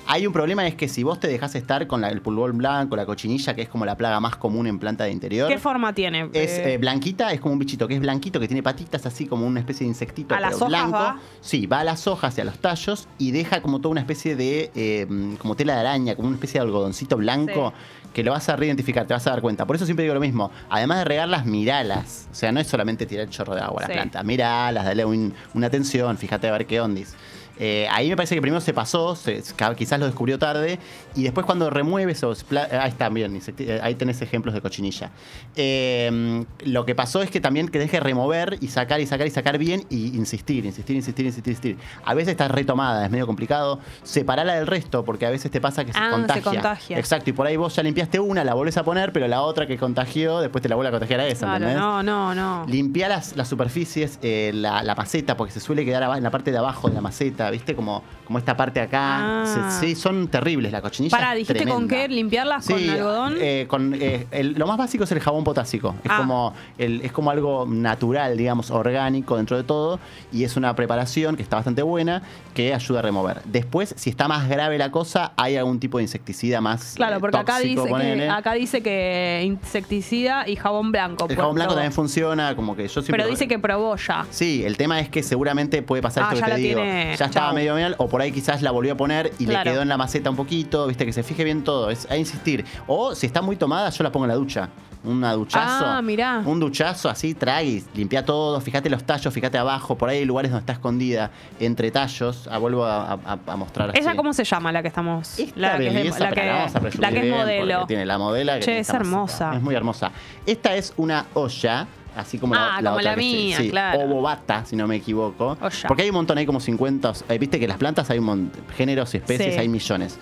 Hay 0.09 0.25
un 0.25 0.31
problema, 0.33 0.65
es 0.65 0.75
que 0.75 0.87
si 0.87 1.03
vos 1.03 1.19
te 1.19 1.27
dejás 1.27 1.53
estar 1.55 1.85
con 1.85 1.99
la- 2.01 2.09
el 2.09 2.21
pulgón 2.21 2.57
blanco, 2.57 2.95
la 2.95 3.05
cochinilla, 3.05 3.53
que 3.53 3.63
es 3.63 3.69
como 3.69 3.85
la 3.85 3.97
plaga 3.97 4.19
más 4.21 4.37
común 4.37 4.65
en 4.67 4.79
planta 4.79 5.03
de 5.03 5.11
interior. 5.11 5.49
¿Qué 5.49 5.59
forma 5.59 5.93
tiene? 5.93 6.29
Es 6.33 6.51
Eh, 6.59 6.73
eh, 6.73 6.77
blanquita, 6.77 7.31
es 7.33 7.41
como 7.41 7.53
un 7.53 7.59
bichito 7.59 7.87
que 7.87 7.95
es 7.95 7.99
blanquito, 7.99 8.39
que 8.39 8.47
tiene 8.47 8.63
patitas 8.63 9.05
así 9.05 9.25
como 9.25 9.45
una 9.45 9.59
especie 9.59 9.83
de 9.85 9.89
insectito, 9.89 10.33
¿A 10.33 10.37
pero 10.37 10.49
las 10.49 10.55
hojas 10.61 10.69
blanco. 10.69 10.91
va? 10.97 11.19
Sí, 11.41 11.65
va 11.67 11.81
a 11.81 11.83
las 11.83 12.07
hojas 12.07 12.37
y 12.37 12.41
a 12.41 12.45
los 12.45 12.57
tallos 12.59 13.07
y 13.17 13.31
deja 13.31 13.61
como 13.61 13.79
toda 13.79 13.91
una 13.91 14.01
especie 14.01 14.35
de 14.37 14.71
eh, 14.75 15.07
como 15.39 15.55
tela 15.55 15.73
de 15.73 15.79
araña, 15.81 16.15
como 16.15 16.29
una 16.29 16.35
especie 16.37 16.59
de 16.61 16.65
algodoncito 16.65 17.17
blanco. 17.17 17.73
Que 18.13 18.23
lo 18.23 18.31
vas 18.31 18.49
a 18.49 18.55
reidentificar, 18.55 19.05
te 19.05 19.13
vas 19.13 19.27
a 19.27 19.29
dar 19.29 19.41
cuenta. 19.41 19.67
Por 19.67 19.75
eso 19.75 19.85
siempre 19.85 20.01
digo 20.03 20.15
lo 20.15 20.19
mismo. 20.19 20.49
Además 20.71 20.97
de 20.99 21.05
regarlas, 21.05 21.45
miralas. 21.45 22.27
O 22.31 22.33
sea, 22.33 22.51
no 22.51 22.59
es 22.59 22.65
solamente 22.65 23.05
tirar 23.05 23.25
el 23.25 23.29
chorro 23.29 23.53
de 23.53 23.61
agua 23.61 23.81
a 23.81 23.81
la 23.83 23.87
Sí. 23.89 23.93
planta. 23.93 24.23
Miralas, 24.23 24.85
dale 24.85 25.05
un- 25.05 25.33
una 25.53 25.67
atención, 25.67 26.17
fíjate 26.17 26.47
a 26.47 26.51
ver 26.53 26.65
qué 26.65 26.81
ondis. 26.81 27.13
Eh, 27.59 27.87
ahí 27.91 28.09
me 28.09 28.15
parece 28.15 28.35
que 28.35 28.41
primero 28.41 28.61
se 28.61 28.73
pasó, 28.73 29.15
se- 29.15 29.41
quizás 29.75 29.99
lo 29.99 30.05
descubrió 30.05 30.37
tarde, 30.39 30.79
y 31.15 31.23
después 31.23 31.45
cuando 31.45 31.69
remueves 31.69 32.23
o 32.23 32.31
spla- 32.31 32.67
ahí 32.81 32.89
está 32.89 33.09
bien, 33.09 33.39
eh, 33.57 33.79
ahí 33.81 33.95
tenés 33.95 34.21
ejemplos 34.21 34.53
de 34.53 34.61
cochinilla. 34.61 35.09
Eh, 35.55 36.45
lo 36.65 36.85
que 36.85 36.95
pasó 36.95 37.21
es 37.21 37.31
que 37.31 37.41
también 37.41 37.67
que 37.69 37.79
deje 37.79 37.99
remover 37.99 38.57
y 38.61 38.67
sacar 38.67 39.01
y 39.01 39.07
sacar 39.07 39.27
y 39.27 39.31
sacar 39.31 39.57
bien 39.57 39.83
y 39.89 40.15
insistir, 40.15 40.65
insistir, 40.65 40.95
insistir, 40.95 41.25
insistir, 41.25 41.51
insistir. 41.51 41.77
A 42.05 42.13
veces 42.13 42.31
está 42.31 42.47
retomada, 42.47 43.05
es 43.05 43.11
medio 43.11 43.25
complicado. 43.25 43.79
Separarla 44.03 44.55
del 44.55 44.67
resto, 44.67 45.03
porque 45.03 45.25
a 45.25 45.29
veces 45.29 45.49
te 45.51 45.59
pasa 45.59 45.83
que 45.83 45.91
Ah, 45.91 45.93
se 45.93 45.99
se 46.05 46.11
contagia. 46.11 46.43
contagia. 46.43 46.99
Exacto, 46.99 47.29
y 47.29 47.33
por 47.33 47.47
ahí 47.47 47.57
vos 47.57 47.75
ya 47.75 47.83
limpiaste 47.83 48.19
una, 48.19 48.43
la 48.43 48.53
volvés 48.53 48.77
a 48.77 48.83
poner, 48.83 49.11
pero 49.11 49.27
la 49.27 49.41
otra 49.41 49.65
que 49.67 49.77
contagió, 49.77 50.39
después 50.41 50.61
te 50.61 50.69
la 50.69 50.75
vuelve 50.75 50.89
a 50.89 50.91
contagiar 50.91 51.19
a 51.21 51.27
esa, 51.27 51.45
Claro, 51.47 51.55
¿entendés? 51.65 51.77
no, 51.77 52.03
no, 52.03 52.35
no. 52.35 52.65
Limpiar 52.67 53.09
las, 53.09 53.35
las 53.35 53.47
superficies, 53.47 54.19
eh, 54.21 54.51
la, 54.53 54.83
la 54.83 54.95
maceta, 54.95 55.35
porque 55.37 55.53
se 55.53 55.59
suele 55.59 55.83
quedar 55.85 56.17
en 56.17 56.23
la 56.23 56.31
parte 56.31 56.51
de 56.51 56.57
abajo 56.57 56.87
de 56.89 56.95
la 56.95 57.01
maceta, 57.01 57.46
¿viste? 57.51 57.75
Como, 57.75 58.03
como 58.25 58.39
esta 58.39 58.55
parte 58.57 58.79
acá. 58.79 59.41
Ah. 59.43 59.69
Se- 59.79 59.87
sí, 59.87 59.95
son 59.95 60.27
terribles 60.27 60.71
las 60.71 60.81
cochinillas. 60.81 61.17
Pará, 61.19 61.33
dijiste 61.33 61.65
con 61.67 61.87
qué 61.87 62.07
limpiarlas 62.07 62.65
Sí, 62.65 62.73
con 62.73 62.89
algodón. 62.89 63.35
eh, 63.39 63.65
con, 63.67 63.93
eh, 63.95 64.27
el- 64.31 64.53
lo 64.53 64.67
más 64.67 64.77
básico 64.77 65.03
es 65.03 65.11
el 65.11 65.19
jabón 65.19 65.43
potásico. 65.43 65.95
Es, 66.03 66.11
Ah. 66.11 66.17
como 66.17 66.53
el- 66.77 67.01
es 67.01 67.11
como 67.11 67.31
algo 67.31 67.65
natural, 67.67 68.37
digamos, 68.37 68.71
orgánico 68.71 69.37
dentro 69.37 69.57
de 69.57 69.63
todo. 69.63 69.99
Y 70.31 70.43
es 70.43 70.55
una 70.57 70.75
preparación 70.75 71.35
que 71.35 71.43
está 71.43 71.55
bastante 71.57 71.81
buena 71.81 72.21
que 72.53 72.73
ayuda 72.73 72.99
a 72.99 73.01
remover. 73.03 73.41
Después, 73.45 73.93
si 73.97 74.09
está 74.09 74.27
más 74.27 74.49
grave 74.49 74.77
la 74.77 74.91
cosa, 74.91 75.31
hay 75.37 75.55
algún 75.57 75.79
tipo 75.79 75.97
de 75.97 76.03
insecticida 76.03 76.59
más. 76.61 76.93
Claro, 76.95 77.17
eh, 77.17 77.19
porque 77.19 77.37
acá 77.37 77.59
dice, 77.59 77.83
que, 77.87 78.29
acá 78.29 78.53
dice 78.53 78.81
que 78.81 79.43
insecticida 79.45 80.47
y 80.47 80.55
jabón 80.55 80.91
blanco. 80.91 81.27
El 81.29 81.35
jabón 81.35 81.55
blanco 81.55 81.73
también 81.73 81.93
funciona, 81.93 82.55
como 82.55 82.75
que 82.75 82.83
yo 82.87 83.01
siempre. 83.01 83.11
Pero 83.17 83.27
dice 83.29 83.47
que 83.47 83.59
probó 83.59 83.95
ya. 83.95 84.25
Sí, 84.29 84.63
el 84.65 84.75
tema 84.77 84.99
es 84.99 85.09
que 85.09 85.21
seguramente 85.23 85.81
puede 85.81 86.01
pasar 86.01 86.23
Ah, 86.23 86.33
esto 86.33 86.39
ya 86.41 86.45
que 86.47 86.51
te 86.53 86.67
digo. 86.67 86.81
tiene- 86.81 87.15
Ya 87.17 87.25
estaba 87.37 87.53
medio 87.53 87.73
mal, 87.75 87.95
o 87.97 88.07
por 88.07 88.21
ahí 88.21 88.31
quizás 88.31 88.61
la 88.61 88.71
volvió 88.71 88.93
a 88.93 88.97
poner 88.97 89.31
y 89.39 89.45
Claro. 89.45 89.63
le 89.65 89.71
quedó 89.71 89.81
en 89.83 89.89
la 89.89 89.97
maceta 89.97 90.29
un 90.29 90.35
poquito, 90.35 90.87
viste, 90.87 91.05
que 91.05 91.13
se 91.13 91.23
fije 91.23 91.43
bien 91.43 91.63
todo. 91.63 91.89
Es 91.89 92.09
a 92.09 92.17
insistir. 92.17 92.65
O 92.87 93.15
si 93.15 93.25
está 93.27 93.41
muy 93.41 93.55
tomada, 93.55 93.89
yo 93.89 94.03
la 94.03 94.11
pongo 94.11 94.25
en 94.25 94.29
la 94.29 94.35
ducha. 94.35 94.69
Una 95.07 95.33
duchazo. 95.33 95.85
Ah, 95.85 96.01
mirá. 96.01 96.41
Un 96.45 96.59
duchazo 96.59 97.09
así, 97.09 97.33
traguis, 97.33 97.85
limpia 97.95 98.25
todo, 98.25 98.59
fíjate 98.61 98.89
los 98.89 99.03
tallos, 99.03 99.33
fíjate 99.33 99.57
abajo, 99.57 99.95
por 99.97 100.09
ahí 100.09 100.19
hay 100.19 100.25
lugares 100.25 100.51
donde 100.51 100.61
está 100.61 100.73
escondida, 100.73 101.31
entre 101.59 101.89
tallos. 101.91 102.47
Ah, 102.51 102.57
vuelvo 102.57 102.83
a, 102.85 103.13
a- 103.13 103.39
a 103.47 103.55
mostrar 103.55 103.89
así. 103.91 103.99
¿Ella 103.99 104.15
cómo 104.15 104.33
se 104.33 104.43
llama 104.43 104.71
la 104.71 104.81
que 104.81 104.89
estamos? 104.89 105.35
La 105.55 105.73
la 105.73 105.77
que 105.77 105.87
es, 105.87 105.93
belleza, 105.93 106.19
la 106.19 106.31
que, 106.31 106.45
la 106.45 106.53
vamos 106.53 106.75
a 106.75 106.79
la 106.99 107.11
que 107.11 107.27
es 107.29 107.35
modelo. 107.35 107.85
Tiene 107.87 108.05
la 108.05 108.17
modela. 108.17 108.59
Che, 108.59 108.79
es 108.79 108.87
esta 108.87 108.97
hermosa. 108.97 109.55
Es 109.55 109.61
muy 109.61 109.75
hermosa. 109.75 110.11
Esta 110.45 110.75
es 110.75 110.93
una 110.97 111.25
olla. 111.33 111.87
Así 112.15 112.39
como 112.39 112.55
la, 112.55 112.77
Ah, 112.77 112.81
la 112.81 112.89
como 112.89 112.99
otra 112.99 113.11
la 113.11 113.15
mía, 113.17 113.57
sí, 113.57 113.69
claro. 113.69 113.99
O 113.99 114.07
bobata, 114.07 114.65
si 114.65 114.75
no 114.75 114.87
me 114.87 114.95
equivoco. 114.95 115.55
Olla. 115.61 115.87
Porque 115.87 116.01
hay 116.01 116.09
un 116.09 116.15
montón, 116.15 116.35
hay 116.39 116.47
como 116.47 116.59
50. 116.59 117.13
eh, 117.29 117.37
Viste 117.37 117.59
que 117.59 117.67
las 117.67 117.77
plantas 117.77 118.09
hay 118.09 118.17
un 118.17 118.25
montón, 118.25 118.63
géneros 118.75 119.13
y 119.13 119.17
especies, 119.17 119.53
Sí. 119.53 119.59
hay 119.59 119.67
millones. 119.69 120.17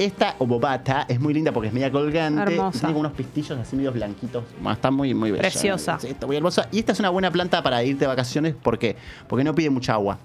Esta 0.00 0.34
obobata 0.38 1.04
es 1.06 1.20
muy 1.20 1.34
linda 1.34 1.52
porque 1.52 1.68
es 1.68 1.74
media 1.74 1.92
colgante. 1.92 2.54
Hermosa. 2.54 2.86
Tiene 2.86 2.98
unos 2.98 3.12
pistillos 3.12 3.58
así 3.58 3.76
medios 3.76 3.92
blanquitos. 3.92 4.44
Bueno, 4.56 4.72
está 4.72 4.90
muy, 4.90 5.12
muy 5.12 5.30
bella. 5.30 5.42
Preciosa. 5.42 5.98
Sí, 6.00 6.06
está 6.06 6.26
muy 6.26 6.36
hermosa. 6.36 6.68
Y 6.72 6.78
esta 6.78 6.92
es 6.92 7.00
una 7.00 7.10
buena 7.10 7.30
planta 7.30 7.62
para 7.62 7.84
irte 7.84 8.00
de 8.00 8.06
vacaciones. 8.06 8.54
¿Por 8.54 8.78
qué? 8.78 8.96
Porque 9.28 9.44
no 9.44 9.54
pide 9.54 9.68
mucha 9.68 9.92
agua. 9.92 10.16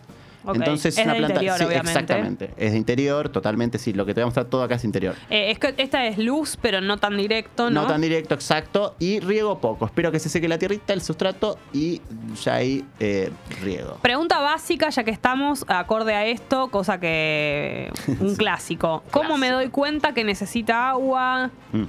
Entonces 0.53 0.97
Es 0.97 1.03
una 1.05 1.13
de 1.13 1.19
planta. 1.19 1.33
interior, 1.35 1.57
sí, 1.57 1.63
obviamente. 1.65 1.91
exactamente. 1.91 2.49
Es 2.57 2.71
de 2.71 2.77
interior, 2.77 3.29
totalmente, 3.29 3.77
sí. 3.77 3.93
Lo 3.93 4.05
que 4.05 4.13
te 4.13 4.21
voy 4.21 4.23
a 4.23 4.27
mostrar 4.27 4.45
todo 4.45 4.63
acá 4.63 4.75
es 4.75 4.83
interior. 4.83 5.15
Eh, 5.29 5.51
es 5.51 5.59
que 5.59 5.73
esta 5.77 6.05
es 6.05 6.17
luz, 6.17 6.57
pero 6.61 6.81
no 6.81 6.97
tan 6.97 7.17
directo, 7.17 7.69
¿no? 7.69 7.81
No 7.81 7.87
tan 7.87 8.01
directo, 8.01 8.33
exacto. 8.35 8.95
Y 8.99 9.19
riego 9.19 9.59
poco. 9.59 9.85
Espero 9.85 10.11
que 10.11 10.19
se 10.19 10.29
seque 10.29 10.47
la 10.47 10.57
tierrita, 10.57 10.93
el 10.93 11.01
sustrato 11.01 11.57
y 11.73 12.01
ya 12.43 12.55
ahí 12.55 12.85
eh, 12.99 13.31
riego. 13.61 13.97
Pregunta 14.01 14.39
básica, 14.39 14.89
ya 14.89 15.03
que 15.03 15.11
estamos 15.11 15.65
acorde 15.67 16.13
a 16.13 16.25
esto, 16.25 16.69
cosa 16.69 16.99
que. 16.99 17.91
un 18.19 18.35
clásico. 18.37 19.03
¿Cómo 19.11 19.37
me 19.37 19.49
doy 19.49 19.69
cuenta 19.69 20.13
que 20.13 20.23
necesita 20.23 20.89
agua? 20.89 21.49
Mm. 21.71 21.83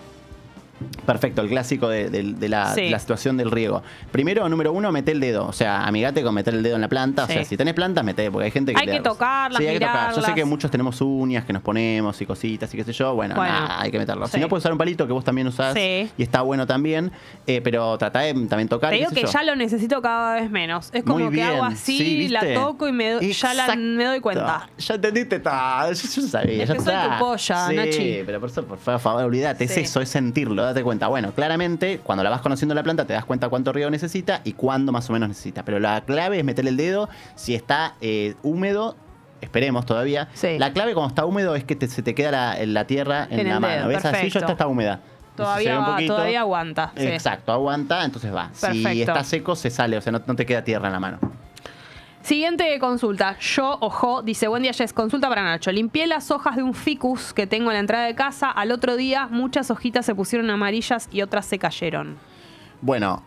Perfecto, 1.04 1.42
el 1.42 1.48
clásico 1.48 1.88
de, 1.88 2.10
de- 2.10 2.22
de 2.34 2.48
la, 2.48 2.74
Sí. 2.74 2.92
situación 2.98 3.36
del 3.36 3.50
riego. 3.50 3.82
Primero, 4.10 4.48
número 4.48 4.72
uno, 4.72 4.90
mete 4.92 5.12
el 5.12 5.20
dedo. 5.20 5.46
O 5.46 5.52
sea, 5.52 5.86
amigate 5.86 6.22
con 6.22 6.34
meter 6.34 6.54
el 6.54 6.62
dedo 6.62 6.74
en 6.76 6.80
la 6.80 6.88
planta. 6.88 7.24
O 7.24 7.26
Sí. 7.26 7.34
sea, 7.34 7.44
si 7.44 7.56
tenés 7.56 7.74
plantas, 7.74 8.04
meté, 8.04 8.30
porque 8.30 8.46
hay 8.46 8.50
gente 8.50 8.72
que. 8.74 8.80
Hay 8.80 8.86
que 8.86 9.00
tocarlas, 9.00 9.60
Sí, 9.60 9.66
hay 9.68 9.78
que 9.78 9.84
tocar. 9.86 10.14
Yo 10.14 10.22
sé 10.22 10.34
que 10.34 10.44
muchos 10.44 10.70
tenemos 10.70 11.00
uñas 11.00 11.44
que 11.44 11.52
nos 11.52 11.62
ponemos 11.62 12.20
y 12.20 12.26
cositas 12.26 12.72
y 12.72 12.76
qué 12.76 12.84
sé 12.84 12.92
yo. 12.92 13.14
Bueno, 13.14 13.34
hay 13.38 13.90
que 13.90 13.98
meterlo. 13.98 14.26
sí. 14.26 14.32
Si 14.34 14.40
no, 14.40 14.48
puedes 14.48 14.62
usar 14.62 14.72
un 14.72 14.78
palito 14.78 15.06
que 15.06 15.12
vos 15.12 15.24
también 15.24 15.46
usás 15.46 15.74
Sí. 15.74 16.10
y 16.16 16.22
está 16.22 16.42
bueno 16.42 16.66
también. 16.66 17.12
eh, 17.46 17.60
pero 17.62 17.96
tratá 17.98 18.20
de 18.20 18.34
también 18.46 18.68
tocar. 18.68 18.90
Te 18.90 18.96
digo 18.96 19.10
que 19.10 19.22
yo. 19.22 19.28
ya 19.28 19.42
lo 19.42 19.54
necesito 19.56 20.02
cada 20.02 20.34
vez 20.34 20.50
menos. 20.50 20.90
Es 20.92 21.04
como 21.04 21.18
Muy 21.26 21.34
que 21.34 21.42
hago 21.42 21.62
así, 21.64 21.96
Sí, 21.98 22.28
la 22.28 22.40
toco 22.54 22.88
y 22.88 22.92
me 22.92 23.10
do- 23.12 23.20
ya 23.20 23.54
la- 23.54 23.76
me 23.76 24.04
doy 24.04 24.20
cuenta. 24.20 24.68
Ya 24.78 24.94
entendiste 24.96 25.38
todo. 25.40 25.52
Yo, 25.92 26.08
yo 26.16 26.22
sabía, 26.22 26.62
Es 26.62 26.68
ya 26.68 26.74
que 26.74 26.80
soy 26.80 26.92
tu 26.94 27.18
polla, 27.18 27.66
sí, 27.68 27.74
Nachi. 27.76 28.22
pero 28.26 28.40
por, 28.40 28.50
eso, 28.50 28.64
por 28.64 28.78
favor, 28.98 29.24
olvídate. 29.24 29.66
Sí. 29.68 29.80
Es 29.80 29.90
eso, 29.90 30.00
es 30.00 30.08
sentirlo, 30.08 30.62
date 30.76 30.84
cuenta. 30.84 31.08
Bueno, 31.08 31.32
claramente, 31.32 32.00
cuando 32.02 32.22
la 32.22 32.30
vas 32.30 32.40
conociendo 32.40 32.74
la 32.74 32.82
planta, 32.82 33.04
te 33.06 33.12
das 33.14 33.24
cuenta 33.24 33.48
cuánto 33.48 33.72
riego 33.72 33.90
necesita 33.90 34.40
y 34.44 34.52
cuándo 34.52 34.92
más 34.92 35.08
o 35.10 35.12
menos 35.12 35.28
necesita. 35.28 35.64
Pero 35.64 35.78
la 35.80 36.00
clave 36.02 36.38
es 36.38 36.44
meterle 36.44 36.70
el 36.70 36.76
dedo 36.76 37.08
si 37.34 37.54
está 37.54 37.94
eh, 38.00 38.34
húmedo. 38.42 38.96
Esperemos 39.40 39.84
todavía. 39.86 40.28
La 40.58 40.72
clave 40.72 40.94
cuando 40.94 41.08
está 41.08 41.24
húmedo 41.26 41.54
es 41.56 41.64
que 41.64 41.76
te- 41.76 41.88
se 41.88 42.02
te 42.02 42.14
queda 42.14 42.30
la, 42.30 42.66
la 42.66 42.86
tierra 42.86 43.26
en, 43.30 43.40
En 43.40 43.48
la 43.50 43.60
mano. 43.60 43.74
dedo, 43.74 43.88
¿Ves? 43.88 43.98
Así 43.98 44.08
perfecto. 44.12 44.38
está, 44.38 44.52
está 44.52 44.66
húmeda. 44.66 45.00
Todavía, 45.36 45.78
va- 45.78 45.98
todavía 46.06 46.40
aguanta. 46.40 46.92
sí. 46.96 47.06
Exacto, 47.06 47.52
aguanta, 47.52 48.04
entonces 48.04 48.34
va. 48.34 48.48
Si 48.54 49.02
está 49.02 49.22
seco, 49.24 49.54
se 49.54 49.68
sale, 49.70 49.98
o 49.98 50.00
sea, 50.00 50.10
no, 50.12 50.22
no 50.26 50.34
te 50.34 50.46
queda 50.46 50.64
tierra 50.64 50.86
en 50.88 50.92
la 50.94 51.00
mano. 51.00 51.18
Siguiente 52.26 52.76
consulta. 52.80 53.38
Yo, 53.38 53.78
ojo, 53.80 54.20
dice, 54.20 54.48
buen 54.48 54.60
día, 54.60 54.72
Jess. 54.72 54.92
Consulta 54.92 55.28
para 55.28 55.44
Nacho. 55.44 55.70
Limpié 55.70 56.08
las 56.08 56.32
hojas 56.32 56.56
de 56.56 56.64
un 56.64 56.74
ficus 56.74 57.32
que 57.32 57.46
tengo 57.46 57.70
en 57.70 57.74
la 57.74 57.78
entrada 57.78 58.04
de 58.04 58.16
casa. 58.16 58.50
Al 58.50 58.72
otro 58.72 58.96
día, 58.96 59.28
muchas 59.30 59.70
hojitas 59.70 60.04
se 60.04 60.12
pusieron 60.12 60.50
amarillas 60.50 61.08
y 61.12 61.22
otras 61.22 61.46
se 61.46 61.60
cayeron. 61.60 62.16
Bueno, 62.80 63.22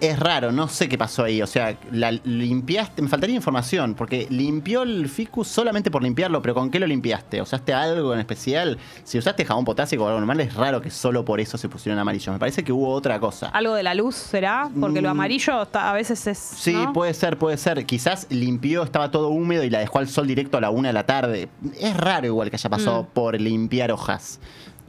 es 0.00 0.18
raro, 0.18 0.52
no 0.52 0.68
sé 0.68 0.88
qué 0.88 0.96
pasó 0.96 1.24
ahí. 1.24 1.42
O 1.42 1.46
sea, 1.46 1.76
la 1.92 2.12
limpiaste, 2.12 3.02
me 3.02 3.08
faltaría 3.08 3.34
información, 3.36 3.94
porque 3.94 4.26
limpió 4.30 4.82
el 4.82 5.08
ficus 5.08 5.48
solamente 5.48 5.90
por 5.90 6.02
limpiarlo, 6.02 6.40
pero 6.42 6.54
¿con 6.54 6.70
qué 6.70 6.78
lo 6.78 6.86
limpiaste? 6.86 7.42
¿Usaste 7.42 7.72
algo 7.74 8.12
en 8.14 8.20
especial? 8.20 8.78
Si 9.04 9.18
usaste 9.18 9.44
jabón 9.44 9.64
potásico 9.64 10.04
o 10.04 10.06
algo 10.06 10.18
normal, 10.20 10.40
es 10.40 10.54
raro 10.54 10.80
que 10.80 10.90
solo 10.90 11.24
por 11.24 11.40
eso 11.40 11.58
se 11.58 11.68
pusieron 11.68 11.98
amarillos. 11.98 12.32
Me 12.32 12.38
parece 12.38 12.62
que 12.64 12.72
hubo 12.72 12.88
otra 12.92 13.18
cosa. 13.20 13.48
¿Algo 13.48 13.74
de 13.74 13.82
la 13.82 13.94
luz 13.94 14.14
será? 14.14 14.70
Porque 14.78 15.00
lo 15.00 15.08
Mm. 15.08 15.12
amarillo 15.12 15.62
está- 15.62 15.90
a 15.90 15.92
veces 15.92 16.26
es. 16.26 16.38
Sí, 16.38 16.72
¿no? 16.72 16.92
puede 16.92 17.14
ser, 17.14 17.36
puede 17.38 17.56
ser. 17.56 17.84
Quizás 17.86 18.26
limpió, 18.30 18.82
estaba 18.82 19.10
todo 19.10 19.28
húmedo 19.28 19.64
y 19.64 19.70
la 19.70 19.78
dejó 19.80 19.98
al 19.98 20.08
sol 20.08 20.26
directo 20.26 20.58
a 20.58 20.60
la 20.60 20.70
una 20.70 20.88
de 20.88 20.92
la 20.94 21.06
tarde. 21.06 21.48
Es 21.80 21.96
raro 21.96 22.26
igual 22.26 22.50
que 22.50 22.56
haya 22.56 22.70
pasado 22.70 23.02
Mm. 23.02 23.06
por 23.14 23.40
limpiar 23.40 23.90
hojas. 23.92 24.38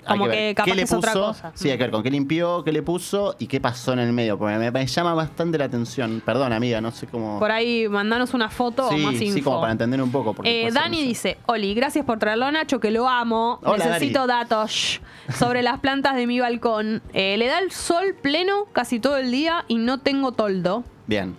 Como 0.10 0.28
que 0.30 0.54
capaz 0.56 0.70
qué 0.70 0.76
le 0.76 0.82
es 0.84 0.92
otra 0.94 1.14
puso. 1.14 1.26
cosa. 1.28 1.52
Sí, 1.56 1.70
hay 1.70 1.78
que 1.78 1.84
ver 1.84 1.92
con 1.92 2.04
qué 2.04 2.12
limpió, 2.12 2.64
qué 2.64 2.72
le 2.72 2.82
puso 2.82 3.36
y 3.40 3.48
qué 3.48 3.60
pasó 3.60 3.94
en 3.94 4.00
el 4.00 4.14
medio. 4.14 4.38
Porque 4.38 4.58
me, 4.58 4.72
me 4.72 4.86
llama 4.88 5.14
bastante 5.14 5.58
la 5.58 5.66
atención. 5.66 6.22
Perdón, 6.26 6.54
amiga, 6.54 6.82
no 6.82 6.92
sé 6.92 7.08
cómo. 7.08 7.40
Por 7.40 7.52
ahí, 7.52 7.88
mandanos 7.88 8.34
una 8.34 8.50
foto 8.50 8.88
o 8.88 8.92
sí, 8.92 8.98
más 8.98 9.14
info. 9.16 9.34
sí, 9.36 9.42
como 9.42 9.62
para 9.62 9.72
entender 9.72 10.02
un 10.02 10.12
poco. 10.12 10.36
Eh, 10.44 10.70
Dani 10.72 11.02
dice, 11.04 11.38
Oli, 11.46 11.74
gracias 11.74 12.06
por 12.06 12.20
traerlo 12.20 12.46
a 12.46 12.52
Nacho, 12.52 12.80
que 12.80 12.92
lo 12.92 13.08
amo. 13.08 13.60
Hola, 13.64 13.86
Necesito 13.86 14.28
datos 14.28 15.02
sobre 15.38 15.64
las 15.64 15.80
plantas 15.80 16.16
de 16.16 16.28
mi 16.28 16.40
balcón. 16.40 17.02
Eh, 17.14 17.38
le 17.38 17.48
da 17.48 17.60
el 17.60 17.72
sol 17.72 18.16
pleno 18.22 18.66
casi 18.74 19.00
todo 19.00 19.18
el 19.18 19.32
día 19.32 19.66
y 19.68 19.76
no 19.76 20.00
tengo 20.00 20.32
toldo. 20.32 20.84
Bien. 21.08 21.36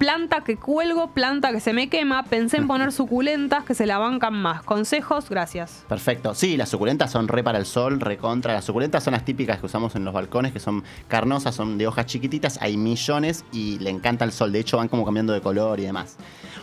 Planta 0.00 0.40
que 0.44 0.56
cuelgo, 0.56 1.10
planta 1.10 1.52
que 1.52 1.60
se 1.60 1.74
me 1.74 1.90
quema. 1.90 2.24
Pensé 2.24 2.56
en 2.56 2.66
poner 2.66 2.90
suculentas 2.90 3.64
que 3.64 3.74
se 3.74 3.84
la 3.84 3.98
bancan 3.98 4.32
más. 4.32 4.62
Consejos, 4.62 5.28
gracias. 5.28 5.84
Perfecto. 5.90 6.34
Sí, 6.34 6.56
las 6.56 6.70
suculentas 6.70 7.10
son 7.10 7.28
re 7.28 7.44
para 7.44 7.58
el 7.58 7.66
sol, 7.66 8.00
re 8.00 8.16
contra. 8.16 8.54
Las 8.54 8.64
suculentas 8.64 9.04
son 9.04 9.12
las 9.12 9.26
típicas 9.26 9.60
que 9.60 9.66
usamos 9.66 9.94
en 9.96 10.06
los 10.06 10.14
balcones, 10.14 10.54
que 10.54 10.58
son 10.58 10.84
carnosas, 11.06 11.54
son 11.54 11.76
de 11.76 11.86
hojas 11.86 12.06
chiquititas. 12.06 12.58
Hay 12.62 12.78
millones 12.78 13.44
y 13.52 13.78
le 13.80 13.90
encanta 13.90 14.24
el 14.24 14.32
sol. 14.32 14.52
De 14.52 14.60
hecho, 14.60 14.78
van 14.78 14.88
como 14.88 15.04
cambiando 15.04 15.34
de 15.34 15.42
color 15.42 15.78
y 15.78 15.82
demás. 15.82 16.16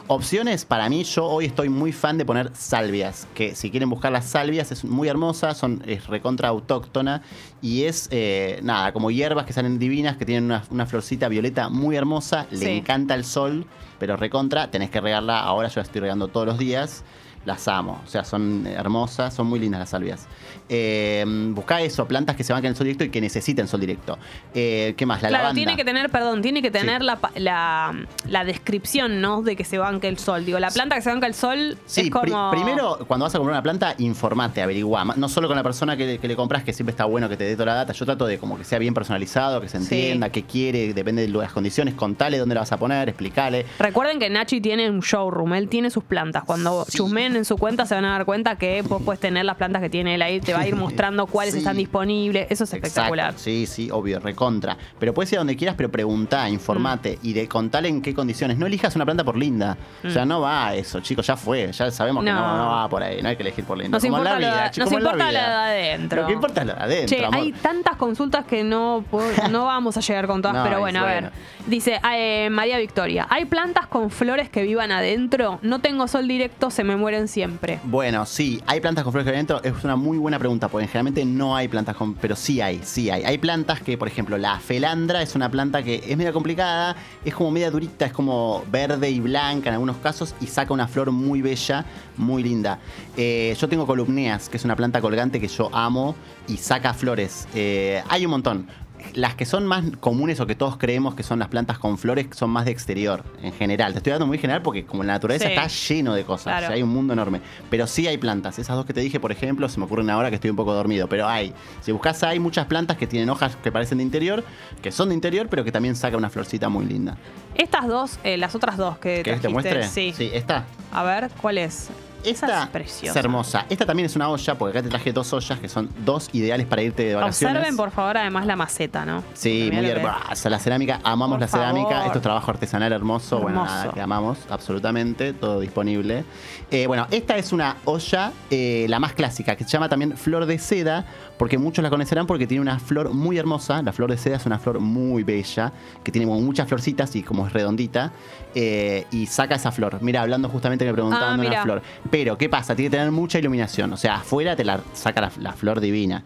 Opciones, 0.10 0.64
para 0.64 0.88
mí, 0.88 1.04
yo 1.04 1.26
hoy 1.26 1.46
estoy 1.48 1.68
muy 1.68 1.92
fan 1.92 2.18
de 2.18 2.24
poner 2.24 2.52
salvias. 2.56 3.28
Que 3.36 3.56
si 3.56 3.70
quieren 3.70 3.90
buscar 3.90 4.10
las 4.10 4.24
salvias, 4.26 4.72
es 4.72 4.86
muy 4.86 5.10
hermosa, 5.10 5.54
son, 5.54 5.84
es 5.86 6.08
recontra 6.08 6.48
autóctona. 6.48 7.24
Y 7.62 7.84
es, 7.84 8.08
eh, 8.12 8.62
nada, 8.64 8.94
como 8.94 9.12
hierbas 9.12 9.46
que 9.46 9.52
salen 9.52 9.80
divinas, 9.80 10.16
que 10.16 10.26
tienen 10.26 10.46
una, 10.46 10.64
una 10.70 10.86
florcita 10.86 11.28
violeta 11.28 11.68
muy 11.68 11.98
hermosa. 11.98 12.48
Le 12.52 12.58
Sí. 12.60 12.70
encanta 12.70 13.16
el 13.16 13.26
sol, 13.26 13.66
pero 14.00 14.16
recontra. 14.16 14.72
Tenés 14.72 14.90
que 14.92 15.02
regarla. 15.02 15.42
Ahora 15.42 15.68
yo 15.68 15.76
la 15.82 15.84
estoy 15.84 16.00
regando 16.00 16.30
todos 16.30 16.48
los 16.48 16.58
días. 16.58 17.04
Las 17.44 17.68
amo. 17.68 18.02
O 18.06 18.08
sea, 18.10 18.24
son 18.24 18.66
hermosas, 18.66 19.34
son 19.34 19.48
muy 19.48 19.60
lindas 19.60 19.80
las 19.80 19.90
salvias. 19.90 20.28
Eh, 20.70 21.24
buscá 21.52 21.82
eso, 21.82 22.06
plantas 22.08 22.36
que 22.36 22.44
se 22.44 22.54
banquen 22.54 22.72
el 22.72 22.76
sol 22.76 22.86
directo 22.86 23.04
y 23.06 23.10
que 23.10 23.22
necesiten 23.22 23.68
sol 23.68 23.80
directo. 23.80 24.18
Eh, 24.54 24.94
¿Qué 24.98 25.06
más? 25.06 25.22
La 25.22 25.30
claro, 25.30 25.44
lavanda. 25.46 25.56
tiene 25.56 25.76
que 25.78 25.86
tener, 25.86 26.10
perdón, 26.10 26.42
tiene 26.42 26.62
que 26.62 26.72
tener 26.72 27.02
la, 27.04 27.20
la, 27.36 27.96
la 28.28 28.44
descripción, 28.46 29.22
¿no? 29.22 29.42
De 29.42 29.56
que 29.56 29.64
se 29.64 29.78
banque 29.78 30.08
el 30.08 30.18
sol. 30.18 30.46
Digo, 30.46 30.60
la 30.60 30.70
planta 30.70 30.96
que 30.96 31.02
se 31.02 31.10
banca 31.10 31.28
el 31.28 31.34
sol 31.34 31.78
Sí, 31.86 32.02
es 32.02 32.10
pri- 32.10 32.32
como... 32.32 32.52
primero, 32.52 33.00
cuando 33.08 33.26
vas 33.26 33.34
a 33.36 33.38
comprar 33.38 33.54
una 33.56 33.64
planta, 33.64 33.96
informate, 33.98 34.62
averiguá. 34.62 35.06
Ma- 35.06 35.14
No 35.16 35.30
solo 35.30 35.48
con 35.48 35.56
la 35.58 35.64
persona 35.64 35.96
que, 35.96 36.06
le- 36.06 36.18
que 36.20 36.28
le 36.28 36.36
compras, 36.36 36.64
que 36.64 36.74
siempre 36.74 36.92
está 36.92 37.06
bueno 37.06 37.30
que 37.30 37.38
te 37.38 37.46
dé 37.46 37.54
toda 37.54 37.68
la 37.68 37.74
data. 37.76 37.94
Yo 37.94 38.06
trato 38.06 38.26
de 38.26 38.38
como 38.38 38.58
que 38.58 38.64
sea 38.64 38.80
bien 38.80 38.94
personalizado, 38.94 39.62
que 39.62 39.70
se 39.70 39.78
entienda, 39.78 40.30
qué 40.30 40.44
quiere, 40.44 40.94
depende 40.94 41.22
de 41.22 41.30
las 41.30 41.52
condiciones. 41.54 41.94
Contale 41.94 42.38
dónde 42.38 42.56
la 42.56 42.62
vas 42.62 42.72
a 42.72 42.78
poner, 42.78 43.08
explicale. 43.10 43.66
Recuerden 43.80 44.20
que 44.20 44.30
Nachi 44.30 44.60
tiene 44.62 44.90
un 44.90 45.00
showroom, 45.00 45.54
él 45.54 45.70
tiene 45.70 45.90
sus 45.90 46.04
plantas. 46.04 46.44
Cuando 46.44 46.86
chusmeen 46.90 47.36
en 47.36 47.46
su 47.46 47.58
cuenta 47.58 47.86
se 47.86 47.96
van 47.96 48.06
a 48.06 48.12
dar 48.12 48.26
cuenta 48.26 48.58
que 48.58 48.82
vos 48.82 49.02
puedes 49.04 49.20
tener 49.20 49.46
las 49.46 49.56
plantas 49.58 49.82
que 49.82 49.90
tiene 49.90 50.16
él 50.16 50.22
ahí, 50.22 50.40
te 50.40 50.54
va 50.58 50.64
a 50.64 50.68
ir 50.68 50.76
mostrando 50.76 51.26
cuáles 51.28 51.54
Sí. 51.54 51.60
están 51.60 51.78
disponibles. 51.78 52.48
Eso 52.50 52.64
es 52.66 52.74
espectacular. 52.74 53.28
Exacto, 53.32 53.44
Sí, 53.44 53.66
sí, 53.66 53.90
obvio, 53.92 54.20
recontra. 54.20 54.78
Pero 55.00 55.14
puedes 55.14 55.32
ir 55.32 55.38
a 55.38 55.42
donde 55.42 55.56
quieras, 55.56 55.76
pero 55.78 55.90
preguntá, 55.90 56.50
informate 56.50 57.20
y 57.24 57.34
de 57.34 57.48
contale 57.48 57.88
en 57.90 58.02
qué 58.02 58.14
condiciones. 58.14 58.58
No 58.58 58.66
elijas 58.66 58.96
una 58.96 59.06
planta 59.06 59.24
por 59.24 59.38
linda. 59.38 59.78
O 60.06 60.10
sea, 60.10 60.26
Mm. 60.26 60.28
no 60.28 60.42
va 60.42 60.68
a 60.68 60.76
eso, 60.76 61.00
chicos, 61.00 61.26
ya 61.28 61.38
fue. 61.38 61.72
Ya 61.72 61.92
sabemos 61.92 62.24
que 62.24 62.32
No. 62.32 62.40
no, 62.40 62.58
no 62.58 62.70
va 62.72 62.90
por 62.90 63.04
ahí. 63.04 63.22
No 63.22 63.30
hay 63.30 63.36
que 63.36 63.44
elegir 63.44 63.64
por 63.66 63.78
linda. 63.78 63.96
Nos 63.98 64.04
Como 64.04 64.18
en 64.18 64.22
importa, 64.24 64.40
la 64.40 64.48
vida, 64.56 64.66
lo, 64.66 64.72
chicos, 64.72 64.78
nos 64.78 64.88
como 64.90 64.98
en 64.98 65.04
la 65.04 65.10
importa 65.12 65.30
vida. 65.30 65.50
la 65.60 65.68
de 65.70 65.90
adentro. 65.92 66.22
Lo 66.22 66.28
que 66.28 66.34
importa 66.34 66.62
es 66.62 66.68
lo 66.68 66.74
de 66.74 66.80
adentro, 66.82 67.18
Che, 67.18 67.26
amor. 67.26 67.40
hay 67.40 67.52
tantas 67.54 67.96
consultas 67.98 68.46
que 68.46 68.64
no, 68.64 69.04
no 69.52 69.66
vamos 69.66 69.98
a 69.98 70.02
llegar 70.02 70.28
con 70.28 70.42
todas, 70.42 70.58
No, 70.58 70.64
pero 70.64 70.80
bueno, 70.80 71.00
a 71.02 71.06
ver. 71.06 71.22
bueno. 71.24 71.36
Dice 71.68 72.00
eh, 72.14 72.50
María 72.50 72.78
Victoria, 72.78 73.28
¿hay 73.30 73.46
plantas 73.46 73.88
con 73.88 74.10
flores 74.10 74.50
que 74.50 74.64
vivan 74.64 74.92
adentro? 74.92 75.60
No 75.62 75.80
tengo 75.80 76.08
sol 76.08 76.28
directo, 76.28 76.70
se 76.72 76.84
me 76.84 76.96
mueren 76.96 77.28
siempre. 77.28 77.80
Bueno, 77.84 78.26
sí, 78.26 78.62
hay 78.68 78.80
plantas 78.80 79.04
con 79.04 79.12
flores 79.14 79.26
que 79.30 79.34
adentro. 79.36 79.62
Es 79.64 79.84
una 79.84 79.96
muy 79.96 80.18
buena 80.18 80.40
pregunta, 80.40 80.47
porque 80.48 80.88
generalmente 80.88 81.26
no 81.26 81.56
hay 81.56 81.68
plantas 81.68 81.96
con. 81.96 82.16
Pero 82.16 82.36
sí 82.36 82.62
hay, 82.62 82.82
sí 82.84 83.10
hay. 83.10 83.24
Hay 83.24 83.38
plantas 83.38 83.82
que, 83.82 83.98
por 83.98 84.08
ejemplo, 84.08 84.38
la 84.38 84.60
felandra 84.60 85.22
es 85.22 85.36
una 85.36 85.52
planta 85.52 85.84
que 85.84 86.04
es 86.08 86.18
media 86.18 86.34
complicada, 86.34 86.96
es 87.24 87.34
como 87.34 87.52
media 87.52 87.70
durita, 87.70 88.06
es 88.06 88.14
como 88.14 88.64
verde 88.72 89.10
y 89.10 89.20
blanca 89.20 89.70
en 89.70 89.74
algunos 89.74 89.98
casos, 89.98 90.36
y 90.40 90.48
saca 90.48 90.74
una 90.74 90.88
flor 90.88 91.12
muy 91.12 91.42
bella, 91.42 91.86
muy 92.16 92.44
linda. 92.44 92.80
Eh, 93.16 93.56
yo 93.60 93.68
tengo 93.68 93.86
columneas, 93.86 94.50
que 94.50 94.58
es 94.58 94.66
una 94.66 94.76
planta 94.76 95.02
colgante 95.02 95.40
que 95.40 95.48
yo 95.48 95.70
amo 95.76 96.16
y 96.48 96.58
saca 96.58 96.94
flores. 96.94 97.48
Eh, 97.54 98.02
hay 98.10 98.26
un 98.26 98.32
montón. 98.32 98.68
Las 99.14 99.36
que 99.36 99.46
son 99.46 99.66
más 99.66 99.84
comunes 100.00 100.40
o 100.40 100.48
que 100.48 100.56
todos 100.56 100.78
creemos 100.78 101.16
que 101.16 101.24
son 101.24 101.40
las 101.40 101.48
plantas 101.48 101.78
con 101.80 101.98
flores 101.98 102.28
son 102.32 102.50
más 102.50 102.66
de 102.66 102.72
exterior, 102.72 103.24
en 103.42 103.54
general. 103.54 103.94
Te 103.94 103.98
estoy 104.00 104.12
dando 104.12 104.28
muy 104.28 104.38
general 104.38 104.62
porque 104.62 104.86
como 104.86 105.04
la 105.04 105.14
naturaleza 105.14 105.46
Sí. 105.48 105.54
está 105.54 105.68
lleno 105.68 106.14
de 106.14 106.24
cosas, 106.24 106.46
Claro. 106.46 106.66
o 106.66 106.68
sea, 106.68 106.76
hay 106.76 106.84
un 106.84 106.90
mundo 106.90 107.14
enorme. 107.14 107.42
Pero 107.70 107.88
sí 107.88 108.08
hay 108.08 108.18
plantas. 108.18 108.60
Esas 108.60 108.76
dos 108.76 108.86
que 108.86 108.94
te 108.94 109.02
dije, 109.02 109.20
por 109.20 109.32
ejemplo, 109.32 109.68
se 109.70 109.80
me 109.80 109.86
ocurren 109.86 110.10
ahora 110.10 110.30
que 110.30 110.36
estoy 110.36 110.50
un 110.50 110.56
poco 110.58 110.74
dormido, 110.74 111.08
pero 111.10 111.28
hay. 111.28 111.54
Si 111.82 111.92
buscas 111.92 112.22
hay 112.24 112.40
muchas 112.40 112.66
plantas 112.68 112.98
que 112.98 113.08
tienen 113.08 113.30
hojas 113.30 113.56
que 113.58 113.72
parecen 113.72 113.98
de 114.00 114.04
interior, 114.04 114.44
que 114.82 114.92
son 114.92 115.10
de 115.10 115.16
interior, 115.16 115.48
pero 115.50 115.64
que 115.64 115.72
también 115.72 115.96
sacan 115.96 116.18
una 116.20 116.30
florcita 116.30 116.70
muy 116.70 116.86
linda. 116.86 117.18
Estas 117.56 117.88
dos, 117.88 118.20
eh, 118.24 118.38
las 118.38 118.54
otras 118.56 118.78
dos 118.78 118.98
que 119.00 119.24
¿Querés 119.24 119.42
que 119.42 119.48
te 119.48 119.54
muestre? 119.54 119.84
Sí. 119.88 120.14
Sí, 120.16 120.30
esta. 120.34 120.66
A 120.92 121.04
ver, 121.04 121.30
¿cuál 121.42 121.58
es? 121.58 121.90
Esta 122.30 122.64
es 122.64 122.70
preciosa. 122.70 123.12
es 123.20 123.26
hermosa. 123.26 123.66
Esta 123.70 123.86
también 123.86 124.06
es 124.06 124.16
una 124.16 124.30
olla, 124.30 124.56
porque 124.56 124.78
acá 124.78 124.84
te 124.84 124.90
traje 124.90 125.14
dos 125.14 125.32
ollas 125.34 125.60
que 125.60 125.70
son 125.70 125.90
dos 126.06 126.30
ideales 126.34 126.66
para 126.68 126.82
irte 126.82 127.04
de 127.04 127.16
vacaciones. 127.16 127.58
Observen, 127.58 127.78
por 127.78 127.92
favor, 127.92 128.18
además 128.18 128.46
la 128.46 128.56
maceta, 128.56 129.06
¿no? 129.06 129.24
Sí, 129.34 129.70
muy 129.74 129.86
hermosa. 129.86 130.50
La 130.50 130.60
cerámica, 130.60 131.00
amamos 131.04 131.36
Por 131.36 131.42
la 131.42 131.48
cerámica. 131.48 131.90
favor. 131.90 132.06
Esto 132.08 132.18
es 132.20 132.24
trabajo 132.24 132.52
artesanal 132.52 132.92
hermoso. 132.94 133.40
Bueno, 133.40 133.66
nada, 133.66 133.92
que 133.94 134.02
amamos, 134.02 134.38
absolutamente. 134.50 135.34
Todo 135.34 135.60
disponible. 135.60 136.24
Eh, 136.72 136.88
bueno, 136.88 137.08
esta 137.12 137.38
es 137.38 137.52
una 137.54 137.78
olla, 137.86 138.32
eh, 138.50 138.86
la 138.90 139.00
más 139.00 139.14
clásica, 139.14 139.56
que 139.56 139.64
se 139.64 139.70
llama 139.72 139.90
también 139.90 140.18
flor 140.18 140.46
de 140.46 140.58
seda, 140.60 141.06
porque 141.38 141.58
muchos 141.58 141.84
la 141.84 141.90
conocerán 141.90 142.26
porque 142.28 142.48
tiene 142.48 142.62
una 142.62 142.80
flor 142.80 143.14
muy 143.14 143.38
hermosa. 143.38 143.82
La 143.82 143.94
flor 143.94 144.10
de 144.10 144.18
seda 144.18 144.38
es 144.38 144.46
una 144.46 144.58
flor 144.60 144.80
muy 144.80 145.24
bella, 145.24 145.72
que 146.04 146.12
tiene 146.12 146.26
como 146.28 146.40
muchas 146.42 146.68
florcitas 146.68 147.16
y 147.16 147.24
como 147.24 147.46
es 147.48 147.54
redondita. 147.54 148.12
eh, 148.56 149.06
y 149.12 149.28
saca 149.28 149.56
esa 149.56 149.72
flor. 149.72 150.00
Mira, 150.02 150.22
hablando 150.22 150.50
justamente 150.50 150.84
que 150.84 150.90
me 150.92 150.96
preguntaban 150.96 151.40
Ah, 151.40 151.44
de 151.44 151.48
una 151.48 151.62
flor. 151.64 151.82
Pero, 152.10 152.38
¿qué 152.38 152.50
pasa? 152.50 152.76
Tiene 152.76 152.90
que 152.90 152.98
tener 152.98 153.12
mucha 153.12 153.38
iluminación. 153.38 153.94
O 153.94 153.98
sea, 153.98 154.16
afuera 154.16 154.56
te 154.56 154.64
la 154.66 154.80
saca 154.94 155.22
la, 155.22 155.32
la 155.40 155.54
flor 155.54 155.80
divina. 155.80 156.24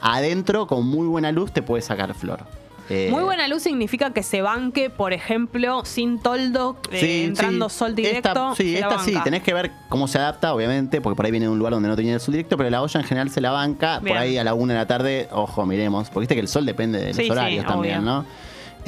Adentro, 0.00 0.66
con 0.66 0.86
muy 0.86 1.06
buena 1.06 1.30
luz, 1.32 1.52
te 1.52 1.62
puede 1.62 1.82
sacar 1.82 2.12
flor. 2.14 2.40
Eh, 2.90 3.08
Muy 3.10 3.22
buena 3.22 3.46
luz 3.48 3.62
significa 3.62 4.12
que 4.12 4.22
se 4.22 4.40
banque, 4.42 4.88
por 4.90 5.12
ejemplo, 5.12 5.84
sin 5.84 6.18
toldo, 6.20 6.76
eh, 6.90 7.00
Sí, 7.00 7.22
entrando 7.24 7.68
sí. 7.68 7.78
sol 7.78 7.94
directo. 7.94 8.28
Esta, 8.28 8.54
sí, 8.54 8.76
esta 8.76 8.98
sí, 9.00 9.14
tenés 9.24 9.42
que 9.42 9.52
ver 9.52 9.72
cómo 9.88 10.08
se 10.08 10.18
adapta, 10.18 10.54
obviamente, 10.54 11.00
porque 11.00 11.16
por 11.16 11.26
ahí 11.26 11.30
viene 11.30 11.46
de 11.46 11.52
un 11.52 11.58
lugar 11.58 11.72
donde 11.74 11.88
no 11.88 11.96
tenía 11.96 12.14
el 12.14 12.20
sol 12.20 12.32
directo, 12.32 12.56
pero 12.56 12.70
la 12.70 12.82
olla 12.82 13.00
en 13.00 13.06
general 13.06 13.30
se 13.30 13.40
la 13.40 13.50
banca. 13.50 13.98
Bien. 14.00 14.14
Por 14.14 14.22
ahí 14.22 14.38
a 14.38 14.44
la 14.44 14.54
una 14.54 14.72
de 14.74 14.78
la 14.78 14.86
tarde, 14.86 15.28
ojo, 15.32 15.66
miremos. 15.66 16.08
Porque 16.08 16.20
viste 16.20 16.34
que 16.34 16.40
el 16.40 16.48
sol 16.48 16.64
depende 16.64 16.98
de 16.98 17.08
los 17.08 17.16
sí, 17.16 17.30
horarios 17.30 17.66
también, 17.66 17.98
obvio. 18.00 18.10
¿no? 18.10 18.24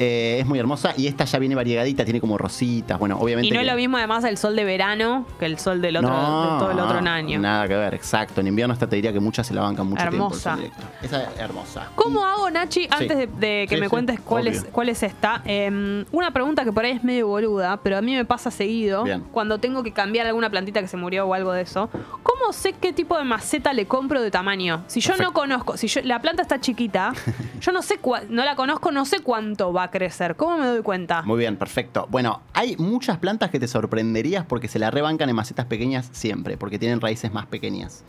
Eh, 0.03 0.39
es 0.39 0.47
muy 0.47 0.57
hermosa 0.57 0.93
y 0.97 1.05
esta 1.05 1.25
ya 1.25 1.37
viene 1.37 1.53
variegadita, 1.53 2.03
tiene 2.03 2.19
como 2.19 2.35
rositas. 2.37 2.97
Bueno, 2.97 3.17
obviamente. 3.19 3.47
Y 3.49 3.51
no 3.51 3.59
es 3.59 3.67
lo 3.67 3.75
mismo 3.75 3.97
además 3.97 4.23
el 4.23 4.35
sol 4.37 4.55
de 4.55 4.63
verano 4.63 5.27
que 5.39 5.45
el 5.45 5.59
sol 5.59 5.79
del 5.79 5.97
otro, 5.97 6.09
No, 6.09 6.53
de 6.53 6.59
todo 6.59 6.71
el 6.71 6.79
otro 6.79 6.97
año. 7.07 7.37
Nada 7.39 7.67
que 7.67 7.75
ver, 7.75 7.93
exacto. 7.93 8.41
En 8.41 8.47
invierno 8.47 8.73
esta 8.73 8.87
te 8.87 8.95
diría 8.95 9.13
que 9.13 9.19
muchas 9.19 9.45
se 9.45 9.53
la 9.53 9.61
bancan 9.61 9.85
mucho 9.87 10.01
Hermosa. 10.03 10.55
tiempo. 10.55 10.75
el 10.75 10.79
sol 10.79 10.85
directo. 10.89 11.05
Esa 11.05 11.23
es 11.31 11.39
hermosa. 11.39 11.87
¿Cómo 11.95 12.25
hago, 12.25 12.49
Nachi, 12.49 12.87
antes 12.89 13.15
de, 13.15 13.27
de 13.27 13.65
que 13.69 13.75
Sí, 13.75 13.79
me 13.79 13.85
sí, 13.85 13.89
cuentes 13.91 14.19
cuál 14.21 14.47
es, 14.47 14.61
obvio. 14.61 14.71
cuál 14.71 14.89
es 14.89 15.03
esta? 15.03 15.41
eh, 15.45 16.03
una 16.11 16.31
pregunta 16.31 16.63
que 16.63 16.71
por 16.71 16.83
ahí 16.83 16.93
es 16.93 17.03
medio 17.03 17.27
boluda, 17.27 17.77
pero 17.83 17.97
a 17.97 18.01
mí 18.01 18.15
me 18.15 18.25
pasa 18.25 18.49
seguido 18.49 19.03
Bien. 19.03 19.23
cuando 19.31 19.59
tengo 19.59 19.83
que 19.83 19.91
cambiar 19.93 20.25
alguna 20.25 20.49
plantita 20.49 20.81
que 20.81 20.87
se 20.87 20.97
murió 20.97 21.27
o 21.27 21.33
algo 21.35 21.51
de 21.53 21.61
eso. 21.61 21.89
¿Cómo 22.23 22.53
sé 22.53 22.73
qué 22.73 22.91
tipo 22.91 23.17
de 23.17 23.23
maceta 23.23 23.71
le 23.73 23.85
compro 23.85 24.21
de 24.21 24.31
tamaño? 24.31 24.83
Si 24.87 24.99
yo 24.99 25.15
no 25.17 25.31
conozco, 25.31 25.77
si 25.77 25.87
yo, 25.87 26.01
la 26.03 26.19
planta 26.21 26.41
está 26.41 26.59
chiquita, 26.59 27.13
yo 27.61 27.71
no 27.71 27.81
sé, 27.83 28.01
cua- 28.01 28.25
no 28.29 28.43
la 28.43 28.55
conozco, 28.55 28.91
no 28.91 29.05
sé 29.05 29.19
cuánto 29.19 29.71
va 29.73 29.90
crecer. 29.91 30.35
¿Cómo 30.35 30.57
me 30.57 30.65
doy 30.65 30.81
cuenta? 30.81 31.21
Muy 31.21 31.37
bien, 31.37 31.57
perfecto. 31.57 32.07
Bueno, 32.09 32.41
hay 32.53 32.75
muchas 32.77 33.17
plantas 33.17 33.51
que 33.51 33.59
te 33.59 33.67
sorprenderías 33.67 34.45
porque 34.45 34.67
se 34.67 34.79
la 34.79 34.89
rebancan 34.91 35.29
en 35.29 35.35
macetas 35.35 35.65
pequeñas 35.65 36.09
siempre, 36.11 36.57
porque 36.57 36.79
tienen 36.79 37.01
raíces 37.01 37.31
más 37.31 37.45
pequeñas. 37.45 38.03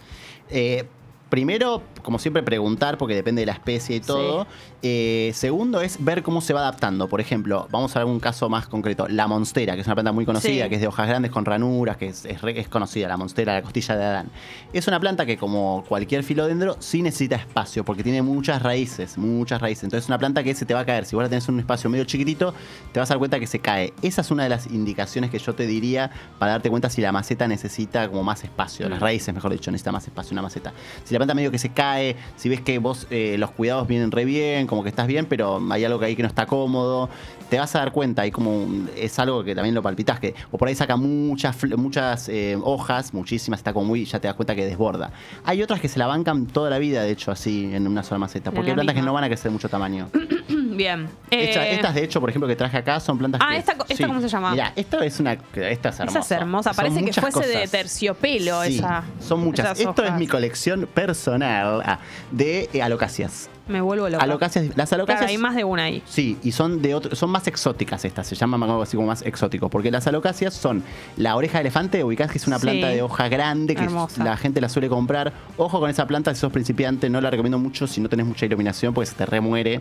Eh, 0.48 0.86
primero, 1.32 1.82
como 2.02 2.18
siempre, 2.18 2.42
preguntar, 2.42 2.98
porque 2.98 3.14
depende 3.14 3.40
de 3.40 3.46
la 3.46 3.52
especie 3.52 3.96
y 3.96 4.00
todo. 4.00 4.46
Eh, 4.82 5.30
segundo 5.34 5.80
es 5.80 6.04
ver 6.04 6.22
cómo 6.22 6.42
se 6.42 6.52
va 6.52 6.60
adaptando. 6.60 7.09
Por 7.09 7.22
ejemplo, 7.22 7.68
vamos 7.70 7.96
a 7.96 8.00
ver 8.00 8.06
un 8.06 8.20
caso 8.20 8.50
más 8.50 8.66
concreto. 8.68 9.09
La 9.09 9.26
monstera, 9.28 9.74
que 9.74 9.80
es 9.80 9.86
una 9.86 9.94
planta 9.94 10.12
muy 10.12 10.26
conocida, 10.26 10.64
Sí. 10.64 10.68
que 10.68 10.74
es 10.74 10.80
de 10.82 10.88
hojas 10.88 11.09
grandes 11.09 11.30
con 11.30 11.46
ranuras, 11.46 11.96
que 11.96 12.09
es, 12.09 12.26
es 12.26 12.68
conocida, 12.68 13.09
la 13.09 13.16
monstera, 13.16 13.54
la 13.54 13.62
costilla 13.62 13.96
de 13.96 14.04
Adán. 14.04 14.30
Es 14.74 14.86
una 14.88 15.00
planta 15.00 15.24
que, 15.24 15.38
como 15.38 15.82
cualquier 15.88 16.22
filodendro, 16.22 16.76
sí 16.80 17.00
necesita 17.00 17.36
espacio, 17.36 17.82
porque 17.82 18.02
tiene 18.02 18.20
muchas 18.20 18.60
raíces, 18.60 19.16
muchas 19.16 19.62
raíces. 19.62 19.84
Entonces 19.84 20.04
es 20.04 20.09
una 20.10 20.18
planta 20.18 20.42
que 20.42 20.54
se 20.54 20.66
te 20.66 20.74
va 20.74 20.80
a 20.80 20.84
caer. 20.84 21.06
Si 21.06 21.16
vos 21.16 21.22
la 21.22 21.30
tenés 21.30 21.48
en 21.48 21.54
un 21.54 21.60
espacio 21.60 21.88
medio 21.88 22.04
chiquitito, 22.04 22.52
te 22.92 23.00
vas 23.00 23.10
a 23.10 23.14
dar 23.14 23.18
cuenta 23.20 23.40
que 23.40 23.46
se 23.46 23.59
cae. 23.59 23.94
Esa 24.02 24.20
es 24.20 24.30
una 24.30 24.42
de 24.42 24.50
las 24.50 24.66
indicaciones 24.66 25.30
que 25.30 25.38
yo 25.38 25.54
te 25.54 25.66
diría 25.66 26.10
para 26.38 26.52
darte 26.52 26.68
cuenta 26.68 26.90
si 26.90 27.00
la 27.00 27.10
maceta 27.10 27.48
necesita 27.48 28.06
como 28.10 28.22
más 28.22 28.44
espacio. 28.44 28.86
Las 28.90 28.98
Mm. 28.98 29.02
raíces, 29.02 29.34
mejor 29.34 29.50
dicho, 29.52 29.70
necesita 29.70 29.92
más 29.92 30.06
espacio 30.06 30.34
una 30.34 30.42
maceta. 30.42 30.74
Si 31.04 31.14
la 31.14 31.22
planta 31.23 31.35
medio 31.35 31.51
que 31.51 31.59
se 31.59 31.70
cae, 31.70 32.16
si 32.36 32.49
ves 32.49 32.61
que 32.61 32.78
vos 32.78 33.07
eh, 33.11 33.36
los 33.39 33.51
cuidados 33.53 33.86
vienen 33.89 34.11
re 34.11 34.24
bien, 34.24 34.66
como 34.66 34.82
que 34.82 34.89
estás 34.89 35.07
bien, 35.07 35.27
pero 35.27 35.61
hay 35.70 35.85
algo 35.85 35.99
que 35.99 36.07
ahí 36.07 36.16
que 36.16 36.23
no 36.23 36.28
está 36.28 36.47
cómodo, 36.47 37.09
te 37.49 37.59
vas 37.59 37.74
a 37.77 37.78
dar 37.81 37.93
cuenta. 37.93 38.23
Hay 38.23 38.31
como 38.31 38.57
un- 38.57 38.90
es 38.97 39.19
algo 39.19 39.44
que 39.44 39.55
también 39.55 39.74
lo 39.74 39.82
palpitas, 39.82 40.19
que 40.20 40.35
o 40.51 40.59
por 40.59 40.69
ahí 40.69 40.74
saca 40.74 40.97
muchas, 40.97 41.57
muchas 41.77 42.28
eh, 42.28 42.57
hojas, 42.62 43.12
muchísimas, 43.15 43.61
está 43.61 43.73
como 43.73 43.86
muy, 43.86 44.05
ya 44.05 44.19
te 44.20 44.27
das 44.28 44.35
cuenta 44.36 44.55
que 44.55 44.65
desborda. 44.65 45.11
Hay 45.44 45.62
otras 45.62 45.81
que 45.81 45.89
se 45.89 45.99
la 45.99 46.07
bancan 46.07 46.47
toda 46.47 46.70
la 46.70 46.78
vida, 46.78 47.03
de 47.03 47.11
hecho, 47.11 47.31
así 47.31 47.70
en 47.73 47.86
una 47.86 48.03
sola 48.03 48.19
maceta, 48.19 48.51
porque 48.51 48.70
hay 48.70 48.74
plantas 48.74 48.94
que 48.97 49.03
no 49.03 49.12
van 49.12 49.24
a 49.24 49.28
crecer 49.28 49.44
de 49.44 49.51
mucho 49.51 49.69
tamaño. 49.69 50.09
Bien. 50.49 51.09
Esta- 51.31 51.66
Eh, 51.69 51.74
estas, 51.74 51.94
de 51.94 52.05
hecho, 52.05 52.20
por 52.20 52.31
ejemplo, 52.31 52.49
que 52.49 52.57
traje 52.57 52.77
acá 52.78 52.99
son 53.01 53.19
plantas 53.19 53.40
Ah, 53.44 53.53
que. 53.53 53.59
esta- 53.59 53.77
esta 53.89 54.07
¿cómo 54.07 54.20
se 54.20 54.28
llama? 54.28 54.53
Mira, 54.53 54.73
esta 54.77 55.05
es 55.05 55.20
una. 55.20 55.32
Esta 55.55 55.89
es 55.90 56.01
hermosa. 56.01 56.19
esa 56.20 56.35
es 56.35 56.40
hermosa. 56.40 56.73
Son 56.74 56.77
Parece 56.85 57.05
que 57.05 57.12
fuese 57.20 57.47
de 57.47 57.69
terciopelo 57.69 58.62
Sí, 58.65 58.78
esa. 58.78 59.05
Son 59.20 59.40
muchas. 59.40 59.78
Esto 59.78 60.03
es 60.05 60.12
mi 60.15 60.27
colección 60.27 60.89
personal 60.93 61.11
ah, 61.28 61.98
de 62.30 62.68
eh, 62.72 62.82
alocasias. 62.82 63.48
Me 63.68 63.80
vuelvo 63.80 64.09
loca. 64.09 64.22
Alocasias, 64.24 64.76
las 64.76 64.93
alocasias. 64.93 65.20
Claro, 65.20 65.30
hay 65.30 65.39
más 65.39 65.55
de 65.55 65.62
una 65.64 65.84
ahí. 65.84 66.02
Sí, 66.05 66.36
y 66.43 66.51
son 66.52 66.82
de 66.82 66.94
otro, 66.94 67.14
son 67.14 67.30
más 67.30 67.47
exóticas 67.47 68.05
estas, 68.05 68.26
se 68.26 68.34
llaman 68.34 68.60
algo 68.64 68.82
así 68.82 68.97
como 68.97 69.06
más 69.09 69.22
exótico, 69.22 69.68
porque 69.70 69.90
las 69.90 70.06
alocasias 70.09 70.52
son 70.52 70.82
la 71.16 71.36
oreja 71.36 71.59
de 71.59 71.62
elefante, 71.62 72.02
ubicás 72.02 72.30
que 72.30 72.39
es 72.39 72.47
una 72.48 72.59
Sí. 72.59 72.62
planta 72.66 72.89
de 72.89 73.02
hoja 73.02 73.28
grande 73.28 73.76
que 73.76 73.84
Hermosa. 73.84 74.24
la 74.24 74.36
gente 74.36 74.60
la 74.60 74.68
suele 74.68 74.89
comprar. 74.89 75.32
Ojo 75.56 75.78
con 75.78 75.89
esa 75.89 76.06
planta, 76.06 76.34
si 76.34 76.40
sos 76.40 76.52
principiante, 76.52 77.09
no 77.09 77.20
la 77.20 77.30
recomiendo 77.30 77.59
mucho 77.59 77.86
si 77.86 78.01
no 78.01 78.09
tenés 78.09 78.26
mucha 78.26 78.47
iluminación, 78.47 78.94
porque 78.94 79.06
se 79.10 79.14
te 79.16 79.26
remuere. 79.26 79.80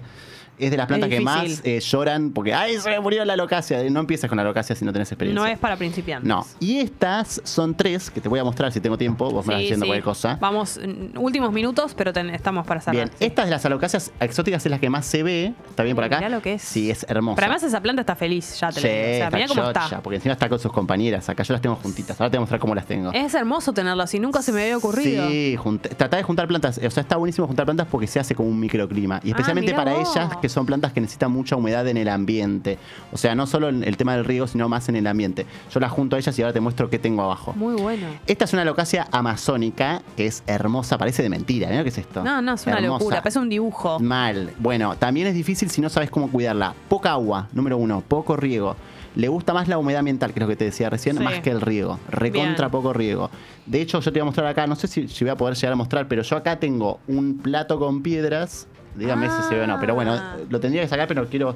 Es 0.62 0.72
de 0.72 0.78
las 0.78 0.88
plantas 0.88 1.10
que 1.10 1.20
más 1.22 1.62
eh, 1.64 1.80
lloran 1.80 2.32
porque, 2.32 2.54
¡ay, 2.54 2.78
se 2.80 2.90
me 2.90 3.00
murió 3.00 3.26
la 3.26 3.34
alocasia! 3.34 3.82
No 3.90 4.00
empieces 4.00 4.30
con 4.30 4.36
la 4.38 4.44
alocasia 4.44 4.76
si 4.76 4.86
no 4.86 4.94
tenés 4.94 5.12
experiencia. 5.12 5.42
No 5.42 5.48
es 5.48 5.58
para 5.58 5.76
principiantes. 5.76 6.28
No. 6.28 6.46
Y 6.60 6.80
estas 6.80 7.42
son 7.44 7.76
tres 7.76 8.10
que 8.12 8.22
te 8.22 8.30
voy 8.30 8.40
a 8.40 8.44
mostrar 8.44 8.72
si 8.72 8.80
tengo 8.80 8.98
tiempo. 8.98 9.30
Vos 9.32 9.46
me 9.46 9.54
vas 9.54 9.62
diciendo 9.62 9.86
cualquier 9.86 10.04
cosa. 10.04 10.38
Vamos, 10.40 10.80
mm, 10.84 11.18
últimos 11.18 11.52
minutos, 11.52 11.94
pero 11.96 12.14
ten- 12.14 12.30
estamos 12.30 12.66
para 12.68 12.80
cerrar. 12.82 12.96
Bien, 12.96 13.12
estas 13.20 13.46
de 13.46 13.52
las 13.52 13.66
alocasias 13.66 14.12
exóticas 14.20 14.66
es 14.66 14.70
la 14.72 14.80
que 14.80 14.90
más 14.90 15.06
se 15.06 15.24
ve. 15.24 15.54
¿Está 15.70 15.84
bien 15.84 15.96
por 15.96 16.04
acá? 16.06 16.18
Mirá 16.18 16.30
lo 16.30 16.42
que 16.42 16.54
es. 16.54 16.62
Sí, 16.62 16.92
es 16.92 17.06
hermosa. 17.10 17.36
Pero 17.36 17.46
además 17.48 17.64
esa 17.64 17.82
planta 17.82 18.02
está 18.02 18.16
feliz, 18.16 18.60
ya 18.60 18.70
te 18.72 18.82
Sí, 18.82 18.88
lo 18.88 18.94
digo. 18.94 19.02
O 19.02 19.06
sea, 19.16 19.26
está 19.26 19.38
mirá 19.38 19.48
cómo 19.48 19.62
chocha, 19.64 19.84
está. 19.86 20.02
Porque 20.02 20.16
encima 20.18 20.34
está 20.34 20.50
con 20.50 20.60
sus 20.60 20.72
compañeras. 20.72 21.28
Acá 21.30 21.44
yo 21.44 21.54
las 21.54 21.62
tengo 21.62 21.76
juntitas. 21.78 22.20
Ahora 22.22 22.30
te 22.30 22.38
voy 22.38 22.42
a 22.42 22.42
mostrar 22.42 22.60
cómo 22.60 22.76
las 22.76 22.86
tengo. 22.86 23.12
Es 23.14 23.34
hermoso 23.34 23.74
tenerlo 23.74 24.04
así, 24.04 24.20
nunca 24.20 24.42
se 24.42 24.52
me 24.52 24.62
había 24.62 24.78
ocurrido. 24.78 25.28
Sí, 25.28 25.58
tratá 25.98 26.18
de 26.18 26.24
juntar 26.24 26.48
plantas. 26.48 26.78
O 26.78 26.90
sea, 26.92 27.02
está 27.02 27.18
buenísimo 27.18 27.48
juntar 27.48 27.66
plantas 27.66 27.88
porque 27.90 28.08
se 28.08 28.20
hace 28.20 28.36
como 28.36 28.50
un 28.50 28.60
microclima. 28.60 29.20
Y 29.24 29.30
especialmente 29.32 29.72
Ah, 29.72 29.74
mirá 29.74 29.84
para 29.86 29.98
vos. 29.98 30.16
ellas, 30.16 30.38
que 30.42 30.50
son 30.52 30.66
plantas 30.66 30.94
que 30.94 31.02
necesitan 31.02 31.32
mucha 31.32 31.56
humedad 31.56 31.88
en 31.88 31.98
el 31.98 32.08
ambiente. 32.10 32.78
O 33.12 33.18
sea, 33.18 33.36
no 33.36 33.48
solo 33.48 33.70
en 33.70 33.84
el 33.84 33.98
tema 33.98 34.16
del 34.16 34.26
riego, 34.26 34.48
sino 34.48 34.68
más 34.70 34.90
en 34.90 34.96
el 34.96 35.08
ambiente. 35.08 35.46
Yo 35.74 35.80
las 35.80 35.92
junto 35.92 36.16
a 36.16 36.20
ellas 36.20 36.38
y 36.38 36.42
ahora 36.42 36.54
te 36.54 36.60
muestro 36.60 36.90
qué 36.90 37.00
tengo 37.00 37.22
abajo. 37.24 37.54
Muy 37.56 37.82
bueno. 37.82 38.08
Esta 38.28 38.46
es 38.46 38.54
una 38.54 38.62
alocasia 38.64 39.08
amazónica 39.12 40.02
que 40.16 40.26
es 40.28 40.44
hermosa, 40.48 40.98
parece 40.98 41.24
de 41.24 41.30
mentira. 41.30 41.70
Mira 41.70 41.84
qué 41.84 41.90
es 41.90 41.98
esto. 41.98 42.24
No, 42.24 42.42
no, 42.42 42.54
es 42.54 42.66
una 42.68 42.78
Hermosa. 42.78 43.00
locura, 43.00 43.18
parece 43.22 43.40
un 43.40 43.50
dibujo. 43.50 44.00
Mal. 44.00 44.52
Bueno, 44.60 44.96
también 44.98 45.28
es 45.28 45.34
difícil 45.34 45.70
si 45.70 45.82
no 45.82 45.90
sabes 45.90 46.10
cómo 46.10 46.30
cuidarla. 46.30 46.74
Poca 46.90 47.12
agua, 47.12 47.48
número 47.54 47.78
uno, 47.78 48.02
poco 48.08 48.36
riego. 48.36 48.76
Le 49.16 49.28
gusta 49.28 49.54
más 49.54 49.68
la 49.68 49.78
humedad 49.78 50.00
ambiental, 50.00 50.32
que 50.34 50.40
es 50.40 50.42
lo 50.42 50.48
que 50.48 50.56
te 50.56 50.64
decía 50.66 50.90
recién, 50.90 51.18
Sí. 51.18 51.24
más 51.24 51.40
que 51.42 51.50
el 51.50 51.60
riego. 51.60 52.00
Recontra 52.10 52.68
Bien. 52.68 52.72
poco 52.72 52.94
riego. 52.94 53.30
De 53.66 53.82
hecho, 53.82 54.00
yo 54.00 54.12
te 54.12 54.20
voy 54.20 54.22
a 54.22 54.26
mostrar 54.26 54.48
acá, 54.48 54.66
no 54.68 54.76
sé 54.78 54.88
si, 54.88 55.08
si 55.10 55.26
voy 55.26 55.32
a 55.32 55.36
poder 55.36 55.56
llegar 55.56 55.74
a 55.74 55.76
mostrar, 55.76 56.08
pero 56.08 56.22
yo 56.22 56.38
acá 56.38 56.60
tengo 56.60 57.00
un 57.08 57.38
plato 57.40 57.78
con 57.78 58.02
piedras. 58.04 58.68
Dígame 58.96 59.30
si 59.30 59.42
se 59.44 59.56
ve 59.56 59.62
o 59.64 59.68
no. 59.68 59.80
Pero 59.80 59.96
bueno, 59.96 60.14
Ah. 60.14 60.38
lo 60.50 60.60
tendría 60.60 60.82
que 60.84 60.88
sacar, 60.88 61.08
pero 61.08 61.26
quiero. 61.28 61.56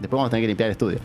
Después 0.00 0.10
vamos 0.12 0.26
a 0.26 0.30
tener 0.30 0.42
que 0.42 0.48
limpiar 0.48 0.66
el 0.68 0.72
estudio. 0.72 0.98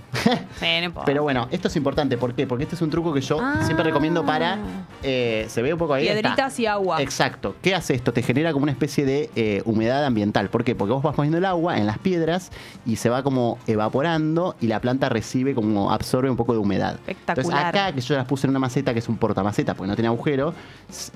Sí, 0.59 0.65
no 0.79 0.83
importa. 0.85 1.05
Pero 1.05 1.23
bueno, 1.23 1.47
esto 1.51 1.67
es 1.67 1.75
importante. 1.75 2.17
¿Por 2.17 2.33
qué? 2.33 2.45
Porque 2.47 2.63
este 2.63 2.75
es 2.75 2.81
un 2.81 2.89
truco 2.89 3.13
que 3.13 3.21
yo 3.21 3.39
siempre 3.63 3.83
recomiendo 3.85 4.25
para. 4.25 4.57
eh, 5.03 5.45
se 5.49 5.61
ve 5.61 5.73
un 5.73 5.79
poco 5.79 5.93
ahí. 5.93 6.07
Está. 6.07 6.21
Piedritas 6.21 6.59
y 6.59 6.65
agua. 6.65 7.01
Exacto. 7.01 7.55
¿Qué 7.61 7.75
hace 7.75 7.93
esto? 7.95 8.11
Te 8.13 8.21
genera 8.23 8.51
como 8.53 8.63
una 8.63 8.71
especie 8.71 9.05
de 9.05 9.29
eh, 9.35 9.61
humedad 9.65 10.03
ambiental. 10.05 10.49
¿Por 10.49 10.63
qué? 10.63 10.75
Porque 10.75 10.93
vos 10.93 11.01
vas 11.03 11.15
poniendo 11.15 11.37
el 11.37 11.45
agua 11.45 11.77
en 11.77 11.85
las 11.85 11.97
piedras 11.99 12.51
y 12.85 12.95
se 12.97 13.09
va 13.09 13.23
como 13.23 13.57
evaporando 13.67 14.55
y 14.59 14.67
la 14.67 14.79
planta 14.81 15.09
recibe 15.09 15.55
como 15.55 15.91
absorbe 15.91 16.29
un 16.29 16.37
poco 16.37 16.53
de 16.53 16.59
humedad. 16.59 16.95
Espectacular. 17.07 17.37
Entonces 17.45 17.65
acá 17.81 17.91
que 17.93 18.01
yo 18.01 18.15
las 18.15 18.25
puse 18.25 18.47
en 18.47 18.51
una 18.51 18.59
maceta 18.59 18.93
que 18.93 18.99
es 18.99 19.07
un 19.09 19.17
portamaceta 19.17 19.73
porque 19.73 19.87
no 19.89 19.95
tiene 19.95 20.07
agujero, 20.07 20.53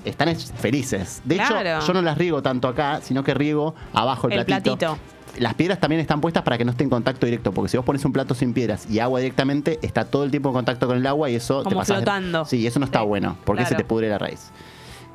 están 0.04 0.28
es- 0.28 0.52
felices. 0.52 1.20
De 1.24 1.36
Claro. 1.36 1.78
hecho, 1.78 1.86
yo 1.86 1.92
no 1.94 2.02
las 2.02 2.16
riego 2.18 2.42
tanto 2.42 2.68
acá, 2.68 3.00
sino 3.02 3.22
que 3.24 3.34
riego 3.34 3.74
abajo 3.92 4.28
el, 4.28 4.34
El 4.38 4.44
platito. 4.46 4.98
Las 5.38 5.54
piedras 5.54 5.80
también 5.80 6.00
están 6.00 6.20
puestas 6.20 6.42
para 6.42 6.56
que 6.58 6.64
no 6.64 6.70
esté 6.70 6.84
en 6.84 6.90
contacto 6.90 7.26
directo, 7.26 7.52
porque 7.52 7.68
si 7.68 7.76
vos 7.76 7.84
pones 7.86 8.04
un 8.04 8.12
plato 8.12 8.34
sin 8.34 8.52
piedras 8.52 8.88
y 8.90 8.98
agua 9.00 9.20
directamente, 9.20 9.78
está 9.82 10.04
todo 10.04 10.24
el 10.24 10.30
tiempo 10.30 10.48
en 10.50 10.54
contacto 10.54 10.86
con 10.86 10.96
el 10.96 11.06
agua 11.06 11.30
y 11.30 11.34
eso 11.36 11.58
te 11.58 11.64
Como 11.64 11.78
pasa. 11.78 11.96
flotando. 11.96 12.44
Sí, 12.44 12.66
eso 12.66 12.78
no 12.78 12.86
está 12.86 13.02
bueno, 13.02 13.36
porque 13.44 13.62
claro. 13.62 13.70
se 13.70 13.74
te 13.76 13.84
pudre 13.84 14.08
la 14.08 14.18
raíz. 14.18 14.50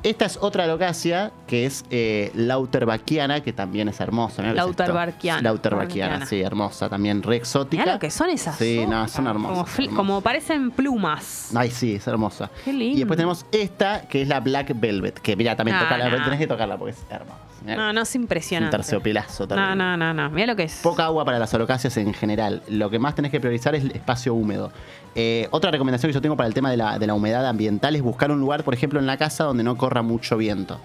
Esta 0.02 0.24
es 0.24 0.38
otra 0.40 0.64
alocasia 0.64 1.30
que 1.46 1.66
es 1.66 1.84
eh, 1.90 2.30
Lauterbachiana, 2.34 3.42
que 3.42 3.52
también 3.52 3.86
es 3.88 4.00
hermosa. 4.00 4.42
Lauterbachiana. 4.42 5.42
Lauterbachiana, 5.42 6.24
sí, 6.24 6.40
hermosa, 6.40 6.88
también 6.88 7.22
re 7.22 7.36
exótica. 7.36 7.82
Mirá 7.82 7.92
lo 7.94 7.98
que 8.00 8.10
son 8.10 8.30
esas 8.30 8.56
Sí, 8.56 8.86
no, 8.88 9.06
son 9.08 9.26
hermosas. 9.26 9.52
Como, 9.58 9.66
fl- 9.66 9.74
hermosas. 9.82 9.96
como 9.96 10.20
parecen 10.22 10.70
plumas. 10.70 11.50
Ay, 11.54 11.70
sí, 11.70 11.96
es 11.96 12.06
hermosa. 12.06 12.50
Qué 12.64 12.72
lindo. 12.72 12.96
Y 12.96 12.98
después 13.00 13.18
tenemos 13.18 13.44
esta, 13.52 14.02
que 14.08 14.22
es 14.22 14.28
la 14.28 14.40
Black 14.40 14.72
Velvet, 14.74 15.18
que 15.20 15.36
mira, 15.36 15.54
también 15.54 15.76
Ah, 15.76 15.82
tocarla, 15.82 16.08
no. 16.16 16.24
tenés 16.24 16.38
que 16.38 16.46
tocarla 16.46 16.78
porque 16.78 16.92
es 16.92 17.02
hermosa. 17.10 17.36
No, 17.64 17.92
no 17.92 18.00
es 18.02 18.14
un 18.14 18.22
impresionante. 18.22 18.76
terciopelazo 18.76 19.44
No, 19.44 19.48
terrible. 19.48 19.76
no, 19.76 19.96
no, 19.96 20.14
no. 20.14 20.30
Mira 20.30 20.46
lo 20.48 20.56
que 20.56 20.62
es. 20.64 20.80
Poca 20.82 21.04
agua 21.04 21.24
para 21.24 21.38
las 21.38 21.52
alocasias 21.54 21.96
en 21.96 22.12
general. 22.14 22.62
Lo 22.68 22.88
que 22.90 22.98
más 22.98 23.14
tenés 23.14 23.30
que 23.30 23.40
priorizar 23.40 23.74
es 23.74 23.84
el 23.84 23.90
espacio 23.92 24.34
húmedo. 24.34 24.72
Eh, 25.14 25.48
otra 25.50 25.70
recomendación 25.70 26.10
que 26.10 26.14
yo 26.14 26.22
tengo 26.22 26.36
para 26.36 26.46
el 26.46 26.54
tema 26.54 26.70
de 26.70 26.76
la, 26.76 26.98
de 26.98 27.06
la 27.06 27.14
humedad 27.14 27.46
ambiental 27.46 27.94
es 27.96 28.02
buscar 28.02 28.30
un 28.30 28.40
lugar, 28.40 28.64
por 28.64 28.72
ejemplo, 28.74 28.98
en 28.98 29.06
la 29.06 29.16
casa 29.16 29.44
donde 29.44 29.62
no 29.64 29.76
corra 29.76 30.02
mucho 30.02 30.36
viento. 30.36 30.80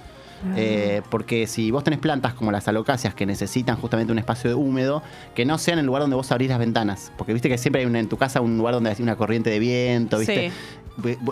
Eh, 0.56 1.02
porque 1.10 1.48
si 1.48 1.72
vos 1.72 1.84
tenés 1.84 2.00
plantas 2.00 2.34
como 2.36 2.52
las 2.52 2.68
alocasias 2.68 3.16
que 3.16 3.26
necesitan 3.26 3.78
justamente 3.78 4.12
un 4.12 4.20
espacio 4.20 4.56
húmedo, 4.58 5.02
que 5.34 5.44
no 5.44 5.58
sea 5.58 5.74
en 5.74 5.80
el 5.80 5.88
lugar 5.88 6.02
donde 6.04 6.16
vos 6.18 6.32
abrís 6.32 6.50
las 6.50 6.60
ventanas. 6.60 7.12
Porque 7.18 7.34
viste 7.34 7.50
que 7.50 7.58
siempre 7.58 7.82
hay 7.82 7.88
una- 7.88 8.00
en 8.00 8.08
tu 8.10 8.18
casa 8.18 8.42
un 8.42 8.56
lugar 8.58 8.76
donde 8.76 8.92
hay 8.92 8.96
una 9.00 9.16
corriente 9.16 9.50
de 9.50 9.58
viento, 9.58 10.20
¿viste? 10.20 10.50
Bu- 10.50 10.52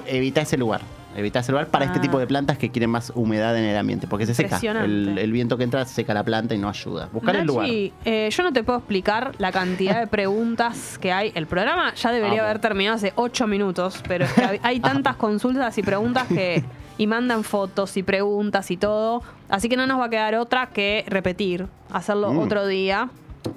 Evita 0.07 0.41
ese 0.41 0.57
lugar. 0.57 0.81
Evita 1.15 1.39
ese 1.39 1.51
lugar 1.51 1.67
para 1.67 1.85
este 1.85 1.99
Ah. 1.99 2.01
tipo 2.01 2.17
de 2.17 2.25
plantas 2.25 2.57
que 2.57 2.71
quieren 2.71 2.89
más 2.89 3.11
humedad 3.15 3.55
en 3.57 3.65
el 3.65 3.77
ambiente. 3.77 4.07
Porque 4.07 4.25
se 4.25 4.33
seca. 4.33 4.59
El, 4.83 5.17
el 5.19 5.31
viento 5.31 5.57
que 5.57 5.63
entra 5.63 5.85
seca 5.85 6.13
la 6.13 6.23
planta 6.23 6.55
y 6.55 6.57
no 6.57 6.67
ayuda. 6.69 7.07
Buscar 7.13 7.35
el 7.35 7.45
lugar. 7.45 7.67
Eh, 7.69 8.29
yo 8.31 8.43
no 8.43 8.51
te 8.51 8.63
puedo 8.63 8.79
explicar 8.79 9.31
la 9.37 9.51
cantidad 9.51 9.99
de 9.99 10.07
preguntas 10.07 10.97
que 10.99 11.11
hay. 11.13 11.31
El 11.35 11.45
programa 11.45 11.93
ya 11.93 12.11
debería 12.11 12.37
Vamos. 12.41 12.49
haber 12.49 12.59
terminado 12.61 12.95
hace 12.95 13.13
ocho 13.15 13.45
minutos, 13.45 14.01
pero 14.07 14.25
es 14.25 14.33
que 14.33 14.43
hay- 14.43 14.59
hay 14.63 14.79
tantas 14.79 15.15
consultas 15.17 15.77
y 15.77 15.83
preguntas 15.83 16.27
que. 16.27 16.63
Y 16.95 17.07
mandan 17.07 17.43
fotos 17.43 17.97
y 17.97 18.03
preguntas 18.03 18.69
y 18.69 18.77
todo. 18.77 19.23
Así 19.49 19.67
que 19.67 19.75
no 19.75 19.87
nos 19.87 19.99
va 19.99 20.05
a 20.05 20.09
quedar 20.09 20.35
otra 20.35 20.67
que 20.67 21.03
repetir, 21.07 21.65
hacerlo 21.91 22.31
Mm. 22.31 22.37
otro 22.37 22.67
día. 22.67 23.09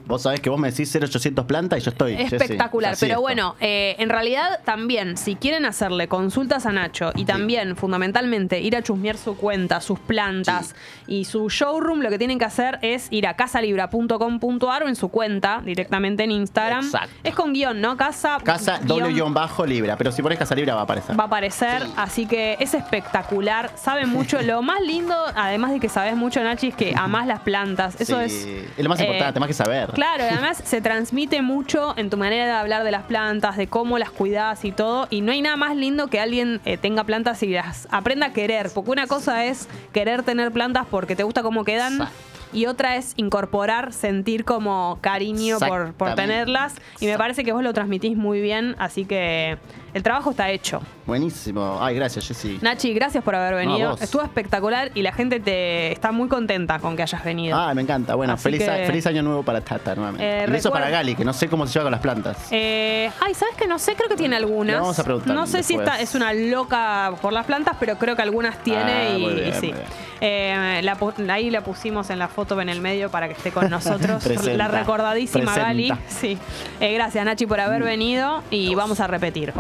Vos 0.07 0.23
sabés 0.23 0.41
que 0.41 0.51
vos 0.51 0.59
me 0.59 0.71
decís 0.71 0.95
0800 0.95 1.45
planta 1.47 1.77
y 1.77 1.81
yo 1.81 1.91
estoy. 1.91 2.15
Espectacular, 2.15 2.97
pero 3.01 3.21
bueno, 3.21 3.57
eh, 3.61 3.97
en 3.99 4.09
realidad 4.09 4.61
también, 4.65 5.17
si 5.17 5.35
quieren 5.37 5.65
hacerle 5.65 6.09
consultas 6.09 6.67
a 6.67 6.73
Nacho 6.73 7.13
y 7.15 7.25
también, 7.25 7.77
fundamentalmente, 7.77 8.61
ir 8.61 8.77
a 8.77 8.83
chusmear 8.83 9.17
su 9.17 9.37
cuenta, 9.37 9.81
sus 9.81 9.99
plantas 9.99 10.75
y 11.07 11.25
su 11.25 11.49
showroom, 11.49 12.01
lo 12.01 12.11
que 12.11 12.19
tienen 12.19 12.39
que 12.39 12.45
hacer 12.45 12.79
es 12.83 13.09
ir 13.11 13.27
a 13.27 13.35
casalibra.com.ar 13.35 14.83
o 14.85 14.89
en 14.89 14.97
su 14.97 15.09
cuenta, 15.09 15.61
directamente 15.65 16.25
en 16.25 16.31
Instagram. 16.31 16.85
Exacto. 16.85 17.11
Es 17.25 17.35
con 17.35 17.53
guion, 17.53 17.81
¿no? 17.81 17.97
Casa, 17.97 18.39
Casa 18.45 18.81
doble 18.83 19.11
guión- 19.13 19.35
bajo 19.35 19.67
libra, 19.67 19.97
pero 19.97 20.13
si 20.13 20.23
pones 20.23 20.39
casa 20.39 20.55
libra 20.55 20.75
va 20.75 20.81
a 20.81 20.85
aparecer. 20.85 21.19
va 21.19 21.25
a 21.25 21.27
aparecer, 21.27 21.83
así 21.97 22.27
que 22.27 22.57
es 22.61 22.75
espectacular, 22.75 23.71
sabe 23.77 24.07
mucho. 24.07 24.41
Lo 24.43 24.63
más 24.63 24.81
lindo, 24.81 25.15
además 25.35 25.73
de 25.73 25.81
que 25.81 25.89
sabes 25.89 26.17
mucho, 26.17 26.43
Nachi, 26.43 26.69
es 26.69 26.75
que 26.75 26.95
amás 26.97 27.27
las 27.27 27.41
plantas. 27.41 28.01
Eso 28.01 28.19
Sí, 28.21 28.25
es. 28.25 28.79
es 28.79 28.83
lo 28.85 28.89
más 28.89 29.01
eh, 29.01 29.05
importante, 29.05 29.41
más 29.41 29.47
que 29.49 29.55
saber. 29.55 29.76
Claro, 29.93 30.25
y 30.25 30.29
además 30.29 30.63
se 30.65 30.81
transmite 30.81 31.43
mucho 31.43 31.95
en 31.97 32.11
tu 32.11 32.17
manera 32.17 32.47
de 32.47 32.53
hablar 32.53 32.85
de 32.85 32.91
las 32.91 33.05
plantas, 33.05 33.57
de 33.57 33.67
cómo 33.67 33.99
las 33.99 34.11
cuidas 34.11 34.65
y 34.65 34.73
todo. 34.73 35.07
Y 35.11 35.21
no 35.21 35.33
hay 35.33 35.43
nada 35.43 35.57
más 35.57 35.77
lindo 35.77 36.09
que 36.09 36.21
alguien 36.21 36.61
eh, 36.65 36.77
tenga 36.77 37.05
plantas 37.05 37.43
y 37.43 37.49
las 37.49 37.89
aprenda 37.91 38.27
a 38.27 38.33
querer. 38.33 38.71
Porque 38.75 38.91
una 38.91 39.07
cosa 39.07 39.45
es 39.45 39.69
querer 39.93 40.23
tener 40.23 40.53
plantas 40.53 40.87
porque 40.91 41.17
te 41.17 41.23
gusta 41.23 41.43
cómo 41.43 41.65
quedan. 41.65 42.09
Y 42.53 42.67
otra 42.67 42.97
es 42.97 43.13
incorporar, 43.17 43.93
sentir 43.93 44.45
como 44.45 44.99
cariño 45.01 45.59
por, 45.59 45.93
por 45.95 46.15
tenerlas. 46.15 46.75
Y 47.01 47.07
me 47.07 47.19
parece 47.19 47.45
que 47.45 47.53
vos 47.53 47.63
lo 47.63 47.73
transmitís 47.73 48.17
muy 48.17 48.41
bien. 48.41 48.77
Así 48.79 49.05
que 49.05 49.59
el 49.97 50.03
trabajo 50.03 50.31
está 50.31 50.51
hecho. 50.51 50.83
Buenísimo. 51.07 51.79
Ay, 51.81 51.95
gracias, 51.95 52.29
Jessy. 52.29 52.59
Nachi, 52.61 52.93
gracias 52.93 53.25
por 53.25 53.35
haber 53.35 53.55
venido. 53.55 53.97
Estuvo 53.99 54.23
espectacular 54.23 54.91
y 54.95 55.01
la 55.01 55.13
gente 55.13 55.41
te 55.41 55.91
está 55.93 56.13
muy 56.13 56.29
contenta 56.29 56.79
con 56.81 56.97
que 56.97 57.03
hayas 57.03 57.25
venido. 57.25 57.57
Ah, 57.57 57.73
me 57.73 57.81
encanta. 57.81 58.15
Bueno, 58.15 58.35
Así 58.35 58.43
feliz, 58.43 58.69
a- 58.69 58.75
feliz 58.87 59.07
año 59.07 59.23
nuevo 59.23 59.43
para 59.43 59.63
Tata 59.63 59.95
nuevamente. 59.95 60.25
Eh, 60.27 60.47
recuerda- 60.47 60.71
para 60.71 60.91
Gali, 60.91 61.15
que 61.15 61.25
no 61.25 61.33
sé 61.33 61.49
cómo 61.49 61.67
se 61.67 61.73
lleva 61.73 61.85
con 61.85 61.93
las 61.93 62.01
plantas. 62.03 62.49
Eh, 62.51 63.11
ay, 63.21 63.33
¿sabes 63.35 63.55
que 63.57 63.67
No 63.67 63.79
sé, 63.79 63.95
creo 63.95 64.09
que 64.09 64.17
tiene 64.17 64.37
algunas. 64.37 64.75
Le 64.77 64.81
vamos 64.81 64.99
a 64.99 65.05
preguntar 65.05 65.35
No 65.35 65.47
sé 65.47 65.63
si 65.63 65.75
está, 65.77 65.99
es 66.01 66.15
una 66.15 66.33
loca 66.35 67.13
por 67.23 67.33
las 67.33 67.47
plantas, 67.47 67.77
pero 67.81 67.97
creo 67.99 68.15
que 68.17 68.23
algunas 68.23 68.63
tiene 68.63 68.93
Ah, 68.93 69.17
y, 69.17 69.21
muy 69.23 69.35
bien, 69.35 69.49
y 69.49 69.53
sí. 69.53 69.73
Eh, 70.21 70.81
la 70.83 70.97
ahí 71.33 71.51
la 71.51 71.61
pusimos 71.63 72.09
en 72.11 72.19
la 72.19 72.29
foto 72.29 72.59
en 72.61 72.69
el 72.69 72.81
medio 72.81 73.11
para 73.11 73.27
que 73.29 73.35
esté 73.35 73.51
con 73.51 73.69
nosotros. 73.71 74.23
Presenta. 74.23 74.57
la 74.57 74.69
recordadísima 74.69 75.45
Presenta. 75.45 75.67
Gali. 75.69 75.93
Sí. 76.09 76.39
Eh, 76.81 76.95
gracias, 76.95 77.25
Nachi, 77.25 77.47
por 77.47 77.61
haber 77.61 77.83
venido 77.83 78.43
y 78.51 78.75
vamos 78.75 79.01
a 79.01 79.07
repetir, 79.07 79.53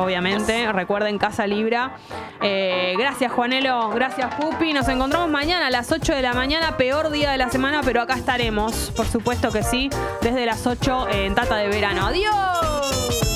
Recuerden 0.72 1.18
Casa 1.18 1.46
Libra. 1.46 1.92
Eh, 2.42 2.94
gracias, 2.98 3.30
Juanelo. 3.30 3.90
Gracias, 3.90 4.34
Pupi. 4.34 4.72
Nos 4.72 4.88
encontramos 4.88 5.30
mañana 5.30 5.68
a 5.68 5.70
las 5.70 5.92
8 5.92 6.14
de 6.14 6.22
la 6.22 6.32
mañana, 6.32 6.76
peor 6.76 7.10
día 7.10 7.30
de 7.30 7.38
la 7.38 7.48
semana, 7.48 7.80
pero 7.84 8.00
acá 8.02 8.14
estaremos. 8.14 8.92
Por 8.96 9.06
supuesto 9.06 9.52
que 9.52 9.62
sí, 9.62 9.88
desde 10.22 10.44
las 10.44 10.66
8 10.66 11.08
en 11.10 11.34
Tata 11.34 11.56
de 11.56 11.68
Verano. 11.68 12.06
¡Adiós! 12.06 13.35